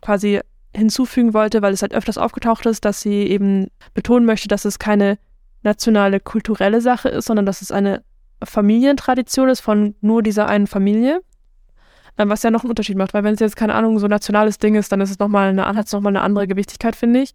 quasi 0.02 0.40
hinzufügen 0.74 1.32
wollte, 1.32 1.62
weil 1.62 1.72
es 1.72 1.80
halt 1.80 1.94
öfters 1.94 2.18
aufgetaucht 2.18 2.66
ist, 2.66 2.84
dass 2.84 3.00
sie 3.00 3.22
eben 3.26 3.68
betonen 3.94 4.26
möchte, 4.26 4.48
dass 4.48 4.66
es 4.66 4.78
keine 4.78 5.18
nationale 5.62 6.20
kulturelle 6.20 6.80
Sache 6.80 7.08
ist, 7.08 7.26
sondern 7.26 7.46
dass 7.46 7.62
es 7.62 7.70
eine 7.70 8.02
Familientradition 8.44 9.48
ist 9.48 9.60
von 9.60 9.94
nur 10.00 10.22
dieser 10.22 10.46
einen 10.48 10.66
Familie. 10.66 11.20
Ähm, 12.16 12.28
was 12.30 12.42
ja 12.42 12.50
noch 12.50 12.62
einen 12.62 12.70
Unterschied 12.70 12.96
macht, 12.96 13.14
weil 13.14 13.24
wenn 13.24 13.34
es 13.34 13.40
jetzt, 13.40 13.56
keine 13.56 13.74
Ahnung, 13.74 13.98
so 13.98 14.06
ein 14.06 14.10
nationales 14.10 14.58
Ding 14.58 14.74
ist, 14.74 14.90
dann 14.90 15.00
ist 15.00 15.10
es 15.10 15.18
nochmal 15.18 15.50
eine, 15.50 15.66
hat 15.66 15.86
es 15.86 15.92
nochmal 15.92 16.12
eine 16.12 16.22
andere 16.22 16.48
Gewichtigkeit, 16.48 16.96
finde 16.96 17.20
ich. 17.20 17.34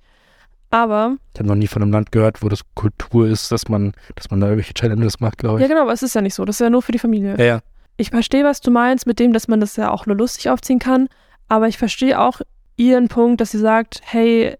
Aber. 0.69 1.17
Ich 1.33 1.39
habe 1.39 1.47
noch 1.47 1.55
nie 1.55 1.67
von 1.67 1.81
einem 1.81 1.91
Land 1.91 2.11
gehört, 2.11 2.41
wo 2.41 2.49
das 2.49 2.61
Kultur 2.73 3.27
ist, 3.27 3.51
dass 3.51 3.69
man, 3.69 3.93
dass 4.15 4.31
man 4.31 4.41
da 4.41 4.47
irgendwelche 4.47 4.73
Challenges 4.73 5.19
macht, 5.19 5.37
glaube 5.37 5.59
ich. 5.59 5.61
Ja, 5.61 5.67
genau, 5.67 5.83
aber 5.83 5.93
es 5.93 6.03
ist 6.03 6.15
ja 6.15 6.21
nicht 6.21 6.33
so. 6.33 6.43
Das 6.45 6.55
ist 6.55 6.59
ja 6.61 6.69
nur 6.69 6.81
für 6.81 6.91
die 6.91 6.99
Familie. 6.99 7.37
Ja, 7.37 7.45
ja. 7.45 7.59
Ich 7.95 8.09
verstehe, 8.09 8.43
was 8.43 8.59
du 8.59 8.71
meinst, 8.71 9.05
mit 9.05 9.19
dem, 9.19 9.33
dass 9.33 9.47
man 9.47 9.59
das 9.59 9.75
ja 9.75 9.91
auch 9.91 10.05
nur 10.05 10.17
lustig 10.17 10.49
aufziehen 10.49 10.79
kann. 10.79 11.07
Aber 11.47 11.67
ich 11.67 11.77
verstehe 11.77 12.19
auch 12.19 12.41
ihren 12.75 13.07
Punkt, 13.07 13.39
dass 13.39 13.51
sie 13.51 13.59
sagt, 13.59 14.01
hey, 14.03 14.57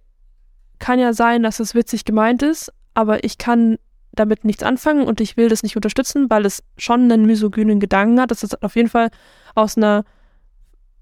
kann 0.78 1.00
ja 1.00 1.14
sein, 1.14 1.42
dass 1.42 1.60
es 1.60 1.74
witzig 1.74 2.06
gemeint 2.06 2.44
ist, 2.44 2.72
aber 2.94 3.24
ich 3.24 3.38
kann 3.38 3.78
damit 4.12 4.46
nichts 4.46 4.64
anfangen 4.64 5.06
und 5.06 5.22
ich 5.22 5.38
will 5.38 5.50
das 5.50 5.64
nicht 5.64 5.76
unterstützen, 5.76 6.30
weil 6.30 6.46
es 6.46 6.64
schon 6.78 7.12
einen 7.12 7.26
misogynen 7.26 7.80
Gedanken 7.80 8.20
hat. 8.22 8.32
Das 8.32 8.44
ist 8.44 8.62
auf 8.64 8.76
jeden 8.76 8.90
Fall 8.90 9.10
aus 9.56 9.76
einer 9.76 10.06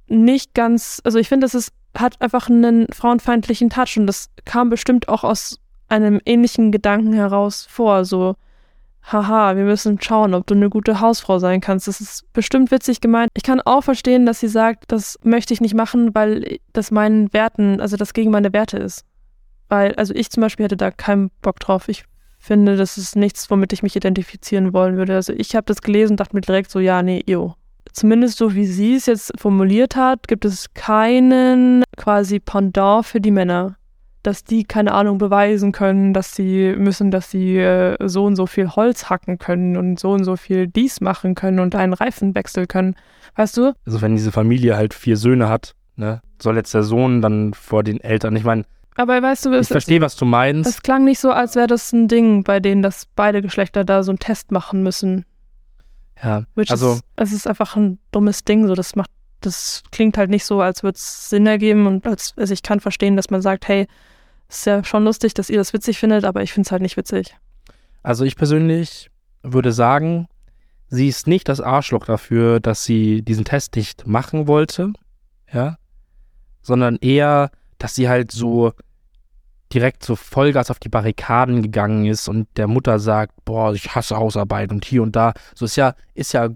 nicht 0.08 0.54
ganz, 0.54 1.02
also 1.04 1.20
ich 1.20 1.30
finde, 1.30 1.48
das 1.48 1.72
hat 1.98 2.22
einfach 2.22 2.50
einen 2.50 2.88
frauenfeindlichen 2.92 3.70
Touch 3.70 3.98
und 3.98 4.08
das 4.08 4.30
kam 4.46 4.70
bestimmt 4.70 5.10
auch 5.10 5.24
aus 5.24 5.60
einem 5.90 6.22
ähnlichen 6.26 6.72
Gedanken 6.72 7.12
heraus 7.14 7.68
vor, 7.70 8.06
so, 8.06 8.36
haha, 9.04 9.56
wir 9.56 9.64
müssen 9.64 10.00
schauen, 10.02 10.34
ob 10.34 10.48
du 10.48 10.54
eine 10.54 10.70
gute 10.70 11.00
Hausfrau 11.02 11.40
sein 11.40 11.60
kannst. 11.60 11.88
Das 11.88 12.00
ist 12.00 12.32
bestimmt 12.34 12.72
witzig 12.72 13.02
gemeint. 13.02 13.30
Ich 13.36 13.44
kann 13.44 13.60
auch 13.62 13.84
verstehen, 13.84 14.26
dass 14.26 14.40
sie 14.40 14.48
sagt, 14.48 14.86
das 14.92 15.20
möchte 15.24 15.54
ich 15.54 15.62
nicht 15.62 15.74
machen, 15.74 16.14
weil 16.16 16.60
das 16.72 16.92
meinen 16.92 17.34
Werten, 17.34 17.82
also 17.82 17.98
das 17.98 18.14
gegen 18.14 18.32
meine 18.32 18.54
Werte 18.54 18.78
ist. 18.78 19.06
Weil, 19.72 19.96
also 19.96 20.14
ich 20.14 20.30
zum 20.30 20.42
Beispiel 20.42 20.66
hätte 20.66 20.76
da 20.76 20.92
keinen 20.92 21.32
Bock 21.42 21.62
drauf. 21.62 21.88
Ich 21.88 22.04
finde, 22.40 22.76
das 22.76 22.98
ist 22.98 23.16
nichts, 23.16 23.50
womit 23.50 23.72
ich 23.72 23.84
mich 23.84 23.96
identifizieren 23.96 24.74
wollen 24.74 24.98
würde. 24.98 25.16
Also 25.16 25.32
ich 25.32 25.56
habe 25.56 25.64
das 25.66 25.82
gelesen 25.82 26.12
und 26.12 26.20
dachte 26.20 26.36
mir 26.36 26.42
direkt 26.42 26.70
so, 26.70 26.82
ja, 26.82 27.02
nee, 27.02 27.24
jo. 27.26 27.56
Zumindest 27.94 28.38
so 28.38 28.54
wie 28.54 28.66
sie 28.66 28.96
es 28.96 29.06
jetzt 29.06 29.32
formuliert 29.40 29.96
hat, 29.96 30.28
gibt 30.28 30.44
es 30.44 30.74
keinen 30.74 31.84
quasi 31.96 32.42
Pendant 32.42 33.06
für 33.06 33.22
die 33.22 33.32
Männer. 33.32 33.78
Dass 34.24 34.44
die, 34.44 34.66
keine 34.66 34.92
Ahnung, 34.92 35.20
beweisen 35.20 35.72
können, 35.72 36.14
dass 36.14 36.36
sie 36.36 36.76
müssen, 36.78 37.10
dass 37.10 37.32
sie 37.32 37.58
äh, 37.58 37.96
so 38.06 38.26
und 38.26 38.36
so 38.36 38.48
viel 38.48 38.68
Holz 38.68 39.10
hacken 39.10 39.38
können 39.38 39.78
und 39.78 40.02
so 40.02 40.12
und 40.12 40.26
so 40.26 40.36
viel 40.36 40.68
dies 40.68 41.00
machen 41.00 41.34
können 41.34 41.62
und 41.62 41.76
einen 41.76 41.94
Reifen 41.94 42.36
wechseln 42.36 42.68
können. 42.68 42.96
Weißt 43.38 43.56
du? 43.56 43.72
Also 43.86 44.02
wenn 44.02 44.18
diese 44.18 44.34
Familie 44.34 44.76
halt 44.76 44.94
vier 44.94 45.16
Söhne 45.16 45.48
hat, 45.48 45.76
ne, 45.96 46.22
soll 46.42 46.58
jetzt 46.58 46.74
der 46.74 46.84
Sohn 46.84 47.22
dann 47.22 47.54
vor 47.54 47.84
den 47.84 48.02
Eltern, 48.02 48.36
ich 48.36 48.44
meine, 48.44 48.66
aber 48.96 49.22
weißt 49.22 49.46
du, 49.46 49.54
ich 49.54 49.68
verstehe, 49.68 50.02
was 50.02 50.16
du 50.16 50.26
meinst. 50.26 50.70
Es 50.70 50.82
klang 50.82 51.06
nicht 51.06 51.20
so, 51.20 51.32
als 51.32 51.56
wäre 51.56 51.68
das 51.68 51.92
ein 51.94 52.08
Ding, 52.08 52.44
bei 52.44 52.60
denen 52.60 52.82
dass 52.82 53.06
beide 53.16 53.42
Geschlechter 53.42 53.84
da 53.84 54.04
so 54.04 54.12
einen 54.12 54.20
Test 54.20 54.52
machen 54.52 54.84
müssen. 54.84 55.26
Ja, 56.22 56.44
Which 56.56 56.70
also 56.70 56.94
ist, 56.94 57.04
es 57.16 57.32
ist 57.32 57.48
einfach 57.48 57.76
ein 57.76 58.00
dummes 58.12 58.44
Ding. 58.44 58.68
So, 58.68 58.76
das 58.76 58.96
macht, 58.96 59.10
das 59.40 59.84
klingt 59.92 60.18
halt 60.18 60.30
nicht 60.30 60.46
so, 60.46 60.62
als 60.62 60.84
würde 60.84 60.98
es 60.98 61.30
Sinn 61.30 61.48
ergeben 61.48 61.88
und 61.88 62.06
als, 62.06 62.34
also 62.38 62.54
ich 62.54 62.64
kann 62.64 62.80
verstehen, 62.80 63.16
dass 63.16 63.30
man 63.30 63.42
sagt, 63.42 63.68
hey, 63.68 63.88
ist 64.50 64.66
ja 64.66 64.84
schon 64.84 65.04
lustig, 65.04 65.34
dass 65.34 65.50
ihr 65.50 65.58
das 65.58 65.74
witzig 65.74 65.98
findet, 65.98 66.26
aber 66.26 66.44
ich 66.44 66.52
finde 66.52 66.68
es 66.68 66.72
halt 66.72 66.82
nicht 66.82 66.98
witzig. 66.98 67.36
Also 68.04 68.26
ich 68.26 68.36
persönlich 68.36 69.10
würde 69.42 69.72
sagen, 69.72 70.28
sie 70.90 71.08
ist 71.08 71.26
nicht 71.26 71.48
das 71.48 71.62
Arschloch 71.62 72.06
dafür, 72.06 72.60
dass 72.60 72.84
sie 72.84 73.22
diesen 73.22 73.46
Test 73.46 73.76
nicht 73.76 74.06
machen 74.06 74.48
wollte, 74.48 74.92
ja, 75.52 75.78
sondern 76.62 76.98
eher 76.98 77.50
dass 77.82 77.96
sie 77.96 78.08
halt 78.08 78.32
so 78.32 78.74
direkt 79.74 80.04
so 80.04 80.16
Vollgas 80.16 80.70
auf 80.70 80.80
die 80.80 80.90
Barrikaden 80.90 81.64
gegangen 81.64 82.06
ist 82.06 82.28
und 82.28 82.48
der 82.58 82.68
Mutter 82.68 83.00
sagt, 83.00 83.34
boah, 83.46 83.74
ich 83.74 83.96
hasse 83.96 84.18
Hausarbeit 84.18 84.72
und 84.72 84.86
hier 84.86 85.02
und 85.02 85.16
da. 85.16 85.34
So 85.56 85.66
ist 85.66 85.78
ja, 85.78 85.96
ist 86.14 86.34
ja 86.34 86.50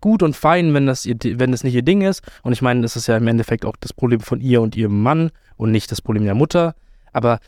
gut 0.00 0.22
und 0.22 0.34
fein, 0.34 0.74
wenn 0.74 0.86
das 0.86 1.06
ihr, 1.06 1.16
wenn 1.22 1.52
das 1.52 1.62
nicht 1.62 1.74
ihr 1.74 1.82
Ding 1.82 2.00
ist. 2.02 2.22
Und 2.42 2.52
ich 2.52 2.62
meine, 2.62 2.80
das 2.80 2.96
ist 2.96 3.06
ja 3.06 3.16
im 3.16 3.28
Endeffekt 3.28 3.64
auch 3.64 3.76
das 3.78 3.92
Problem 3.92 4.20
von 4.20 4.40
ihr 4.40 4.62
und 4.62 4.76
ihrem 4.76 5.02
Mann 5.02 5.30
und 5.56 5.70
nicht 5.70 5.92
das 5.92 6.02
Problem 6.02 6.24
der 6.24 6.34
Mutter. 6.34 6.74
Aber 7.12 7.38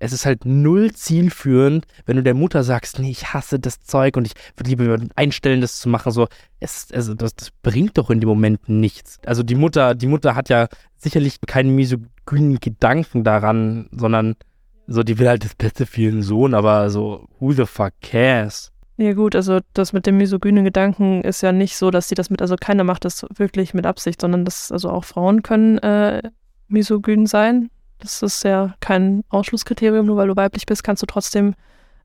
es 0.00 0.12
ist 0.12 0.26
halt 0.26 0.44
null 0.46 0.92
zielführend, 0.92 1.86
wenn 2.06 2.16
du 2.16 2.22
der 2.22 2.34
Mutter 2.34 2.64
sagst, 2.64 2.98
nee, 2.98 3.10
ich 3.10 3.32
hasse 3.32 3.60
das 3.60 3.80
Zeug 3.82 4.16
und 4.16 4.26
ich 4.26 4.32
würde 4.56 4.70
lieber 4.70 4.98
einstellen, 5.14 5.60
das 5.60 5.78
zu 5.78 5.88
machen. 5.88 6.10
So, 6.10 6.26
es, 6.58 6.88
also 6.92 7.14
das, 7.14 7.36
das 7.36 7.50
bringt 7.62 7.98
doch 7.98 8.10
in 8.10 8.18
dem 8.18 8.28
Moment 8.28 8.68
nichts. 8.68 9.18
Also 9.26 9.42
die 9.42 9.54
Mutter, 9.54 9.94
die 9.94 10.06
Mutter 10.06 10.34
hat 10.34 10.48
ja 10.48 10.68
sicherlich 10.96 11.40
keinen 11.46 11.74
misogynen 11.76 12.58
Gedanken 12.60 13.24
daran, 13.24 13.88
sondern 13.92 14.36
so, 14.86 15.02
die 15.02 15.18
will 15.18 15.28
halt 15.28 15.44
das 15.44 15.54
Beste 15.54 15.86
für 15.86 16.00
ihren 16.00 16.22
Sohn, 16.22 16.54
aber 16.54 16.90
so, 16.90 17.28
who 17.38 17.52
the 17.52 17.66
fuck 17.66 17.92
cares? 18.00 18.72
Ja 18.96 19.12
gut, 19.12 19.36
also 19.36 19.60
das 19.74 19.92
mit 19.92 20.06
dem 20.06 20.16
misogynen 20.16 20.64
Gedanken 20.64 21.22
ist 21.22 21.42
ja 21.42 21.52
nicht 21.52 21.76
so, 21.76 21.90
dass 21.90 22.08
sie 22.08 22.14
das 22.14 22.28
mit, 22.28 22.42
also 22.42 22.56
keiner 22.56 22.84
macht 22.84 23.04
das 23.04 23.24
wirklich 23.34 23.72
mit 23.74 23.86
Absicht, 23.86 24.20
sondern 24.20 24.44
das, 24.44 24.72
also 24.72 24.90
auch 24.90 25.04
Frauen 25.04 25.42
können 25.42 25.78
äh, 25.78 26.22
misogyn 26.68 27.26
sein. 27.26 27.70
Das 28.00 28.22
ist 28.22 28.44
ja 28.44 28.74
kein 28.80 29.24
Ausschlusskriterium, 29.28 30.06
nur 30.06 30.16
weil 30.16 30.28
du 30.28 30.36
weiblich 30.36 30.66
bist, 30.66 30.82
kannst 30.82 31.02
du 31.02 31.06
trotzdem 31.06 31.54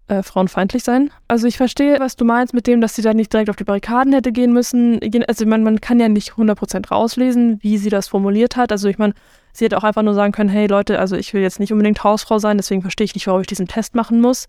äh, 0.07 0.21
frauenfeindlich 0.21 0.83
sein. 0.83 1.09
Also 1.27 1.47
ich 1.47 1.57
verstehe, 1.57 1.99
was 1.99 2.15
du 2.15 2.25
meinst 2.25 2.53
mit 2.53 2.67
dem, 2.67 2.81
dass 2.81 2.95
sie 2.95 3.01
da 3.01 3.13
nicht 3.13 3.33
direkt 3.33 3.49
auf 3.49 3.55
die 3.55 3.63
Barrikaden 3.63 4.13
hätte 4.13 4.31
gehen 4.31 4.53
müssen. 4.53 4.99
Also 5.27 5.45
man, 5.45 5.63
man 5.63 5.81
kann 5.81 5.99
ja 5.99 6.09
nicht 6.09 6.33
100% 6.33 6.89
rauslesen, 6.89 7.59
wie 7.61 7.77
sie 7.77 7.89
das 7.89 8.07
formuliert 8.07 8.55
hat. 8.55 8.71
Also 8.71 8.87
ich 8.87 8.97
meine, 8.97 9.13
sie 9.51 9.65
hätte 9.65 9.77
auch 9.77 9.83
einfach 9.83 10.03
nur 10.03 10.13
sagen 10.13 10.31
können, 10.31 10.49
hey 10.49 10.67
Leute, 10.67 10.99
also 10.99 11.15
ich 11.15 11.33
will 11.33 11.41
jetzt 11.41 11.59
nicht 11.59 11.71
unbedingt 11.71 12.03
Hausfrau 12.03 12.37
sein, 12.37 12.57
deswegen 12.57 12.81
verstehe 12.81 13.05
ich 13.05 13.15
nicht, 13.15 13.27
warum 13.27 13.41
ich 13.41 13.47
diesen 13.47 13.67
Test 13.67 13.95
machen 13.95 14.21
muss. 14.21 14.47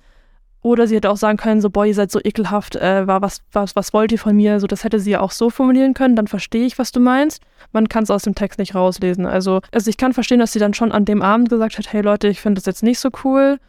Oder 0.66 0.88
sie 0.88 0.96
hätte 0.96 1.10
auch 1.10 1.16
sagen 1.16 1.38
können, 1.38 1.60
so, 1.60 1.70
boah, 1.70 1.86
ihr 1.86 1.94
seid 1.94 2.10
so 2.10 2.18
ekelhaft, 2.18 2.74
äh, 2.74 3.06
was, 3.06 3.40
was, 3.52 3.76
was 3.76 3.92
wollt 3.92 4.10
ihr 4.10 4.18
von 4.18 4.34
mir? 4.34 4.58
So, 4.58 4.66
das 4.66 4.82
hätte 4.82 4.98
sie 4.98 5.12
ja 5.12 5.20
auch 5.20 5.30
so 5.30 5.48
formulieren 5.48 5.94
können, 5.94 6.16
dann 6.16 6.26
verstehe 6.26 6.66
ich, 6.66 6.76
was 6.76 6.90
du 6.90 6.98
meinst. 6.98 7.40
Man 7.70 7.88
kann 7.88 8.02
es 8.02 8.10
aus 8.10 8.24
dem 8.24 8.34
Text 8.34 8.58
nicht 8.58 8.74
rauslesen. 8.74 9.26
Also, 9.26 9.60
also 9.70 9.88
ich 9.88 9.96
kann 9.96 10.12
verstehen, 10.12 10.40
dass 10.40 10.52
sie 10.52 10.58
dann 10.58 10.74
schon 10.74 10.90
an 10.90 11.04
dem 11.04 11.22
Abend 11.22 11.50
gesagt 11.50 11.78
hat, 11.78 11.92
hey 11.92 12.02
Leute, 12.02 12.26
ich 12.26 12.40
finde 12.40 12.58
das 12.58 12.66
jetzt 12.66 12.82
nicht 12.82 12.98
so 12.98 13.10
cool. 13.22 13.60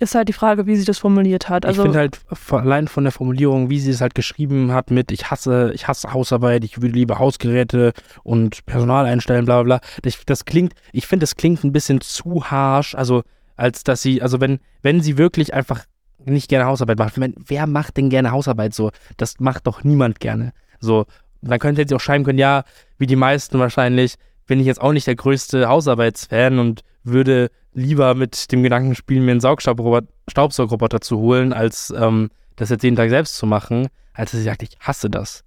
Ist 0.00 0.16
halt 0.16 0.28
die 0.28 0.32
Frage, 0.32 0.66
wie 0.66 0.74
sie 0.74 0.84
das 0.84 0.98
formuliert 0.98 1.48
hat. 1.48 1.64
Also, 1.64 1.82
ich 1.82 1.84
finde 1.84 1.98
halt 2.00 2.18
allein 2.50 2.88
von 2.88 3.04
der 3.04 3.12
Formulierung, 3.12 3.70
wie 3.70 3.78
sie 3.78 3.92
es 3.92 4.00
halt 4.00 4.16
geschrieben 4.16 4.72
hat 4.72 4.90
mit 4.90 5.12
ich 5.12 5.30
hasse, 5.30 5.70
ich 5.72 5.86
hasse 5.86 6.12
Hausarbeit, 6.12 6.64
ich 6.64 6.82
würde 6.82 6.96
lieber 6.96 7.20
Hausgeräte 7.20 7.92
und 8.24 8.66
Personal 8.66 9.06
einstellen, 9.06 9.44
bla 9.44 9.62
bla 9.62 9.78
bla. 9.78 9.88
Das, 10.02 10.18
das 10.26 10.46
klingt, 10.46 10.72
ich 10.92 11.06
finde, 11.06 11.22
das 11.22 11.36
klingt 11.36 11.62
ein 11.62 11.70
bisschen 11.70 12.00
zu 12.00 12.50
harsh, 12.50 12.96
also 12.96 13.22
als 13.56 13.84
dass 13.84 14.02
sie, 14.02 14.20
also 14.20 14.40
wenn, 14.40 14.58
wenn 14.82 15.00
sie 15.00 15.16
wirklich 15.16 15.54
einfach 15.54 15.84
nicht 16.24 16.48
gerne 16.48 16.66
Hausarbeit 16.66 16.98
macht. 16.98 17.16
Meine, 17.16 17.34
wer 17.36 17.66
macht 17.66 17.96
denn 17.96 18.10
gerne 18.10 18.30
Hausarbeit 18.30 18.74
so? 18.74 18.90
Das 19.16 19.40
macht 19.40 19.66
doch 19.66 19.84
niemand 19.84 20.20
gerne. 20.20 20.52
So, 20.80 21.06
dann 21.42 21.58
könnte 21.58 21.84
sie 21.86 21.94
auch 21.94 22.00
schreiben 22.00 22.24
können, 22.24 22.38
ja, 22.38 22.64
wie 22.98 23.06
die 23.06 23.16
meisten 23.16 23.58
wahrscheinlich, 23.58 24.14
bin 24.46 24.60
ich 24.60 24.66
jetzt 24.66 24.80
auch 24.80 24.92
nicht 24.92 25.06
der 25.06 25.14
größte 25.14 25.68
Hausarbeitsfan 25.68 26.58
und 26.58 26.82
würde 27.04 27.50
lieber 27.72 28.14
mit 28.14 28.50
dem 28.52 28.62
Gedanken 28.62 28.94
spielen, 28.94 29.24
mir 29.24 29.32
einen 29.32 29.40
Staubsaugerroboter 29.40 31.00
zu 31.00 31.18
holen, 31.18 31.52
als 31.52 31.92
ähm, 31.96 32.30
das 32.56 32.70
jetzt 32.70 32.82
jeden 32.82 32.96
Tag 32.96 33.10
selbst 33.10 33.36
zu 33.36 33.46
machen, 33.46 33.88
als 34.12 34.32
sie 34.32 34.42
sagt, 34.42 34.62
ich 34.62 34.76
hasse 34.80 35.08
das. 35.08 35.44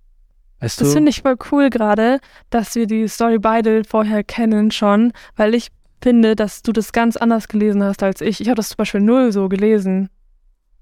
Weißt 0.59 0.79
das 0.79 0.93
finde 0.93 1.09
ich 1.09 1.21
voll 1.21 1.35
cool 1.51 1.69
gerade, 1.69 2.19
dass 2.49 2.75
wir 2.75 2.87
die 2.87 3.07
Story 3.09 3.37
beide 3.37 3.83
vorher 3.83 4.23
kennen 4.23 4.71
schon, 4.71 5.11
weil 5.35 5.53
ich 5.53 5.67
finde, 6.01 6.35
dass 6.35 6.61
du 6.61 6.71
das 6.71 6.93
ganz 6.93 7.17
anders 7.17 7.49
gelesen 7.49 7.83
hast 7.83 8.01
als 8.01 8.21
ich. 8.21 8.39
Ich 8.39 8.47
habe 8.47 8.55
das 8.55 8.69
zum 8.69 8.77
Beispiel 8.77 9.01
null 9.01 9.31
so 9.31 9.49
gelesen. 9.49 10.09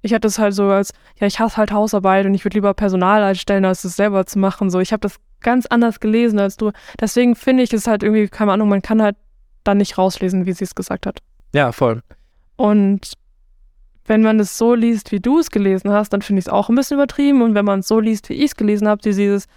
Ich 0.02 0.14
hatte 0.14 0.28
es 0.28 0.40
halt 0.40 0.54
so 0.54 0.66
als, 0.66 0.94
ja, 1.20 1.28
ich 1.28 1.40
hasse 1.40 1.58
halt 1.58 1.72
Hausarbeit 1.72 2.26
und 2.26 2.34
ich 2.34 2.44
würde 2.44 2.58
lieber 2.58 2.74
Personal 2.74 3.24
einstellen, 3.24 3.66
als 3.66 3.84
es 3.84 3.96
selber 3.96 4.26
zu 4.26 4.40
machen. 4.40 4.70
So, 4.70 4.80
ich 4.80 4.94
habe 4.94 5.02
das 5.02 5.18
ganz 5.42 5.66
anders 5.68 6.00
gelesen 6.00 6.40
als 6.40 6.58
du. 6.58 6.72
Deswegen 7.00 7.36
finde 7.36 7.64
ich 7.64 7.74
es 7.74 7.88
halt 7.88 8.04
irgendwie, 8.04 8.28
keine 8.28 8.52
Ahnung, 8.52 8.70
man 8.70 8.82
kann 8.82 9.02
halt 9.02 9.16
dann 9.64 9.78
nicht 9.78 9.98
rauslesen, 9.98 10.46
wie 10.46 10.54
sie 10.54 10.64
es 10.64 10.76
gesagt 10.76 11.06
hat. 11.06 11.20
Ja, 11.54 11.72
voll. 11.72 12.02
Und 12.56 13.14
wenn 14.06 14.24
man 14.24 14.40
es 14.40 14.58
so 14.58 14.74
liest, 14.74 15.12
wie 15.12 15.20
du 15.20 15.40
es 15.40 15.52
gelesen 15.52 15.92
hast, 15.92 16.10
dann 16.14 16.22
finde 16.22 16.40
ich 16.40 16.46
es 16.46 16.52
auch 16.52 16.70
ein 16.70 16.76
bisschen 16.76 16.96
übertrieben. 16.96 17.42
Und 17.42 17.54
wenn 17.54 17.66
man 17.66 17.80
es 17.80 17.88
so 17.88 18.00
liest, 18.00 18.30
wie 18.30 18.34
ich 18.34 18.46
es 18.46 18.56
gelesen 18.56 18.88
habe, 18.88 19.02
dieses, 19.02 19.48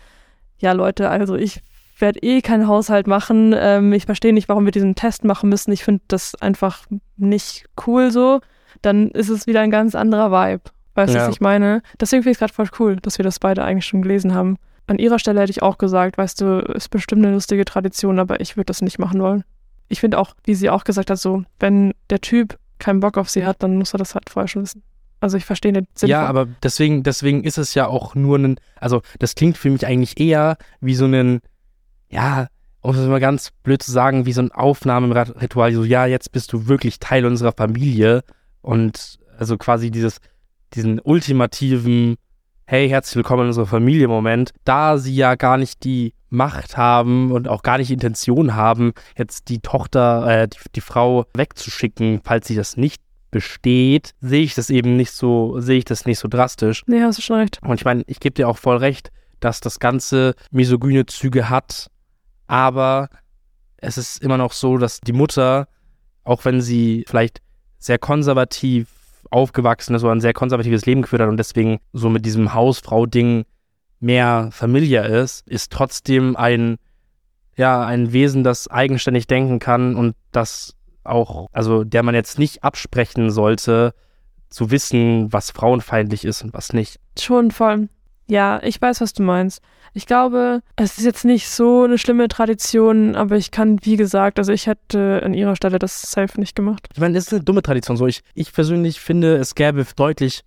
ja 0.59 0.72
Leute, 0.72 1.09
also 1.09 1.34
ich 1.36 1.62
werde 1.99 2.22
eh 2.22 2.42
keinen 2.42 2.68
Haushalt 2.68 3.07
machen. 3.07 3.55
Ähm, 3.57 3.92
ich 3.92 4.07
verstehe 4.07 4.32
nicht, 4.32 4.49
warum 4.49 4.64
wir 4.64 4.72
diesen 4.72 4.95
Test 4.95 5.24
machen 5.24 5.49
müssen. 5.49 5.72
Ich 5.72 5.84
finde 5.84 6.03
das 6.09 6.34
einfach 6.34 6.86
nicht 7.16 7.66
cool 7.86 8.11
so 8.11 8.40
dann 8.85 9.11
ist 9.11 9.28
es 9.28 9.47
wieder 9.47 9.61
ein 9.61 9.70
ganz 9.70 9.95
anderer 9.95 10.30
Vibe. 10.30 10.70
Weißt 10.95 11.12
du, 11.12 11.18
ja. 11.18 11.26
was 11.26 11.35
ich 11.35 11.41
meine? 11.41 11.82
Deswegen 12.01 12.22
finde 12.22 12.32
ich 12.32 12.37
es 12.37 12.39
gerade 12.41 12.53
voll 12.53 12.68
cool, 12.78 12.97
dass 12.97 13.18
wir 13.18 13.24
das 13.24 13.41
beide 13.41 13.64
eigentlich 13.64 13.87
schon 13.87 14.03
gelesen 14.03 14.35
haben. 14.35 14.57
An 14.87 14.99
ihrer 14.99 15.18
Stelle 15.18 15.41
hätte 15.41 15.51
ich 15.51 15.62
auch 15.62 15.78
gesagt, 15.78 16.18
weißt 16.18 16.41
du, 16.41 16.59
ist 16.59 16.91
bestimmt 16.91 17.24
eine 17.24 17.35
lustige 17.35 17.64
Tradition, 17.64 18.18
aber 18.18 18.41
ich 18.41 18.57
würde 18.57 18.66
das 18.66 18.82
nicht 18.82 18.99
machen 18.99 19.20
wollen. 19.20 19.45
Ich 19.89 20.01
finde 20.01 20.18
auch, 20.18 20.35
wie 20.45 20.55
sie 20.55 20.70
auch 20.70 20.85
gesagt 20.85 21.11
hat, 21.11 21.18
so, 21.18 21.45
wenn 21.59 21.95
der 22.11 22.20
Typ 22.20 22.59
keinen 22.78 23.01
Bock 23.01 23.18
auf 23.18 23.30
sie 23.30 23.45
hat, 23.45 23.62
dann 23.62 23.76
muss 23.76 23.95
er 23.95 23.99
das 23.99 24.14
halt 24.14 24.30
vorher 24.30 24.49
schon 24.49 24.62
wissen. 24.62 24.82
Also 25.20 25.37
ich 25.39 25.47
verstehe 25.47 25.72
den 25.72 25.87
Sinn. 25.95 26.11
Ja, 26.11 26.26
aber 26.26 26.47
deswegen, 26.62 27.03
deswegen 27.03 27.45
ist 27.45 27.57
es 27.57 27.74
ja 27.74 27.87
auch 27.87 28.14
nur 28.14 28.39
ein, 28.39 28.57
also 28.78 29.01
das 29.18 29.35
klingt 29.35 29.57
für 29.57 29.70
mich 29.70 29.87
eigentlich 29.87 30.20
eher 30.20 30.59
wie 30.80 30.95
so 30.95 31.07
ein, 31.07 31.41
ja, 32.11 32.49
um 32.82 32.95
es 32.95 33.09
mal 33.09 33.20
ganz 33.20 33.51
blöd 33.62 33.82
zu 33.82 33.91
sagen, 33.91 34.26
wie 34.26 34.32
so 34.35 34.43
ein 34.43 34.53
Aufnahmeritual, 34.53 35.72
so, 35.72 35.85
ja, 35.85 36.05
jetzt 36.05 36.30
bist 36.32 36.53
du 36.53 36.66
wirklich 36.66 36.99
Teil 36.99 37.24
unserer 37.24 37.53
Familie 37.53 38.22
und 38.64 39.18
also 39.38 39.56
quasi 39.58 39.90
dieses, 39.90 40.18
diesen 40.72 40.98
ultimativen, 41.00 42.16
hey, 42.66 42.88
herzlich 42.88 43.16
willkommen 43.16 43.42
in 43.42 43.48
unserer 43.48 43.66
Familie-Moment, 43.66 44.52
da 44.64 44.96
sie 44.96 45.14
ja 45.14 45.34
gar 45.34 45.58
nicht 45.58 45.84
die 45.84 46.14
Macht 46.30 46.76
haben 46.76 47.30
und 47.30 47.46
auch 47.46 47.62
gar 47.62 47.78
nicht 47.78 47.90
die 47.90 47.94
Intention 47.94 48.54
haben, 48.54 48.92
jetzt 49.16 49.48
die 49.50 49.60
Tochter, 49.60 50.26
äh, 50.26 50.48
die, 50.48 50.58
die 50.74 50.80
Frau 50.80 51.26
wegzuschicken, 51.36 52.22
falls 52.24 52.48
sie 52.48 52.56
das 52.56 52.76
nicht 52.76 53.02
besteht, 53.30 54.14
sehe 54.20 54.42
ich 54.42 54.54
das 54.54 54.70
eben 54.70 54.96
nicht 54.96 55.12
so, 55.12 55.60
sehe 55.60 55.78
ich 55.78 55.84
das 55.84 56.06
nicht 56.06 56.18
so 56.18 56.26
drastisch. 56.26 56.82
Nee, 56.86 57.02
hast 57.02 57.18
du 57.18 57.22
schon 57.22 57.38
recht. 57.38 57.60
Und 57.62 57.74
ich 57.74 57.84
meine, 57.84 58.02
ich 58.06 58.18
gebe 58.18 58.34
dir 58.34 58.48
auch 58.48 58.58
voll 58.58 58.78
recht, 58.78 59.10
dass 59.40 59.60
das 59.60 59.78
Ganze 59.78 60.34
misogyne 60.50 61.04
Züge 61.06 61.50
hat, 61.50 61.90
aber 62.46 63.10
es 63.76 63.98
ist 63.98 64.22
immer 64.22 64.38
noch 64.38 64.52
so, 64.52 64.78
dass 64.78 65.00
die 65.00 65.12
Mutter, 65.12 65.68
auch 66.22 66.44
wenn 66.46 66.62
sie 66.62 67.04
vielleicht 67.06 67.43
sehr 67.85 67.99
konservativ 67.99 68.89
aufgewachsen 69.30 69.95
ist 69.95 70.03
oder 70.05 70.14
ein 70.14 70.20
sehr 70.22 70.32
konservatives 70.32 70.87
Leben 70.87 71.03
geführt 71.03 71.20
hat 71.20 71.28
und 71.28 71.37
deswegen 71.37 71.80
so 71.93 72.09
mit 72.09 72.24
diesem 72.24 72.55
Hausfrau-Ding 72.55 73.45
mehr 74.01 74.49
familiar 74.53 75.05
ist, 75.05 75.47
ist 75.47 75.70
trotzdem 75.70 76.35
ein, 76.35 76.76
ja, 77.57 77.85
ein 77.85 78.14
Wesen, 78.14 78.43
das 78.43 78.68
eigenständig 78.68 79.26
denken 79.26 79.59
kann 79.59 79.97
und 79.97 80.14
das 80.32 80.74
auch, 81.05 81.49
also 81.53 81.85
der 81.85 82.03
man 82.03 82.14
jetzt 82.14 82.39
nicht 82.39 82.64
absprechen 82.64 83.30
sollte, 83.30 83.93
zu 84.49 84.70
wissen, 84.70 85.30
was 85.32 85.51
frauenfeindlich 85.51 86.24
ist 86.24 86.43
und 86.43 86.55
was 86.55 86.72
nicht. 86.72 87.01
Schon 87.18 87.51
voll. 87.51 87.89
Ja, 88.26 88.60
ich 88.62 88.80
weiß, 88.80 89.00
was 89.00 89.12
du 89.12 89.22
meinst. 89.22 89.60
Ich 89.92 90.06
glaube, 90.06 90.60
es 90.76 90.98
ist 90.98 91.04
jetzt 91.04 91.24
nicht 91.24 91.48
so 91.48 91.84
eine 91.84 91.98
schlimme 91.98 92.26
Tradition, 92.28 93.14
aber 93.14 93.36
ich 93.36 93.50
kann, 93.50 93.78
wie 93.82 93.96
gesagt, 93.96 94.38
also 94.38 94.52
ich 94.52 94.66
hätte 94.66 95.22
an 95.24 95.34
ihrer 95.34 95.54
Stelle 95.54 95.78
das 95.78 96.02
safe 96.02 96.40
nicht 96.40 96.56
gemacht. 96.56 96.88
Ich 96.92 97.00
meine, 97.00 97.16
es 97.16 97.26
ist 97.26 97.32
eine 97.32 97.44
dumme 97.44 97.62
Tradition. 97.62 97.96
So, 97.96 98.06
ich, 98.06 98.22
ich 98.34 98.52
persönlich 98.52 99.00
finde, 99.00 99.36
es 99.36 99.54
gäbe 99.54 99.86
deutlich 99.94 100.42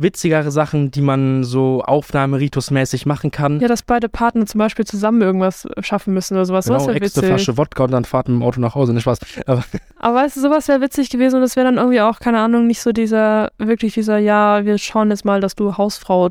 witzigere 0.00 0.50
Sachen, 0.50 0.90
die 0.90 1.02
man 1.02 1.44
so 1.44 1.82
Aufnahmeritusmäßig 1.82 3.06
machen 3.06 3.30
kann. 3.30 3.60
Ja, 3.60 3.68
dass 3.68 3.82
beide 3.82 4.08
Partner 4.08 4.46
zum 4.46 4.58
Beispiel 4.58 4.86
zusammen 4.86 5.20
irgendwas 5.20 5.68
schaffen 5.80 6.14
müssen 6.14 6.34
oder 6.34 6.46
sowas. 6.46 6.66
Genau, 6.66 6.78
sowas 6.78 6.94
wäre 6.94 7.04
witzig. 7.04 7.24
Flasche 7.26 7.56
Wodka 7.58 7.84
und 7.84 7.90
dann 7.90 8.04
fahren 8.04 8.32
mit 8.32 8.40
dem 8.40 8.42
Auto 8.42 8.60
nach 8.60 8.74
Hause, 8.74 8.92
nicht 8.94 9.02
Spaß. 9.02 9.20
Aber, 9.46 9.64
Aber 9.98 10.14
weißt 10.16 10.36
du, 10.36 10.40
sowas 10.40 10.68
wäre 10.68 10.80
witzig 10.80 11.10
gewesen 11.10 11.36
und 11.36 11.42
es 11.42 11.56
wäre 11.56 11.66
dann 11.66 11.76
irgendwie 11.76 12.00
auch, 12.00 12.18
keine 12.18 12.40
Ahnung, 12.40 12.66
nicht 12.66 12.80
so 12.80 12.92
dieser, 12.92 13.50
wirklich 13.58 13.94
dieser, 13.94 14.18
ja, 14.18 14.64
wir 14.64 14.78
schauen 14.78 15.10
jetzt 15.10 15.24
mal, 15.24 15.40
dass 15.40 15.54
du 15.54 15.76
Hausfrau 15.76 16.30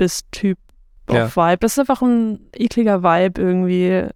bist 0.00 0.32
Typ 0.32 0.58
ja. 1.10 1.26
auf 1.26 1.36
Vibe. 1.36 1.58
Das 1.58 1.72
ist 1.72 1.78
einfach 1.78 2.00
ein 2.00 2.40
ekliger 2.54 3.02
Vibe 3.02 3.40
irgendwie, 3.40 4.06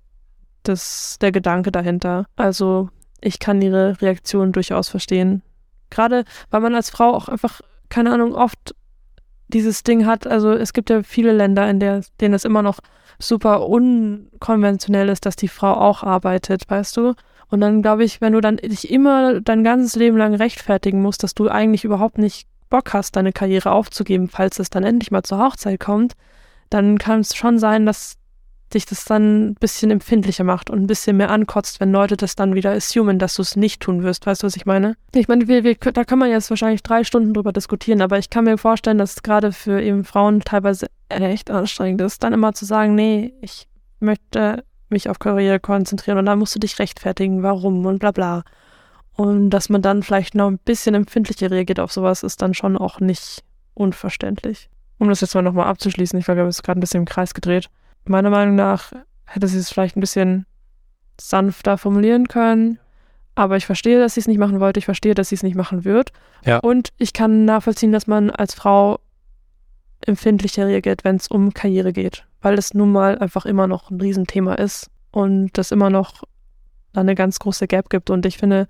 das, 0.63 1.19
der 1.21 1.31
Gedanke 1.31 1.71
dahinter. 1.71 2.25
Also 2.37 2.89
ich 3.21 3.39
kann 3.39 3.61
ihre 3.61 4.01
Reaktion 4.01 4.53
durchaus 4.53 4.89
verstehen. 4.89 5.43
Gerade 5.91 6.25
weil 6.51 6.63
man 6.63 6.75
als 6.75 6.89
Frau 6.89 7.13
auch 7.15 7.29
einfach, 7.29 7.61
keine 7.91 8.13
Ahnung, 8.13 8.35
oft 8.35 8.75
dieses 9.49 9.83
Ding 9.83 10.07
hat. 10.07 10.27
Also 10.27 10.53
es 10.53 10.73
gibt 10.73 10.89
ja 10.89 11.03
viele 11.03 11.33
Länder, 11.33 11.69
in 11.69 11.81
der, 11.81 12.01
denen 12.23 12.33
es 12.33 12.47
immer 12.47 12.63
noch 12.63 12.79
super 13.19 13.69
unkonventionell 13.69 15.11
ist, 15.11 15.27
dass 15.27 15.37
die 15.37 15.49
Frau 15.49 15.75
auch 15.75 16.03
arbeitet, 16.03 16.63
weißt 16.67 16.97
du? 16.97 17.13
Und 17.49 17.61
dann 17.61 17.83
glaube 17.83 18.05
ich, 18.05 18.23
wenn 18.23 18.33
du 18.33 18.41
dann 18.41 18.57
dich 18.57 18.91
immer 18.91 19.43
dein 19.43 19.63
ganzes 19.63 19.97
Leben 19.97 20.17
lang 20.17 20.35
rechtfertigen 20.35 21.03
musst, 21.03 21.23
dass 21.23 21.35
du 21.35 21.51
eigentlich 21.51 21.85
überhaupt 21.85 22.17
nicht 22.17 22.49
Bock 22.71 22.93
hast, 22.93 23.17
deine 23.17 23.33
Karriere 23.33 23.73
aufzugeben, 23.73 24.29
falls 24.29 24.59
es 24.59 24.71
dann 24.71 24.85
endlich 24.85 25.11
mal 25.11 25.23
zur 25.23 25.39
Hochzeit 25.39 25.81
kommt, 25.81 26.15
dann 26.71 26.99
kann 26.99 27.21
es 27.21 27.35
schon 27.37 27.59
sein, 27.59 27.87
dass 27.87 28.17
dich 28.75 28.87
das 28.87 29.05
dann 29.05 29.51
ein 29.51 29.55
bisschen 29.55 29.91
empfindlicher 29.91 30.45
macht 30.45 30.71
und 30.71 30.81
ein 30.81 30.87
bisschen 30.87 31.17
mehr 31.17 31.31
ankotzt, 31.31 31.81
wenn 31.81 31.93
Leute 31.93 32.17
das 32.17 32.35
dann 32.35 32.55
wieder 32.55 32.73
assumen, 32.73 33.19
dass 33.19 33.37
du 33.37 33.43
es 33.43 33.57
nicht 33.57 33.81
tun 33.81 34.03
wirst. 34.03 34.27
Weißt 34.27 34.43
du, 34.43 34.47
was 34.47 34.57
ich 34.57 34.67
meine? 34.67 34.97
Ich 35.15 35.29
meine, 35.29 35.49
wir, 35.49 35.65
wir, 35.65 35.77
da 35.77 36.05
kann 36.05 36.19
man 36.19 36.31
jetzt 36.31 36.51
wahrscheinlich 36.51 36.83
drei 36.83 37.05
Stunden 37.05 37.35
drüber 37.35 37.53
diskutieren, 37.53 38.03
aber 38.03 38.19
ich 38.19 38.31
kann 38.31 38.45
mir 38.45 38.59
vorstellen, 38.59 38.99
dass 38.99 39.17
es 39.17 39.23
gerade 39.23 39.53
für 39.53 39.81
eben 39.81 40.05
Frauen 40.05 40.41
teilweise 40.41 40.87
echt 41.09 41.51
anstrengend 41.51 42.01
ist, 42.01 42.23
dann 42.23 42.33
immer 42.33 42.53
zu 42.55 42.65
sagen, 42.65 42.95
nee, 42.95 43.35
ich 43.41 43.69
möchte 44.01 44.65
mich 44.89 45.09
auf 45.09 45.19
Karriere 45.19 45.61
konzentrieren 45.61 46.19
und 46.19 46.27
dann 46.27 46.39
musst 46.39 46.55
du 46.55 46.59
dich 46.59 46.79
rechtfertigen, 46.79 47.43
warum 47.43 47.85
und 47.87 47.99
bla 47.99 48.11
bla. 48.11 48.43
Und 49.17 49.51
dass 49.51 49.69
man 49.69 49.81
dann 49.81 50.03
vielleicht 50.03 50.35
noch 50.35 50.49
ein 50.49 50.59
bisschen 50.59 50.95
empfindlicher 50.95 51.51
reagiert 51.51 51.81
auf 51.81 51.93
sowas, 51.93 52.23
ist 52.23 52.43
dann 52.43 52.53
schon 52.55 52.77
auch 52.77 53.01
nicht 53.01 53.45
unverständlich. 53.75 54.69
Um 54.99 55.09
das 55.09 55.21
jetzt 55.21 55.35
mal 55.35 55.43
nochmal 55.43 55.67
abzuschließen, 55.67 56.19
ich 56.19 56.25
glaube, 56.25 56.39
wir 56.39 56.43
haben 56.43 56.49
es 56.49 56.63
gerade 56.63 56.79
ein 56.79 56.81
bisschen 56.81 57.03
im 57.03 57.07
Kreis 57.07 57.35
gedreht. 57.35 57.69
Meiner 58.07 58.31
Meinung 58.31 58.55
nach 58.55 58.93
hätte 59.25 59.49
sie 59.49 59.59
es 59.59 59.71
vielleicht 59.71 59.97
ein 59.97 60.01
bisschen 60.01 60.47
sanfter 61.21 61.79
formulieren 61.79 62.27
können, 62.29 62.79
Aber 63.35 63.57
ich 63.57 63.67
verstehe, 63.67 63.99
dass 63.99 64.15
sie 64.15 64.21
es 64.21 64.29
nicht 64.29 64.39
machen 64.39 64.61
wollte. 64.61 64.79
Ich 64.79 64.85
verstehe, 64.85 65.15
dass 65.15 65.31
sie 65.31 65.35
es 65.35 65.43
nicht 65.43 65.57
machen 65.57 65.85
wird. 65.85 66.13
Ja. 66.45 66.59
Und 66.59 66.91
ich 66.99 67.13
kann 67.13 67.45
nachvollziehen, 67.45 67.93
dass 67.93 68.07
man 68.07 68.31
als 68.31 68.55
Frau 68.55 69.01
empfindlicher 70.07 70.67
reagiert, 70.67 71.05
wenn 71.05 71.17
es 71.17 71.29
um 71.29 71.53
Karriere 71.53 71.93
geht. 71.93 72.25
Weil 72.43 72.59
es 72.59 72.75
nun 72.75 72.93
mal 72.93 73.19
einfach 73.19 73.47
immer 73.47 73.67
noch 73.67 73.91
ein 73.91 74.01
Riesenthema 74.01 74.55
ist 74.55 74.91
und 75.11 75.51
das 75.55 75.73
immer 75.73 75.91
noch 75.91 76.23
eine 76.95 77.15
ganz 77.15 77.39
große 77.41 77.67
Gap 77.67 77.91
gibt. 77.91 78.11
Und 78.11 78.25
ich 78.27 78.39
finde, 78.39 78.69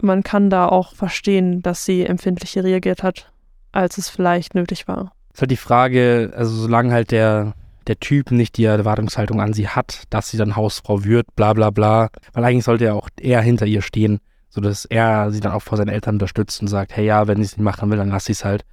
man 0.00 0.22
kann 0.22 0.50
da 0.50 0.68
auch 0.68 0.94
verstehen, 0.94 1.62
dass 1.62 1.84
sie 1.84 2.04
empfindlicher 2.04 2.64
reagiert 2.64 3.02
hat, 3.02 3.32
als 3.72 3.98
es 3.98 4.08
vielleicht 4.08 4.54
nötig 4.54 4.88
war. 4.88 5.12
ist 5.32 5.40
halt 5.40 5.50
die 5.50 5.56
Frage, 5.56 6.32
also 6.36 6.54
solange 6.54 6.92
halt 6.92 7.10
der, 7.10 7.54
der 7.86 7.98
Typ 7.98 8.30
nicht 8.30 8.56
die 8.56 8.64
Erwartungshaltung 8.64 9.40
an 9.40 9.52
sie 9.52 9.68
hat, 9.68 10.04
dass 10.10 10.30
sie 10.30 10.36
dann 10.36 10.56
Hausfrau 10.56 11.04
wird, 11.04 11.34
bla 11.36 11.52
bla 11.52 11.70
bla, 11.70 12.10
weil 12.32 12.44
eigentlich 12.44 12.64
sollte 12.64 12.84
er 12.86 12.94
auch 12.94 13.08
eher 13.20 13.40
hinter 13.40 13.66
ihr 13.66 13.82
stehen, 13.82 14.20
sodass 14.48 14.84
er 14.84 15.30
sie 15.30 15.40
dann 15.40 15.52
auch 15.52 15.62
vor 15.62 15.78
seinen 15.78 15.88
Eltern 15.88 16.16
unterstützt 16.16 16.60
und 16.60 16.68
sagt, 16.68 16.96
hey 16.96 17.06
ja, 17.06 17.26
wenn 17.26 17.38
sie 17.38 17.44
es 17.44 17.56
nicht 17.56 17.64
machen 17.64 17.90
will, 17.90 17.98
dann 17.98 18.10
lass 18.10 18.26
sie 18.26 18.32
es 18.32 18.44
halt. 18.44 18.64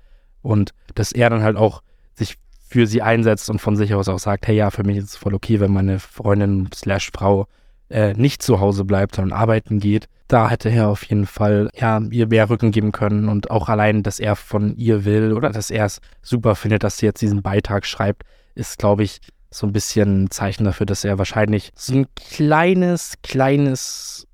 Und 0.42 0.72
dass 0.96 1.12
er 1.12 1.30
dann 1.30 1.44
halt 1.44 1.58
auch 1.58 1.82
sich 2.16 2.36
für 2.68 2.88
sie 2.88 3.02
einsetzt 3.02 3.50
und 3.50 3.60
von 3.60 3.76
sich 3.76 3.94
aus 3.94 4.10
auch 4.10 4.20
sagt, 4.20 4.48
hey 4.48 4.56
ja, 4.56 4.72
für 4.72 4.84
mich 4.84 4.98
ist 4.98 5.06
es 5.06 5.16
voll 5.16 5.34
okay, 5.34 5.60
wenn 5.60 5.72
meine 5.72 6.00
Freundin 6.00 6.70
slash 6.74 7.12
Frau 7.14 7.48
äh, 7.90 8.14
nicht 8.14 8.42
zu 8.42 8.60
Hause 8.60 8.86
bleibt, 8.86 9.16
sondern 9.16 9.38
arbeiten 9.38 9.80
geht. 9.80 10.08
Da 10.28 10.50
hätte 10.50 10.70
er 10.70 10.90
auf 10.90 11.04
jeden 11.04 11.26
Fall 11.26 11.70
ja 11.76 12.02
ihr 12.10 12.28
mehr 12.28 12.50
Rücken 12.50 12.72
geben 12.72 12.92
können 12.92 13.30
und 13.30 13.52
auch 13.52 13.70
allein, 13.70 14.04
dass 14.04 14.20
er 14.20 14.36
von 14.36 14.76
ihr 14.78 15.06
will 15.06 15.34
oder 15.34 15.50
dass 15.50 15.70
er 15.70 15.86
es 15.86 16.00
super 16.22 16.56
findet, 16.56 16.84
dass 16.84 16.98
sie 16.98 17.06
jetzt 17.06 17.22
diesen 17.22 17.42
Beitrag 17.42 17.86
schreibt, 17.86 18.24
ist, 18.56 18.80
glaube 18.80 19.04
ich, 19.04 19.20
so 19.52 19.68
ein 19.68 19.74
bisschen 19.74 20.24
ein 20.24 20.32
Zeichen 20.32 20.64
dafür, 20.64 20.86
dass 20.86 21.04
er 21.04 21.18
wahrscheinlich 21.20 21.72
so 21.76 21.94
ein 21.94 22.08
kleines, 22.16 23.16
kleines 23.22 24.28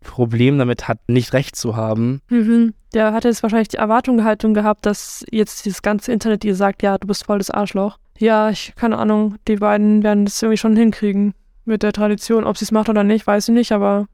Problem 0.00 0.58
damit 0.58 0.88
hat, 0.88 0.98
nicht 1.08 1.32
recht 1.32 1.56
zu 1.56 1.76
haben. 1.76 2.20
Mhm. 2.28 2.74
Der 2.94 3.12
hatte 3.12 3.28
jetzt 3.28 3.42
wahrscheinlich 3.42 3.68
die 3.68 3.78
Erwartungshaltung 3.78 4.54
gehabt, 4.54 4.86
dass 4.86 5.24
jetzt 5.30 5.64
dieses 5.66 5.82
ganze 5.82 6.12
Internet 6.12 6.44
ihr 6.44 6.54
sagt, 6.54 6.82
ja, 6.82 6.96
du 6.96 7.06
bist 7.06 7.26
voll 7.26 7.38
das 7.38 7.50
Arschloch. 7.50 7.98
Ja, 8.18 8.50
ich, 8.50 8.72
keine 8.76 8.98
Ahnung, 8.98 9.36
die 9.48 9.56
beiden 9.56 10.02
werden 10.02 10.24
das 10.24 10.40
irgendwie 10.40 10.58
schon 10.58 10.76
hinkriegen 10.76 11.34
mit 11.64 11.82
der 11.82 11.92
Tradition. 11.92 12.44
Ob 12.44 12.56
sie 12.56 12.64
es 12.64 12.72
macht 12.72 12.88
oder 12.88 13.04
nicht, 13.04 13.26
weiß 13.26 13.48
ich 13.48 13.54
nicht, 13.54 13.72
aber 13.72 14.06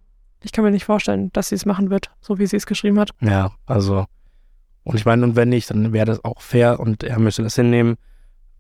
ich 0.43 0.53
kann 0.53 0.65
mir 0.65 0.71
nicht 0.71 0.85
vorstellen, 0.85 1.31
dass 1.33 1.49
sie 1.49 1.55
es 1.55 1.67
machen 1.67 1.91
wird, 1.91 2.11
so 2.21 2.39
wie 2.39 2.47
sie 2.47 2.57
es 2.57 2.67
geschrieben 2.67 2.99
hat. 2.99 3.11
Ja, 3.21 3.53
also. 3.67 4.07
Und 4.83 4.97
ich 4.97 5.05
meine, 5.05 5.25
und 5.25 5.37
wenn 5.37 5.51
nicht, 5.51 5.71
dann 5.71 5.93
wäre 5.93 6.07
das 6.07 6.25
auch 6.25 6.41
fair 6.41 6.81
und 6.81 7.03
er 7.03 7.19
müsste 7.19 7.43
das 7.43 7.55
hinnehmen. 7.55 7.97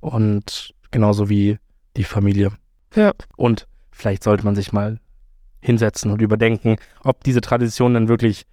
Und 0.00 0.74
genauso 0.90 1.28
wie 1.28 1.58
die 1.96 2.04
Familie. 2.04 2.52
Ja. 2.94 3.12
Und 3.36 3.66
vielleicht 3.90 4.22
sollte 4.22 4.44
man 4.44 4.54
sich 4.54 4.72
mal 4.72 4.98
hinsetzen 5.60 6.10
und 6.10 6.22
überdenken, 6.22 6.76
ob 7.02 7.22
diese 7.24 7.40
Tradition 7.40 7.94
dann 7.94 8.08
wirklich 8.08 8.46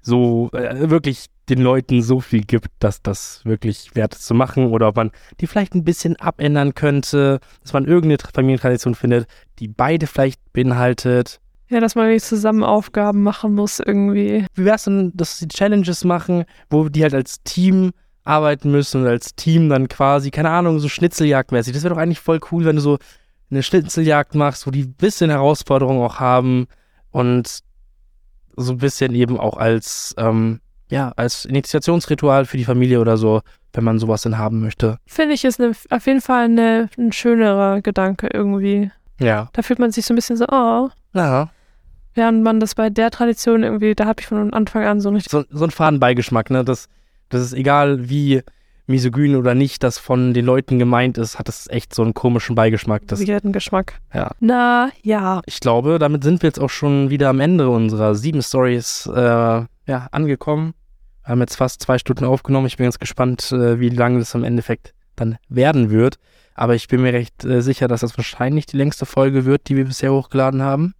so, 0.00 0.50
äh, 0.52 0.90
wirklich 0.90 1.26
den 1.48 1.60
Leuten 1.60 2.02
so 2.02 2.20
viel 2.20 2.42
gibt, 2.42 2.68
dass 2.78 3.02
das 3.02 3.40
wirklich 3.44 3.94
wert 3.94 4.14
ist 4.14 4.26
zu 4.26 4.34
machen 4.34 4.66
oder 4.68 4.88
ob 4.88 4.96
man 4.96 5.10
die 5.40 5.46
vielleicht 5.46 5.74
ein 5.74 5.84
bisschen 5.84 6.16
abändern 6.16 6.74
könnte, 6.74 7.40
dass 7.62 7.72
man 7.72 7.86
irgendeine 7.86 8.18
Familientradition 8.32 8.94
findet, 8.94 9.26
die 9.58 9.68
beide 9.68 10.06
vielleicht 10.06 10.40
beinhaltet. 10.52 11.40
Ja, 11.68 11.80
dass 11.80 11.94
man 11.94 12.08
nicht 12.08 12.24
zusammen 12.24 12.64
Aufgaben 12.64 13.22
machen 13.22 13.54
muss 13.54 13.80
irgendwie. 13.80 14.44
Wie 14.54 14.64
wäre 14.64 14.76
es 14.76 14.84
denn, 14.84 15.12
dass 15.14 15.38
sie 15.38 15.48
Challenges 15.48 16.04
machen, 16.04 16.44
wo 16.68 16.88
die 16.88 17.02
halt 17.02 17.14
als 17.14 17.42
Team 17.42 17.92
arbeiten 18.24 18.70
müssen 18.70 19.02
und 19.02 19.08
als 19.08 19.34
Team 19.34 19.68
dann 19.68 19.88
quasi, 19.88 20.30
keine 20.30 20.50
Ahnung, 20.50 20.78
so 20.78 20.88
Schnitzeljagdmäßig. 20.88 21.72
Das 21.72 21.82
wäre 21.82 21.94
doch 21.94 22.00
eigentlich 22.00 22.20
voll 22.20 22.40
cool, 22.50 22.64
wenn 22.64 22.76
du 22.76 22.82
so 22.82 22.98
eine 23.50 23.62
Schnitzeljagd 23.62 24.34
machst, 24.34 24.66
wo 24.66 24.70
die 24.70 24.82
ein 24.82 24.94
bisschen 24.94 25.30
Herausforderungen 25.30 26.02
auch 26.02 26.20
haben 26.20 26.66
und 27.10 27.60
so 28.60 28.72
ein 28.72 28.78
bisschen 28.78 29.14
eben 29.14 29.38
auch 29.38 29.56
als, 29.56 30.14
ähm, 30.18 30.60
ja, 30.90 31.12
als 31.16 31.44
Initiationsritual 31.44 32.44
für 32.44 32.56
die 32.56 32.64
Familie 32.64 33.00
oder 33.00 33.16
so, 33.16 33.40
wenn 33.72 33.84
man 33.84 33.98
sowas 33.98 34.22
denn 34.22 34.38
haben 34.38 34.60
möchte. 34.60 34.98
Finde 35.06 35.34
ich, 35.34 35.44
ist 35.44 35.60
eine, 35.60 35.72
auf 35.90 36.06
jeden 36.06 36.20
Fall 36.20 36.44
eine, 36.44 36.88
ein 36.98 37.12
schönerer 37.12 37.80
Gedanke 37.80 38.28
irgendwie. 38.32 38.90
Ja. 39.20 39.48
Da 39.52 39.62
fühlt 39.62 39.78
man 39.78 39.92
sich 39.92 40.06
so 40.06 40.14
ein 40.14 40.16
bisschen 40.16 40.36
so, 40.36 40.46
oh. 40.50 40.88
Ja. 41.14 41.50
Während 42.14 42.42
man 42.42 42.58
das 42.58 42.74
bei 42.74 42.90
der 42.90 43.10
Tradition 43.10 43.62
irgendwie, 43.62 43.94
da 43.94 44.06
habe 44.06 44.20
ich 44.20 44.26
von 44.26 44.52
Anfang 44.52 44.84
an 44.84 45.00
so 45.00 45.10
richtig. 45.10 45.30
So, 45.30 45.44
so 45.48 45.64
ein 45.64 45.70
Fadenbeigeschmack, 45.70 46.50
ne? 46.50 46.64
Das, 46.64 46.88
das 47.28 47.42
ist 47.42 47.52
egal, 47.52 48.10
wie 48.10 48.42
misogyn 48.90 49.36
oder 49.36 49.54
nicht 49.54 49.82
das 49.82 49.98
von 49.98 50.34
den 50.34 50.44
Leuten 50.44 50.78
gemeint 50.78 51.16
ist, 51.16 51.38
hat 51.38 51.48
es 51.48 51.68
echt 51.68 51.94
so 51.94 52.02
einen 52.02 52.14
komischen 52.14 52.54
Beigeschmack. 52.54 53.02
Das, 53.06 53.20
Geschmack. 53.52 54.00
Ja. 54.12 54.32
Na, 54.40 54.90
ja. 55.02 55.40
ich 55.46 55.60
glaube, 55.60 55.98
damit 55.98 56.24
sind 56.24 56.42
wir 56.42 56.48
jetzt 56.48 56.60
auch 56.60 56.70
schon 56.70 57.10
wieder 57.10 57.28
am 57.28 57.40
Ende 57.40 57.70
unserer 57.70 58.14
sieben 58.14 58.42
Stories 58.42 59.06
äh, 59.06 59.18
ja, 59.20 60.08
angekommen. 60.10 60.74
Wir 61.24 61.32
haben 61.32 61.40
jetzt 61.40 61.56
fast 61.56 61.82
zwei 61.82 61.98
Stunden 61.98 62.24
aufgenommen. 62.24 62.66
Ich 62.66 62.76
bin 62.76 62.84
ganz 62.84 62.98
gespannt, 62.98 63.52
äh, 63.52 63.80
wie 63.80 63.88
lange 63.88 64.18
das 64.18 64.34
im 64.34 64.44
Endeffekt 64.44 64.94
dann 65.16 65.38
werden 65.48 65.90
wird. 65.90 66.16
Aber 66.54 66.74
ich 66.74 66.88
bin 66.88 67.02
mir 67.02 67.12
recht 67.12 67.44
äh, 67.44 67.62
sicher, 67.62 67.88
dass 67.88 68.00
das 68.00 68.18
wahrscheinlich 68.18 68.66
die 68.66 68.76
längste 68.76 69.06
Folge 69.06 69.44
wird, 69.44 69.68
die 69.68 69.76
wir 69.76 69.84
bisher 69.84 70.12
hochgeladen 70.12 70.62
haben. 70.62 70.94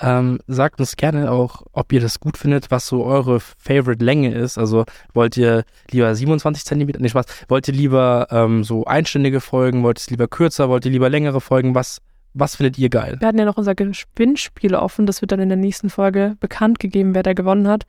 Ähm, 0.00 0.40
sagt 0.46 0.80
uns 0.80 0.96
gerne 0.96 1.30
auch, 1.30 1.62
ob 1.72 1.92
ihr 1.92 2.00
das 2.00 2.20
gut 2.20 2.36
findet, 2.36 2.70
was 2.70 2.86
so 2.86 3.04
eure 3.04 3.40
Favorite-Länge 3.40 4.34
ist. 4.34 4.58
Also 4.58 4.84
wollt 5.14 5.36
ihr 5.36 5.64
lieber 5.90 6.14
27 6.14 6.64
Zentimeter, 6.64 7.00
nicht 7.00 7.12
Spaß, 7.12 7.26
wollt 7.48 7.68
ihr 7.68 7.74
lieber 7.74 8.28
ähm, 8.30 8.64
so 8.64 8.84
einstündige 8.84 9.40
Folgen, 9.40 9.82
wollt 9.82 9.98
ihr 9.98 10.02
es 10.02 10.10
lieber 10.10 10.28
kürzer, 10.28 10.68
wollt 10.68 10.84
ihr 10.84 10.90
lieber 10.90 11.08
längere 11.08 11.40
Folgen? 11.40 11.74
Was, 11.74 12.00
was 12.34 12.56
findet 12.56 12.78
ihr 12.78 12.88
geil? 12.88 13.16
Wir 13.20 13.28
hatten 13.28 13.38
ja 13.38 13.44
noch 13.44 13.56
unser 13.56 13.74
Gewinnspiel 13.74 14.74
offen. 14.74 15.06
Das 15.06 15.20
wird 15.20 15.32
dann 15.32 15.40
in 15.40 15.48
der 15.48 15.58
nächsten 15.58 15.90
Folge 15.90 16.36
bekannt 16.40 16.78
gegeben, 16.78 17.14
wer 17.14 17.22
da 17.22 17.32
gewonnen 17.32 17.68
hat. 17.68 17.84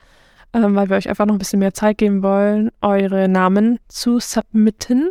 Ähm, 0.52 0.74
weil 0.74 0.88
wir 0.88 0.96
euch 0.96 1.08
einfach 1.08 1.26
noch 1.26 1.34
ein 1.34 1.38
bisschen 1.38 1.60
mehr 1.60 1.74
Zeit 1.74 1.98
geben 1.98 2.22
wollen, 2.22 2.70
eure 2.80 3.28
Namen 3.28 3.78
zu 3.88 4.18
submitten. 4.18 5.10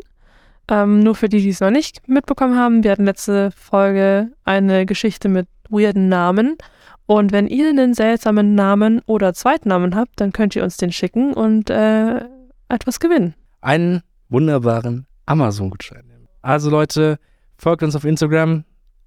Ähm, 0.69 0.99
nur 0.99 1.15
für 1.15 1.30
die, 1.30 1.41
die 1.41 1.49
es 1.49 1.61
noch 1.61 1.72
nicht 1.72 2.07
mitbekommen 2.07 2.57
haben, 2.57 2.84
wir 2.84 2.91
hatten 2.91 3.06
letzte 3.06 3.51
Folge 3.51 4.31
eine 4.43 4.85
Geschichte 4.85 5.30
mit 5.30 5.47
weirden 5.69 6.09
Namen. 6.09 6.57
Und 7.05 7.31
wenn 7.31 7.47
ihr 7.47 7.69
einen 7.69 7.93
seltsamen 7.93 8.53
Namen 8.53 9.01
oder 9.05 9.33
Zweitnamen 9.33 9.95
habt, 9.95 10.21
dann 10.21 10.31
könnt 10.31 10.55
ihr 10.55 10.63
uns 10.63 10.77
den 10.77 10.91
schicken 10.91 11.33
und 11.33 11.69
äh, 11.69 12.25
etwas 12.69 12.99
gewinnen. 12.99 13.33
Einen 13.61 14.01
wunderbaren 14.29 15.07
Amazon-Gutschein. 15.25 16.03
Also 16.41 16.69
Leute, 16.69 17.17
folgt 17.57 17.83
uns 17.83 17.95
auf 17.95 18.05
Instagram, 18.05 18.63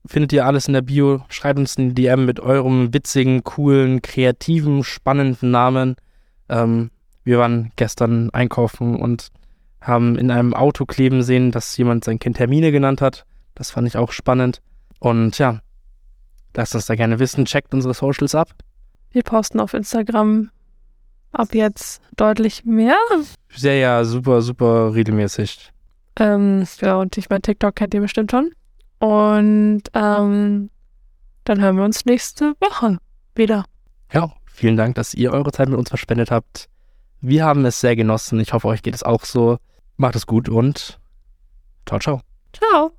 findet 0.06 0.32
ihr 0.32 0.47
alles 0.47 0.66
in 0.66 0.74
der 0.74 0.82
Bio, 0.82 1.22
schreibt 1.28 1.59
uns 1.59 1.78
eine 1.78 1.93
DM 1.94 2.26
mit 2.26 2.40
eurem 2.40 2.93
witzigen, 2.93 3.44
coolen, 3.44 4.02
kreativen, 4.02 4.84
spannenden 4.84 5.51
Namen. 5.51 5.97
Ähm, 6.48 6.90
wir 7.24 7.39
waren 7.39 7.70
gestern 7.76 8.30
einkaufen 8.30 8.97
und 8.97 9.28
haben 9.80 10.16
in 10.16 10.30
einem 10.30 10.55
Auto 10.55 10.86
kleben 10.86 11.22
sehen, 11.22 11.51
dass 11.51 11.76
jemand 11.76 12.05
sein 12.05 12.18
Kind 12.18 12.39
Hermine 12.39 12.72
genannt 12.72 13.01
hat. 13.01 13.24
Das 13.55 13.70
fand 13.70 13.86
ich 13.89 13.97
auch 13.97 14.12
spannend. 14.12 14.60
Und 14.98 15.39
ja, 15.39 15.60
lasst 16.55 16.74
uns 16.74 16.87
da 16.87 16.95
gerne 16.95 17.19
wissen. 17.19 17.45
Checkt 17.45 17.74
unsere 17.74 17.95
Socials 17.95 18.35
ab. 18.35 18.51
Wir 19.11 19.23
posten 19.23 19.61
auf 19.61 19.74
Instagram 19.74 20.51
ab 21.33 21.55
jetzt 21.55 22.01
deutlich 22.16 22.65
mehr. 22.65 22.97
Sehr, 23.55 23.77
ja, 23.77 24.05
super, 24.05 24.43
super 24.43 24.95
regelmäßig. 24.95 25.70
Ähm, 26.16 26.66
ja, 26.81 26.97
und 26.97 27.16
ich 27.16 27.31
meine, 27.31 27.43
TikTok 27.43 27.74
kennt 27.74 27.95
ihr 27.95 28.01
bestimmt 28.01 28.31
schon. 28.31 28.53
Und 28.99 29.83
ähm, 29.95 30.70
dann 31.45 31.61
hören 31.61 31.77
wir 31.77 31.85
uns 31.85 32.05
nächste 32.05 32.55
Woche 32.61 32.99
wieder. 33.35 33.65
Ja, 34.12 34.33
vielen 34.47 34.77
Dank, 34.77 34.95
dass 34.95 35.15
ihr 35.15 35.33
eure 35.33 35.53
Zeit 35.53 35.69
mit 35.69 35.79
uns 35.79 35.89
verspendet 35.89 36.31
habt. 36.31 36.69
Wir 37.20 37.45
haben 37.45 37.65
es 37.65 37.81
sehr 37.81 37.97
genossen. 37.97 38.41
Ich 38.41 38.53
hoffe, 38.53 38.69
euch 38.69 38.83
geht 38.83 38.95
es 38.95 39.03
auch 39.03 39.24
so. 39.24 39.59
Macht 39.97 40.16
es 40.16 40.27
gut 40.27 40.49
und 40.49 40.99
ciao, 41.87 41.99
ciao. 41.99 42.20
Ciao. 42.53 42.93